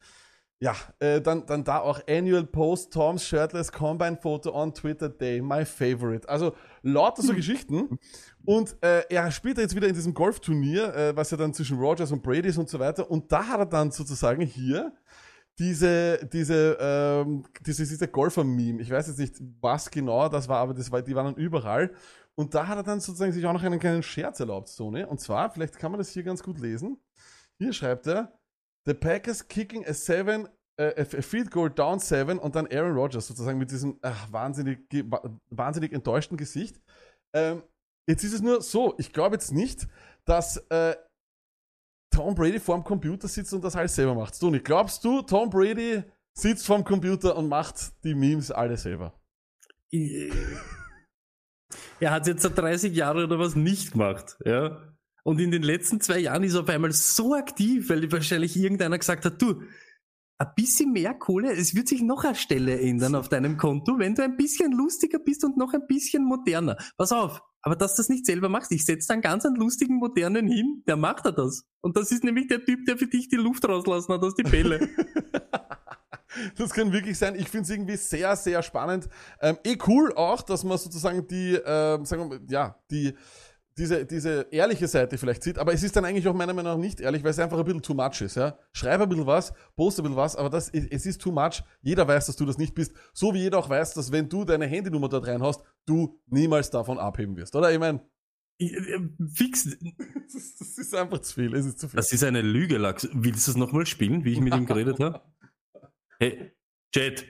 ja, 0.62 0.76
äh, 1.00 1.20
dann, 1.20 1.48
dann 1.48 1.64
da 1.64 1.80
auch 1.80 2.00
Annual 2.08 2.46
Post, 2.46 2.94
Tom's 2.94 3.26
Shirtless 3.26 3.72
Combine 3.72 4.16
Photo 4.16 4.54
on 4.54 4.72
Twitter 4.72 5.10
Day, 5.10 5.42
my 5.42 5.66
favorite. 5.66 6.30
Also 6.30 6.54
lauter 6.84 7.24
so 7.24 7.34
Geschichten. 7.36 7.98
Und 8.46 8.78
äh, 8.84 9.04
er 9.10 9.32
spielt 9.32 9.58
jetzt 9.58 9.76
wieder 9.76 9.88
in 9.88 9.96
diesem 9.96 10.14
Golfturnier, 10.14 10.96
äh, 10.96 11.16
was 11.16 11.32
ja 11.32 11.38
dann 11.38 11.52
zwischen 11.56 11.80
Rogers 11.80 12.12
und 12.12 12.22
Brady 12.22 12.50
ist 12.50 12.60
und 12.60 12.70
so 12.70 12.78
weiter. 12.78 13.10
Und 13.10 13.32
da 13.32 13.48
hat 13.48 13.60
er 13.60 13.66
dann 13.66 13.90
sozusagen 13.90 14.44
hier 14.44 14.94
diese, 15.58 16.30
diese, 16.32 16.78
ähm, 16.80 17.44
diese, 17.66 17.84
diese 17.84 18.08
Golfer-Meme. 18.08 18.84
Ich 18.84 18.92
weiß 18.92 19.08
jetzt 19.08 19.18
nicht, 19.18 19.42
was 19.62 19.90
genau 19.90 20.30
das 20.30 20.48
war, 20.48 20.60
aber 20.60 20.76
das 20.76 20.92
war, 20.92 21.02
die 21.02 21.16
waren 21.16 21.26
dann 21.26 21.44
überall. 21.44 21.92
Und 22.36 22.54
da 22.54 22.68
hat 22.68 22.78
er 22.78 22.84
dann 22.84 23.00
sozusagen 23.00 23.32
sich 23.32 23.48
auch 23.48 23.54
noch 23.54 23.64
einen 23.64 23.80
kleinen 23.80 24.04
Scherz 24.04 24.40
erlaubt, 24.40 24.68
Sony. 24.68 25.06
Und 25.06 25.20
zwar, 25.20 25.50
vielleicht 25.50 25.80
kann 25.80 25.92
man 25.92 25.98
das 25.98 26.10
hier 26.10 26.22
ganz 26.22 26.44
gut 26.44 26.60
lesen. 26.60 26.98
Hier 27.58 27.74
schreibt 27.74 28.06
er, 28.06 28.32
The 28.86 28.96
Packers 28.96 29.48
kicking 29.48 29.86
a 29.86 29.94
seven 29.94 30.48
äh, 30.80 31.02
a 31.02 31.22
Field 31.22 31.52
Goal 31.52 31.70
down 31.70 32.00
seven 32.00 32.40
und 32.40 32.56
dann 32.56 32.68
Aaron 32.68 32.94
Rodgers 32.94 33.28
sozusagen 33.28 33.58
mit 33.58 33.72
diesem 33.72 33.98
ach, 34.02 34.32
wahnsinnig, 34.32 34.88
ge- 34.90 35.06
wa- 35.10 35.22
wahnsinnig 35.50 35.92
enttäuschten 35.94 36.38
Gesicht. 36.38 36.80
Ähm, 37.36 37.64
jetzt 38.10 38.24
ist 38.24 38.34
es 38.34 38.42
nur 38.42 38.62
so, 38.62 38.96
ich 38.98 39.12
glaube 39.14 39.36
jetzt 39.36 39.52
nicht, 39.52 39.88
dass 40.26 40.58
äh, 40.70 40.96
Tom 42.14 42.36
Brady 42.36 42.60
vorm 42.60 42.84
Computer 42.84 43.28
sitzt 43.28 43.54
und 43.54 43.64
das 43.64 43.76
alles 43.76 43.96
selber 43.96 44.16
macht. 44.16 44.38
Toni, 44.40 44.60
glaubst 44.60 45.04
du, 45.06 45.22
Tom 45.22 45.50
Brady 45.50 46.04
sitzt 46.38 46.66
vorm 46.66 46.84
Computer 46.84 47.38
und 47.38 47.48
macht 47.48 47.92
die 48.04 48.14
Memes 48.16 48.52
alle 48.52 48.78
selber? 48.78 49.14
Er 52.00 52.12
hat 52.12 52.28
jetzt 52.28 52.42
seit 52.44 52.58
30 52.58 52.94
Jahre 52.94 53.24
oder 53.26 53.40
was 53.40 53.56
nicht 53.56 53.92
gemacht, 53.92 54.38
ja. 54.46 54.94
Und 55.24 55.40
in 55.40 55.52
den 55.52 55.62
letzten 55.62 56.02
zwei 56.02 56.18
Jahren 56.20 56.44
ist 56.44 56.56
er 56.56 56.62
auf 56.62 56.70
einmal 56.70 56.92
so 56.92 57.36
aktiv, 57.36 57.90
weil 57.90 58.12
wahrscheinlich 58.12 58.56
irgendeiner 58.58 58.98
gesagt 58.98 59.24
hat, 59.24 59.40
du, 59.42 59.62
ein 60.42 60.54
bisschen 60.56 60.92
mehr 60.92 61.14
Kohle, 61.14 61.54
es 61.54 61.76
wird 61.76 61.88
sich 61.88 62.02
noch 62.02 62.24
eine 62.24 62.36
Stelle 62.36 62.80
ändern 62.80 63.16
auf 63.16 63.30
deinem 63.30 63.58
Konto, 63.58 64.00
wenn 64.00 64.16
du 64.16 64.24
ein 64.24 64.38
bisschen 64.38 64.72
lustiger 64.72 65.20
bist 65.20 65.44
und 65.44 65.58
noch 65.58 65.74
ein 65.74 65.86
bisschen 65.88 66.24
moderner. 66.24 66.78
Pass 66.98 67.12
auf, 67.12 67.42
aber 67.62 67.76
dass 67.76 67.96
du 67.96 68.02
das 68.02 68.10
nicht 68.10 68.26
selber 68.26 68.50
machst, 68.50 68.72
ich 68.72 68.86
setze 68.86 69.08
dann 69.10 69.22
ganz 69.22 69.46
einen 69.46 69.56
lustigen 69.56 69.98
modernen 69.98 70.48
hin, 70.48 70.84
der 70.88 70.98
macht 70.98 71.26
er 71.26 71.32
das. 71.32 71.66
Und 71.82 71.96
das 71.96 72.12
ist 72.12 72.24
nämlich 72.24 72.48
der 72.48 72.66
Typ, 72.66 72.86
der 72.86 72.98
für 72.98 73.08
dich 73.08 73.30
die 73.30 73.36
Luft 73.36 73.68
rauslassen 73.68 74.14
hat 74.14 74.24
aus 74.24 74.36
die 74.36 74.44
Bälle. 74.44 74.90
Das 76.56 76.72
kann 76.72 76.94
wirklich 76.94 77.18
sein. 77.18 77.36
Ich 77.36 77.50
finde 77.50 77.64
es 77.64 77.70
irgendwie 77.70 77.98
sehr, 77.98 78.38
sehr 78.38 78.64
spannend. 78.64 79.10
Ähm, 79.42 79.58
eh 79.66 79.78
cool 79.86 80.14
auch, 80.14 80.42
dass 80.42 80.64
man 80.64 80.78
sozusagen 80.78 81.28
die, 81.28 81.56
ähm, 81.56 82.06
sagen 82.06 82.30
wir 82.30 82.40
mal, 82.40 82.42
ja, 82.48 82.80
die, 82.90 83.14
diese, 83.78 84.06
diese 84.06 84.48
ehrliche 84.52 84.88
Seite 84.88 85.18
vielleicht 85.18 85.44
sieht, 85.44 85.58
aber 85.58 85.74
es 85.74 85.84
ist 85.84 85.96
dann 85.96 86.06
eigentlich 86.06 86.28
auch 86.28 86.34
meiner 86.34 86.54
Meinung 86.54 86.74
nach 86.74 86.80
nicht 86.80 87.00
ehrlich, 87.00 87.24
weil 87.24 87.32
es 87.32 87.40
einfach 87.40 87.58
ein 87.58 87.64
bisschen 87.64 87.82
too 87.82 87.94
much 87.94 88.22
ist, 88.22 88.36
ja. 88.36 88.58
Schreib 88.74 89.02
ein 89.02 89.10
bisschen 89.10 89.26
was, 89.26 89.54
post 89.76 90.00
ein 90.00 90.04
bisschen 90.04 90.18
was, 90.18 90.36
aber 90.36 90.50
das, 90.50 90.70
es 90.70 91.06
ist 91.06 91.22
too 91.22 91.32
much. 91.32 91.64
Jeder 91.82 92.08
weiß, 92.08 92.26
dass 92.26 92.36
du 92.36 92.46
das 92.46 92.58
nicht 92.58 92.76
bist. 92.76 92.94
So 93.14 93.34
wie 93.34 93.40
jeder 93.40 93.58
auch 93.60 93.70
weiß, 93.70 93.94
dass 93.94 94.12
wenn 94.12 94.28
du 94.30 94.44
deine 94.44 94.66
Handynummer 94.66 95.10
dort 95.10 95.28
reinhaust, 95.28 95.62
du 95.86 96.20
niemals 96.28 96.70
davon 96.70 97.00
abheben 97.00 97.36
wirst, 97.38 97.56
oder? 97.56 97.72
Ich 97.72 97.80
meine, 97.80 98.02
äh, 98.60 99.00
Fix, 99.34 99.64
das, 100.34 100.56
das 100.58 100.78
ist 100.78 100.94
einfach 100.94 101.20
zu 101.20 101.34
viel, 101.34 101.56
es 101.56 101.66
ist 101.66 101.80
zu 101.80 101.88
viel. 101.88 101.98
Das 101.98 102.12
ist 102.12 102.24
eine 102.24 102.42
Lüge, 102.42 102.78
Lachs. 102.78 103.08
Willst 103.14 103.48
du 103.48 103.52
es 103.52 103.58
nochmal 103.58 103.86
spielen, 103.86 104.26
wie 104.26 104.34
ich 104.34 104.42
mit 104.42 104.56
ihm 104.56 104.66
geredet 104.66 105.00
habe? 105.00 105.22
Hey, 106.20 106.52
Chat, 106.94 107.26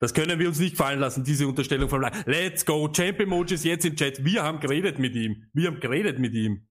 das 0.00 0.14
können 0.14 0.38
wir 0.38 0.48
uns 0.48 0.58
nicht 0.58 0.76
fallen 0.76 1.00
lassen, 1.00 1.24
diese 1.24 1.46
Unterstellung 1.48 1.88
von. 1.88 2.06
Let's 2.26 2.64
go, 2.64 2.88
Champ 2.88 3.20
Emojis 3.20 3.64
jetzt 3.64 3.84
im 3.84 3.96
Chat. 3.96 4.24
Wir 4.24 4.42
haben 4.42 4.60
geredet 4.60 4.98
mit 4.98 5.14
ihm. 5.14 5.44
Wir 5.52 5.68
haben 5.68 5.80
geredet 5.80 6.18
mit 6.18 6.34
ihm. 6.34 6.66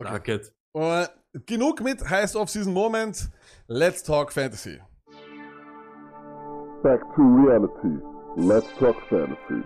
Racket. 0.00 0.52
Äh, 0.74 1.06
genug 1.46 1.80
mit 1.80 2.08
Highest 2.08 2.36
Off-Season 2.36 2.72
Moment. 2.72 3.30
Let's 3.66 4.02
talk 4.02 4.32
Fantasy. 4.32 4.78
Back 6.82 7.00
to 7.14 7.22
reality. 7.22 8.02
Let's 8.36 8.66
talk 8.78 8.96
fantasy. 9.08 9.62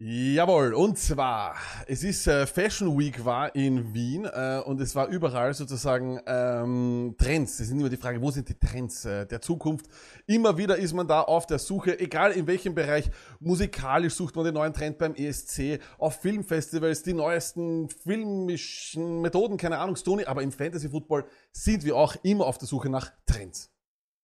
Jawohl, 0.00 0.74
und 0.74 0.96
zwar, 0.96 1.56
es 1.88 2.04
ist 2.04 2.28
äh, 2.28 2.46
Fashion 2.46 2.96
Week 2.96 3.24
war 3.24 3.52
in 3.56 3.92
Wien 3.92 4.26
äh, 4.26 4.62
und 4.64 4.80
es 4.80 4.94
war 4.94 5.08
überall 5.08 5.52
sozusagen 5.54 6.20
ähm, 6.24 7.16
Trends. 7.18 7.58
Es 7.58 7.66
sind 7.66 7.80
immer 7.80 7.88
die 7.88 7.96
Frage, 7.96 8.22
wo 8.22 8.30
sind 8.30 8.48
die 8.48 8.54
Trends 8.54 9.04
äh, 9.06 9.26
der 9.26 9.40
Zukunft? 9.40 9.86
Immer 10.28 10.56
wieder 10.56 10.76
ist 10.76 10.92
man 10.92 11.08
da 11.08 11.22
auf 11.22 11.46
der 11.46 11.58
Suche, 11.58 11.98
egal 11.98 12.30
in 12.30 12.46
welchem 12.46 12.76
Bereich. 12.76 13.10
Musikalisch 13.40 14.14
sucht 14.14 14.36
man 14.36 14.44
den 14.44 14.54
neuen 14.54 14.72
Trend 14.72 14.98
beim 14.98 15.16
ESC, 15.16 15.80
auf 15.98 16.20
Filmfestivals, 16.20 17.02
die 17.02 17.14
neuesten 17.14 17.88
filmischen 17.88 19.20
Methoden, 19.20 19.56
keine 19.56 19.78
Ahnung, 19.78 19.96
Stony, 19.96 20.24
aber 20.26 20.44
im 20.44 20.52
Fantasy 20.52 20.90
Football 20.90 21.24
sind 21.50 21.84
wir 21.84 21.96
auch 21.96 22.14
immer 22.22 22.46
auf 22.46 22.58
der 22.58 22.68
Suche 22.68 22.88
nach 22.88 23.10
Trends. 23.26 23.72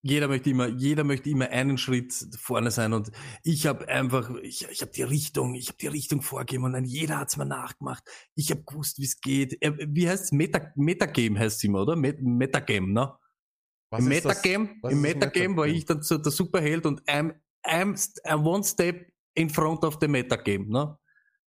Jeder 0.06 0.28
möchte 0.28 0.50
immer, 0.50 0.66
jeder 0.68 1.02
möchte 1.02 1.30
immer 1.30 1.48
einen 1.48 1.78
Schritt 1.78 2.12
vorne 2.38 2.70
sein 2.70 2.92
und 2.92 3.10
ich 3.42 3.66
habe 3.66 3.88
einfach, 3.88 4.30
ich, 4.42 4.68
ich 4.70 4.82
habe 4.82 4.92
die 4.92 5.02
Richtung, 5.02 5.54
ich 5.54 5.68
habe 5.68 5.78
die 5.78 5.86
Richtung 5.86 6.20
vorgegeben 6.20 6.64
und 6.64 6.74
dann 6.74 6.84
jeder 6.84 7.18
hat's 7.20 7.38
mir 7.38 7.46
nachgemacht. 7.46 8.04
Ich 8.34 8.50
habe 8.50 8.62
gewusst, 8.64 8.98
wie 8.98 9.04
es 9.04 9.22
geht. 9.22 9.62
Äh, 9.62 9.72
Wie 9.88 10.06
heißt's? 10.06 10.32
Meta, 10.32 10.60
Metagame 10.76 11.38
heißt 11.38 11.56
es 11.56 11.64
immer, 11.64 11.80
oder? 11.80 11.96
Met, 11.96 12.20
Metagame, 12.20 12.92
ne? 12.92 13.14
Was 13.88 14.00
Im? 14.00 14.08
Metagame, 14.10 14.68
im 14.90 15.00
Metagame 15.00 15.56
war 15.56 15.66
ich 15.66 15.86
dann 15.86 16.02
so 16.02 16.18
der 16.18 16.32
Superheld 16.32 16.84
und 16.84 17.00
I'm, 17.08 17.32
I'm, 17.64 17.96
I'm 18.26 18.44
one 18.44 18.62
step 18.62 19.10
in 19.32 19.48
front 19.48 19.84
of 19.84 19.96
the 20.02 20.08
Metagame, 20.08 20.66
ne? 20.66 20.98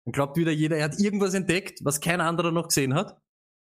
Dann 0.05 0.11
glaubt 0.11 0.35
wieder 0.35 0.51
jeder, 0.51 0.77
er 0.77 0.85
hat 0.85 0.99
irgendwas 0.99 1.35
entdeckt, 1.35 1.81
was 1.83 2.01
kein 2.01 2.21
anderer 2.21 2.51
noch 2.51 2.69
gesehen 2.69 2.95
hat. 2.95 3.21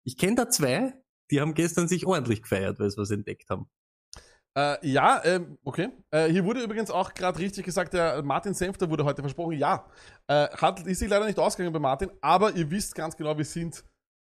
Ich 0.02 0.16
kenne 0.16 0.34
da 0.34 0.50
zwei, 0.50 0.92
die 1.30 1.40
haben 1.40 1.54
gestern 1.54 1.86
sich 1.86 2.04
ordentlich 2.04 2.42
gefeiert, 2.42 2.80
weil 2.80 2.90
sie 2.90 2.96
was 2.96 3.12
entdeckt 3.12 3.48
haben. 3.48 3.70
Äh, 4.54 4.86
ja, 4.86 5.22
ähm, 5.24 5.58
okay. 5.64 5.88
Äh, 6.10 6.28
hier 6.28 6.44
wurde 6.44 6.62
übrigens 6.62 6.90
auch 6.90 7.14
gerade 7.14 7.38
richtig 7.38 7.64
gesagt, 7.64 7.94
der 7.94 8.22
Martin 8.22 8.52
Senfter 8.52 8.90
wurde 8.90 9.04
heute 9.04 9.22
versprochen. 9.22 9.56
Ja, 9.56 9.86
äh, 10.26 10.48
hat, 10.48 10.86
ist 10.86 10.98
sich 10.98 11.08
leider 11.08 11.26
nicht 11.26 11.38
ausgegangen 11.38 11.72
bei 11.72 11.78
Martin, 11.78 12.10
aber 12.20 12.54
ihr 12.54 12.70
wisst 12.70 12.94
ganz 12.94 13.16
genau, 13.16 13.36
wir 13.38 13.46
sind 13.46 13.84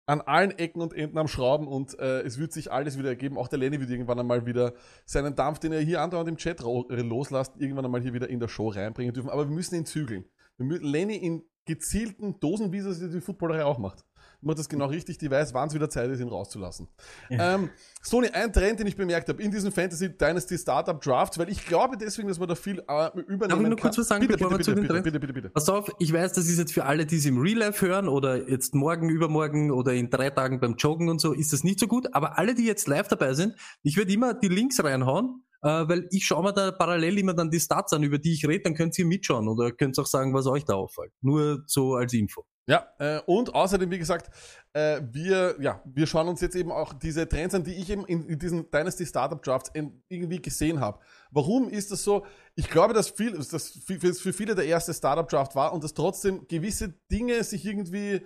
an 0.06 0.20
allen 0.22 0.50
Ecken 0.58 0.82
und 0.82 0.92
Enden 0.92 1.16
am 1.18 1.28
Schrauben 1.28 1.68
und 1.68 1.98
äh, 1.98 2.22
es 2.22 2.38
wird 2.38 2.52
sich 2.52 2.70
alles 2.72 2.98
wieder 2.98 3.10
ergeben. 3.10 3.38
Auch 3.38 3.48
der 3.48 3.60
Lenny 3.60 3.80
wird 3.80 3.90
irgendwann 3.90 4.18
einmal 4.18 4.44
wieder 4.44 4.74
seinen 5.06 5.36
Dampf, 5.36 5.60
den 5.60 5.72
er 5.72 5.80
hier 5.80 6.02
andauernd 6.02 6.28
im 6.28 6.36
Chat 6.36 6.60
äh, 6.60 6.96
loslässt, 6.96 7.52
irgendwann 7.58 7.84
einmal 7.84 8.02
hier 8.02 8.12
wieder 8.12 8.28
in 8.28 8.40
der 8.40 8.48
Show 8.48 8.68
reinbringen 8.68 9.14
dürfen. 9.14 9.30
Aber 9.30 9.48
wir 9.48 9.54
müssen 9.54 9.76
ihn 9.76 9.86
zügeln. 9.86 10.24
Wir 10.56 10.66
mü 10.66 10.78
Lenny 10.78 11.16
in 11.16 11.44
gezielten 11.64 12.40
Dosen, 12.40 12.72
wie 12.72 12.78
es 12.78 12.98
die 12.98 13.20
Footballerei 13.20 13.64
auch 13.64 13.78
macht. 13.78 14.04
Macht 14.42 14.58
das 14.58 14.68
genau 14.70 14.86
richtig, 14.86 15.18
die 15.18 15.30
weiß, 15.30 15.52
wann 15.52 15.68
es 15.68 15.74
wieder 15.74 15.90
Zeit 15.90 16.08
ist, 16.10 16.18
ihn 16.20 16.28
rauszulassen. 16.28 16.88
Ähm, 17.28 17.68
Sony, 18.02 18.28
ein 18.28 18.52
Trend, 18.52 18.80
den 18.80 18.86
ich 18.86 18.96
bemerkt 18.96 19.28
habe 19.28 19.42
in 19.42 19.50
diesen 19.50 19.70
Fantasy 19.70 20.16
Dynasty 20.16 20.56
Startup 20.56 20.98
Drafts, 20.98 21.38
weil 21.38 21.50
ich 21.50 21.66
glaube 21.66 21.98
deswegen, 21.98 22.28
dass 22.28 22.38
man 22.38 22.48
da 22.48 22.54
viel 22.54 22.78
äh, 22.78 23.08
übernehmen 23.18 23.38
Darf 23.38 23.50
ich 23.50 23.66
nur 23.66 23.68
kann. 23.70 23.76
kurz 23.76 23.98
was 23.98 24.08
sagen, 24.08 24.26
bitte, 24.26 24.38
bevor 24.38 24.56
bitte, 24.56 24.70
bitte, 24.70 24.80
bitte, 24.80 24.92
Trends- 24.94 25.04
bitte, 25.04 25.20
bitte, 25.20 25.32
bitte. 25.34 25.50
Pass 25.50 25.68
auf, 25.68 25.90
ich 25.98 26.10
weiß, 26.12 26.32
das 26.32 26.46
ist 26.48 26.58
jetzt 26.58 26.72
für 26.72 26.84
alle, 26.86 27.04
die 27.04 27.16
es 27.16 27.26
im 27.26 27.38
Real 27.38 27.58
Life 27.58 27.86
hören 27.86 28.08
oder 28.08 28.48
jetzt 28.48 28.74
morgen, 28.74 29.10
übermorgen 29.10 29.70
oder 29.70 29.92
in 29.92 30.08
drei 30.08 30.30
Tagen 30.30 30.58
beim 30.58 30.76
Joggen 30.76 31.10
und 31.10 31.20
so, 31.20 31.32
ist 31.34 31.52
das 31.52 31.62
nicht 31.62 31.78
so 31.78 31.86
gut. 31.86 32.14
Aber 32.14 32.38
alle, 32.38 32.54
die 32.54 32.64
jetzt 32.64 32.88
live 32.88 33.08
dabei 33.08 33.34
sind, 33.34 33.54
ich 33.82 33.98
werde 33.98 34.10
immer 34.12 34.32
die 34.32 34.48
Links 34.48 34.82
reinhauen, 34.82 35.44
äh, 35.62 35.68
weil 35.68 36.08
ich 36.10 36.24
schaue 36.24 36.44
mir 36.44 36.54
da 36.54 36.72
parallel 36.72 37.18
immer 37.18 37.34
dann 37.34 37.50
die 37.50 37.60
Stats 37.60 37.92
an, 37.92 38.02
über 38.02 38.16
die 38.18 38.32
ich 38.32 38.48
rede, 38.48 38.62
dann 38.62 38.74
könnt 38.74 38.98
ihr 38.98 39.04
mitschauen 39.04 39.46
oder 39.48 39.70
könnt 39.70 39.98
auch 39.98 40.06
sagen, 40.06 40.32
was 40.32 40.46
euch 40.46 40.64
da 40.64 40.72
auffällt. 40.74 41.12
Nur 41.20 41.62
so 41.66 41.96
als 41.96 42.14
Info. 42.14 42.46
Ja, 42.66 42.86
äh, 42.98 43.20
und 43.26 43.54
außerdem, 43.54 43.90
wie 43.90 43.98
gesagt, 43.98 44.30
äh, 44.72 45.00
wir, 45.10 45.56
ja, 45.60 45.82
wir 45.84 46.06
schauen 46.06 46.28
uns 46.28 46.40
jetzt 46.40 46.54
eben 46.54 46.70
auch 46.70 46.92
diese 46.92 47.28
Trends 47.28 47.54
an, 47.54 47.64
die 47.64 47.74
ich 47.74 47.90
eben 47.90 48.06
in, 48.06 48.26
in 48.26 48.38
diesen 48.38 48.70
Dynasty 48.70 49.06
Startup 49.06 49.42
Drafts 49.42 49.70
in, 49.74 50.02
irgendwie 50.08 50.40
gesehen 50.40 50.80
habe. 50.80 51.00
Warum 51.30 51.68
ist 51.68 51.90
das 51.90 52.04
so? 52.04 52.24
Ich 52.54 52.68
glaube, 52.68 52.94
dass 52.94 53.08
viel, 53.08 53.32
dass 53.32 53.48
das 53.48 53.70
für, 53.84 53.98
für 53.98 54.32
viele 54.32 54.54
der 54.54 54.66
erste 54.66 54.94
Startup 54.94 55.28
Draft 55.28 55.56
war 55.56 55.72
und 55.72 55.82
dass 55.82 55.94
trotzdem 55.94 56.46
gewisse 56.46 56.94
Dinge 57.10 57.42
sich 57.42 57.64
irgendwie 57.64 58.24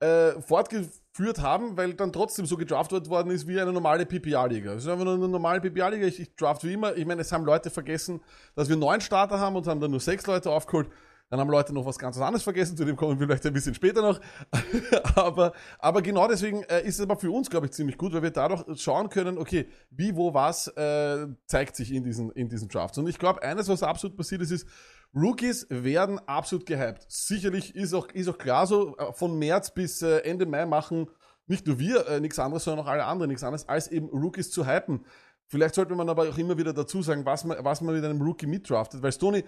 äh, 0.00 0.40
fortgeführt 0.40 1.40
haben, 1.40 1.76
weil 1.76 1.94
dann 1.94 2.12
trotzdem 2.12 2.46
so 2.46 2.56
gedraftet 2.56 3.08
worden 3.08 3.30
ist 3.30 3.46
wie 3.46 3.60
eine 3.60 3.72
normale 3.72 4.06
PPR-Liga. 4.06 4.74
Es 4.74 4.84
ist 4.84 4.88
einfach 4.88 5.04
nur 5.04 5.14
eine 5.14 5.28
normale 5.28 5.60
PPR-Liga. 5.60 6.06
Ich, 6.06 6.20
ich 6.20 6.36
draft 6.36 6.64
wie 6.64 6.72
immer. 6.74 6.96
Ich 6.96 7.06
meine, 7.06 7.22
es 7.22 7.32
haben 7.32 7.44
Leute 7.44 7.70
vergessen, 7.70 8.20
dass 8.54 8.68
wir 8.68 8.76
neun 8.76 9.00
Starter 9.00 9.38
haben 9.38 9.56
und 9.56 9.66
haben 9.66 9.80
dann 9.80 9.90
nur 9.90 10.00
sechs 10.00 10.26
Leute 10.26 10.50
aufgeholt. 10.50 10.88
Dann 11.30 11.38
haben 11.38 11.48
Leute 11.48 11.72
noch 11.72 11.86
was 11.86 11.98
ganz 11.98 12.18
anderes 12.18 12.42
vergessen, 12.42 12.76
zu 12.76 12.84
dem 12.84 12.96
kommen 12.96 13.18
wir 13.18 13.26
vielleicht 13.26 13.46
ein 13.46 13.52
bisschen 13.52 13.74
später 13.74 14.02
noch. 14.02 14.20
aber, 15.14 15.52
aber 15.78 16.02
genau 16.02 16.26
deswegen 16.26 16.64
äh, 16.64 16.82
ist 16.82 16.96
es 16.96 17.00
aber 17.00 17.16
für 17.16 17.30
uns, 17.30 17.48
glaube 17.48 17.66
ich, 17.66 17.72
ziemlich 17.72 17.96
gut, 17.96 18.12
weil 18.12 18.22
wir 18.22 18.32
dadurch 18.32 18.64
schauen 18.82 19.08
können, 19.08 19.38
okay, 19.38 19.68
wie, 19.90 20.16
wo, 20.16 20.34
was 20.34 20.66
äh, 20.68 21.28
zeigt 21.46 21.76
sich 21.76 21.92
in 21.92 22.02
diesen, 22.02 22.32
in 22.32 22.48
diesen 22.48 22.68
Drafts. 22.68 22.98
Und 22.98 23.08
ich 23.08 23.18
glaube, 23.18 23.42
eines, 23.42 23.68
was 23.68 23.84
absolut 23.84 24.16
passiert 24.16 24.42
ist, 24.42 24.50
ist, 24.50 24.66
Rookies 25.14 25.66
werden 25.70 26.18
absolut 26.26 26.66
gehypt. 26.66 27.06
Sicherlich 27.08 27.74
ist 27.76 27.94
auch, 27.94 28.08
ist 28.08 28.28
auch 28.28 28.38
klar 28.38 28.66
so, 28.66 28.96
äh, 28.96 29.12
von 29.12 29.38
März 29.38 29.72
bis 29.72 30.02
äh, 30.02 30.18
Ende 30.18 30.46
Mai 30.46 30.66
machen 30.66 31.08
nicht 31.50 31.66
nur 31.66 31.78
wir 31.80 32.06
äh, 32.06 32.20
nichts 32.20 32.38
anderes, 32.38 32.64
sondern 32.64 32.86
auch 32.86 32.90
alle 32.90 33.04
anderen 33.04 33.28
nichts 33.28 33.42
anderes, 33.42 33.68
als 33.68 33.88
eben 33.88 34.08
Rookies 34.08 34.50
zu 34.52 34.66
hypen. 34.66 35.04
Vielleicht 35.46 35.74
sollte 35.74 35.96
man 35.96 36.08
aber 36.08 36.28
auch 36.28 36.38
immer 36.38 36.56
wieder 36.56 36.72
dazu 36.72 37.02
sagen, 37.02 37.26
was 37.26 37.44
man, 37.44 37.58
was 37.64 37.80
man 37.80 37.96
mit 37.96 38.04
einem 38.04 38.22
Rookie 38.22 38.46
mitdraftet, 38.46 39.02
weil 39.02 39.10
Stoney, 39.10 39.44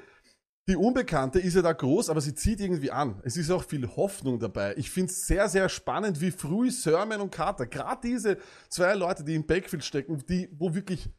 die 0.68 0.76
Unbekannte 0.76 1.40
ist 1.40 1.54
ja 1.54 1.62
da 1.62 1.72
groß, 1.72 2.08
aber 2.08 2.20
sie 2.20 2.34
zieht 2.34 2.60
irgendwie 2.60 2.90
an. 2.90 3.20
Es 3.24 3.36
ist 3.36 3.50
auch 3.50 3.64
viel 3.64 3.88
Hoffnung 3.96 4.38
dabei. 4.38 4.74
Ich 4.76 4.90
finde 4.90 5.10
es 5.10 5.26
sehr, 5.26 5.48
sehr 5.48 5.68
spannend, 5.68 6.20
wie 6.20 6.30
früh 6.30 6.70
Sermon 6.70 7.20
und 7.20 7.32
Carter, 7.32 7.66
gerade 7.66 8.00
diese 8.02 8.38
zwei 8.68 8.94
Leute, 8.94 9.24
die 9.24 9.34
im 9.34 9.46
Backfield 9.46 9.84
stecken, 9.84 10.22
die, 10.28 10.48
wo 10.52 10.74
wirklich 10.74 11.10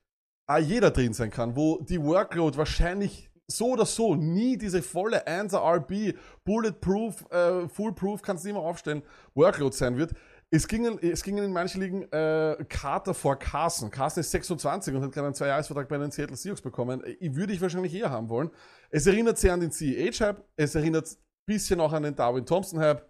jeder 0.62 0.92
drin 0.92 1.14
sein 1.14 1.30
kann, 1.30 1.56
wo 1.56 1.82
die 1.82 2.02
Workload 2.02 2.58
wahrscheinlich 2.58 3.30
so 3.48 3.72
oder 3.72 3.86
so 3.86 4.16
nie 4.16 4.58
diese 4.58 4.82
volle 4.82 5.28
1er 5.28 5.58
RB, 5.58 6.18
Bulletproof, 6.44 7.26
äh, 7.32 7.68
Foolproof, 7.68 8.22
kannst 8.22 8.44
du 8.44 8.48
nicht 8.48 8.56
mehr 8.56 8.64
aufstellen, 8.64 9.04
Workload 9.36 9.76
sein 9.76 9.98
wird. 9.98 10.14
Es 10.50 10.68
gingen, 10.68 11.00
es 11.02 11.24
gingen 11.24 11.44
in 11.44 11.52
manchen 11.52 11.82
Ligen 11.82 12.04
äh, 12.12 12.64
Carter 12.70 13.16
vor 13.16 13.38
Carson. 13.40 13.90
Carson 13.90 14.22
ist 14.22 14.30
26 14.32 14.94
und 14.94 15.02
hat 15.02 15.12
gerade 15.12 15.26
einen 15.26 15.34
Zwei-Jahres-Vertrag 15.34 15.88
bei 15.88 15.98
den 15.98 16.12
Seattle 16.12 16.38
Seahawks 16.38 16.62
bekommen. 16.62 17.02
Ich 17.20 17.34
würde 17.36 17.54
ich 17.54 17.62
wahrscheinlich 17.62 17.94
eher 17.94 18.12
haben 18.12 18.30
wollen. 18.30 18.52
Es 18.94 19.08
erinnert 19.08 19.40
sehr 19.40 19.54
an 19.54 19.60
den 19.60 19.72
CEH-Hype. 19.72 20.44
Es 20.56 20.76
erinnert 20.76 21.08
ein 21.08 21.18
bisschen 21.48 21.80
auch 21.80 21.94
an 21.94 22.04
den 22.04 22.16
Darwin 22.16 22.46
Thompson-Hype. 22.46 23.10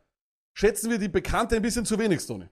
Schätzen 0.55 0.89
wir 0.89 0.97
die 0.97 1.09
Bekannte 1.09 1.57
ein 1.57 1.61
bisschen 1.61 1.85
zu 1.85 1.99
wenig, 1.99 2.21
Stoney? 2.21 2.47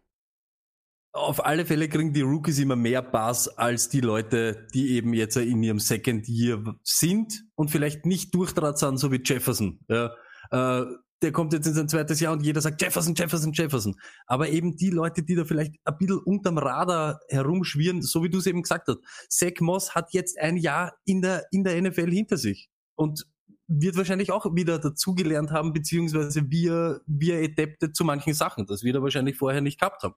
auf 1.14 1.46
alle 1.46 1.66
Fälle 1.66 1.90
kriegen 1.90 2.14
die 2.14 2.22
Rookies 2.22 2.60
immer 2.60 2.76
mehr 2.76 3.02
Bass 3.02 3.48
als 3.50 3.90
die 3.90 4.00
Leute, 4.00 4.68
die 4.74 4.92
eben 4.92 5.14
jetzt 5.14 5.36
in 5.36 5.62
ihrem 5.62 5.80
Second 5.80 6.28
Year 6.28 6.76
sind 6.84 7.44
und 7.56 7.70
vielleicht 7.70 8.06
nicht 8.06 8.34
durchdraht 8.34 8.80
so 8.80 9.12
wie 9.12 9.22
Jefferson. 9.24 9.80
Ja, 9.90 10.14
äh, 10.52 10.86
der 11.22 11.32
kommt 11.32 11.54
jetzt 11.54 11.68
in 11.68 11.74
sein 11.74 11.90
zweites 11.90 12.20
Jahr 12.20 12.34
und 12.34 12.44
jeder 12.44 12.62
sagt 12.62 12.82
Jefferson, 12.82 13.14
Jefferson, 13.14 13.52
Jefferson. 13.52 13.96
Aber 14.26 14.50
eben 14.50 14.76
die 14.78 14.90
Leute, 14.90 15.22
die 15.22 15.36
da 15.36 15.44
vielleicht 15.44 15.76
ein 15.84 15.98
bisschen 15.98 16.20
unterm 16.20 16.58
Radar 16.58 17.20
herumschwirren, 17.28 18.02
so 18.02 18.24
wie 18.24 18.30
du 18.30 18.40
es 18.40 18.48
eben 18.48 18.64
gesagt 18.64 18.88
hast. 18.88 19.00
Zach 19.30 19.60
Moss 19.60 19.94
hat 19.94 20.14
jetzt 20.14 20.40
ein 20.40 20.58
Jahr 20.58 20.94
in 21.06 21.22
der, 21.22 21.46
in 21.52 21.64
der 21.64 21.80
NFL 21.80 22.10
hinter 22.10 22.38
sich 22.38 22.71
und 23.02 23.26
wird 23.68 23.96
wahrscheinlich 23.96 24.32
auch 24.32 24.54
wieder 24.54 24.80
dazugelernt 24.80 25.52
haben, 25.52 25.74
beziehungsweise 25.74 26.50
wir, 26.50 27.02
wir 27.06 27.38
adaptet 27.38 27.96
zu 27.96 28.04
manchen 28.04 28.34
Sachen, 28.34 28.66
das 28.66 28.84
wir 28.84 28.94
da 28.94 29.02
wahrscheinlich 29.02 29.38
vorher 29.38 29.62
nicht 29.62 29.80
gehabt 29.80 30.04
haben. 30.04 30.14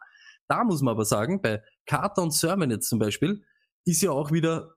Da 0.48 0.64
muss 0.64 0.82
man 0.82 0.92
aber 0.92 1.04
sagen, 1.04 1.40
bei 1.40 1.62
Carter 1.86 2.22
und 2.22 2.32
Sermon 2.32 2.70
jetzt 2.70 2.88
zum 2.88 2.98
Beispiel, 2.98 3.42
ist 3.84 4.02
ja 4.02 4.10
auch 4.10 4.32
wieder, 4.32 4.74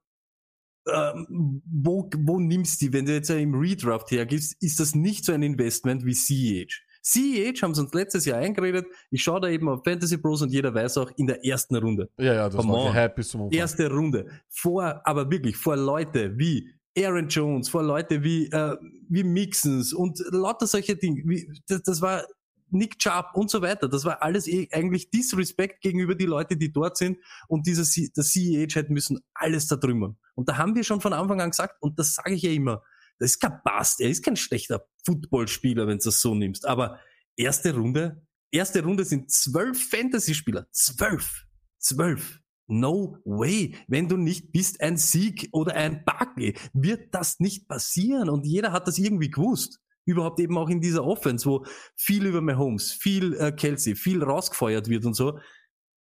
ähm, 0.87 1.61
wo, 1.65 2.09
wo 2.17 2.39
nimmst 2.39 2.81
du 2.81 2.85
die? 2.85 2.93
Wenn 2.93 3.05
du 3.05 3.13
jetzt 3.13 3.29
ja 3.29 3.35
im 3.35 3.55
Redraft 3.55 4.11
hergibst, 4.11 4.61
ist 4.61 4.79
das 4.79 4.95
nicht 4.95 5.25
so 5.25 5.33
ein 5.33 5.43
Investment 5.43 6.05
wie 6.05 6.13
CEH. 6.13 6.83
CEH 7.01 7.61
haben 7.61 7.73
sie 7.73 7.81
uns 7.81 7.93
letztes 7.93 8.25
Jahr 8.25 8.39
eingeredet. 8.39 8.85
Ich 9.11 9.23
schaue 9.23 9.39
da 9.39 9.47
eben 9.47 9.69
auf 9.69 9.81
Fantasy 9.83 10.17
Bros 10.17 10.41
und 10.41 10.51
jeder 10.51 10.73
weiß 10.73 10.97
auch 10.97 11.11
in 11.15 11.27
der 11.27 11.43
ersten 11.45 11.75
Runde. 11.77 12.09
Ja, 12.17 12.33
ja, 12.33 12.49
das 12.49 12.57
Come 12.57 12.73
war 12.73 13.09
bis 13.09 13.29
zum 13.29 13.41
Umfang. 13.41 13.57
Erste 13.57 13.89
Runde. 13.89 14.27
Vor, 14.49 15.01
aber 15.05 15.31
wirklich 15.31 15.55
vor 15.55 15.77
Leute 15.77 16.37
wie 16.37 16.69
Aaron 16.97 17.27
Jones, 17.27 17.69
vor 17.69 17.83
Leute 17.83 18.23
wie, 18.23 18.47
äh, 18.47 18.75
wie 19.09 19.23
Mixons 19.23 19.93
und 19.93 20.19
lauter 20.31 20.67
solche 20.67 20.95
Dinge. 20.95 21.23
Wie, 21.25 21.51
das, 21.67 21.83
das 21.83 22.01
war 22.01 22.23
Nick 22.69 22.99
Chubb 22.99 23.31
und 23.33 23.49
so 23.49 23.61
weiter. 23.61 23.87
Das 23.87 24.03
war 24.03 24.21
alles 24.21 24.47
eh 24.47 24.67
eigentlich 24.71 25.09
Disrespect 25.09 25.81
gegenüber 25.81 26.15
die 26.15 26.25
Leute, 26.25 26.57
die 26.57 26.71
dort 26.71 26.97
sind. 26.97 27.17
Und 27.47 27.67
dieser 27.67 27.83
C 27.83 28.09
der 28.15 28.23
CEH 28.23 28.75
hätte 28.75 28.91
müssen 28.91 29.19
alles 29.33 29.67
da 29.67 29.75
drüber. 29.75 30.15
Und 30.35 30.49
da 30.49 30.57
haben 30.57 30.75
wir 30.75 30.83
schon 30.83 31.01
von 31.01 31.13
Anfang 31.13 31.41
an 31.41 31.51
gesagt, 31.51 31.75
und 31.81 31.97
das 31.99 32.15
sage 32.15 32.33
ich 32.33 32.41
ja 32.41 32.51
immer, 32.51 32.83
das 33.19 33.31
ist 33.31 33.39
kein 33.39 33.59
Bast, 33.63 34.01
er 34.01 34.09
ist 34.09 34.23
kein 34.23 34.35
schlechter 34.35 34.85
Footballspieler, 35.05 35.87
wenn 35.87 35.97
du 35.97 36.03
das 36.03 36.21
so 36.21 36.35
nimmst. 36.35 36.67
Aber 36.67 36.99
erste 37.35 37.73
Runde, 37.75 38.25
erste 38.51 38.83
Runde 38.83 39.05
sind 39.05 39.31
zwölf 39.31 39.89
Fantasy-Spieler. 39.89 40.67
Zwölf. 40.71 41.45
Zwölf. 41.79 42.39
No 42.67 43.17
way. 43.23 43.75
Wenn 43.87 44.09
du 44.09 44.17
nicht 44.17 44.51
bist 44.51 44.81
ein 44.81 44.97
Sieg 44.97 45.49
oder 45.53 45.73
ein 45.75 46.03
Buckley, 46.03 46.57
wird 46.73 47.13
das 47.13 47.39
nicht 47.39 47.67
passieren. 47.67 48.29
Und 48.29 48.45
jeder 48.45 48.71
hat 48.73 48.87
das 48.87 48.97
irgendwie 48.97 49.31
gewusst. 49.31 49.79
Überhaupt 50.05 50.39
eben 50.39 50.57
auch 50.57 50.69
in 50.69 50.81
dieser 50.81 51.03
Offense, 51.05 51.45
wo 51.49 51.65
viel 51.95 52.25
über 52.25 52.41
Mahomes, 52.41 52.91
viel 52.93 53.33
äh, 53.35 53.51
Kelsey, 53.51 53.95
viel 53.95 54.23
rausgefeuert 54.23 54.89
wird 54.89 55.05
und 55.05 55.13
so. 55.13 55.39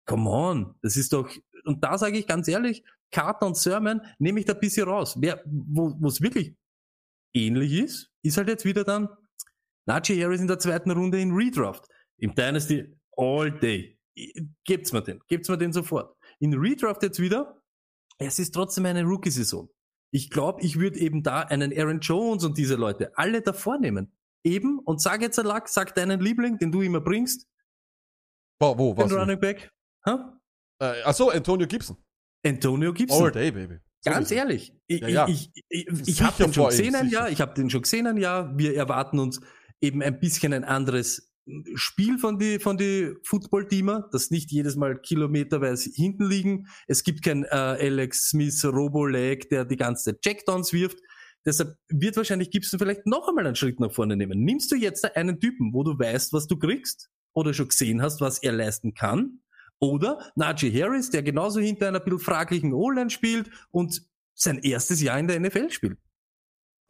Come 0.07 0.29
on. 0.29 0.75
Das 0.83 0.97
ist 0.97 1.13
doch, 1.13 1.31
und 1.65 1.83
da 1.83 1.97
sage 1.97 2.19
ich 2.19 2.27
ganz 2.27 2.49
ehrlich, 2.49 2.83
Carter 3.11 3.47
und 3.47 3.57
Sermon 3.57 4.01
nehme 4.19 4.41
ich 4.41 4.47
da 4.47 4.55
ein 4.55 4.61
bisschen 4.61 4.89
raus. 4.89 5.17
Wer, 5.21 5.43
wo 5.47 5.97
es 6.07 6.21
wirklich 6.21 6.57
ähnlich 7.33 7.73
ist, 7.73 8.11
ist 8.23 8.37
halt 8.37 8.49
jetzt 8.49 8.65
wieder 8.65 8.85
dann 8.85 9.09
Najee 9.87 10.23
Harris 10.23 10.41
in 10.41 10.49
der 10.49 10.59
zweiten 10.59 10.91
Runde 10.91 11.21
in 11.21 11.33
Redraft. 11.33 11.87
Im 12.19 12.35
Dynasty 12.35 12.95
all 13.17 13.51
day. 13.51 13.99
Gebt's 14.65 14.93
mir 14.93 15.03
den. 15.03 15.21
Gebt's 15.29 15.49
mir 15.49 15.59
den 15.59 15.73
sofort. 15.73 16.17
In 16.45 16.53
Redraft 16.53 17.03
jetzt 17.03 17.21
wieder. 17.21 17.63
Es 18.19 18.39
ist 18.39 18.53
trotzdem 18.53 18.85
eine 18.85 19.03
Rookie-Saison. 19.05 19.71
Ich 20.13 20.29
glaube, 20.29 20.61
ich 20.61 20.79
würde 20.79 20.99
eben 20.99 21.23
da 21.23 21.41
einen 21.41 21.73
Aaron 21.73 22.01
Jones 22.01 22.45
und 22.45 22.59
diese 22.59 22.75
Leute 22.75 23.17
alle 23.17 23.41
davor 23.41 23.79
nehmen. 23.79 24.13
Eben, 24.45 24.79
und 24.81 25.01
sag 25.01 25.23
jetzt, 25.23 25.39
Lack, 25.43 25.71
sag 25.71 25.95
deinen 25.95 26.21
Liebling, 26.21 26.59
den 26.59 26.71
du 26.71 26.83
immer 26.83 27.01
bringst, 27.01 27.49
Wo, 28.61 28.77
wo 28.77 28.93
den 28.93 29.05
was? 29.07 29.13
Running 29.15 29.41
Back. 29.41 29.73
Huh? 30.07 30.19
Äh, 30.83 31.03
achso, 31.05 31.31
Antonio 31.31 31.67
Gibson. 31.67 31.97
Antonio 32.45 32.93
Gibson. 32.93 33.25
All 33.25 33.33
day, 33.33 33.51
baby. 33.51 33.79
Ganz 34.05 34.31
ehrlich, 34.31 34.77
ich, 34.87 35.01
Ja, 35.01 35.09
ja. 35.09 35.29
ich, 35.29 35.51
ich, 35.55 35.89
ich, 35.89 36.09
ich 36.09 36.23
habe 36.23 36.43
den 36.43 36.53
schon 36.53 36.69
gesehen 36.69 36.95
ein. 36.95 37.09
Jahr, 37.09 37.31
ich 37.31 37.41
habe 37.41 37.55
den 37.55 37.71
schon 37.71 37.81
gesehen 37.81 38.07
ein 38.07 38.19
Jahr. 38.19 38.55
Wir 38.59 38.77
erwarten 38.77 39.19
uns 39.19 39.41
eben 39.81 40.03
ein 40.03 40.21
bisschen 40.21 40.53
ein 40.53 40.65
anderes 40.65 41.34
Spiel 41.75 42.19
von 42.19 42.39
die 42.39 42.59
von 42.59 42.79
die 42.79 43.15
Football-Teamer, 43.23 44.09
dass 44.13 44.31
nicht 44.31 44.51
jedes 44.51 44.77
Mal 44.77 44.99
kilometerweise 44.99 45.91
hinten 45.95 46.25
liegen. 46.25 46.69
Es 46.87 47.03
gibt 47.05 47.23
kein 47.23 47.45
äh, 47.45 47.49
Alex 47.49 48.31
Smith 48.31 48.65
Robo-Leg, 48.65 49.49
der 49.51 49.65
die 49.65 49.77
ganze 49.77 50.05
Zeit 50.05 50.23
Checkdowns 50.23 50.73
wirft. 50.73 50.99
Deshalb 51.45 51.77
wird 51.89 52.17
wahrscheinlich 52.17 52.51
Gibson 52.51 52.79
vielleicht 52.79 53.07
noch 53.07 53.29
einmal 53.29 53.47
einen 53.47 53.57
Schritt 53.57 53.79
nach 53.79 53.93
vorne 53.93 54.17
nehmen. 54.17 54.43
Nimmst 54.45 54.73
du 54.73 54.77
jetzt 54.77 55.05
einen 55.17 55.39
Typen, 55.39 55.75
wo 55.75 55.83
du 55.83 55.99
weißt, 55.99 56.33
was 56.33 56.47
du 56.47 56.59
kriegst 56.59 57.11
oder 57.35 57.53
schon 57.53 57.69
gesehen 57.69 58.01
hast, 58.01 58.21
was 58.21 58.39
er 58.43 58.53
leisten 58.53 58.95
kann? 58.95 59.41
Oder 59.79 60.19
Najee 60.37 60.73
Harris, 60.73 61.11
der 61.11 61.23
genauso 61.23 61.61
hinter 61.61 61.89
einer 61.89 62.01
bisschen 62.01 62.21
fraglichen 62.21 62.73
O-Line 62.73 63.11
spielt 63.11 63.51
und 63.71 64.03
sein 64.35 64.59
erstes 64.59 65.03
Jahr 65.03 65.19
in 65.19 65.29
der 65.29 65.39
NFL 65.41 65.71
spielt. 65.71 65.99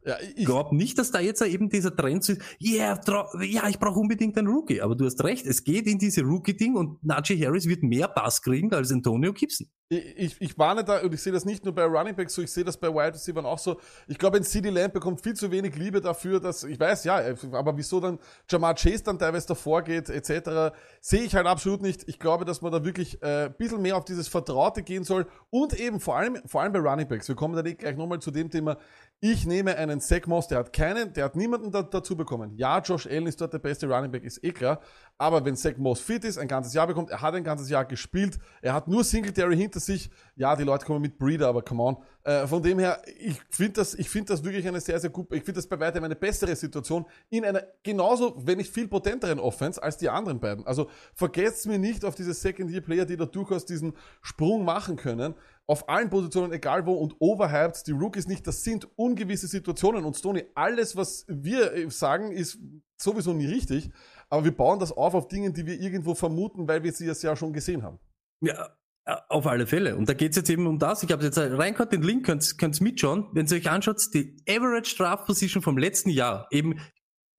Ja, 0.04 0.16
Ich 0.36 0.44
glaube 0.44 0.76
nicht, 0.76 0.98
dass 0.98 1.10
da 1.10 1.20
jetzt 1.20 1.40
eben 1.42 1.70
dieser 1.70 1.94
Trend 1.94 2.28
ist, 2.28 2.40
yeah, 2.60 3.00
ja, 3.40 3.68
ich 3.68 3.78
brauche 3.78 3.98
unbedingt 3.98 4.36
einen 4.36 4.48
Rookie. 4.48 4.82
Aber 4.82 4.94
du 4.94 5.06
hast 5.06 5.22
recht, 5.24 5.46
es 5.46 5.64
geht 5.64 5.86
in 5.86 5.98
diese 5.98 6.22
Rookie-Ding 6.22 6.76
und 6.76 7.02
Najee 7.02 7.42
Harris 7.44 7.66
wird 7.66 7.82
mehr 7.82 8.08
Pass 8.08 8.42
kriegen 8.42 8.72
als 8.74 8.92
Antonio 8.92 9.32
Gibson. 9.32 9.66
ich, 9.88 10.40
ich 10.40 10.58
warne 10.58 10.84
da, 10.84 11.00
und 11.00 11.14
ich 11.14 11.22
sehe 11.22 11.32
das 11.32 11.44
nicht 11.44 11.64
nur 11.64 11.74
bei 11.74 11.84
Running 11.84 12.14
Backs 12.14 12.34
so, 12.34 12.42
ich 12.42 12.52
sehe 12.52 12.64
das 12.64 12.76
bei 12.76 12.88
Wide 12.88 13.14
Receivers 13.14 13.44
auch 13.44 13.58
so. 13.58 13.80
Ich 14.06 14.18
glaube, 14.18 14.38
ein 14.38 14.42
CD 14.42 14.70
Lamb 14.70 14.92
bekommt 14.92 15.22
viel 15.22 15.34
zu 15.34 15.50
wenig 15.50 15.76
Liebe 15.76 16.00
dafür, 16.00 16.40
dass, 16.40 16.64
ich 16.64 16.78
weiß, 16.78 17.04
ja, 17.04 17.22
aber 17.52 17.76
wieso 17.76 18.00
dann 18.00 18.18
Jamar 18.50 18.74
Chase 18.74 19.04
dann 19.04 19.18
teilweise 19.18 19.48
davor 19.48 19.82
geht, 19.82 20.10
etc., 20.10 20.74
sehe 21.00 21.22
ich 21.22 21.34
halt 21.34 21.46
absolut 21.46 21.82
nicht. 21.82 22.08
Ich 22.08 22.18
glaube, 22.18 22.44
dass 22.44 22.60
man 22.60 22.72
da 22.72 22.84
wirklich 22.84 23.22
äh, 23.22 23.46
ein 23.46 23.54
bisschen 23.56 23.82
mehr 23.82 23.96
auf 23.96 24.04
dieses 24.04 24.28
Vertraute 24.28 24.82
gehen 24.82 25.04
soll 25.04 25.26
und 25.50 25.78
eben 25.78 26.00
vor 26.00 26.16
allem, 26.16 26.38
vor 26.46 26.62
allem 26.62 26.72
bei 26.72 26.80
Running 26.80 27.08
Backs. 27.08 27.28
Wir 27.28 27.36
kommen 27.36 27.54
dann 27.54 27.76
gleich 27.76 27.96
nochmal 27.96 28.20
zu 28.20 28.30
dem 28.30 28.50
Thema. 28.50 28.78
Ich 29.26 29.46
nehme 29.46 29.74
einen 29.78 30.02
Zach 30.02 30.26
Moss, 30.26 30.48
der 30.48 30.58
hat 30.58 30.74
keinen, 30.74 31.14
der 31.14 31.24
hat 31.24 31.34
niemanden 31.34 31.70
da, 31.70 31.82
dazu 31.82 32.14
bekommen. 32.14 32.52
Ja, 32.58 32.78
Josh 32.80 33.06
Allen 33.06 33.26
ist 33.26 33.40
dort 33.40 33.54
der 33.54 33.58
beste 33.58 33.88
Running 33.88 34.10
Back, 34.10 34.22
ist 34.22 34.44
eh 34.44 34.52
klar. 34.52 34.82
Aber 35.16 35.42
wenn 35.46 35.56
Zach 35.56 35.78
Moss 35.78 36.00
fit 36.00 36.24
ist, 36.24 36.36
ein 36.36 36.46
ganzes 36.46 36.74
Jahr 36.74 36.86
bekommt, 36.86 37.08
er 37.08 37.22
hat 37.22 37.34
ein 37.34 37.42
ganzes 37.42 37.70
Jahr 37.70 37.86
gespielt, 37.86 38.38
er 38.60 38.74
hat 38.74 38.86
nur 38.86 39.02
Singletary 39.02 39.56
hinter 39.56 39.80
sich. 39.80 40.10
Ja, 40.36 40.54
die 40.54 40.64
Leute 40.64 40.84
kommen 40.84 41.00
mit 41.00 41.16
Breeder, 41.16 41.48
aber 41.48 41.62
come 41.62 41.82
on. 41.82 41.96
Äh, 42.24 42.46
von 42.46 42.62
dem 42.62 42.78
her, 42.78 43.00
ich 43.18 43.40
finde 43.48 43.72
das, 43.74 43.94
ich 43.94 44.10
finde 44.10 44.34
das 44.34 44.44
wirklich 44.44 44.68
eine 44.68 44.80
sehr, 44.82 45.00
sehr 45.00 45.08
gut, 45.08 45.32
ich 45.32 45.42
finde 45.42 45.54
das 45.54 45.68
bei 45.68 45.80
weitem 45.80 46.04
eine 46.04 46.16
bessere 46.16 46.54
Situation 46.54 47.06
in 47.30 47.46
einer 47.46 47.62
genauso, 47.82 48.34
wenn 48.44 48.58
nicht 48.58 48.74
viel 48.74 48.88
potenteren 48.88 49.38
Offense 49.38 49.82
als 49.82 49.96
die 49.96 50.10
anderen 50.10 50.38
beiden. 50.38 50.66
Also 50.66 50.90
vergesst 51.14 51.66
mir 51.66 51.78
nicht 51.78 52.04
auf 52.04 52.14
diese 52.14 52.34
Second-Year-Player, 52.34 53.06
die 53.06 53.16
da 53.16 53.24
durchaus 53.24 53.64
diesen 53.64 53.94
Sprung 54.20 54.66
machen 54.66 54.96
können. 54.96 55.34
Auf 55.66 55.88
allen 55.88 56.10
Positionen, 56.10 56.52
egal 56.52 56.84
wo, 56.84 56.92
und 56.92 57.16
overhyped, 57.20 57.86
die 57.86 57.92
Rookies 57.92 58.26
nicht, 58.26 58.46
das 58.46 58.64
sind 58.64 58.86
ungewisse 58.96 59.46
Situationen. 59.46 60.04
Und 60.04 60.16
Stoney, 60.16 60.44
alles, 60.54 60.94
was 60.94 61.24
wir 61.26 61.72
äh, 61.72 61.90
sagen, 61.90 62.32
ist 62.32 62.58
sowieso 63.00 63.32
nie 63.32 63.46
richtig. 63.46 63.90
Aber 64.28 64.44
wir 64.44 64.54
bauen 64.54 64.78
das 64.78 64.92
auf 64.92 65.14
auf 65.14 65.28
Dingen, 65.28 65.54
die 65.54 65.64
wir 65.64 65.80
irgendwo 65.80 66.14
vermuten, 66.14 66.68
weil 66.68 66.82
wir 66.82 66.92
sie 66.92 67.06
ja 67.06 67.36
schon 67.36 67.52
gesehen 67.52 67.82
haben. 67.82 67.98
Ja, 68.42 68.76
äh, 69.06 69.16
auf 69.28 69.46
alle 69.46 69.66
Fälle. 69.66 69.96
Und 69.96 70.08
da 70.08 70.14
geht's 70.14 70.36
jetzt 70.36 70.50
eben 70.50 70.66
um 70.66 70.78
das. 70.78 71.02
Ich 71.02 71.12
habe 71.12 71.24
jetzt 71.24 71.38
reingehört, 71.38 71.92
den 71.92 72.02
Link 72.02 72.26
könnt 72.26 72.58
könnt's 72.58 72.80
mitschauen. 72.80 73.28
Wenn 73.32 73.46
ihr 73.46 73.56
euch 73.56 73.70
anschaut, 73.70 74.00
die 74.12 74.36
Average 74.48 74.96
Draft 74.96 75.26
Position 75.26 75.62
vom 75.62 75.78
letzten 75.78 76.10
Jahr, 76.10 76.46
eben 76.50 76.80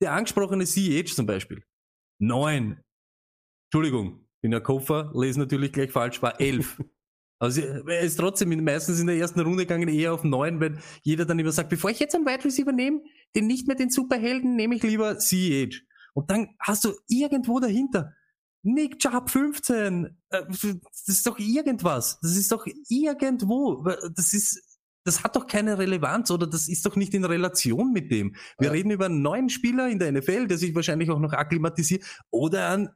der 0.01 0.13
angesprochene 0.13 0.65
CEH 0.65 1.13
zum 1.13 1.26
Beispiel. 1.26 1.63
Neun. 2.19 2.82
Entschuldigung, 3.67 4.28
bin 4.41 4.51
ja 4.51 4.59
Koffer, 4.59 5.11
lese 5.13 5.39
natürlich 5.39 5.73
gleich 5.73 5.91
falsch, 5.91 6.21
war 6.21 6.39
elf. 6.39 6.82
Also 7.39 7.61
er 7.61 7.99
ist 8.01 8.17
trotzdem 8.17 8.63
meistens 8.63 8.99
in 8.99 9.07
der 9.07 9.17
ersten 9.17 9.41
Runde 9.41 9.65
gegangen 9.65 9.89
eher 9.89 10.13
auf 10.13 10.23
neun, 10.23 10.59
weil 10.61 10.79
jeder 11.03 11.25
dann 11.25 11.38
immer 11.38 11.51
sagt, 11.51 11.69
bevor 11.69 11.89
ich 11.89 11.99
jetzt 11.99 12.15
einen 12.15 12.25
Wide 12.25 12.45
Receiver 12.45 12.71
nehme, 12.71 13.01
den 13.36 13.47
nicht 13.47 13.67
mehr 13.67 13.75
den 13.75 13.89
Superhelden, 13.89 14.55
nehme 14.55 14.75
ich 14.75 14.83
lieber 14.83 15.17
CEH. 15.19 15.81
Und 16.13 16.31
dann 16.31 16.55
hast 16.59 16.86
du 16.86 16.93
irgendwo 17.07 17.59
dahinter 17.59 18.13
Nick 18.63 18.99
Chubb 18.99 19.29
15. 19.29 20.17
Äh, 20.29 20.41
Das 20.49 20.63
ist 21.07 21.27
doch 21.27 21.38
irgendwas. 21.38 22.19
Das 22.21 22.36
ist 22.38 22.51
doch 22.51 22.65
irgendwo. 22.89 23.83
Das 24.15 24.33
ist, 24.33 24.79
das 25.03 25.23
hat 25.23 25.36
doch 25.36 25.45
keine 25.45 25.77
Relevanz 25.77 26.31
oder 26.31 26.47
das 26.47 26.67
ist 26.69 26.86
doch 26.86 26.95
nicht 26.95 27.13
in 27.13 27.25
Relation 27.25 27.91
mit 27.91 28.11
dem. 28.11 28.33
Wir 28.57 28.67
Ja. 28.67 28.71
reden 28.71 28.91
über 28.91 29.05
einen 29.05 29.21
neuen 29.21 29.49
Spieler 29.49 29.89
in 29.89 29.99
der 29.99 30.11
NFL, 30.11 30.47
der 30.47 30.57
sich 30.57 30.73
wahrscheinlich 30.73 31.09
auch 31.11 31.19
noch 31.19 31.33
akklimatisiert 31.33 32.03
oder 32.31 32.69
einen 32.69 32.89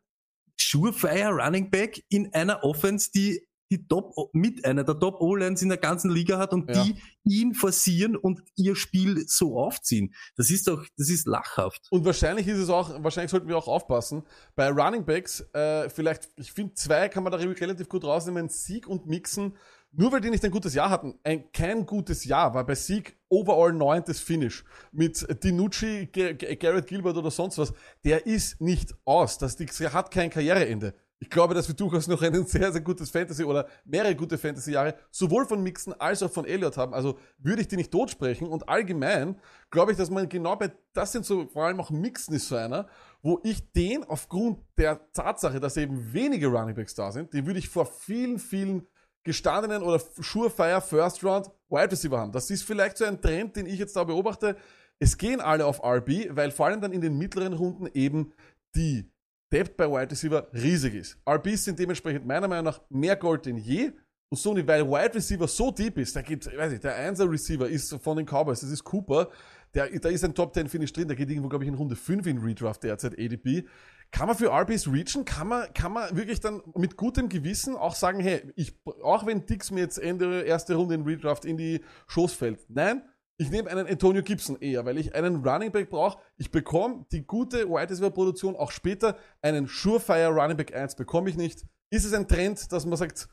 Surefire 0.59 1.29
Running 1.31 1.69
Back 1.69 2.03
in 2.09 2.33
einer 2.33 2.63
Offense, 2.63 3.11
die 3.13 3.45
die 3.72 3.88
Top, 3.88 4.13
mit 4.34 4.65
einer 4.65 4.84
der 4.84 4.99
Top 4.99 5.22
O-Lines 5.22 5.61
in 5.61 5.70
der 5.70 5.78
ganzen 5.78 6.09
Liga 6.11 6.38
hat 6.38 6.53
und 6.53 6.70
Ja. 6.74 6.84
die 6.84 6.95
ihn 7.24 7.53
forcieren 7.53 8.15
und 8.15 8.41
ihr 8.55 8.76
Spiel 8.76 9.26
so 9.28 9.57
aufziehen. 9.59 10.13
Das 10.36 10.49
ist 10.49 10.67
doch, 10.67 10.86
das 10.97 11.09
ist 11.09 11.28
lachhaft. 11.28 11.88
Und 11.91 12.05
wahrscheinlich 12.05 12.47
ist 12.47 12.57
es 12.57 12.70
auch, 12.70 13.03
wahrscheinlich 13.03 13.32
sollten 13.32 13.47
wir 13.47 13.57
auch 13.57 13.67
aufpassen. 13.67 14.24
Bei 14.55 14.70
Running 14.70 15.05
Backs, 15.05 15.41
äh, 15.53 15.89
vielleicht, 15.89 16.30
ich 16.38 16.51
finde, 16.51 16.74
zwei 16.74 17.09
kann 17.09 17.24
man 17.24 17.32
da 17.32 17.38
relativ 17.38 17.89
gut 17.89 18.03
rausnehmen, 18.03 18.49
Sieg 18.49 18.88
und 18.88 19.05
Mixen. 19.05 19.55
Nur 19.91 20.11
weil 20.11 20.22
die 20.22 20.30
nicht 20.30 20.45
ein 20.45 20.51
gutes 20.51 20.76
Jahr 20.76 20.91
hatten, 20.91 21.17
ein, 21.24 21.51
kein 21.51 21.86
gutes 21.88 22.24
Jahr, 22.24 22.53
war 22.53 22.63
bei 22.63 22.76
Sieg 22.76 23.17
overall 23.28 23.74
neuntes 23.74 24.20
Finish. 24.20 24.63
Mit 24.91 25.26
Dinucci, 25.43 26.07
Garrett 26.11 26.86
Gilbert 26.88 27.17
oder 27.17 27.32
sonst 27.32 27.57
was. 27.57 27.74
Der 28.03 28.28
ist 28.28 28.61
nicht 28.61 28.93
aus. 29.05 29.39
Das, 29.39 29.55
der 29.55 29.93
hat 29.93 30.11
kein 30.11 30.30
Karriereende. 30.30 30.93
Ich 31.22 31.30
glaube, 31.30 31.53
dass 31.53 31.67
wir 31.67 31.76
durchaus 31.76 32.07
noch 32.07 32.22
ein 32.22 32.45
sehr, 32.45 32.72
sehr 32.72 32.80
gutes 32.80 33.09
Fantasy 33.09 33.43
oder 33.43 33.67
mehrere 33.84 34.15
gute 34.15 34.38
Fantasy-Jahre 34.38 34.95
sowohl 35.11 35.45
von 35.45 35.61
Mixon 35.61 35.93
als 35.99 36.24
auch 36.24 36.32
von 36.32 36.45
Elliott 36.45 36.78
haben. 36.78 36.93
Also 36.93 37.20
würde 37.38 37.61
ich 37.61 37.67
die 37.67 37.76
nicht 37.76 37.91
totsprechen. 37.91 38.47
Und 38.47 38.70
allgemein 38.70 39.36
glaube 39.70 39.91
ich, 39.91 39.97
dass 39.97 40.09
man 40.09 40.30
genau 40.30 40.55
bei, 40.55 40.72
das 40.93 41.11
sind 41.11 41.26
so, 41.26 41.45
vor 41.47 41.65
allem 41.65 41.82
auch 41.82 41.89
Mixon 41.89 42.36
ist 42.36 42.47
so 42.47 42.55
einer, 42.55 42.88
wo 43.22 43.41
ich 43.43 43.70
den 43.74 44.05
aufgrund 44.05 44.59
der 44.78 45.11
Tatsache, 45.11 45.59
dass 45.59 45.76
eben 45.76 46.13
wenige 46.13 46.47
Runningbacks 46.47 46.95
da 46.95 47.11
sind, 47.11 47.34
den 47.34 47.45
würde 47.45 47.59
ich 47.59 47.67
vor 47.67 47.86
vielen, 47.86 48.39
vielen 48.39 48.88
gestandenen 49.24 49.84
oder 49.84 49.99
Surefire 49.99 50.80
First 50.82 51.22
Round 51.26 51.51
Wide 51.70 51.91
Receiver 51.91 52.17
haben. 52.17 52.32
Das 52.32 52.49
ist 52.49 52.63
vielleicht 52.63 52.97
so 52.97 53.03
ein 53.03 53.22
Trend, 53.22 53.57
den 53.57 53.65
ich 53.65 53.78
jetzt 53.78 53.95
da 53.97 54.05
beobachte. 54.05 54.55
Es 54.99 55.17
gehen 55.17 55.41
alle 55.41 55.65
auf 55.65 55.84
RB, 55.84 56.30
weil 56.30 56.51
vor 56.51 56.67
allem 56.67 56.80
dann 56.80 56.93
in 56.93 57.01
den 57.01 57.17
mittleren 57.17 57.53
Runden 57.53 57.88
eben 57.93 58.32
die 58.74 59.11
Depth 59.52 59.78
bei 59.78 59.89
Wide 59.89 60.12
Receiver 60.12 60.47
riesig 60.54 60.93
ist. 60.95 61.18
RBs 61.28 61.66
sind 61.66 61.80
dementsprechend 61.80 62.26
meiner 62.26 62.47
Meinung 62.47 62.66
nach 62.66 62.82
mehr 62.89 63.16
Gold 63.16 63.45
denn 63.45 63.58
je. 63.58 63.91
Und 64.32 64.38
so 64.38 64.54
nicht, 64.54 64.68
weil 64.68 64.86
Wide 64.88 65.16
Receiver 65.16 65.47
so 65.47 65.72
deep 65.72 65.97
ist, 65.97 66.16
da 66.16 66.22
gibt, 66.22 66.45
weiß 66.45 66.74
ich, 66.74 66.80
der 66.80 66.95
1 66.95 67.20
Receiver 67.22 67.68
ist 67.68 67.91
von 67.95 68.18
den 68.18 68.28
Cowboys, 68.28 68.60
das 68.60 68.70
ist 68.70 68.84
Cooper. 68.84 69.30
Der, 69.74 69.88
da 70.00 70.10
ist 70.10 70.24
ein 70.24 70.34
Top 70.34 70.54
10 70.54 70.68
Finish 70.68 70.93
drin, 70.93 71.08
der 71.08 71.18
geht 71.18 71.30
irgendwo, 71.30 71.50
glaube 71.50 71.64
ich, 71.64 71.68
in 71.68 71.76
Runde 71.76 71.95
5 71.95 72.28
in 72.28 72.38
Redraft 72.39 72.84
derzeit, 72.84 73.18
ADP. 73.20 73.68
Kann 74.12 74.28
man 74.28 74.36
für 74.36 74.52
RBs 74.52 74.88
reachen? 74.88 75.26
Kann 75.26 75.47
man, 75.47 75.72
kann 75.74 75.93
man 75.93 76.16
wirklich 76.16 76.39
dann 76.39 76.62
mit 76.76 76.95
gutem 76.95 77.30
Gewissen 77.30 77.76
auch 77.76 77.95
sagen, 77.95 78.20
hey, 78.20 78.41
ich, 78.56 78.76
auch 79.04 79.26
wenn 79.26 79.45
Dix 79.45 79.72
mir 79.72 79.82
jetzt 79.82 79.97
Ende 79.97 80.41
erste 80.41 80.76
Runde 80.76 80.95
in 80.95 81.04
Redraft 81.04 81.45
in 81.45 81.58
die 81.58 81.82
Schoß 82.08 82.34
fällt. 82.34 82.60
Nein, 82.70 83.04
ich 83.39 83.49
nehme 83.49 83.69
einen 83.69 83.87
Antonio 83.87 84.21
Gibson 84.21 84.57
eher, 84.59 84.85
weil 84.85 84.97
ich 84.97 85.15
einen 85.15 85.47
Running 85.47 85.71
Back 85.71 85.89
brauche. 85.89 86.19
Ich 86.35 86.51
bekomme 86.51 87.05
die 87.13 87.25
gute 87.25 87.69
Wide 87.69 87.89
Receiver 87.89 88.11
Produktion 88.11 88.57
auch 88.57 88.69
später. 88.69 89.17
Einen 89.41 89.65
Surefire 89.65 90.27
Running 90.27 90.57
Back 90.57 90.75
1 90.75 90.95
bekomme 90.95 91.29
ich 91.29 91.37
nicht. 91.37 91.65
Ist 91.89 92.03
es 92.03 92.13
ein 92.13 92.27
Trend, 92.27 92.69
dass 92.73 92.85
man 92.85 92.97
sagt, 92.97 93.29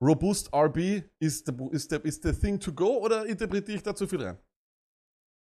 robust 0.00 0.54
RB 0.54 1.02
ist 1.18 1.46
the, 1.46 1.52
ist 1.72 1.90
the, 1.90 1.96
ist 2.04 2.22
the 2.22 2.32
thing 2.32 2.60
to 2.60 2.72
go 2.72 2.98
oder 2.98 3.26
interpretiere 3.26 3.76
ich 3.76 3.82
da 3.82 3.96
zu 3.96 4.06
viel 4.06 4.22
rein? 4.22 4.38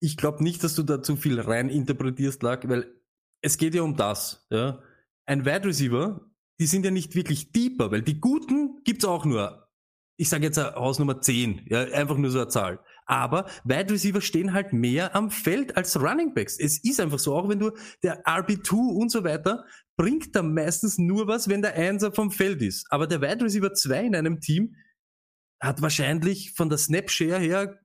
Ich 0.01 0.17
glaube 0.17 0.43
nicht, 0.43 0.63
dass 0.63 0.73
du 0.73 0.81
da 0.81 1.03
zu 1.03 1.15
viel 1.15 1.39
rein 1.39 1.69
interpretierst, 1.69 2.41
Lack, 2.41 2.67
weil 2.67 2.91
es 3.43 3.59
geht 3.59 3.75
ja 3.75 3.83
um 3.83 3.95
das. 3.95 4.47
Ja? 4.49 4.81
Ein 5.27 5.45
Wide 5.45 5.65
Receiver, 5.65 6.27
die 6.59 6.65
sind 6.65 6.85
ja 6.85 6.91
nicht 6.91 7.13
wirklich 7.13 7.51
deeper, 7.51 7.91
weil 7.91 8.01
die 8.01 8.19
guten 8.19 8.81
gibt's 8.83 9.05
auch 9.05 9.25
nur. 9.25 9.69
Ich 10.17 10.29
sage 10.29 10.45
jetzt 10.45 10.57
Hausnummer 10.57 11.21
10, 11.21 11.67
ja, 11.67 11.81
einfach 11.81 12.17
nur 12.17 12.31
so 12.31 12.39
eine 12.39 12.47
Zahl. 12.47 12.79
Aber 13.12 13.45
Wide 13.66 13.93
Receiver 13.93 14.22
stehen 14.22 14.53
halt 14.53 14.72
mehr 14.72 15.14
am 15.18 15.32
Feld 15.32 15.76
als 15.76 15.99
Running 15.99 16.34
Backs. 16.34 16.57
Es 16.57 16.82
ist 16.82 17.01
einfach 17.01 17.20
so, 17.20 17.36
auch 17.36 17.49
wenn 17.49 17.59
du 17.59 17.72
der 18.03 18.24
RB2 18.24 18.72
und 18.72 19.12
so 19.12 19.26
weiter, 19.26 19.66
bringt 19.97 20.34
da 20.34 20.41
meistens 20.41 20.97
nur 20.97 21.28
was, 21.28 21.49
wenn 21.49 21.62
der 21.62 21.74
Einser 21.74 22.14
vom 22.14 22.32
Feld 22.32 22.62
ist. 22.62 22.88
Aber 22.89 23.07
der 23.07 23.22
Wide 23.22 23.43
Receiver 23.43 23.74
2 23.74 24.05
in 24.05 24.16
einem 24.16 24.39
Team 24.39 24.78
hat 25.62 25.82
wahrscheinlich 25.82 26.53
von 26.53 26.70
der 26.70 26.78
Snap-Share 26.78 27.38
her 27.38 27.82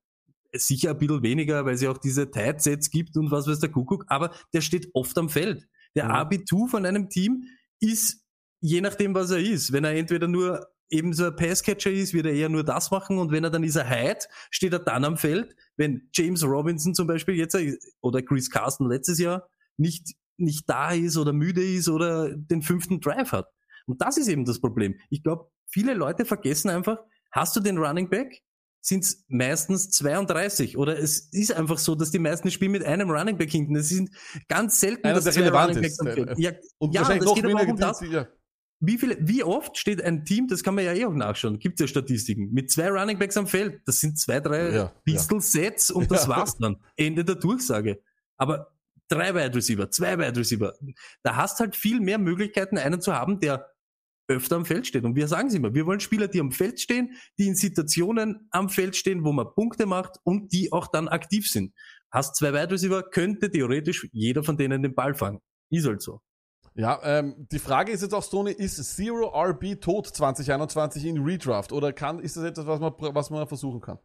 sicher 0.53 0.91
ein 0.91 0.99
bisschen 0.99 1.25
weniger, 1.25 1.65
weil 1.65 1.75
es 1.75 1.83
ja 1.83 1.91
auch 1.91 1.99
diese 1.99 2.31
Tight-Sets 2.31 2.91
gibt 2.91 3.17
und 3.17 3.33
was 3.33 3.49
weiß 3.49 3.59
der 3.59 3.71
Kuckuck, 3.73 4.05
aber 4.07 4.33
der 4.55 4.61
steht 4.61 4.91
oft 4.95 5.19
am 5.19 5.29
Feld. 5.29 5.67
Der 5.97 6.05
Mhm. 6.05 6.13
RB2 6.13 6.69
von 6.69 6.87
einem 6.87 7.09
Team 7.09 7.49
ist, 7.81 8.25
je 8.61 8.81
nachdem 8.81 9.13
was 9.13 9.33
er 9.33 9.41
ist, 9.41 9.73
wenn 9.73 9.83
er 9.83 9.97
entweder 9.97 10.29
nur 10.29 10.69
eben 10.89 11.13
so 11.13 11.27
ein 11.27 11.37
Passcatcher 11.37 11.91
ist, 11.91 12.15
wird 12.15 12.27
er 12.27 12.33
eher 12.33 12.49
nur 12.49 12.65
das 12.65 12.91
machen 12.91 13.19
und 13.19 13.33
wenn 13.33 13.45
er 13.45 13.51
dann 13.51 13.65
ist 13.65 13.77
er 13.77 13.89
Hyde, 13.89 14.21
steht 14.51 14.73
er 14.73 14.79
dann 14.79 15.05
am 15.05 15.17
Feld. 15.17 15.55
Wenn 15.77 16.09
James 16.13 16.45
Robinson 16.45 16.95
zum 16.95 17.07
Beispiel 17.07 17.35
jetzt 17.35 17.57
oder 18.01 18.23
Chris 18.23 18.51
Carson 18.51 18.89
letztes 18.89 19.19
Jahr 19.19 19.49
nicht, 19.77 20.15
nicht 20.37 20.69
da 20.69 20.93
ist 20.93 21.17
oder 21.17 21.33
müde 21.33 21.63
ist 21.63 21.89
oder 21.89 22.31
den 22.35 22.63
fünften 22.63 23.01
Drive 23.01 23.33
hat. 23.33 23.49
Und 23.87 24.01
das 24.01 24.17
ist 24.17 24.29
eben 24.29 24.45
das 24.45 24.61
Problem. 24.61 24.99
Ich 25.11 25.23
glaube, 25.23 25.51
viele 25.67 25.95
Leute 25.95 26.25
vergessen 26.25 26.71
einfach, 26.71 26.99
hast 27.31 27.55
du 27.57 27.61
den 27.61 27.79
Running 27.79 28.09
Back, 28.09 28.43
sind 28.81 29.03
es 29.03 29.25
meistens 29.29 29.91
32 29.91 30.77
oder 30.77 30.97
es 30.97 31.19
ist 31.33 31.53
einfach 31.53 31.79
so, 31.79 31.97
dass 31.97 32.13
die 32.13 32.21
meisten 32.21 32.51
spielen 32.53 32.71
mit 32.71 32.85
einem 32.85 33.11
Running 33.11 33.37
Back 33.37 33.51
hinten. 33.51 33.75
Es 33.75 33.89
sind 33.89 34.11
ganz 34.49 34.79
selten, 34.79 35.05
Einer, 35.07 35.17
dass 35.17 35.25
der 35.25 35.45
relevant 35.45 35.71
Running 35.71 35.85
ist. 35.85 35.99
Backs 35.99 36.15
Feld. 36.15 36.39
Ja, 36.39 36.53
Und 36.79 36.95
ja, 36.95 37.03
das 37.03 37.35
geht 37.35 37.45
aber 37.45 37.61
auch 37.61 37.67
um 37.67 37.77
das. 37.77 38.01
ja. 38.03 38.29
Wie 38.81 38.99
viele, 38.99 39.17
wie 39.21 39.43
oft 39.43 39.77
steht 39.79 40.03
ein 40.03 40.25
Team, 40.25 40.49
das 40.49 40.63
kann 40.63 40.75
man 40.75 40.85
ja 40.85 40.93
eh 40.93 41.07
auch 41.07 41.15
nachschauen, 41.15 41.59
gibt 41.59 41.81
ja 41.81 41.87
Statistiken, 41.87 42.53
mit 42.53 42.71
zwei 42.71 42.91
Running 42.91 43.19
Backs 43.19 43.37
am 43.37 43.47
Feld. 43.47 43.81
Das 43.87 44.01
sind 44.01 44.19
zwei, 44.19 44.41
drei 44.41 44.71
Ja, 44.71 44.93
Pistol 45.05 45.41
Sets 45.41 45.91
und 45.91 46.11
das 46.11 46.25
Ja. 46.29 46.29
war's 46.29 46.57
dann. 46.59 46.77
Ende 46.97 47.25
der 47.25 47.37
Durchsage. 47.37 48.03
Aber 48.37 48.73
drei 49.09 49.35
Wide 49.35 49.55
Receiver, 49.55 49.91
zwei 49.91 50.19
Wide 50.19 50.39
Receiver. 50.39 50.75
Da 51.23 51.37
hast 51.37 51.59
halt 51.61 51.75
viel 51.75 52.01
mehr 52.01 52.19
Möglichkeiten, 52.19 52.77
einen 52.77 53.01
zu 53.01 53.15
haben, 53.15 53.41
der 53.41 53.71
öfter 54.29 54.57
am 54.57 54.67
Feld 54.67 54.87
steht. 54.87 55.05
Und 55.05 55.15
wir 55.15 55.29
sagen 55.29 55.49
es 55.49 55.55
immer, 55.55 55.73
wir 55.73 55.87
wollen 55.87 56.01
Spieler, 56.01 56.27
die 56.29 56.41
am 56.41 56.51
Feld 56.53 56.81
stehen, 56.81 57.13
die 57.39 57.47
in 57.47 57.55
Situationen 57.55 58.49
am 58.51 58.69
Feld 58.69 58.97
stehen, 58.97 59.25
wo 59.25 59.33
man 59.33 59.47
Punkte 59.55 59.87
macht 59.87 60.19
und 60.25 60.53
die 60.53 60.73
auch 60.73 60.89
dann 60.89 61.07
aktiv 61.09 61.49
sind. 61.49 61.73
Hast 62.11 62.37
zwei 62.37 62.53
Wide 62.53 62.73
Receiver, 62.73 63.03
könnte 63.05 63.51
theoretisch 63.51 64.07
jeder 64.13 64.43
von 64.43 64.57
denen 64.57 64.83
den 64.83 64.95
Ball 64.95 65.15
fangen. 65.15 65.41
Ist 65.71 65.87
halt 65.87 66.03
so. 66.03 66.21
Ja, 66.77 67.01
ähm, 67.05 67.47
die 67.51 67.59
Frage 67.59 67.91
ist 67.91 68.03
jetzt 68.03 68.13
auch, 68.13 68.23
Stoney, 68.23 68.53
ist 68.53 68.77
Zero 68.97 69.29
RB 69.35 69.81
tot 69.81 70.09
2021 70.09 71.07
in 71.07 71.25
Redraft? 71.25 71.73
Oder 71.73 71.95
kann, 71.95 72.21
ist 72.21 72.37
das 72.37 72.45
etwas, 72.45 72.67
was 72.67 72.81
man, 72.81 72.93
was 72.99 73.31
man 73.31 73.49
versuchen 73.49 73.81
kann? 73.81 73.99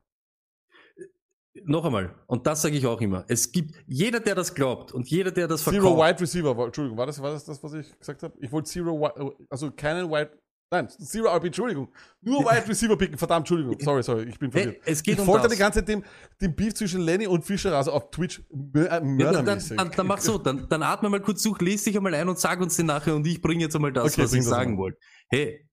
Noch 1.66 1.84
einmal, 1.84 2.16
und 2.28 2.48
das 2.48 2.62
sage 2.62 2.78
ich 2.78 2.88
auch 2.88 3.02
immer, 3.02 3.26
es 3.28 3.52
gibt 3.52 3.76
jeder, 3.86 4.22
der 4.22 4.36
das 4.36 4.56
glaubt 4.56 4.94
und 4.94 5.10
jeder, 5.10 5.32
der 5.32 5.50
das 5.50 5.64
verkauft. 5.64 5.84
Zero 5.84 5.98
Wide 5.98 6.22
Receiver, 6.22 6.66
Entschuldigung, 6.66 6.98
war 6.98 7.06
das, 7.08 7.22
war 7.22 7.32
das 7.32 7.44
das, 7.44 7.62
was 7.62 7.74
ich 7.74 8.00
gesagt 8.00 8.24
habe? 8.24 8.34
Ich 8.40 8.54
wollte 8.54 8.70
Zero 8.70 9.36
also 9.50 9.70
keinen 9.70 10.10
Wide, 10.10 10.32
nein, 10.72 10.90
Zero 10.90 11.28
RB, 11.36 11.46
Entschuldigung. 11.46 11.90
Nur 12.22 12.40
Wide 12.46 12.68
Receiver 12.68 12.98
picken, 12.98 13.18
verdammt, 13.18 13.42
Entschuldigung. 13.50 13.78
Sorry, 13.80 14.02
sorry, 14.04 14.24
ich 14.24 14.40
bin 14.40 14.52
verwirrt. 14.52 14.78
es 14.86 15.04
geht 15.04 15.16
ich 15.16 15.20
um 15.20 15.26
folge 15.26 15.44
das. 15.44 15.52
die 15.54 15.60
ganze 15.60 15.80
Zeit 15.80 15.88
dem, 15.90 16.04
dem 16.42 16.56
Beef 16.56 16.74
zwischen 16.74 17.02
Lenny 17.02 17.28
und 17.28 17.44
Fischer, 17.46 17.76
also 17.76 17.92
auf 17.92 18.10
Twitch, 18.12 18.40
äh, 18.40 18.80
Ja, 18.84 19.00
dann, 19.00 19.16
mördermäßig. 19.18 19.78
dann, 19.78 19.92
dann 19.92 20.08
mach 20.08 20.20
so, 20.20 20.38
dann, 20.38 20.68
dann 20.70 20.82
atme 20.84 21.10
mal 21.10 21.20
kurz 21.22 21.44
durch, 21.44 21.60
lese 21.62 21.86
dich 21.86 21.98
einmal 21.98 22.14
ein 22.16 22.28
und 22.30 22.40
sag 22.40 22.60
uns 22.62 22.76
den 22.78 22.86
nachher 22.88 23.16
und 23.16 23.28
ich 23.28 23.42
bringe 23.42 23.62
jetzt 23.62 23.76
einmal 23.76 23.92
das, 23.94 24.14
Okay, 24.14 24.24
was 24.24 24.34
ich 24.34 24.40
das 24.40 24.48
sagen 24.50 24.78
wollte. 24.78 24.98
Hey, 25.30 25.68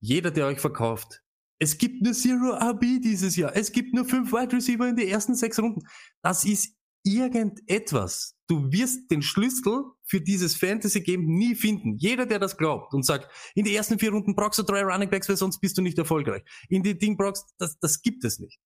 jeder, 0.00 0.30
der 0.30 0.46
euch 0.46 0.60
verkauft, 0.60 1.22
es 1.58 1.78
gibt 1.78 2.02
nur 2.02 2.12
Zero 2.12 2.54
RB 2.54 2.80
dieses 3.02 3.36
Jahr, 3.36 3.54
es 3.56 3.70
gibt 3.72 3.94
nur 3.94 4.04
fünf 4.04 4.32
Wide 4.32 4.52
Receiver 4.56 4.88
in 4.88 4.96
die 4.96 5.08
ersten 5.08 5.34
sechs 5.34 5.58
Runden. 5.60 5.82
Das 6.22 6.44
ist 6.44 6.74
irgendetwas. 7.04 8.36
Du 8.48 8.70
wirst 8.70 9.10
den 9.10 9.22
Schlüssel 9.22 9.84
für 10.04 10.20
dieses 10.20 10.56
Fantasy-Game 10.56 11.24
nie 11.24 11.54
finden. 11.54 11.96
Jeder, 11.96 12.26
der 12.26 12.38
das 12.38 12.56
glaubt 12.56 12.92
und 12.94 13.04
sagt, 13.04 13.28
in 13.54 13.64
die 13.64 13.74
ersten 13.74 13.98
vier 13.98 14.10
Runden 14.10 14.34
brauchst 14.34 14.58
du 14.58 14.62
drei 14.62 14.82
Running 14.82 15.10
Backs, 15.10 15.28
weil 15.28 15.36
sonst 15.36 15.60
bist 15.60 15.78
du 15.78 15.82
nicht 15.82 15.98
erfolgreich. 15.98 16.42
In 16.68 16.82
die 16.82 16.98
Ding 16.98 17.16
brauchst, 17.16 17.46
das, 17.58 17.78
das 17.78 18.02
gibt 18.02 18.24
es 18.24 18.38
nicht. 18.38 18.58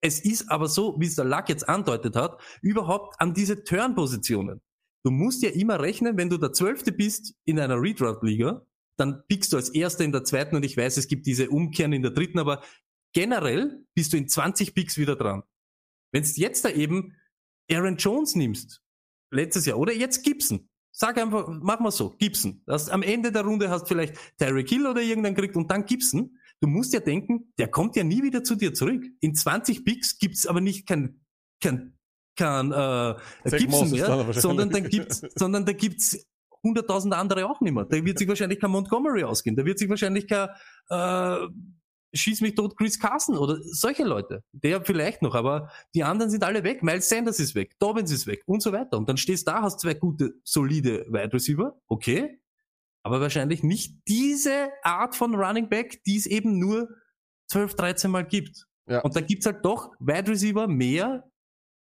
Es 0.00 0.20
ist 0.20 0.50
aber 0.50 0.68
so, 0.68 0.96
wie 0.98 1.06
es 1.06 1.16
der 1.16 1.24
Luck 1.24 1.48
jetzt 1.48 1.68
andeutet 1.68 2.16
hat, 2.16 2.40
überhaupt 2.62 3.20
an 3.20 3.34
diese 3.34 3.64
Turn-Positionen. 3.64 4.60
Du 5.04 5.10
musst 5.10 5.42
ja 5.42 5.50
immer 5.50 5.80
rechnen, 5.80 6.16
wenn 6.16 6.30
du 6.30 6.38
der 6.38 6.52
Zwölfte 6.52 6.92
bist 6.92 7.34
in 7.44 7.58
einer 7.60 7.80
Redraft-Liga, 7.80 8.66
dann 8.98 9.22
pickst 9.28 9.52
du 9.52 9.56
als 9.56 9.68
Erster 9.68 10.04
in 10.04 10.12
der 10.12 10.24
zweiten 10.24 10.56
und 10.56 10.64
ich 10.64 10.76
weiß, 10.76 10.96
es 10.96 11.08
gibt 11.08 11.26
diese 11.26 11.50
Umkehren 11.50 11.92
in 11.92 12.02
der 12.02 12.10
dritten, 12.10 12.38
aber 12.38 12.62
generell 13.12 13.84
bist 13.94 14.12
du 14.12 14.16
in 14.16 14.28
20 14.28 14.74
Picks 14.74 14.96
wieder 14.98 15.16
dran. 15.16 15.42
Wenn 16.12 16.22
du 16.22 16.28
jetzt 16.36 16.64
da 16.64 16.70
eben 16.70 17.14
Aaron 17.70 17.96
Jones 17.96 18.34
nimmst, 18.34 18.82
letztes 19.30 19.66
Jahr, 19.66 19.78
oder 19.78 19.92
jetzt 19.92 20.22
Gibson, 20.22 20.68
sag 20.92 21.18
einfach, 21.18 21.46
mach 21.48 21.80
mal 21.80 21.90
so, 21.90 22.10
Gibson. 22.16 22.62
Das, 22.66 22.88
am 22.88 23.02
Ende 23.02 23.30
der 23.30 23.42
Runde 23.42 23.68
hast 23.68 23.86
vielleicht 23.86 24.16
Tyreek 24.38 24.68
Hill 24.68 24.86
oder 24.86 25.02
irgendeinen 25.02 25.34
gekriegt 25.34 25.56
und 25.56 25.70
dann 25.70 25.84
Gibson. 25.84 26.38
Du 26.60 26.68
musst 26.68 26.94
ja 26.94 27.00
denken, 27.00 27.52
der 27.58 27.68
kommt 27.68 27.96
ja 27.96 28.04
nie 28.04 28.22
wieder 28.22 28.42
zu 28.42 28.56
dir 28.56 28.72
zurück. 28.72 29.04
In 29.20 29.34
20 29.34 29.84
Picks 29.84 30.18
gibt's 30.18 30.46
aber 30.46 30.62
nicht 30.62 30.86
kein, 30.86 31.20
kein, 31.60 31.98
kein 32.34 32.72
äh, 32.72 32.74
Zach 32.74 33.58
Gibson 33.58 33.90
mehr, 33.90 34.32
sondern 34.32 34.70
dann 34.70 34.88
gibt's, 34.88 35.20
sondern 35.34 35.66
da 35.66 35.72
gibt's 35.72 36.26
hunderttausend 36.62 37.12
andere 37.12 37.46
auch 37.46 37.60
nicht 37.60 37.74
mehr. 37.74 37.84
Da 37.84 38.02
wird 38.02 38.18
sich 38.18 38.26
wahrscheinlich 38.26 38.58
kein 38.58 38.70
Montgomery 38.70 39.24
ausgehen. 39.24 39.54
Da 39.54 39.66
wird 39.66 39.78
sich 39.78 39.90
wahrscheinlich 39.90 40.26
kein 40.26 40.48
äh, 40.88 41.46
Schieß 42.16 42.40
mich 42.40 42.54
tot 42.54 42.76
Chris 42.76 42.98
Carson 42.98 43.36
oder 43.36 43.58
solche 43.62 44.04
Leute. 44.04 44.44
Der 44.52 44.84
vielleicht 44.84 45.22
noch, 45.22 45.34
aber 45.34 45.70
die 45.94 46.04
anderen 46.04 46.30
sind 46.30 46.44
alle 46.44 46.64
weg. 46.64 46.82
Miles 46.82 47.08
Sanders 47.08 47.38
ist 47.40 47.54
weg, 47.54 47.78
Dobbins 47.78 48.10
ist 48.10 48.26
weg 48.26 48.42
und 48.46 48.62
so 48.62 48.72
weiter. 48.72 48.96
Und 48.96 49.08
dann 49.08 49.16
stehst 49.16 49.46
du 49.46 49.52
da, 49.52 49.62
hast 49.62 49.80
zwei 49.80 49.94
gute, 49.94 50.34
solide 50.44 51.06
Wide 51.08 51.32
Receiver, 51.32 51.78
okay, 51.88 52.40
aber 53.02 53.20
wahrscheinlich 53.20 53.62
nicht 53.62 54.00
diese 54.08 54.68
Art 54.82 55.14
von 55.14 55.34
Running 55.34 55.68
Back, 55.68 56.02
die 56.04 56.16
es 56.16 56.26
eben 56.26 56.58
nur 56.58 56.88
12, 57.50 57.76
13 57.76 58.10
Mal 58.10 58.26
gibt. 58.26 58.66
Ja. 58.88 59.00
Und 59.02 59.14
da 59.14 59.20
gibt's 59.20 59.46
halt 59.46 59.64
doch 59.64 59.92
Wide 60.00 60.28
Receiver 60.28 60.66
mehr, 60.66 61.30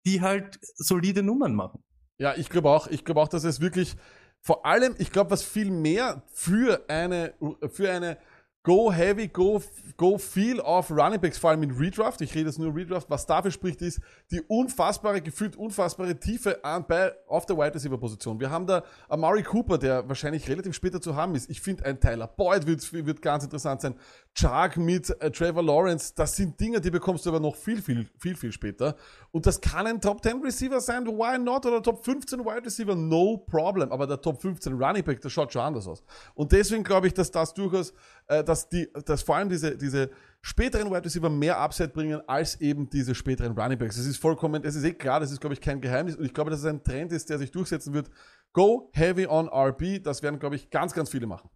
die 0.06 0.22
halt 0.22 0.60
solide 0.76 1.22
Nummern 1.22 1.56
machen. 1.56 1.84
Ja, 2.20 2.36
ich 2.36 2.50
glaube 2.50 2.70
auch, 2.70 2.88
ich 2.88 3.04
glaube 3.04 3.22
auch, 3.22 3.28
dass 3.28 3.44
es 3.44 3.60
wirklich 3.60 3.96
vor 4.42 4.66
allem, 4.66 4.96
ich 4.98 5.12
glaube, 5.12 5.32
was 5.32 5.44
viel 5.44 5.72
mehr 5.72 6.24
für 6.28 6.86
eine, 6.90 7.34
für 7.70 7.92
eine 7.92 8.18
Go 8.64 8.92
heavy, 8.92 9.30
go, 9.30 9.64
go 9.96 10.18
viel 10.18 10.60
auf 10.60 10.92
Running 10.92 11.22
Backs, 11.22 11.38
vor 11.38 11.52
allem 11.52 11.64
in 11.64 11.72
Redraft. 11.72 12.20
Ich 12.20 12.36
rede 12.36 12.48
jetzt 12.50 12.60
nur 12.60 12.76
Redraft. 12.76 13.10
Was 13.10 13.26
dafür 13.26 13.52
spricht, 13.52 13.82
ist 13.82 14.02
die 14.32 14.42
unfassbare, 14.42 15.22
gefühlt 15.22 15.56
unfassbare 15.56 16.20
Tiefe 16.20 16.62
an, 16.66 16.86
bei, 16.86 17.14
auf 17.28 17.46
der 17.46 17.58
Wide 17.58 17.74
Receiver 17.74 17.98
Position. 17.98 18.38
Wir 18.38 18.52
haben 18.52 18.68
da 18.68 18.84
Amari 19.08 19.44
Cooper, 19.44 19.78
der 19.78 20.10
wahrscheinlich 20.10 20.50
relativ 20.50 20.76
später 20.76 21.00
zu 21.00 21.16
haben 21.16 21.36
ist. 21.36 21.50
Ich 21.50 21.62
finde, 21.62 21.86
ein 21.86 22.02
Tyler 22.02 22.28
Boyd 22.28 22.68
wird, 22.68 22.92
wird 22.92 23.22
ganz 23.22 23.46
interessant 23.46 23.80
sein. 23.80 23.96
Chark 24.34 24.76
mit 24.76 25.10
äh, 25.22 25.32
Trevor 25.32 25.64
Lawrence, 25.64 26.14
das 26.14 26.36
sind 26.36 26.60
Dinge, 26.60 26.82
die 26.82 26.92
bekommst 26.92 27.26
du 27.26 27.30
aber 27.30 27.40
noch 27.40 27.56
viel, 27.56 27.82
viel, 27.82 28.10
viel, 28.18 28.36
viel 28.36 28.52
später. 28.52 28.98
Und 29.32 29.46
das 29.46 29.62
kann 29.62 29.88
ein 29.88 30.02
Top 30.02 30.22
10 30.22 30.42
Receiver 30.42 30.82
sein, 30.82 31.06
why 31.08 31.40
not? 31.40 31.66
Oder 31.66 31.82
Top 31.82 32.04
15 32.04 32.42
Wide 32.42 32.66
Receiver, 32.66 32.94
no 32.94 33.38
problem. 33.38 33.92
Aber 33.94 34.06
der 34.06 34.20
Top 34.20 34.42
15 34.42 34.74
Running 34.74 35.04
Back, 35.06 35.22
das 35.22 35.32
schaut 35.32 35.54
schon 35.54 35.62
anders 35.62 35.88
aus. 35.88 36.04
Und 36.36 36.52
deswegen 36.52 36.84
glaube 36.84 37.08
ich, 37.08 37.14
dass 37.14 37.32
das 37.32 37.54
durchaus, 37.54 37.94
äh, 38.30 38.44
dass 38.44 38.70
die, 38.70 38.88
dass 39.06 39.24
vor 39.24 39.36
allem 39.36 39.50
diese, 39.50 39.76
diese 39.76 40.10
späteren 40.42 40.90
Wide 40.90 41.04
Receiver 41.04 41.30
mehr 41.30 41.60
Upside 41.60 41.90
bringen 41.90 42.22
als 42.28 42.62
eben 42.62 42.90
diese 42.90 43.14
späteren 43.14 43.58
Running 43.58 43.78
Backs. 43.78 43.98
Es 43.98 44.06
ist 44.06 44.18
vollkommen, 44.18 44.64
es 44.64 44.76
ist 44.76 44.84
eh 44.86 44.94
klar, 44.94 45.20
das 45.20 45.32
ist 45.32 45.42
glaube 45.42 45.54
ich 45.54 45.62
kein 45.62 45.82
Geheimnis 45.82 46.16
und 46.16 46.24
ich 46.26 46.34
glaube, 46.34 46.50
dass 46.50 46.60
es 46.60 46.66
ein 46.66 46.84
Trend 46.84 47.12
ist, 47.12 47.30
der 47.30 47.40
sich 47.40 47.52
durchsetzen 47.52 47.94
wird. 47.94 48.10
Go 48.54 48.90
heavy 48.94 49.28
on 49.28 49.50
RB, 49.50 50.02
das 50.02 50.24
werden 50.24 50.40
glaube 50.40 50.56
ich 50.56 50.70
ganz, 50.70 50.94
ganz 50.94 51.10
viele 51.10 51.28
machen. 51.28 51.50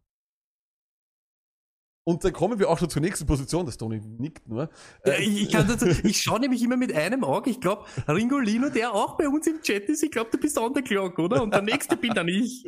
Und 2.06 2.24
dann 2.26 2.34
kommen 2.34 2.60
wir 2.60 2.70
auch 2.70 2.78
schon 2.78 2.90
zur 2.90 3.02
nächsten 3.02 3.26
Position, 3.26 3.66
das 3.66 3.78
Tony 3.78 4.02
nickt 4.18 4.48
nur. 4.48 4.70
Ja, 5.06 5.14
Äh, 5.14 5.24
ich, 5.24 5.50
dazu, 5.50 5.86
ich 6.04 6.22
schaue 6.22 6.40
nämlich 6.42 6.62
immer 6.62 6.76
mit 6.76 6.94
einem 6.94 7.24
Auge. 7.24 7.50
Ich 7.50 7.62
glaube, 7.62 7.86
Ringolino, 8.08 8.70
der 8.70 8.94
auch 8.94 9.16
bei 9.16 9.30
uns 9.30 9.48
im 9.48 9.62
Chat 9.62 9.84
ist, 9.86 10.04
ich 10.04 10.12
glaube, 10.12 10.30
du 10.32 10.38
bist 10.38 10.58
on 10.58 10.74
the 10.76 10.82
clock, 10.82 11.18
oder? 11.20 11.42
Und 11.42 11.54
der 11.54 11.62
nächste 11.62 11.96
bin 11.96 12.14
dann 12.14 12.28
ich. 12.28 12.66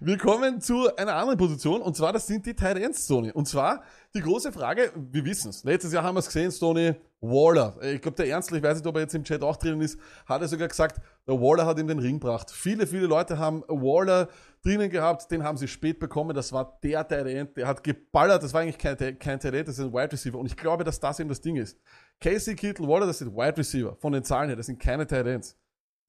Wir 0.00 0.18
kommen 0.18 0.60
zu 0.60 0.94
einer 0.96 1.14
anderen 1.14 1.38
Position 1.38 1.82
und 1.82 1.96
zwar, 1.96 2.12
das 2.12 2.26
sind 2.26 2.46
die 2.46 2.54
Ends, 2.64 3.06
Sony. 3.06 3.30
Und 3.30 3.46
zwar 3.46 3.84
die 4.16 4.20
große 4.20 4.52
Frage, 4.52 4.92
wir 4.94 5.24
wissen 5.24 5.50
es. 5.50 5.64
Letztes 5.64 5.92
Jahr 5.92 6.04
haben 6.04 6.14
wir 6.14 6.20
es 6.20 6.26
gesehen, 6.26 6.50
Sony 6.52 6.94
Waller. 7.20 7.76
Ich 7.82 8.00
glaube, 8.00 8.16
der 8.16 8.28
Ernstler, 8.28 8.58
ich 8.58 8.62
weiß 8.62 8.76
nicht, 8.76 8.86
ob 8.86 8.94
er 8.94 9.02
jetzt 9.02 9.14
im 9.14 9.24
Chat 9.24 9.42
auch 9.42 9.56
drinnen 9.56 9.80
ist, 9.80 9.98
hat 10.26 10.40
er 10.40 10.46
sogar 10.46 10.68
gesagt, 10.68 11.00
der 11.26 11.34
Waller 11.34 11.66
hat 11.66 11.80
ihm 11.80 11.88
den 11.88 11.98
Ring 11.98 12.20
gebracht. 12.20 12.50
Viele, 12.52 12.86
viele 12.86 13.06
Leute 13.06 13.38
haben 13.38 13.62
Waller 13.66 14.28
drinnen 14.62 14.88
gehabt, 14.88 15.28
den 15.32 15.42
haben 15.42 15.56
sie 15.56 15.66
spät 15.66 15.98
bekommen. 15.98 16.34
Das 16.34 16.52
war 16.52 16.78
der 16.84 17.08
Tight 17.08 17.56
der 17.56 17.66
hat 17.66 17.82
geballert. 17.82 18.42
Das 18.44 18.54
war 18.54 18.60
eigentlich 18.60 18.78
kein, 18.78 18.96
kein 19.18 19.40
Tight 19.40 19.66
das 19.66 19.78
ist 19.78 19.84
ein 19.84 19.92
Wide 19.92 20.12
Receiver. 20.12 20.38
Und 20.38 20.46
ich 20.46 20.56
glaube, 20.56 20.84
dass 20.84 21.00
das 21.00 21.18
eben 21.18 21.28
das 21.28 21.40
Ding 21.40 21.56
ist. 21.56 21.76
Casey 22.20 22.54
Kittle, 22.54 22.86
Waller, 22.86 23.06
das 23.06 23.18
sind 23.18 23.34
Wide 23.34 23.56
Receiver 23.56 23.96
von 23.96 24.12
den 24.12 24.22
Zahlen 24.22 24.48
her, 24.48 24.56
das 24.56 24.66
sind 24.66 24.78
keine 24.78 25.06
Tight. 25.06 25.56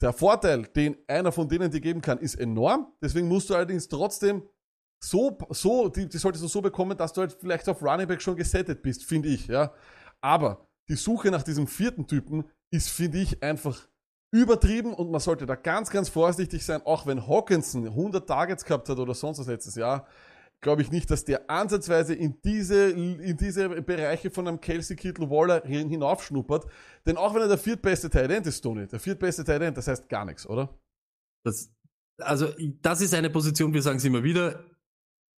Der 0.01 0.13
Vorteil, 0.13 0.63
den 0.75 0.97
einer 1.07 1.31
von 1.31 1.47
denen 1.47 1.71
dir 1.71 1.81
geben 1.81 2.01
kann, 2.01 2.19
ist 2.19 2.35
enorm. 2.35 2.93
Deswegen 3.01 3.27
musst 3.27 3.49
du 3.49 3.55
allerdings 3.55 3.87
trotzdem 3.87 4.43
so, 5.09 5.37
so, 5.49 5.89
die, 5.89 6.07
die 6.07 6.17
solltest 6.17 6.43
du 6.43 6.47
so 6.47 6.61
bekommen, 6.61 6.97
dass 6.97 7.13
du 7.13 7.21
halt 7.21 7.33
vielleicht 7.39 7.67
auf 7.69 7.81
Running 7.81 8.07
Back 8.07 8.21
schon 8.21 8.35
gesettet 8.35 8.81
bist, 8.81 9.03
finde 9.03 9.29
ich, 9.29 9.47
ja. 9.47 9.73
Aber 10.21 10.67
die 10.89 10.95
Suche 10.95 11.31
nach 11.31 11.43
diesem 11.43 11.67
vierten 11.67 12.07
Typen 12.07 12.45
ist, 12.71 12.89
finde 12.89 13.19
ich, 13.19 13.41
einfach 13.43 13.87
übertrieben 14.33 14.93
und 14.93 15.11
man 15.11 15.21
sollte 15.21 15.45
da 15.45 15.55
ganz, 15.55 15.89
ganz 15.89 16.09
vorsichtig 16.09 16.65
sein, 16.65 16.81
auch 16.85 17.05
wenn 17.07 17.25
Hawkinson 17.27 17.85
100 17.87 18.27
Targets 18.27 18.65
gehabt 18.65 18.89
hat 18.89 18.99
oder 18.99 19.13
sonst 19.13 19.39
was 19.39 19.47
letztes 19.47 19.75
Jahr, 19.75 20.07
glaube 20.61 20.81
ich 20.81 20.91
nicht, 20.91 21.09
dass 21.11 21.23
der 21.23 21.49
ansatzweise 21.49 22.15
in 22.15 22.41
diese, 22.43 22.89
in 22.89 23.37
diese 23.37 23.69
Bereiche 23.81 24.31
von 24.31 24.47
einem 24.47 24.59
Kelsey 24.59 24.95
Kittle 24.95 25.29
Waller 25.29 25.61
hin- 25.63 25.89
hinaufschnuppert. 25.89 26.65
Denn 27.05 27.17
auch 27.17 27.33
wenn 27.33 27.41
er 27.41 27.47
der 27.47 27.57
viertbeste 27.57 28.11
End 28.19 28.47
ist, 28.47 28.61
Tony, 28.61 28.87
der 28.87 28.99
viertbeste 28.99 29.43
End, 29.53 29.77
das 29.77 29.87
heißt 29.87 30.09
gar 30.09 30.25
nichts, 30.25 30.47
oder? 30.47 30.77
Das, 31.45 31.71
also, 32.19 32.47
das 32.81 33.01
ist 33.01 33.13
eine 33.13 33.29
Position, 33.29 33.73
wir 33.73 33.81
sagen 33.81 33.97
es 33.97 34.05
immer 34.05 34.23
wieder, 34.23 34.63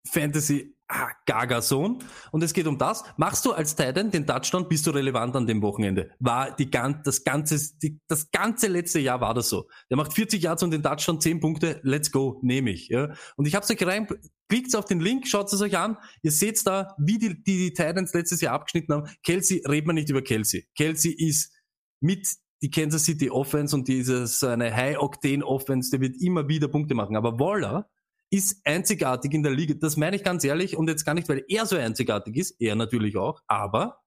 Fantasy 0.08 0.76
ah, 0.88 1.10
Gaga 1.26 1.62
Sohn. 1.62 2.00
Und 2.32 2.44
es 2.44 2.54
geht 2.54 2.68
um 2.68 2.78
das. 2.78 3.04
Machst 3.18 3.46
du 3.46 3.52
als 3.52 3.76
Titan 3.76 4.12
den 4.12 4.26
Touchdown, 4.26 4.68
bist 4.68 4.88
du 4.88 4.92
relevant 4.92 5.36
an 5.36 5.48
dem 5.48 5.62
Wochenende. 5.62 6.12
War 6.20 6.56
die 6.56 6.70
gan 6.70 7.02
das 7.04 7.24
ganze, 7.24 7.60
die, 7.82 8.00
das 8.08 8.32
ganze 8.32 8.68
letzte 8.68 9.00
Jahr 9.00 9.22
war 9.22 9.34
das 9.34 9.50
so. 9.50 9.68
Der 9.90 9.98
macht 9.98 10.14
40 10.14 10.42
Yards 10.42 10.64
und 10.64 10.72
den 10.72 10.84
Touchdown, 10.84 11.22
10 11.22 11.40
Punkte, 11.40 11.80
let's 11.84 12.12
go, 12.12 12.40
nehme 12.42 12.72
ich. 12.72 12.88
Ja. 12.90 13.14
Und 13.36 13.46
ich 13.46 13.56
hab's 13.56 13.70
euch 13.70 13.86
rein, 13.86 14.08
klickt 14.50 14.76
auf 14.76 14.86
den 14.86 15.00
Link, 15.00 15.28
schaut 15.28 15.52
es 15.52 15.62
euch 15.62 15.78
an. 15.78 15.98
Ihr 16.22 16.32
seht 16.32 16.66
da, 16.66 16.96
wie 16.98 17.18
die, 17.18 17.44
die, 17.44 17.58
die 17.58 17.74
Titans 17.74 18.14
letztes 18.14 18.42
Jahr 18.42 18.54
abgeschnitten 18.54 18.94
haben. 18.94 19.10
Kelsey, 19.24 19.64
redet 19.68 19.88
man 19.88 19.96
nicht 19.96 20.10
über 20.10 20.22
Kelsey. 20.22 20.68
Kelsey 20.76 21.12
ist 21.12 21.54
mit 22.00 22.28
die 22.62 22.72
Kansas 22.72 23.04
City 23.04 23.30
Offense 23.30 23.76
und 23.76 23.88
dieses 23.88 24.44
eine 24.44 24.76
High-Octane 24.76 25.46
Offense, 25.46 25.92
der 25.92 26.02
wird 26.02 26.20
immer 26.20 26.48
wieder 26.48 26.68
Punkte 26.68 26.96
machen. 26.96 27.16
Aber 27.16 27.40
Waller 27.40 27.90
ist 28.30 28.62
einzigartig 28.66 29.34
in 29.34 29.44
der 29.44 29.54
Liga. 29.54 29.74
Das 29.80 29.98
meine 29.98 30.16
ich 30.16 30.24
ganz 30.24 30.44
ehrlich 30.44 30.76
und 30.76 30.90
jetzt 30.90 31.06
gar 31.06 31.14
nicht, 31.14 31.30
weil 31.30 31.44
er 31.48 31.66
so 31.66 31.78
einzigartig 31.78 32.36
ist, 32.36 32.56
er 32.60 32.76
natürlich 32.76 33.18
auch, 33.18 33.42
aber 33.48 34.00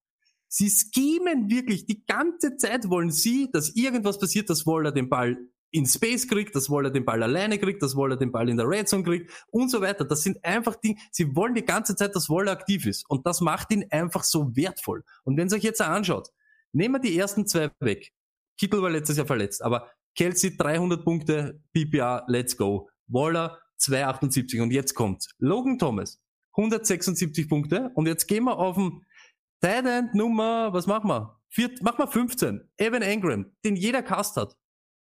sie 0.48 0.70
schemen 0.70 1.48
wirklich 1.48 1.86
die 1.86 2.04
ganze 2.04 2.56
Zeit 2.56 2.90
wollen 2.90 3.10
sie, 3.10 3.48
dass 3.52 3.70
irgendwas 3.74 4.18
passiert, 4.18 4.50
dass 4.50 4.66
Waller 4.66 4.92
den 4.92 5.08
Ball 5.08 5.38
in 5.72 5.86
Space 5.86 6.26
kriegt, 6.26 6.54
dass 6.54 6.68
Waller 6.68 6.90
den 6.90 7.04
Ball 7.04 7.22
alleine 7.22 7.58
kriegt, 7.58 7.82
dass 7.82 7.96
Waller 7.96 8.16
den 8.16 8.32
Ball 8.32 8.48
in 8.48 8.56
der 8.56 8.68
Red 8.68 8.88
Zone 8.88 9.04
kriegt 9.04 9.30
und 9.48 9.70
so 9.70 9.80
weiter. 9.80 10.04
Das 10.04 10.22
sind 10.22 10.44
einfach 10.44 10.76
Dinge, 10.76 10.96
sie 11.12 11.34
wollen 11.36 11.54
die 11.54 11.64
ganze 11.64 11.94
Zeit, 11.94 12.14
dass 12.16 12.28
Waller 12.28 12.52
aktiv 12.52 12.86
ist 12.86 13.08
und 13.08 13.26
das 13.26 13.40
macht 13.40 13.72
ihn 13.72 13.86
einfach 13.90 14.24
so 14.24 14.54
wertvoll. 14.56 15.04
Und 15.24 15.36
wenn 15.36 15.48
ihr 15.48 15.56
euch 15.56 15.62
jetzt 15.62 15.80
anschaut, 15.80 16.28
nehmen 16.72 16.96
wir 16.96 17.00
die 17.00 17.16
ersten 17.16 17.46
zwei 17.46 17.70
weg. 17.80 18.12
Kittel 18.58 18.82
war 18.82 18.90
letztes 18.90 19.16
Jahr 19.16 19.26
verletzt, 19.26 19.62
aber 19.62 19.90
Kelsey 20.16 20.56
300 20.56 21.04
Punkte, 21.04 21.62
PPA, 21.72 22.24
let's 22.26 22.56
go. 22.56 22.88
Waller 23.06 23.58
278 23.80 24.60
und 24.60 24.72
jetzt 24.72 24.94
kommt's. 24.94 25.28
Logan 25.38 25.78
Thomas 25.78 26.20
176 26.56 27.48
Punkte 27.48 27.90
und 27.94 28.06
jetzt 28.06 28.26
gehen 28.26 28.44
wir 28.44 28.58
auf 28.58 28.76
den 28.76 29.04
Tight 29.60 29.86
End 29.86 30.14
Nummer, 30.14 30.72
was 30.72 30.86
machen 30.86 31.08
wir? 31.08 31.40
Vier, 31.48 31.70
machen 31.82 31.98
wir 31.98 32.06
15. 32.06 32.60
Evan 32.76 33.02
Engram, 33.02 33.46
den 33.64 33.76
jeder 33.76 34.02
Cast 34.02 34.36
hat. 34.36 34.56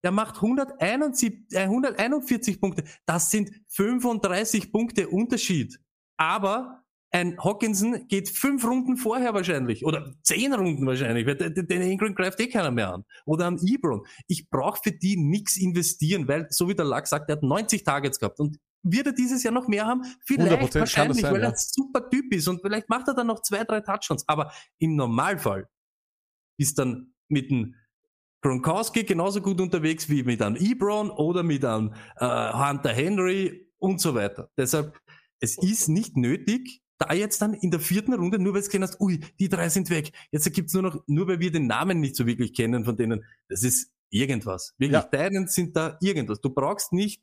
Der 0.03 0.11
macht 0.11 0.37
171, 0.37 1.51
äh, 1.51 1.63
141 1.63 2.59
Punkte. 2.59 2.83
Das 3.05 3.29
sind 3.29 3.51
35 3.67 4.71
Punkte 4.71 5.09
Unterschied. 5.09 5.79
Aber 6.17 6.80
ein 7.11 7.37
Hawkinson 7.43 8.07
geht 8.07 8.29
fünf 8.29 8.63
Runden 8.65 8.95
vorher 8.95 9.33
wahrscheinlich 9.33 9.85
oder 9.85 10.13
zehn 10.23 10.53
Runden 10.53 10.85
wahrscheinlich, 10.85 11.27
weil 11.27 11.35
den- 11.35 11.81
Ingram 11.81 12.15
greift 12.15 12.39
eh 12.39 12.47
keiner 12.47 12.71
mehr 12.71 12.93
an. 12.93 13.05
Oder 13.25 13.47
an 13.47 13.59
Ebron. 13.65 14.05
Ich 14.27 14.49
brauche 14.49 14.79
für 14.81 14.91
die 14.91 15.17
nichts 15.17 15.57
investieren, 15.57 16.27
weil, 16.27 16.47
so 16.49 16.69
wie 16.69 16.75
der 16.75 16.85
Lack 16.85 17.07
sagt, 17.07 17.29
er 17.29 17.35
hat 17.35 17.43
90 17.43 17.83
Targets 17.83 18.17
gehabt 18.17 18.39
und 18.39 18.57
wird 18.83 19.07
er 19.07 19.13
dieses 19.13 19.43
Jahr 19.43 19.53
noch 19.53 19.67
mehr 19.67 19.85
haben? 19.85 20.01
100% 20.01 20.15
Vielleicht, 20.25 20.75
wahrscheinlich, 20.75 21.21
sein, 21.21 21.33
weil 21.33 21.43
er 21.43 21.49
ein 21.49 21.55
super 21.57 22.09
Typ 22.09 22.33
ist 22.33 22.47
und 22.47 22.61
vielleicht 22.61 22.89
macht 22.89 23.07
er 23.07 23.13
dann 23.13 23.27
noch 23.27 23.41
zwei, 23.41 23.63
drei 23.63 23.81
Touchdowns. 23.81 24.23
Aber 24.27 24.51
im 24.79 24.95
Normalfall 24.95 25.67
ist 26.57 26.79
dann 26.79 27.13
mit 27.27 27.51
dem 27.51 27.75
Gronkowski 28.41 29.03
genauso 29.03 29.41
gut 29.41 29.61
unterwegs 29.61 30.09
wie 30.09 30.23
mit 30.23 30.41
einem 30.41 30.55
Ebron 30.55 31.11
oder 31.11 31.43
mit 31.43 31.63
einem 31.63 31.93
äh, 32.15 32.25
Hunter 32.53 32.93
Henry 32.93 33.69
und 33.77 34.01
so 34.01 34.15
weiter. 34.15 34.49
Deshalb, 34.57 34.97
es 35.39 35.57
ist 35.57 35.89
nicht 35.89 36.17
nötig, 36.17 36.80
da 37.01 37.13
jetzt 37.13 37.41
dann 37.41 37.53
in 37.53 37.71
der 37.71 37.79
vierten 37.79 38.13
Runde, 38.13 38.39
nur 38.39 38.53
weil 38.53 38.61
du 38.61 38.67
gesehen 38.67 38.83
hast, 38.83 38.99
ui, 39.01 39.19
die 39.39 39.49
drei 39.49 39.69
sind 39.69 39.89
weg. 39.89 40.11
Jetzt 40.31 40.51
gibt's 40.53 40.73
nur 40.73 40.83
noch, 40.83 41.03
nur 41.07 41.27
weil 41.27 41.39
wir 41.39 41.51
den 41.51 41.67
Namen 41.67 41.99
nicht 41.99 42.15
so 42.15 42.25
wirklich 42.25 42.53
kennen 42.53 42.85
von 42.85 42.95
denen, 42.95 43.25
das 43.49 43.63
ist 43.63 43.91
irgendwas. 44.09 44.73
Wirklich, 44.77 45.01
Ja. 45.01 45.03
Titans 45.03 45.53
sind 45.53 45.75
da 45.75 45.97
irgendwas. 46.01 46.41
Du 46.41 46.49
brauchst 46.49 46.93
nicht 46.93 47.21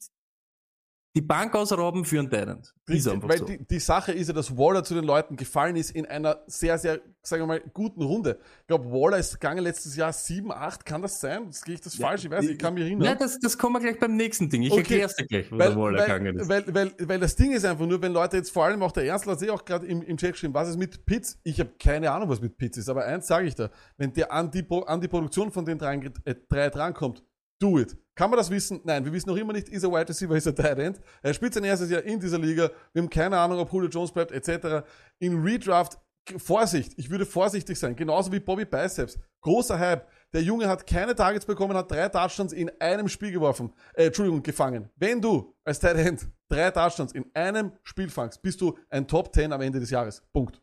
die 1.19 1.27
Bank 1.27 1.53
ausrauben 1.57 2.05
für 2.05 2.21
einen 2.21 2.31
Titans. 2.31 2.73
Ist 2.87 3.09
einfach 3.09 3.29
weil 3.29 3.39
so. 3.39 3.45
die, 3.45 3.59
die 3.67 3.81
Sache 3.81 4.13
ist 4.13 4.29
ja, 4.29 4.35
dass 4.35 4.57
Waller 4.57 4.85
zu 4.85 4.95
den 4.95 5.03
Leuten 5.03 5.35
gefallen 5.37 5.75
ist 5.75 5.91
in 5.91 6.07
einer 6.07 6.39
sehr, 6.47 6.79
sehr, 6.79 7.01
sagen 7.23 7.43
wir 7.43 7.47
mal, 7.49 7.61
guten 7.75 8.03
Runde. 8.03 8.39
Ich 8.61 8.67
glaube, 8.69 8.85
Waller 8.93 9.19
ist 9.19 9.33
gegangen 9.33 9.65
letztes 9.65 9.97
Jahr 9.97 10.13
7, 10.13 10.53
8, 10.53 10.87
kann 10.87 11.03
das 11.03 11.21
sein? 11.21 11.47
Das 11.49 11.65
gehe 11.65 11.75
ich 11.75 11.81
das 11.81 11.97
falsch? 11.97 12.25
Ich 12.25 12.31
weiß, 12.31 12.43
nicht, 12.43 12.53
ich 12.53 12.59
kann 12.59 12.73
mich 12.75 12.85
erinnern. 12.85 13.09
Nein, 13.09 13.17
das, 13.19 13.41
das 13.41 13.59
kommen 13.59 13.75
wir 13.75 13.81
gleich 13.81 13.99
beim 13.99 14.15
nächsten 14.17 14.49
Ding. 14.49 14.63
Ich 14.63 14.71
Okay. 14.71 14.81
erkläre 14.81 15.07
es 15.07 15.17
dir 15.17 15.27
gleich, 15.27 15.51
wo 15.51 15.59
weil, 15.59 15.69
der 15.69 15.77
Waller 15.77 16.03
gegangen 16.03 16.39
ist. 16.39 16.49
weil, 16.49 16.65
weil, 16.69 16.93
weil, 16.99 17.09
weil 17.09 17.19
das 17.21 17.35
Ding 17.35 17.51
ist 17.51 17.65
einfach 17.65 17.87
nur, 17.87 18.01
wenn 18.01 18.13
Leute 18.13 18.37
jetzt 18.37 18.53
vor 18.53 18.65
allem 18.65 18.81
auch 18.85 18.93
der 18.93 19.05
Ernstler, 19.05 19.35
sehe 19.37 19.53
auch 19.53 19.65
gerade 19.65 19.87
im, 19.87 20.03
im 20.03 20.17
Chat 20.17 20.33
geschrieben, 20.33 20.55
was 20.55 20.69
ist 20.69 20.77
mit 20.79 21.05
Pitts? 21.05 21.41
Ich 21.43 21.59
habe 21.59 21.73
keine 21.81 22.13
Ahnung, 22.13 22.29
was 22.29 22.41
mit 22.41 22.57
Pitts 22.57 22.79
ist, 22.79 22.89
aber 22.89 23.05
eins 23.05 23.27
sage 23.27 23.49
ich 23.49 23.57
da, 23.57 23.71
wenn 23.97 24.13
der 24.13 24.31
an 24.33 24.53
die, 24.53 24.65
an 24.87 25.01
die 25.01 25.09
Produktion 25.09 25.51
von 25.51 25.65
den 25.65 25.79
drei, 25.79 25.97
äh, 26.25 26.35
drei 26.49 26.71
drankommt, 26.71 27.25
do 27.59 27.79
it. 27.79 27.97
Kann 28.15 28.31
man 28.31 28.39
das 28.39 28.51
wissen? 28.51 28.81
Nein, 28.85 29.05
wir 29.05 29.13
wissen 29.13 29.29
noch 29.29 29.37
immer 29.37 29.53
nicht, 29.53 29.69
ist 29.69 29.85
er 29.85 29.91
Wide 29.91 30.09
Receiver, 30.09 30.37
ist 30.37 30.47
er 30.47 30.55
Tight 30.55 30.79
End. 30.79 31.01
Er 31.23 31.35
spielt 31.35 31.55
sein 31.55 31.65
erstes 31.65 31.91
Jahr 31.91 32.03
in 32.03 32.19
dieser 32.19 32.39
Liga. 32.39 32.71
Wir 32.93 33.03
haben 33.03 33.11
keine 33.11 33.39
Ahnung, 33.39 33.59
ob 33.61 33.73
Julio 33.73 33.89
Jones 33.89 34.11
bleibt, 34.11 34.33
etc. 34.33 34.85
In 35.19 35.41
Redraft, 35.43 35.99
Vorsicht, 36.37 36.93
ich 36.97 37.09
würde 37.09 37.25
vorsichtig 37.25 37.79
sein. 37.79 37.97
Genauso 37.97 38.31
wie 38.33 38.41
Bobby 38.41 38.65
Biceps. 38.65 39.19
Großer 39.41 39.79
Hype. 39.79 40.07
Der 40.33 40.43
Junge 40.43 40.69
hat 40.69 40.87
keine 40.87 41.15
Targets 41.15 41.47
bekommen, 41.47 41.77
hat 41.77 41.91
drei 41.91 42.09
Touchdowns 42.09 42.53
in 42.53 42.71
einem 42.81 43.09
Spiel 43.09 43.33
geworfen. 43.33 43.73
Äh, 43.95 44.07
Entschuldigung, 44.07 44.43
gefangen. 44.43 44.91
Wenn 44.97 45.23
du 45.23 45.55
als 45.65 45.79
Tight 45.79 45.97
End 45.97 46.29
drei 46.49 46.71
Touchdowns 46.71 47.13
in 47.13 47.25
einem 47.35 47.73
Spiel 47.83 48.11
fangst, 48.11 48.43
bist 48.43 48.61
du 48.61 48.77
ein 48.91 49.07
Top 49.07 49.33
10 49.33 49.53
am 49.53 49.61
Ende 49.61 49.81
des 49.81 49.91
Jahres. 49.91 50.23
Punkt. 50.33 50.61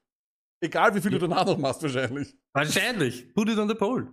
Egal 0.62 0.94
wie 0.94 1.02
viel 1.02 1.12
du 1.12 1.20
danach 1.20 1.46
noch 1.46 1.58
machst, 1.58 1.82
wahrscheinlich. 1.82 2.36
Wahrscheinlich. 2.54 3.34
Put 3.34 3.50
it 3.50 3.58
on 3.58 3.68
the 3.68 3.76
pole. 3.76 4.08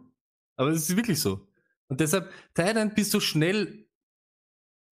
Aber 0.56 0.70
es 0.70 0.88
ist 0.88 0.96
wirklich 0.96 1.20
so. 1.20 1.46
Und 1.93 2.01
deshalb, 2.01 2.32
Thailand 2.55 2.95
bist 2.95 3.12
du 3.12 3.20
schnell 3.20 3.86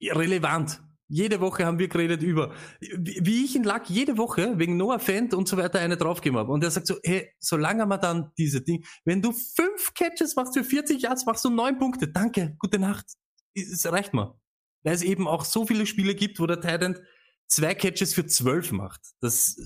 relevant. 0.03 0.83
Jede 1.09 1.41
Woche 1.41 1.65
haben 1.65 1.79
wir 1.79 1.89
geredet 1.89 2.23
über, 2.23 2.53
wie 2.79 3.43
ich 3.43 3.57
in 3.57 3.65
Lack 3.65 3.89
jede 3.89 4.19
Woche 4.19 4.59
wegen 4.59 4.77
Noah 4.77 4.99
Fent 4.99 5.33
und 5.33 5.49
so 5.49 5.57
weiter 5.57 5.79
eine 5.79 5.97
draufgegeben 5.97 6.39
habe. 6.39 6.53
Und 6.53 6.63
er 6.63 6.71
sagt 6.71 6.87
so, 6.87 6.97
hey, 7.03 7.33
solange 7.39 7.87
man 7.87 8.03
dann 8.03 8.33
diese 8.37 8.61
Dinge, 8.61 8.85
wenn 9.07 9.23
du 9.23 9.33
fünf 9.33 9.95
Catches 9.95 10.37
machst 10.37 10.53
für 10.53 10.63
40 10.63 11.01
Yards, 11.01 11.25
machst 11.25 11.43
du 11.43 11.49
neun 11.49 11.79
Punkte. 11.79 12.07
Danke, 12.07 12.55
gute 12.59 12.79
Nacht. 12.79 13.07
Es 13.55 13.91
reicht 13.91 14.13
mir. 14.13 14.39
Weil 14.83 14.93
es 14.93 15.03
eben 15.03 15.27
auch 15.27 15.47
so 15.47 15.65
viele 15.65 15.87
Spiele 15.87 16.15
gibt, 16.15 16.39
wo 16.39 16.47
der 16.47 16.61
Titan 16.61 16.99
zwei 17.47 17.75
Catches 17.75 18.13
für 18.13 18.27
zwölf 18.27 18.73
macht. 18.73 19.01
Das 19.21 19.57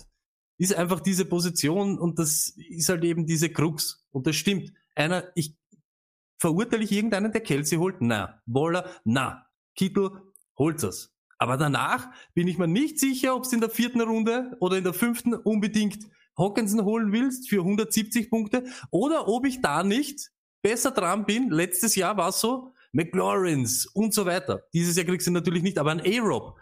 ist 0.57 0.75
einfach 0.77 1.01
diese 1.01 1.25
Position 1.25 1.99
und 1.99 2.21
das 2.21 2.55
ist 2.57 2.89
halt 2.89 3.03
eben 3.03 3.27
diese 3.27 3.51
Krux. 3.51 4.07
Und 4.13 4.29
das 4.29 4.37
stimmt. 4.37 4.73
Einer, 4.95 5.25
ich 5.35 5.57
verurteile 6.39 6.85
ich 6.85 6.93
irgendeinen, 6.93 7.33
der 7.33 7.41
Kelsey 7.41 7.79
holt? 7.79 7.97
Na. 8.01 8.43
Waller? 8.47 8.89
Na. 9.05 9.47
Kittel? 9.75 10.11
Holt 10.59 10.83
es. 10.83 11.15
Aber 11.39 11.57
danach 11.57 12.09
bin 12.35 12.49
ich 12.49 12.59
mir 12.59 12.69
nicht 12.69 12.99
sicher, 12.99 13.35
ob 13.35 13.45
es 13.45 13.53
in 13.53 13.61
der 13.61 13.71
vierten 13.71 14.01
Runde 14.01 14.57
oder 14.61 14.79
in 14.79 14.85
der 14.85 14.95
fünften 14.95 15.35
unbedingt 15.35 16.09
Hawkinson 16.39 16.85
holen 16.85 17.13
willst 17.13 17.49
für 17.49 17.61
170 17.61 18.31
Punkte 18.31 18.65
oder 18.91 19.29
ob 19.29 19.47
ich 19.47 19.61
da 19.61 19.83
nicht 19.83 20.31
besser 20.63 20.91
dran 20.91 21.27
bin. 21.27 21.51
Letztes 21.51 21.95
Jahr 21.95 22.17
war 22.17 22.31
es 22.31 22.41
so, 22.41 22.75
McLaurins 22.93 23.87
und 23.87 24.15
so 24.15 24.25
weiter. 24.25 24.63
Dieses 24.73 24.97
Jahr 24.97 25.07
kriegst 25.07 25.27
du 25.27 25.33
natürlich 25.33 25.63
nicht, 25.63 25.79
aber 25.79 25.91
ein 25.91 26.01
A-Rob. 26.01 26.57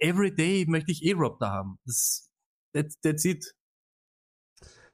Everyday 0.00 0.64
möchte 0.66 0.92
ich 0.92 1.14
A-Rob 1.14 1.38
da 1.40 1.50
haben. 1.50 1.78
Das, 1.84 2.30
that's, 2.72 3.00
that's 3.00 3.24
it. 3.24 3.54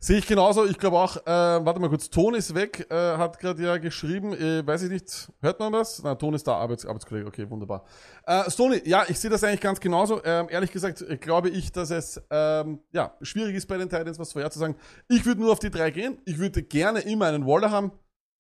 Sehe 0.03 0.16
ich 0.16 0.26
genauso. 0.26 0.64
Ich 0.64 0.78
glaube 0.78 0.96
auch, 0.96 1.18
äh, 1.18 1.26
warte 1.26 1.78
mal 1.78 1.90
kurz, 1.90 2.09
Ton 2.09 2.34
ist 2.34 2.55
weg, 2.55 2.86
äh, 2.90 2.94
hat 2.94 3.38
gerade 3.38 3.62
ja 3.62 3.76
geschrieben, 3.76 4.32
äh, 4.32 4.66
weiß 4.66 4.84
ich 4.84 4.90
nicht, 4.90 5.30
hört 5.42 5.61
man 5.61 5.74
was? 5.74 6.03
Na, 6.03 6.14
Ton 6.14 6.32
ist 6.32 6.46
da, 6.46 6.55
Arbeits 6.55 6.86
Arbeitskollege, 6.86 7.26
okay, 7.28 7.51
wunderbar. 7.51 7.84
Äh, 8.24 8.51
Stony, 8.51 8.80
ja, 8.86 9.05
ich 9.09 9.18
sehe 9.18 9.28
das 9.28 9.44
eigentlich 9.44 9.61
ganz 9.61 9.78
genauso. 9.78 10.24
Ähm, 10.24 10.46
ehrlich 10.48 10.72
gesagt 10.72 11.03
äh, 11.03 11.18
glaube 11.18 11.51
ich, 11.51 11.70
dass 11.70 11.90
es 11.90 12.18
ähm, 12.30 12.80
ja, 12.92 13.14
schwierig 13.20 13.55
ist 13.55 13.66
bei 13.66 13.76
den 13.76 13.90
Titans, 13.90 14.18
was 14.18 14.32
vorherzusagen. 14.32 14.74
Ich 15.09 15.26
würde 15.26 15.42
nur 15.42 15.53
auf 15.53 15.59
die 15.59 15.70
drei 15.70 15.90
gehen. 15.90 16.16
Ich 16.24 16.38
würde 16.38 16.62
gerne 16.62 17.01
immer 17.01 17.26
einen 17.26 17.46
Waller 17.46 17.70
haben. 17.70 17.92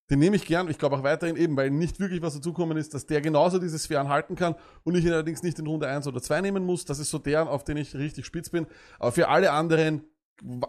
Den 0.08 0.18
nehme 0.18 0.36
ich 0.36 0.46
gern. 0.46 0.70
Ich 0.70 0.78
glaube 0.78 0.96
auch 0.96 1.02
weiterhin 1.02 1.36
eben, 1.36 1.58
weil 1.58 1.68
nicht 1.68 2.00
wirklich 2.00 2.22
was 2.22 2.32
dazukommen 2.32 2.78
ist, 2.78 2.94
dass 2.94 3.04
der 3.04 3.20
genauso 3.20 3.58
diese 3.58 3.78
Sphären 3.78 4.08
halten 4.08 4.34
kann 4.34 4.54
und 4.82 4.94
ich 4.94 5.04
ihn 5.04 5.12
allerdings 5.12 5.42
nicht 5.42 5.58
in 5.58 5.66
Runde 5.66 5.88
1 5.88 6.06
oder 6.06 6.22
2 6.22 6.40
nehmen 6.40 6.64
muss. 6.64 6.86
Das 6.86 6.98
ist 6.98 7.10
so 7.10 7.18
der, 7.18 7.50
auf 7.50 7.64
den 7.64 7.76
ich 7.76 7.94
richtig 7.94 8.24
spitz 8.24 8.48
bin. 8.48 8.66
Aber 8.98 9.12
für 9.12 9.28
alle 9.28 9.52
anderen 9.52 10.04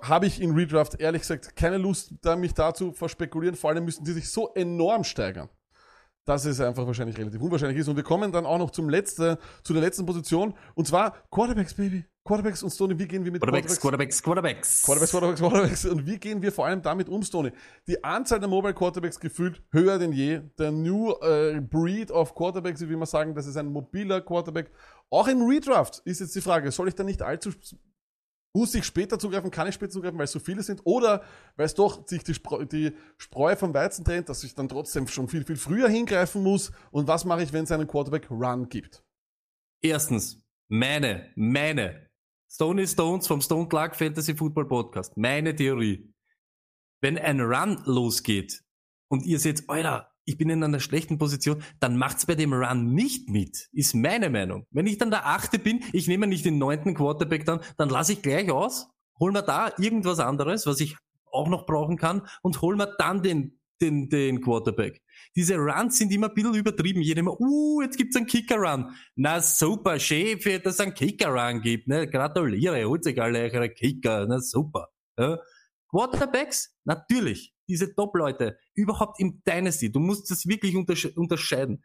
habe 0.02 0.26
ich 0.26 0.42
in 0.42 0.52
Redraft 0.52 1.00
ehrlich 1.00 1.22
gesagt 1.22 1.56
keine 1.56 1.78
Lust, 1.78 2.14
da 2.22 2.36
mich 2.36 2.54
da 2.54 2.74
zu 2.74 2.92
verspekulieren. 2.94 3.56
Vor 3.56 3.70
allem 3.70 3.86
müssen 3.86 4.04
die 4.04 4.12
sich 4.12 4.30
so 4.30 4.54
enorm 4.54 5.04
steigern, 5.04 5.50
dass 6.26 6.46
es 6.46 6.60
einfach 6.60 6.86
wahrscheinlich 6.86 7.18
relativ 7.18 7.42
unwahrscheinlich 7.42 7.80
ist. 7.80 7.88
Und 7.88 7.96
wir 7.96 8.04
kommen 8.04 8.32
dann 8.32 8.46
auch 8.46 8.58
noch 8.58 8.72
zum 8.72 8.90
letzten, 8.90 9.38
zu 9.64 9.74
der 9.74 9.82
letzten 9.82 10.06
Position. 10.06 10.54
Und 10.76 10.88
zwar 10.88 11.16
Quarterbacks, 11.30 11.74
Baby. 11.74 12.06
Quarterbacks 12.24 12.62
und 12.62 12.70
Stoney, 12.70 13.00
wie 13.00 13.08
gehen 13.08 13.26
wir 13.26 13.32
mit 13.32 13.42
Quarterbacks, 13.42 13.80
Quarterbacks, 13.80 14.22
Quarterbacks. 14.22 14.84
Quarterbacks, 14.84 15.12
Quarterbacks, 15.12 15.42
Quarterbacks. 15.42 15.86
Und 15.86 16.06
wie 16.06 16.20
gehen 16.20 16.42
wir 16.42 16.52
vor 16.52 16.68
allem 16.68 16.82
damit 16.84 17.10
um, 17.10 17.24
Stoney? 17.24 17.52
Die 17.88 18.04
Anzahl 18.04 18.40
der 18.40 18.48
Mobile 18.48 18.76
Quarterbacks 18.76 19.20
gefühlt 19.20 19.64
höher 19.72 19.98
denn 19.98 20.12
je. 20.12 20.42
Der 20.60 20.72
New 20.72 21.14
äh, 21.14 21.60
Breed 21.62 22.12
of 22.12 22.36
Quarterbacks, 22.36 22.80
wie 22.82 22.90
wir 22.90 23.06
sagen, 23.08 23.34
das 23.34 23.48
ist 23.48 23.58
ein 23.58 23.68
mobiler 23.68 24.22
Quarterback. 24.22 24.70
Auch 25.10 25.28
im 25.28 25.42
Redraft 25.42 26.04
ist 26.06 26.20
jetzt 26.20 26.36
die 26.36 26.42
Frage, 26.42 26.72
soll 26.72 26.90
ich 26.90 26.96
da 26.96 27.04
nicht 27.04 27.24
allzu 27.24 27.50
muss 28.54 28.76
ich 28.76 28.86
später 28.86 29.18
zugreifen, 29.18 29.52
kann 29.52 29.68
ich 29.68 29.76
später 29.76 29.92
zugreifen, 29.92 30.18
weil 30.18 30.26
es 30.26 30.32
so 30.32 30.40
viele 30.40 30.64
sind, 30.64 30.82
oder 30.84 31.24
weil 31.56 31.66
es 31.66 31.74
doch 31.74 32.08
sich 32.08 32.24
die, 32.24 32.34
Spreu, 32.34 32.66
die 32.66 32.94
Spreu 33.18 33.56
vom 33.56 33.74
Weizen 33.74 34.04
trennt, 34.04 34.30
dass 34.30 34.44
ich 34.44 34.56
dann 34.56 34.68
trotzdem 34.68 35.08
schon 35.08 35.28
viel, 35.28 35.46
viel 35.46 35.56
früher 35.56 35.88
hingreifen 35.88 36.44
muss. 36.44 36.72
Und 36.92 37.08
was 37.08 37.26
mache 37.26 37.44
ich, 37.44 37.54
wenn 37.54 37.64
es 37.64 37.72
einen 37.72 37.88
Quarterback-Run 37.88 38.70
gibt? 38.70 39.04
Erstens, 39.82 40.44
meine, 40.68 41.32
meine, 41.36 42.10
Stony 42.50 42.86
Stones 42.86 43.28
vom 43.28 43.40
Stone 43.42 43.70
Clark 43.70 43.96
Fantasy 43.96 44.36
Football 44.36 44.68
Podcast, 44.68 45.16
meine 45.16 45.56
Theorie. 45.56 46.14
Wenn 47.00 47.18
ein 47.18 47.40
Run 47.40 47.82
losgeht 47.86 48.64
und 49.08 49.26
ihr 49.26 49.40
seht, 49.40 49.70
Alter, 49.70 50.11
ich 50.26 50.38
bin 50.38 50.50
in 50.50 50.64
einer 50.64 50.80
schlechten 50.80 51.18
Position, 51.18 51.64
dann 51.80 51.98
macht's 51.98 52.26
bei 52.26 52.36
dem 52.36 52.54
Run 52.54 52.94
nicht 52.94 53.30
mit, 53.30 53.70
ist 53.72 53.96
meine 53.96 54.30
Meinung. 54.30 54.66
Wenn 54.72 54.88
ich 54.88 54.98
dann 54.98 55.12
der 55.12 55.26
Achte 55.28 55.60
bin, 55.60 55.84
ich 55.94 56.08
nehme 56.08 56.28
nicht 56.28 56.46
den 56.46 56.58
neunten 56.58 56.94
Quarterback 56.94 57.46
dann, 57.46 57.62
dann 57.78 57.90
lasse 57.90 58.14
ich 58.14 58.22
gleich 58.22 58.52
aus, 58.52 58.88
hol 59.20 59.32
mir 59.32 59.44
da 59.44 59.72
irgendwas 59.78 60.20
anderes, 60.20 60.66
was 60.66 60.80
ich 60.80 60.96
auch 61.32 61.48
noch 61.48 61.66
brauchen 61.66 61.98
kann 61.98 62.28
und 62.42 62.62
hol 62.62 62.76
mir 62.76 62.94
dann 62.98 63.24
den, 63.24 63.60
den, 63.82 64.10
den 64.10 64.42
Quarterback. 64.42 65.02
Diese 65.36 65.56
Runs 65.56 65.98
sind 65.98 66.12
immer 66.12 66.28
ein 66.28 66.34
bisschen 66.34 66.54
übertrieben. 66.54 67.02
Jeder 67.02 67.22
immer, 67.22 67.40
uh, 67.40 67.82
jetzt 67.82 67.98
gibt's 67.98 68.16
einen 68.16 68.26
Kicker-Run. 68.26 68.92
Na 69.16 69.40
super, 69.42 69.98
Chef, 69.98 70.44
dass 70.62 70.76
es 70.76 70.80
einen 70.80 70.94
Kicker-Run 70.94 71.62
gibt. 71.62 71.88
Ne? 71.88 72.08
Gratuliere, 72.08 72.84
holt 72.86 73.04
sich 73.04 73.20
alle 73.22 73.40
eure 73.40 73.70
Kicker. 73.70 74.28
Na 74.28 74.40
super. 74.40 74.90
Ja? 75.18 75.40
Quarterbacks, 75.90 76.76
natürlich 76.84 77.54
diese 77.72 77.96
Top-Leute 77.96 78.58
überhaupt 78.74 79.20
im 79.20 79.42
Dynasty. 79.48 79.92
Du 79.92 80.00
musst 80.00 80.30
das 80.30 80.46
wirklich 80.46 80.76
untersche 80.76 81.12
unterscheiden. 81.12 81.84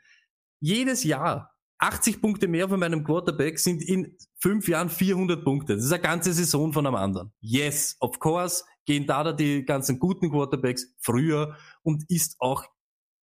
Jedes 0.61 1.05
Jahr 1.05 1.53
80 1.79 2.21
Punkte 2.21 2.49
mehr 2.49 2.69
von 2.69 2.81
meinem 2.81 3.05
Quarterback 3.05 3.59
sind 3.59 3.83
in 3.83 4.17
fünf 4.39 4.69
Jahren 4.69 4.89
400 4.89 5.45
Punkte. 5.45 5.77
Das 5.77 5.85
ist 5.85 5.93
eine 5.93 6.03
ganze 6.03 6.33
Saison 6.33 6.73
von 6.73 6.87
einem 6.87 6.97
anderen. 6.97 7.33
Yes, 7.41 7.97
of 8.01 8.19
course, 8.19 8.65
gehen 8.87 9.07
da, 9.07 9.33
die 9.33 9.65
ganzen 9.65 9.99
guten 9.99 10.31
Quarterbacks 10.31 10.95
früher 10.99 11.57
und 11.83 12.05
ist 12.09 12.37
auch 12.39 12.65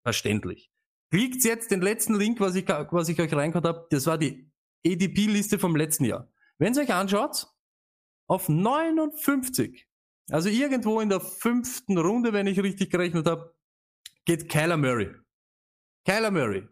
verständlich. 0.04 0.70
Klickt 1.12 1.44
jetzt 1.44 1.72
den 1.72 1.82
letzten 1.82 2.16
Link, 2.16 2.40
was 2.40 2.56
ich, 2.56 2.68
was 2.68 3.10
ich 3.10 3.20
euch 3.20 3.34
reingehauen 3.34 3.68
habe. 3.68 3.88
Das 3.90 4.06
war 4.06 4.18
die 4.18 4.52
ADP-Liste 4.86 5.58
vom 5.60 5.76
letzten 5.76 6.06
Jahr. 6.06 6.32
Wenn 6.60 6.74
ihr 6.74 6.82
euch 6.82 6.94
anschaut, 6.94 7.48
auf 8.28 8.50
59 8.50 9.88
also 10.30 10.50
irgendwo 10.50 11.00
in 11.02 11.10
der 11.10 11.20
fünften 11.20 11.98
Runde, 11.98 12.34
wenn 12.34 12.48
ich 12.48 12.62
richtig 12.62 12.92
gerechnet 12.92 13.28
habe, 13.28 13.54
geht 14.26 14.50
Kyler 14.50 14.78
Murray. 14.78 15.12
Kyler 16.06 16.32
Murray. 16.32 16.68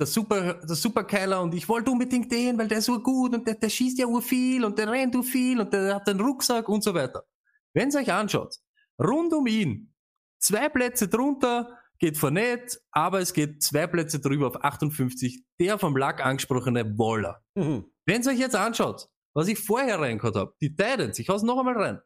Der 0.00 0.06
super, 0.06 0.54
der 0.54 0.74
super 0.74 1.04
Kyler 1.04 1.42
und 1.42 1.54
ich 1.54 1.68
wollte 1.68 1.90
unbedingt 1.90 2.32
den, 2.32 2.58
weil 2.58 2.68
der 2.68 2.78
ist 2.78 2.86
so 2.86 3.00
gut 3.00 3.34
und 3.34 3.46
der, 3.46 3.54
der 3.54 3.68
schießt 3.68 3.98
ja 3.98 4.06
ur 4.06 4.22
viel 4.22 4.64
und 4.64 4.78
der 4.78 4.90
rennt 4.90 5.14
ur 5.14 5.22
viel 5.22 5.60
und 5.60 5.72
der 5.72 5.94
hat 5.94 6.08
den 6.08 6.20
Rucksack 6.20 6.68
und 6.68 6.82
so 6.82 6.92
weiter. 6.94 7.24
Wenn 7.72 7.90
ihr 7.90 8.00
euch 8.00 8.12
anschaut, 8.12 8.56
rund 8.98 9.32
um 9.32 9.46
ihn, 9.46 9.94
zwei 10.40 10.68
Plätze 10.68 11.08
drunter 11.08 11.78
geht 11.98 12.18
Fournette, 12.18 12.78
aber 12.90 13.20
es 13.20 13.32
geht 13.32 13.62
zwei 13.62 13.86
Plätze 13.86 14.18
drüber 14.18 14.48
auf 14.48 14.64
58, 14.64 15.44
der 15.60 15.78
vom 15.78 15.96
Lack 15.96 16.24
angesprochene 16.24 16.98
Waller. 16.98 17.44
Mhm. 17.54 17.84
Wenn 18.06 18.22
ihr 18.22 18.30
euch 18.30 18.38
jetzt 18.40 18.56
anschaut, 18.56 19.08
was 19.34 19.46
ich 19.46 19.60
vorher 19.60 20.00
reingehört 20.00 20.34
habe, 20.34 20.54
die 20.60 20.74
Titans, 20.74 21.20
ich 21.20 21.28
hau's 21.28 21.44
noch 21.44 21.58
einmal 21.58 21.78
rein. 21.78 22.00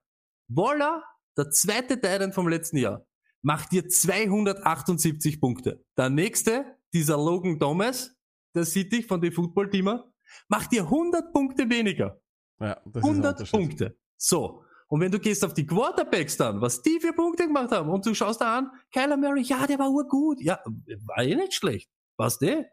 Voila, 0.48 1.02
der 1.36 1.50
zweite 1.50 2.00
Titan 2.00 2.32
vom 2.32 2.48
letzten 2.48 2.78
Jahr, 2.78 3.06
macht 3.42 3.72
dir 3.72 3.88
278 3.88 5.40
Punkte. 5.40 5.84
Der 5.96 6.10
nächste, 6.10 6.78
dieser 6.92 7.16
Logan 7.16 7.58
Thomas, 7.58 8.16
der 8.54 8.64
City 8.64 9.02
von 9.02 9.20
den 9.20 9.32
Football-Teamer, 9.32 10.12
macht 10.48 10.72
dir 10.72 10.82
100 10.84 11.32
Punkte 11.32 11.68
weniger. 11.68 12.20
Ja, 12.60 12.80
das 12.86 13.02
ist 13.02 13.04
ein 13.04 13.10
100 13.10 13.32
Unterschied. 13.32 13.52
Punkte. 13.52 13.98
So. 14.16 14.62
Und 14.88 15.00
wenn 15.00 15.10
du 15.10 15.18
gehst 15.18 15.44
auf 15.44 15.52
die 15.52 15.66
Quarterbacks 15.66 16.36
dann, 16.36 16.60
was 16.60 16.80
die 16.80 17.00
für 17.00 17.12
Punkte 17.12 17.46
gemacht 17.46 17.72
haben, 17.72 17.90
und 17.90 18.06
du 18.06 18.14
schaust 18.14 18.40
da 18.40 18.58
an, 18.58 18.70
Kyler 18.92 19.16
Murray, 19.16 19.42
ja, 19.42 19.66
der 19.66 19.78
war 19.78 19.90
urgut. 19.90 20.40
Ja, 20.40 20.60
war 20.64 21.24
eh 21.24 21.34
nicht 21.34 21.54
schlecht. 21.54 21.90
Was 22.16 22.38
der? 22.38 22.70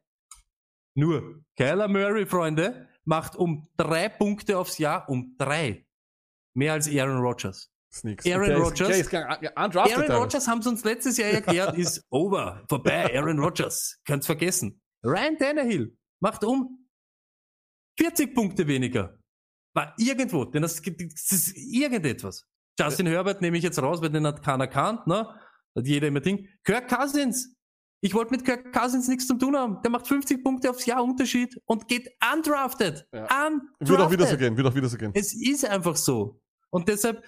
Nur, 0.95 1.43
Kyler 1.57 1.87
Murray, 1.87 2.25
Freunde, 2.27 2.87
macht 3.03 3.35
um 3.35 3.67
drei 3.77 4.09
Punkte 4.09 4.59
aufs 4.59 4.77
Jahr, 4.77 5.09
um 5.09 5.35
drei. 5.37 5.87
Mehr 6.55 6.73
als 6.73 6.87
Aaron 6.87 7.19
Rodgers. 7.19 7.69
Nix. 8.01 8.25
Aaron 8.25 8.61
Rodgers? 8.61 9.13
Aaron. 9.13 10.11
Rodgers 10.11 10.47
haben 10.47 10.61
sie 10.63 10.69
uns 10.69 10.83
letztes 10.83 11.17
Jahr 11.17 11.29
erklärt, 11.29 11.77
ist 11.77 12.03
over, 12.09 12.63
vorbei, 12.67 13.15
Aaron 13.15 13.37
Rodgers. 13.37 13.99
Könnt's 14.05 14.25
vergessen. 14.25 14.81
Ryan 15.05 15.37
Tannehill 15.37 15.95
macht 16.19 16.43
um 16.43 16.87
40 17.99 18.33
Punkte 18.33 18.65
weniger. 18.67 19.19
War 19.75 19.93
irgendwo, 19.97 20.45
denn 20.45 20.63
das, 20.63 20.81
das 20.81 21.31
ist 21.31 21.55
irgendetwas. 21.55 22.47
Justin 22.79 23.07
Herbert 23.07 23.41
nehme 23.41 23.57
ich 23.57 23.63
jetzt 23.63 23.81
raus, 23.81 24.01
weil 24.01 24.09
den 24.09 24.25
hat 24.25 24.43
keiner 24.43 24.67
kannt, 24.67 25.05
ne? 25.05 25.27
Hat 25.75 25.87
jeder 25.87 26.07
immer 26.07 26.19
Ding. 26.19 26.47
Kirk 26.63 26.87
Cousins. 26.87 27.55
Ich 28.01 28.13
wollte 28.13 28.31
mit 28.31 28.43
Kirk 28.43 28.73
Cousins 28.73 29.07
nichts 29.07 29.27
zu 29.27 29.35
tun 29.35 29.55
haben. 29.55 29.81
Der 29.81 29.91
macht 29.91 30.07
50 30.07 30.43
Punkte 30.43 30.69
aufs 30.69 30.85
Jahr 30.85 31.03
Unterschied 31.03 31.59
und 31.65 31.87
geht 31.87 32.09
undrafted. 32.33 33.07
Ja. 33.13 33.23
Undrafted. 33.23 33.89
Wird 33.89 34.01
auch 34.01 34.11
wieder 34.11 34.27
so 34.27 34.37
gehen, 34.37 34.57
wird 34.57 34.67
auch 34.67 34.75
wieder 34.75 34.89
so 34.89 34.97
gehen. 34.97 35.11
Es 35.13 35.33
ist 35.33 35.65
einfach 35.65 35.95
so. 35.95 36.42
Und 36.73 36.87
deshalb 36.87 37.23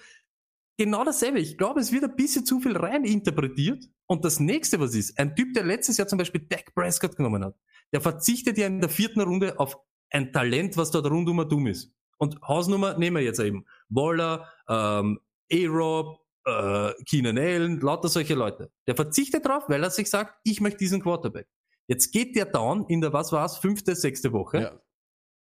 genau 0.76 1.04
dasselbe. 1.04 1.38
Ich 1.38 1.56
glaube, 1.56 1.80
es 1.80 1.92
wird 1.92 2.04
ein 2.04 2.16
bisschen 2.16 2.44
zu 2.44 2.60
viel 2.60 2.76
rein 2.76 3.04
interpretiert. 3.04 3.84
Und 4.06 4.24
das 4.24 4.40
nächste, 4.40 4.78
was 4.80 4.94
ist, 4.94 5.18
ein 5.18 5.34
Typ, 5.34 5.54
der 5.54 5.64
letztes 5.64 5.96
Jahr 5.96 6.08
zum 6.08 6.18
Beispiel 6.18 6.42
Dak 6.48 6.74
Prescott 6.74 7.16
genommen 7.16 7.44
hat, 7.44 7.56
der 7.92 8.00
verzichtet 8.00 8.58
ja 8.58 8.66
in 8.66 8.80
der 8.80 8.90
vierten 8.90 9.20
Runde 9.20 9.58
auf 9.58 9.78
ein 10.10 10.32
Talent, 10.32 10.76
was 10.76 10.90
dort 10.90 11.06
rundum 11.06 11.48
dumm 11.48 11.66
ist. 11.68 11.92
Und 12.18 12.40
Hausnummer 12.42 12.98
nehmen 12.98 13.16
wir 13.16 13.22
jetzt 13.22 13.40
eben. 13.40 13.64
Waller, 13.88 14.48
ähm, 14.68 15.20
A-Rob, 15.52 16.20
äh, 16.44 16.92
Keenan 17.04 17.38
Allen, 17.38 17.80
lauter 17.80 18.08
solche 18.08 18.34
Leute. 18.34 18.70
Der 18.86 18.96
verzichtet 18.96 19.46
drauf, 19.46 19.64
weil 19.68 19.82
er 19.82 19.90
sich 19.90 20.10
sagt, 20.10 20.34
ich 20.42 20.60
möchte 20.60 20.78
diesen 20.78 21.02
Quarterback. 21.02 21.46
Jetzt 21.88 22.10
geht 22.10 22.34
der 22.34 22.46
down 22.46 22.86
in 22.88 23.00
der, 23.00 23.12
was 23.12 23.32
war's, 23.32 23.58
fünfte, 23.58 23.94
sechste 23.94 24.32
Woche. 24.32 24.60
Ja. 24.60 24.80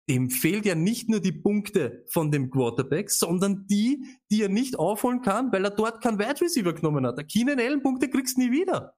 Dem 0.08 0.30
fehlt 0.30 0.64
ja 0.64 0.74
nicht 0.74 1.08
nur 1.08 1.20
die 1.20 1.32
Punkte 1.32 2.04
von 2.08 2.30
dem 2.30 2.50
Quarterback, 2.50 3.10
sondern 3.10 3.66
die, 3.66 4.02
die 4.30 4.42
er 4.42 4.48
nicht 4.48 4.78
aufholen 4.78 5.22
kann, 5.22 5.52
weil 5.52 5.64
er 5.64 5.70
dort 5.70 6.02
keinen 6.02 6.18
Wide 6.18 6.40
Receiver 6.40 6.72
genommen 6.72 7.06
hat. 7.06 7.18
Der 7.18 7.26
Keenan 7.26 7.60
Allen 7.60 7.82
Punkte 7.82 8.08
kriegst 8.08 8.36
du 8.36 8.42
nie 8.42 8.50
wieder. 8.50 8.94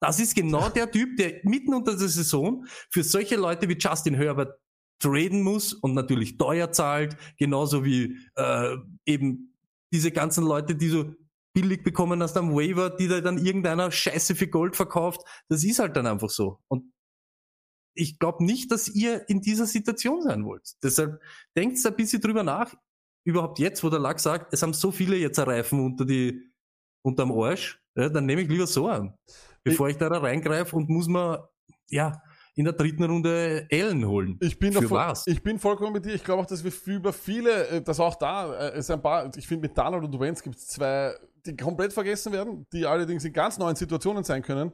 Das 0.00 0.20
ist 0.20 0.34
genau 0.34 0.68
der 0.68 0.90
Typ, 0.90 1.16
der 1.16 1.40
mitten 1.42 1.74
unter 1.74 1.96
der 1.96 2.08
Saison 2.08 2.64
für 2.90 3.02
solche 3.02 3.36
Leute 3.36 3.68
wie 3.68 3.76
Justin 3.78 4.14
Herbert 4.14 4.58
traden 4.98 5.42
muss 5.42 5.72
und 5.72 5.94
natürlich 5.94 6.38
teuer 6.38 6.72
zahlt, 6.72 7.16
genauso 7.38 7.84
wie 7.84 8.16
äh, 8.36 8.76
eben 9.04 9.54
diese 9.92 10.10
ganzen 10.10 10.44
Leute, 10.44 10.74
die 10.74 10.88
so 10.88 11.14
billig 11.54 11.82
bekommen 11.82 12.22
hast 12.22 12.36
am 12.36 12.54
Waiver, 12.54 12.90
die 12.90 13.08
da 13.08 13.20
dann 13.20 13.38
irgendeiner 13.38 13.90
Scheiße 13.90 14.34
für 14.34 14.48
Gold 14.48 14.76
verkauft. 14.76 15.22
Das 15.48 15.64
ist 15.64 15.78
halt 15.78 15.96
dann 15.96 16.06
einfach 16.06 16.30
so. 16.30 16.60
Und 16.68 16.92
ich 17.96 18.18
glaube 18.18 18.44
nicht, 18.44 18.70
dass 18.70 18.88
ihr 18.88 19.28
in 19.28 19.40
dieser 19.40 19.66
Situation 19.66 20.22
sein 20.22 20.44
wollt. 20.44 20.74
Deshalb 20.82 21.20
denkt 21.56 21.84
ein 21.84 21.96
bisschen 21.96 22.20
drüber 22.20 22.42
nach. 22.42 22.74
Überhaupt 23.24 23.58
jetzt, 23.58 23.82
wo 23.82 23.90
der 23.90 23.98
Lack 23.98 24.20
sagt, 24.20 24.52
es 24.52 24.62
haben 24.62 24.72
so 24.72 24.92
viele 24.92 25.16
jetzt 25.16 25.38
ein 25.38 25.48
Reifen 25.48 25.80
unter 25.80 26.04
die, 26.04 26.52
unterm 27.02 27.32
Arsch, 27.32 27.80
ja, 27.96 28.08
dann 28.08 28.26
nehme 28.26 28.42
ich 28.42 28.48
lieber 28.48 28.66
so 28.66 28.88
an. 28.88 29.14
Bevor 29.64 29.88
ich, 29.88 29.94
ich 29.94 29.98
da 29.98 30.08
reingreife 30.08 30.76
und 30.76 30.88
muss 30.88 31.08
man, 31.08 31.38
ja, 31.88 32.20
in 32.54 32.64
der 32.64 32.72
dritten 32.72 33.04
Runde 33.04 33.66
Ellen 33.68 34.06
holen. 34.06 34.38
Ich 34.40 34.58
bin, 34.58 34.72
Für 34.72 34.90
was? 34.90 35.26
ich 35.26 35.42
bin 35.42 35.58
vollkommen 35.58 35.92
mit 35.92 36.04
dir. 36.06 36.14
Ich 36.14 36.24
glaube 36.24 36.42
auch, 36.42 36.46
dass 36.46 36.64
wir 36.64 36.72
über 36.94 37.12
viele, 37.12 37.68
äh, 37.68 37.82
dass 37.82 38.00
auch 38.00 38.14
da 38.14 38.54
äh, 38.54 38.78
es 38.78 38.90
ein 38.90 39.02
paar, 39.02 39.30
ich 39.36 39.46
finde 39.46 39.68
mit 39.68 39.76
Donald 39.76 40.04
und 40.04 40.20
Wentz 40.20 40.42
gibt 40.42 40.56
es 40.56 40.68
zwei, 40.68 41.14
die 41.44 41.56
komplett 41.56 41.92
vergessen 41.92 42.32
werden, 42.32 42.66
die 42.72 42.86
allerdings 42.86 43.24
in 43.24 43.32
ganz 43.32 43.58
neuen 43.58 43.76
Situationen 43.76 44.24
sein 44.24 44.42
können 44.42 44.72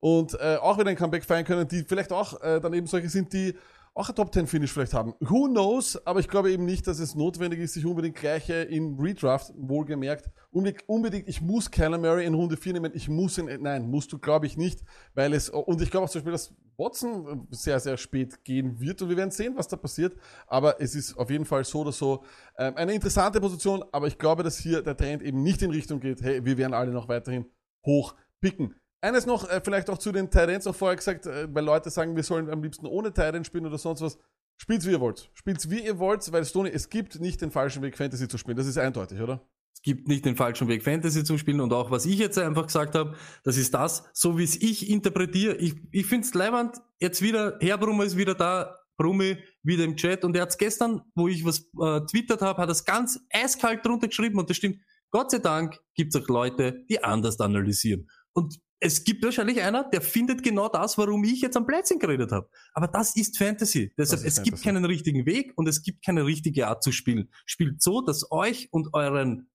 und 0.00 0.34
äh, 0.40 0.56
auch 0.56 0.78
wieder 0.78 0.90
ein 0.90 0.96
Comeback 0.96 1.24
feiern 1.24 1.44
können, 1.44 1.68
die 1.68 1.84
vielleicht 1.84 2.12
auch 2.12 2.40
äh, 2.42 2.60
dann 2.60 2.72
eben 2.72 2.86
solche 2.86 3.08
sind, 3.08 3.32
die 3.32 3.54
auch 3.94 4.08
ein 4.08 4.14
Top 4.14 4.32
10 4.32 4.46
Finish 4.46 4.72
vielleicht 4.72 4.94
haben. 4.94 5.14
Who 5.20 5.48
knows? 5.48 6.06
Aber 6.06 6.20
ich 6.20 6.28
glaube 6.28 6.52
eben 6.52 6.64
nicht, 6.64 6.86
dass 6.86 7.00
es 7.00 7.14
notwendig 7.14 7.58
ist, 7.60 7.74
sich 7.74 7.84
unbedingt 7.84 8.16
gleiche 8.16 8.54
im 8.54 8.98
Redraft, 8.98 9.52
wohlgemerkt, 9.56 10.30
unbedingt, 10.52 10.88
unbedingt 10.88 11.28
ich 11.28 11.40
muss 11.40 11.70
Kyler 11.70 11.98
Murray 11.98 12.24
in 12.24 12.34
Runde 12.34 12.56
4 12.56 12.74
nehmen, 12.74 12.92
ich 12.94 13.08
muss 13.08 13.36
ihn, 13.36 13.50
nein, 13.60 13.90
musst 13.90 14.12
du 14.12 14.18
glaube 14.18 14.46
ich 14.46 14.56
nicht, 14.56 14.82
weil 15.14 15.34
es, 15.34 15.50
und 15.50 15.82
ich 15.82 15.90
glaube 15.90 16.04
auch 16.04 16.10
zum 16.10 16.20
Beispiel, 16.20 16.32
dass 16.32 16.54
Watson 16.76 17.46
sehr, 17.50 17.78
sehr 17.80 17.96
spät 17.96 18.44
gehen 18.44 18.80
wird 18.80 19.02
und 19.02 19.10
wir 19.10 19.16
werden 19.16 19.32
sehen, 19.32 19.54
was 19.56 19.68
da 19.68 19.76
passiert, 19.76 20.16
aber 20.46 20.80
es 20.80 20.94
ist 20.94 21.16
auf 21.18 21.28
jeden 21.28 21.44
Fall 21.44 21.64
so 21.64 21.80
oder 21.80 21.92
so 21.92 22.24
ähm, 22.56 22.76
eine 22.76 22.94
interessante 22.94 23.40
Position, 23.40 23.84
aber 23.92 24.06
ich 24.06 24.18
glaube, 24.18 24.42
dass 24.42 24.56
hier 24.56 24.82
der 24.82 24.96
Trend 24.96 25.22
eben 25.22 25.42
nicht 25.42 25.62
in 25.62 25.70
Richtung 25.70 26.00
geht, 26.00 26.22
hey, 26.22 26.44
wir 26.44 26.56
werden 26.56 26.74
alle 26.74 26.92
noch 26.92 27.08
weiterhin 27.08 27.44
hoch 27.84 28.14
picken. 28.40 28.74
Eines 29.02 29.26
noch, 29.26 29.48
äh, 29.48 29.60
vielleicht 29.64 29.88
auch 29.88 29.98
zu 29.98 30.12
den 30.12 30.30
Titans 30.30 30.66
noch 30.66 30.74
vorher 30.74 30.96
gesagt, 30.96 31.26
äh, 31.26 31.52
weil 31.52 31.64
Leute 31.64 31.90
sagen, 31.90 32.16
wir 32.16 32.22
sollen 32.22 32.50
am 32.50 32.62
liebsten 32.62 32.86
ohne 32.86 33.12
Titans 33.12 33.46
spielen 33.46 33.66
oder 33.66 33.78
sonst 33.78 34.02
was. 34.02 34.18
Spielt's 34.58 34.86
wie 34.86 34.90
ihr 34.90 35.00
wollt. 35.00 35.30
Spielt's 35.32 35.70
wie 35.70 35.80
ihr 35.80 35.98
wollt, 35.98 36.30
weil 36.32 36.44
Stoney, 36.44 36.70
es 36.70 36.90
gibt 36.90 37.18
nicht 37.18 37.40
den 37.40 37.50
falschen 37.50 37.82
Weg, 37.82 37.96
Fantasy 37.96 38.28
zu 38.28 38.36
spielen. 38.36 38.58
Das 38.58 38.66
ist 38.66 38.76
eindeutig, 38.76 39.20
oder? 39.20 39.40
Es 39.74 39.80
gibt 39.80 40.08
nicht 40.08 40.26
den 40.26 40.36
falschen 40.36 40.68
Weg, 40.68 40.82
Fantasy 40.82 41.24
zu 41.24 41.38
spielen. 41.38 41.62
Und 41.62 41.72
auch 41.72 41.90
was 41.90 42.04
ich 42.04 42.18
jetzt 42.18 42.36
einfach 42.36 42.66
gesagt 42.66 42.94
habe, 42.94 43.16
das 43.42 43.56
ist 43.56 43.72
das, 43.72 44.04
so 44.12 44.36
wie 44.36 44.44
es 44.44 44.60
ich 44.60 44.90
interpretiere. 44.90 45.56
Ich, 45.56 45.76
ich 45.92 46.04
finde 46.04 46.26
es 46.26 46.34
leibend, 46.34 46.76
jetzt 46.98 47.22
wieder, 47.22 47.56
Herr 47.60 47.78
Brummer 47.78 48.04
ist 48.04 48.18
wieder 48.18 48.34
da, 48.34 48.76
Brummi 48.98 49.38
wieder 49.62 49.84
im 49.84 49.96
Chat. 49.96 50.26
Und 50.26 50.36
er 50.36 50.42
hat's 50.42 50.58
gestern, 50.58 51.00
wo 51.14 51.26
ich 51.26 51.42
was 51.46 51.60
äh, 51.80 52.04
twittert 52.04 52.42
habe, 52.42 52.60
hat 52.60 52.68
es 52.68 52.84
ganz 52.84 53.18
eiskalt 53.30 53.86
drunter 53.86 54.08
geschrieben. 54.08 54.38
Und 54.38 54.50
das 54.50 54.58
stimmt. 54.58 54.78
Gott 55.10 55.30
sei 55.30 55.38
Dank 55.38 55.80
gibt 55.94 56.14
es 56.14 56.22
auch 56.22 56.28
Leute, 56.28 56.84
die 56.90 57.02
anders 57.02 57.40
analysieren. 57.40 58.10
Und 58.34 58.60
es 58.80 59.04
gibt 59.04 59.22
wahrscheinlich 59.22 59.60
einer, 59.60 59.84
der 59.84 60.00
findet 60.00 60.42
genau 60.42 60.68
das, 60.68 60.96
warum 60.96 61.22
ich 61.24 61.42
jetzt 61.42 61.56
am 61.56 61.66
Plätzchen 61.66 61.98
geredet 61.98 62.32
habe. 62.32 62.48
Aber 62.72 62.88
das 62.88 63.14
ist 63.14 63.36
Fantasy. 63.36 63.92
Deshalb, 63.96 64.20
ist 64.20 64.26
es 64.26 64.34
Fantasy. 64.36 64.50
gibt 64.50 64.64
keinen 64.64 64.84
richtigen 64.86 65.26
Weg 65.26 65.52
und 65.56 65.68
es 65.68 65.82
gibt 65.82 66.04
keine 66.04 66.24
richtige 66.24 66.66
Art 66.66 66.82
zu 66.82 66.90
spielen. 66.90 67.30
Spielt 67.44 67.82
so, 67.82 68.00
dass 68.00 68.32
euch 68.32 68.68
und 68.72 68.94
euren 68.94 69.50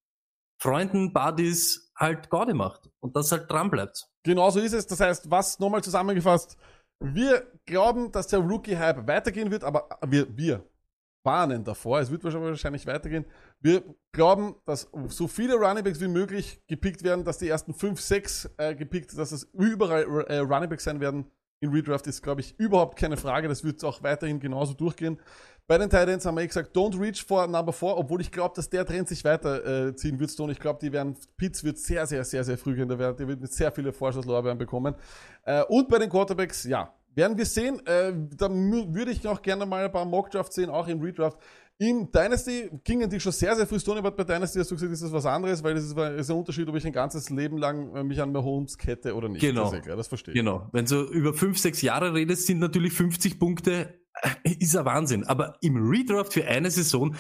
Freunden, 0.61 1.11
Buddies 1.11 1.91
halt 1.97 2.29
Gaude 2.29 2.53
macht 2.53 2.89
und 2.99 3.15
das 3.15 3.31
halt 3.31 3.49
dran 3.49 3.71
bleibt. 3.71 4.07
Genau 4.23 4.49
so 4.51 4.59
ist 4.59 4.73
es. 4.73 4.85
Das 4.87 4.99
heißt, 4.99 5.29
was 5.29 5.59
nochmal 5.59 5.83
zusammengefasst, 5.83 6.57
wir 6.99 7.51
glauben, 7.65 8.11
dass 8.11 8.27
der 8.27 8.39
Rookie-Hype 8.39 9.07
weitergehen 9.07 9.51
wird, 9.51 9.63
aber 9.63 9.89
wir, 10.07 10.27
wir 10.37 10.63
warnen 11.25 11.63
davor, 11.63 11.99
es 11.99 12.11
wird 12.11 12.23
wahrscheinlich 12.23 12.87
weitergehen. 12.87 13.25
Wir 13.59 13.83
glauben, 14.11 14.55
dass 14.65 14.89
so 15.09 15.27
viele 15.27 15.55
Runningbacks 15.55 15.99
wie 15.99 16.07
möglich 16.07 16.61
gepickt 16.67 17.03
werden, 17.03 17.25
dass 17.25 17.39
die 17.39 17.49
ersten 17.49 17.73
5, 17.73 17.99
6 17.99 18.49
äh, 18.57 18.75
gepickt, 18.75 19.17
dass 19.17 19.31
es 19.31 19.43
überall 19.53 20.03
äh, 20.27 20.37
Runningbacks 20.37 20.83
sein 20.83 20.99
werden. 20.99 21.25
In 21.61 21.71
Redraft 21.71 22.05
ist, 22.05 22.21
glaube 22.21 22.41
ich, 22.41 22.59
überhaupt 22.59 22.99
keine 22.99 23.17
Frage. 23.17 23.47
Das 23.47 23.63
wird 23.63 23.83
auch 23.83 24.03
weiterhin 24.03 24.39
genauso 24.39 24.73
durchgehen. 24.73 25.19
Bei 25.67 25.79
den 25.79 25.89
Titans 25.89 26.23
haben 26.25 26.35
wir 26.35 26.43
eh 26.43 26.47
gesagt, 26.47 26.75
don't 26.75 26.99
reach 26.99 27.25
for 27.25 27.47
number 27.47 27.73
4, 27.73 27.97
obwohl 27.97 28.21
ich 28.21 28.31
glaube, 28.31 28.53
dass 28.55 28.69
der 28.69 28.85
Trend 28.85 29.07
sich 29.07 29.23
weiterziehen 29.23 30.15
äh, 30.15 30.19
wird. 30.19 30.39
Und 30.39 30.51
ich 30.51 30.59
glaube, 30.59 30.79
die 30.79 30.91
werden, 30.91 31.15
Pitts 31.37 31.63
wird 31.63 31.79
sehr, 31.79 32.05
sehr, 32.05 32.23
sehr, 32.23 32.43
sehr 32.43 32.57
früh 32.57 32.75
gehen. 32.75 32.87
Der 32.87 32.99
wird, 32.99 33.19
der 33.19 33.27
wird 33.27 33.51
sehr 33.51 33.71
vielen 33.71 33.91
Vorschusslorbeeren 33.91 34.59
bekommen. 34.59 34.93
Äh, 35.43 35.63
und 35.63 35.87
bei 35.89 35.97
den 35.97 36.09
Quarterbacks, 36.09 36.65
ja, 36.65 36.93
werden 37.15 37.37
wir 37.37 37.45
sehen. 37.45 37.85
Äh, 37.85 38.13
da 38.37 38.49
würde 38.49 39.11
ich 39.11 39.23
noch 39.23 39.41
gerne 39.41 39.65
mal 39.65 39.85
ein 39.85 39.91
paar 39.91 40.05
Mockdrafts 40.05 40.55
sehen, 40.55 40.69
auch 40.69 40.87
im 40.87 41.01
Redraft. 41.01 41.39
Im 41.77 42.09
Dynasty 42.09 42.69
gingen 42.85 43.09
die 43.09 43.19
schon 43.19 43.33
sehr, 43.33 43.53
sehr 43.55 43.67
früh 43.67 43.79
Stone, 43.79 43.99
aber 43.99 44.11
bei 44.11 44.23
Dynasty 44.23 44.59
hast 44.59 44.71
du 44.71 44.75
gesagt, 44.75 44.93
ist 44.93 45.03
das 45.03 45.11
was 45.11 45.25
anderes, 45.25 45.61
weil 45.61 45.75
es 45.75 45.83
ist, 45.83 45.97
ist, 45.97 46.31
ein 46.31 46.37
Unterschied, 46.37 46.69
ob 46.69 46.75
ich 46.75 46.85
ein 46.85 46.93
ganzes 46.93 47.29
Leben 47.29 47.57
lang 47.57 47.93
äh, 47.93 48.03
mich 48.03 48.21
an 48.21 48.31
Mahomes 48.31 48.77
kette 48.77 49.13
oder 49.13 49.27
nicht. 49.27 49.41
Genau. 49.41 49.69
Das, 49.69 49.81
klar, 49.81 49.97
das 49.97 50.07
verstehe 50.07 50.33
ich. 50.33 50.39
Genau. 50.39 50.69
Wenn 50.71 50.85
du 50.85 51.03
über 51.03 51.33
fünf, 51.33 51.57
sechs 51.57 51.81
Jahre 51.81 52.13
redest, 52.13 52.47
sind 52.47 52.59
natürlich 52.59 52.93
50 52.93 53.39
Punkte 53.39 53.93
ist 54.43 54.75
ein 54.75 54.85
Wahnsinn. 54.85 55.23
Aber 55.25 55.57
im 55.61 55.77
Redraft 55.77 56.33
für 56.33 56.45
eine 56.45 56.71
Saison, 56.71 57.15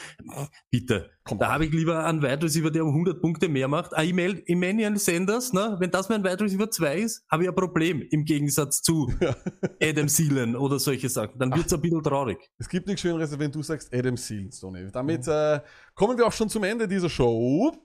bitte, 0.71 1.11
Komm 1.27 1.39
da 1.39 1.53
habe 1.53 1.65
ich 1.65 1.71
lieber 1.71 2.05
einen 2.05 2.21
Wide 2.21 2.43
Receiver, 2.43 2.69
der 2.69 2.83
um 2.83 2.89
100 2.89 3.19
Punkte 3.19 3.49
mehr 3.49 3.67
macht. 3.67 3.97
Ah, 3.97 4.03
Emmanuel 4.03 4.97
Sanders, 4.99 5.53
ne? 5.53 5.75
wenn 5.79 5.89
das 5.89 6.07
mein 6.07 6.23
Wide 6.23 6.39
Receiver 6.39 6.69
2 6.69 6.97
ist, 6.99 7.25
habe 7.31 7.43
ich 7.43 7.49
ein 7.49 7.55
Problem 7.55 8.03
im 8.11 8.25
Gegensatz 8.25 8.83
zu 8.83 9.11
ja. 9.19 9.35
Adam 9.81 10.07
Seelen 10.07 10.55
oder 10.55 10.77
solche 10.77 11.09
Sachen. 11.09 11.39
Dann 11.39 11.51
wird 11.55 11.65
es 11.65 11.73
ein 11.73 11.81
bisschen 11.81 12.03
traurig. 12.03 12.37
Es 12.59 12.69
gibt 12.69 12.85
nichts 12.85 13.01
Schöneres, 13.01 13.37
wenn 13.39 13.51
du 13.51 13.63
sagst 13.63 13.91
Adam 13.91 14.15
Seelen, 14.17 14.51
Stoney. 14.51 14.91
Damit 14.91 15.27
äh, 15.27 15.61
kommen 15.95 16.15
wir 16.15 16.27
auch 16.27 16.31
schon 16.31 16.47
zum 16.47 16.63
Ende 16.63 16.87
dieser 16.87 17.09
Show. 17.09 17.75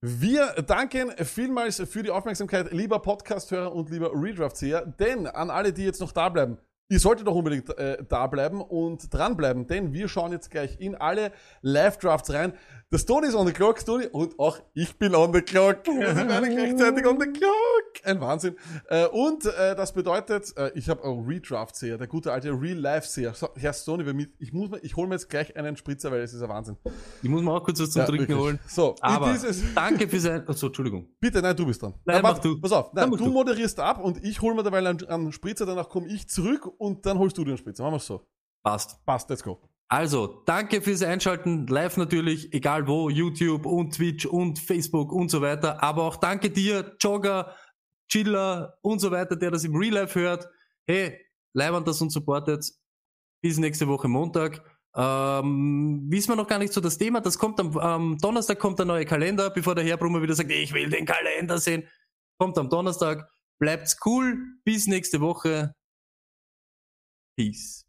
Wir 0.00 0.54
danken 0.66 1.12
vielmals 1.22 1.82
für 1.86 2.02
die 2.02 2.10
Aufmerksamkeit, 2.10 2.72
lieber 2.72 3.00
Podcast-Hörer 3.00 3.74
und 3.74 3.90
lieber 3.90 4.10
Redraft-Seher, 4.14 4.86
denn 4.86 5.26
an 5.26 5.50
alle, 5.50 5.74
die 5.74 5.84
jetzt 5.84 6.00
noch 6.00 6.12
da 6.12 6.30
bleiben, 6.30 6.56
Ihr 6.88 7.00
solltet 7.00 7.26
doch 7.26 7.34
unbedingt 7.34 7.76
äh, 7.78 8.04
da 8.08 8.28
bleiben 8.28 8.60
und 8.60 9.12
dranbleiben, 9.12 9.66
denn 9.66 9.92
wir 9.92 10.06
schauen 10.06 10.30
jetzt 10.30 10.52
gleich 10.52 10.78
in 10.78 10.94
alle 10.94 11.32
Live-Drafts 11.62 12.32
rein. 12.32 12.52
Der 12.92 12.98
Stone 12.98 13.26
ist 13.26 13.34
on 13.34 13.44
the 13.44 13.52
clock, 13.52 13.80
Stone, 13.80 14.08
und 14.10 14.38
auch 14.38 14.60
ich 14.72 14.96
bin 14.96 15.16
on 15.16 15.32
the 15.34 15.40
clock. 15.40 15.84
Wir 15.86 16.14
sind 16.14 16.30
alle 16.30 16.48
gleichzeitig 16.48 17.04
on 17.04 17.18
the 17.18 17.26
clock. 17.26 18.04
Ein 18.04 18.20
Wahnsinn. 18.20 18.54
Äh, 18.88 19.06
und 19.06 19.44
äh, 19.44 19.74
das 19.74 19.92
bedeutet, 19.92 20.56
äh, 20.56 20.70
ich 20.76 20.88
habe 20.88 21.02
oh, 21.02 21.20
Redraft-Seher, 21.26 21.98
der 21.98 22.06
gute 22.06 22.32
alte 22.32 22.50
Real-Life-Seher. 22.50 23.34
So, 23.34 23.48
Herr 23.56 23.72
Stone, 23.72 24.28
ich, 24.38 24.52
muss, 24.52 24.70
ich 24.82 24.94
hole 24.94 25.08
mir 25.08 25.16
jetzt 25.16 25.28
gleich 25.28 25.56
einen 25.56 25.76
Spritzer, 25.76 26.12
weil 26.12 26.20
es 26.20 26.32
ist 26.32 26.42
ein 26.42 26.48
Wahnsinn. 26.48 26.76
Ich 27.22 27.28
muss 27.28 27.42
mir 27.42 27.50
auch 27.50 27.64
kurz 27.64 27.80
was 27.80 27.90
zum 27.90 28.02
ja, 28.02 28.06
Trinken 28.06 28.28
wirklich. 28.28 28.38
holen. 28.38 28.60
So, 28.68 28.94
aber 29.00 29.36
danke 29.74 30.08
für 30.08 30.20
sein... 30.20 30.48
Achso, 30.48 30.68
Entschuldigung. 30.68 31.08
Bitte, 31.18 31.42
nein, 31.42 31.56
du 31.56 31.66
bist 31.66 31.82
dran. 31.82 31.94
Nein, 32.04 32.22
mach 32.22 32.38
du. 32.38 32.60
Pass 32.60 32.70
auf, 32.70 32.92
nein, 32.92 33.10
du 33.10 33.26
moderierst 33.26 33.80
ab 33.80 33.98
und 33.98 34.22
ich 34.22 34.40
hole 34.40 34.54
mir 34.54 34.62
dabei 34.62 34.78
einen, 34.78 35.04
einen 35.08 35.32
Spritzer, 35.32 35.66
danach 35.66 35.88
komme 35.88 36.06
ich 36.06 36.28
zurück 36.28 36.70
und 36.78 37.04
dann 37.04 37.18
holst 37.18 37.36
du 37.36 37.42
den 37.42 37.56
Spritzer. 37.56 37.82
Machen 37.82 37.94
wir 37.94 37.96
es 37.96 38.06
so. 38.06 38.24
Passt. 38.62 39.04
Passt, 39.04 39.28
let's 39.28 39.42
go. 39.42 39.60
Also, 39.88 40.42
danke 40.46 40.82
fürs 40.82 41.02
Einschalten, 41.02 41.66
live 41.68 41.96
natürlich, 41.96 42.52
egal 42.52 42.88
wo, 42.88 43.08
YouTube 43.08 43.66
und 43.66 43.94
Twitch 43.94 44.26
und 44.26 44.58
Facebook 44.58 45.12
und 45.12 45.30
so 45.30 45.40
weiter. 45.42 45.80
Aber 45.82 46.04
auch 46.04 46.16
danke 46.16 46.50
dir, 46.50 46.96
Jogger, 47.00 47.54
Chiller 48.10 48.78
und 48.82 49.00
so 49.00 49.12
weiter, 49.12 49.36
der 49.36 49.52
das 49.52 49.64
im 49.64 49.76
Real 49.76 49.94
Life 49.94 50.18
hört. 50.18 50.48
Hey, 50.88 51.24
leibend 51.52 51.86
das 51.86 52.02
uns 52.02 52.14
supportet. 52.14 52.68
Bis 53.42 53.58
nächste 53.58 53.86
Woche 53.86 54.08
Montag. 54.08 54.60
Ähm, 54.96 56.06
wissen 56.08 56.30
wir 56.30 56.36
noch 56.36 56.48
gar 56.48 56.58
nicht 56.58 56.72
so 56.72 56.80
das 56.80 56.98
Thema. 56.98 57.20
Das 57.20 57.38
kommt 57.38 57.60
am, 57.60 57.76
am 57.78 58.18
Donnerstag 58.18 58.58
kommt 58.58 58.78
der 58.78 58.86
neue 58.86 59.04
Kalender, 59.04 59.50
bevor 59.50 59.74
der 59.74 59.84
Herr 59.84 59.98
Brummer 59.98 60.22
wieder 60.22 60.34
sagt, 60.34 60.50
ich 60.50 60.72
will 60.72 60.88
den 60.90 61.04
Kalender 61.06 61.58
sehen. 61.58 61.86
Kommt 62.40 62.58
am 62.58 62.68
Donnerstag. 62.68 63.30
Bleibt's 63.60 63.96
cool. 64.04 64.38
Bis 64.64 64.86
nächste 64.86 65.20
Woche. 65.20 65.74
Peace. 67.36 67.85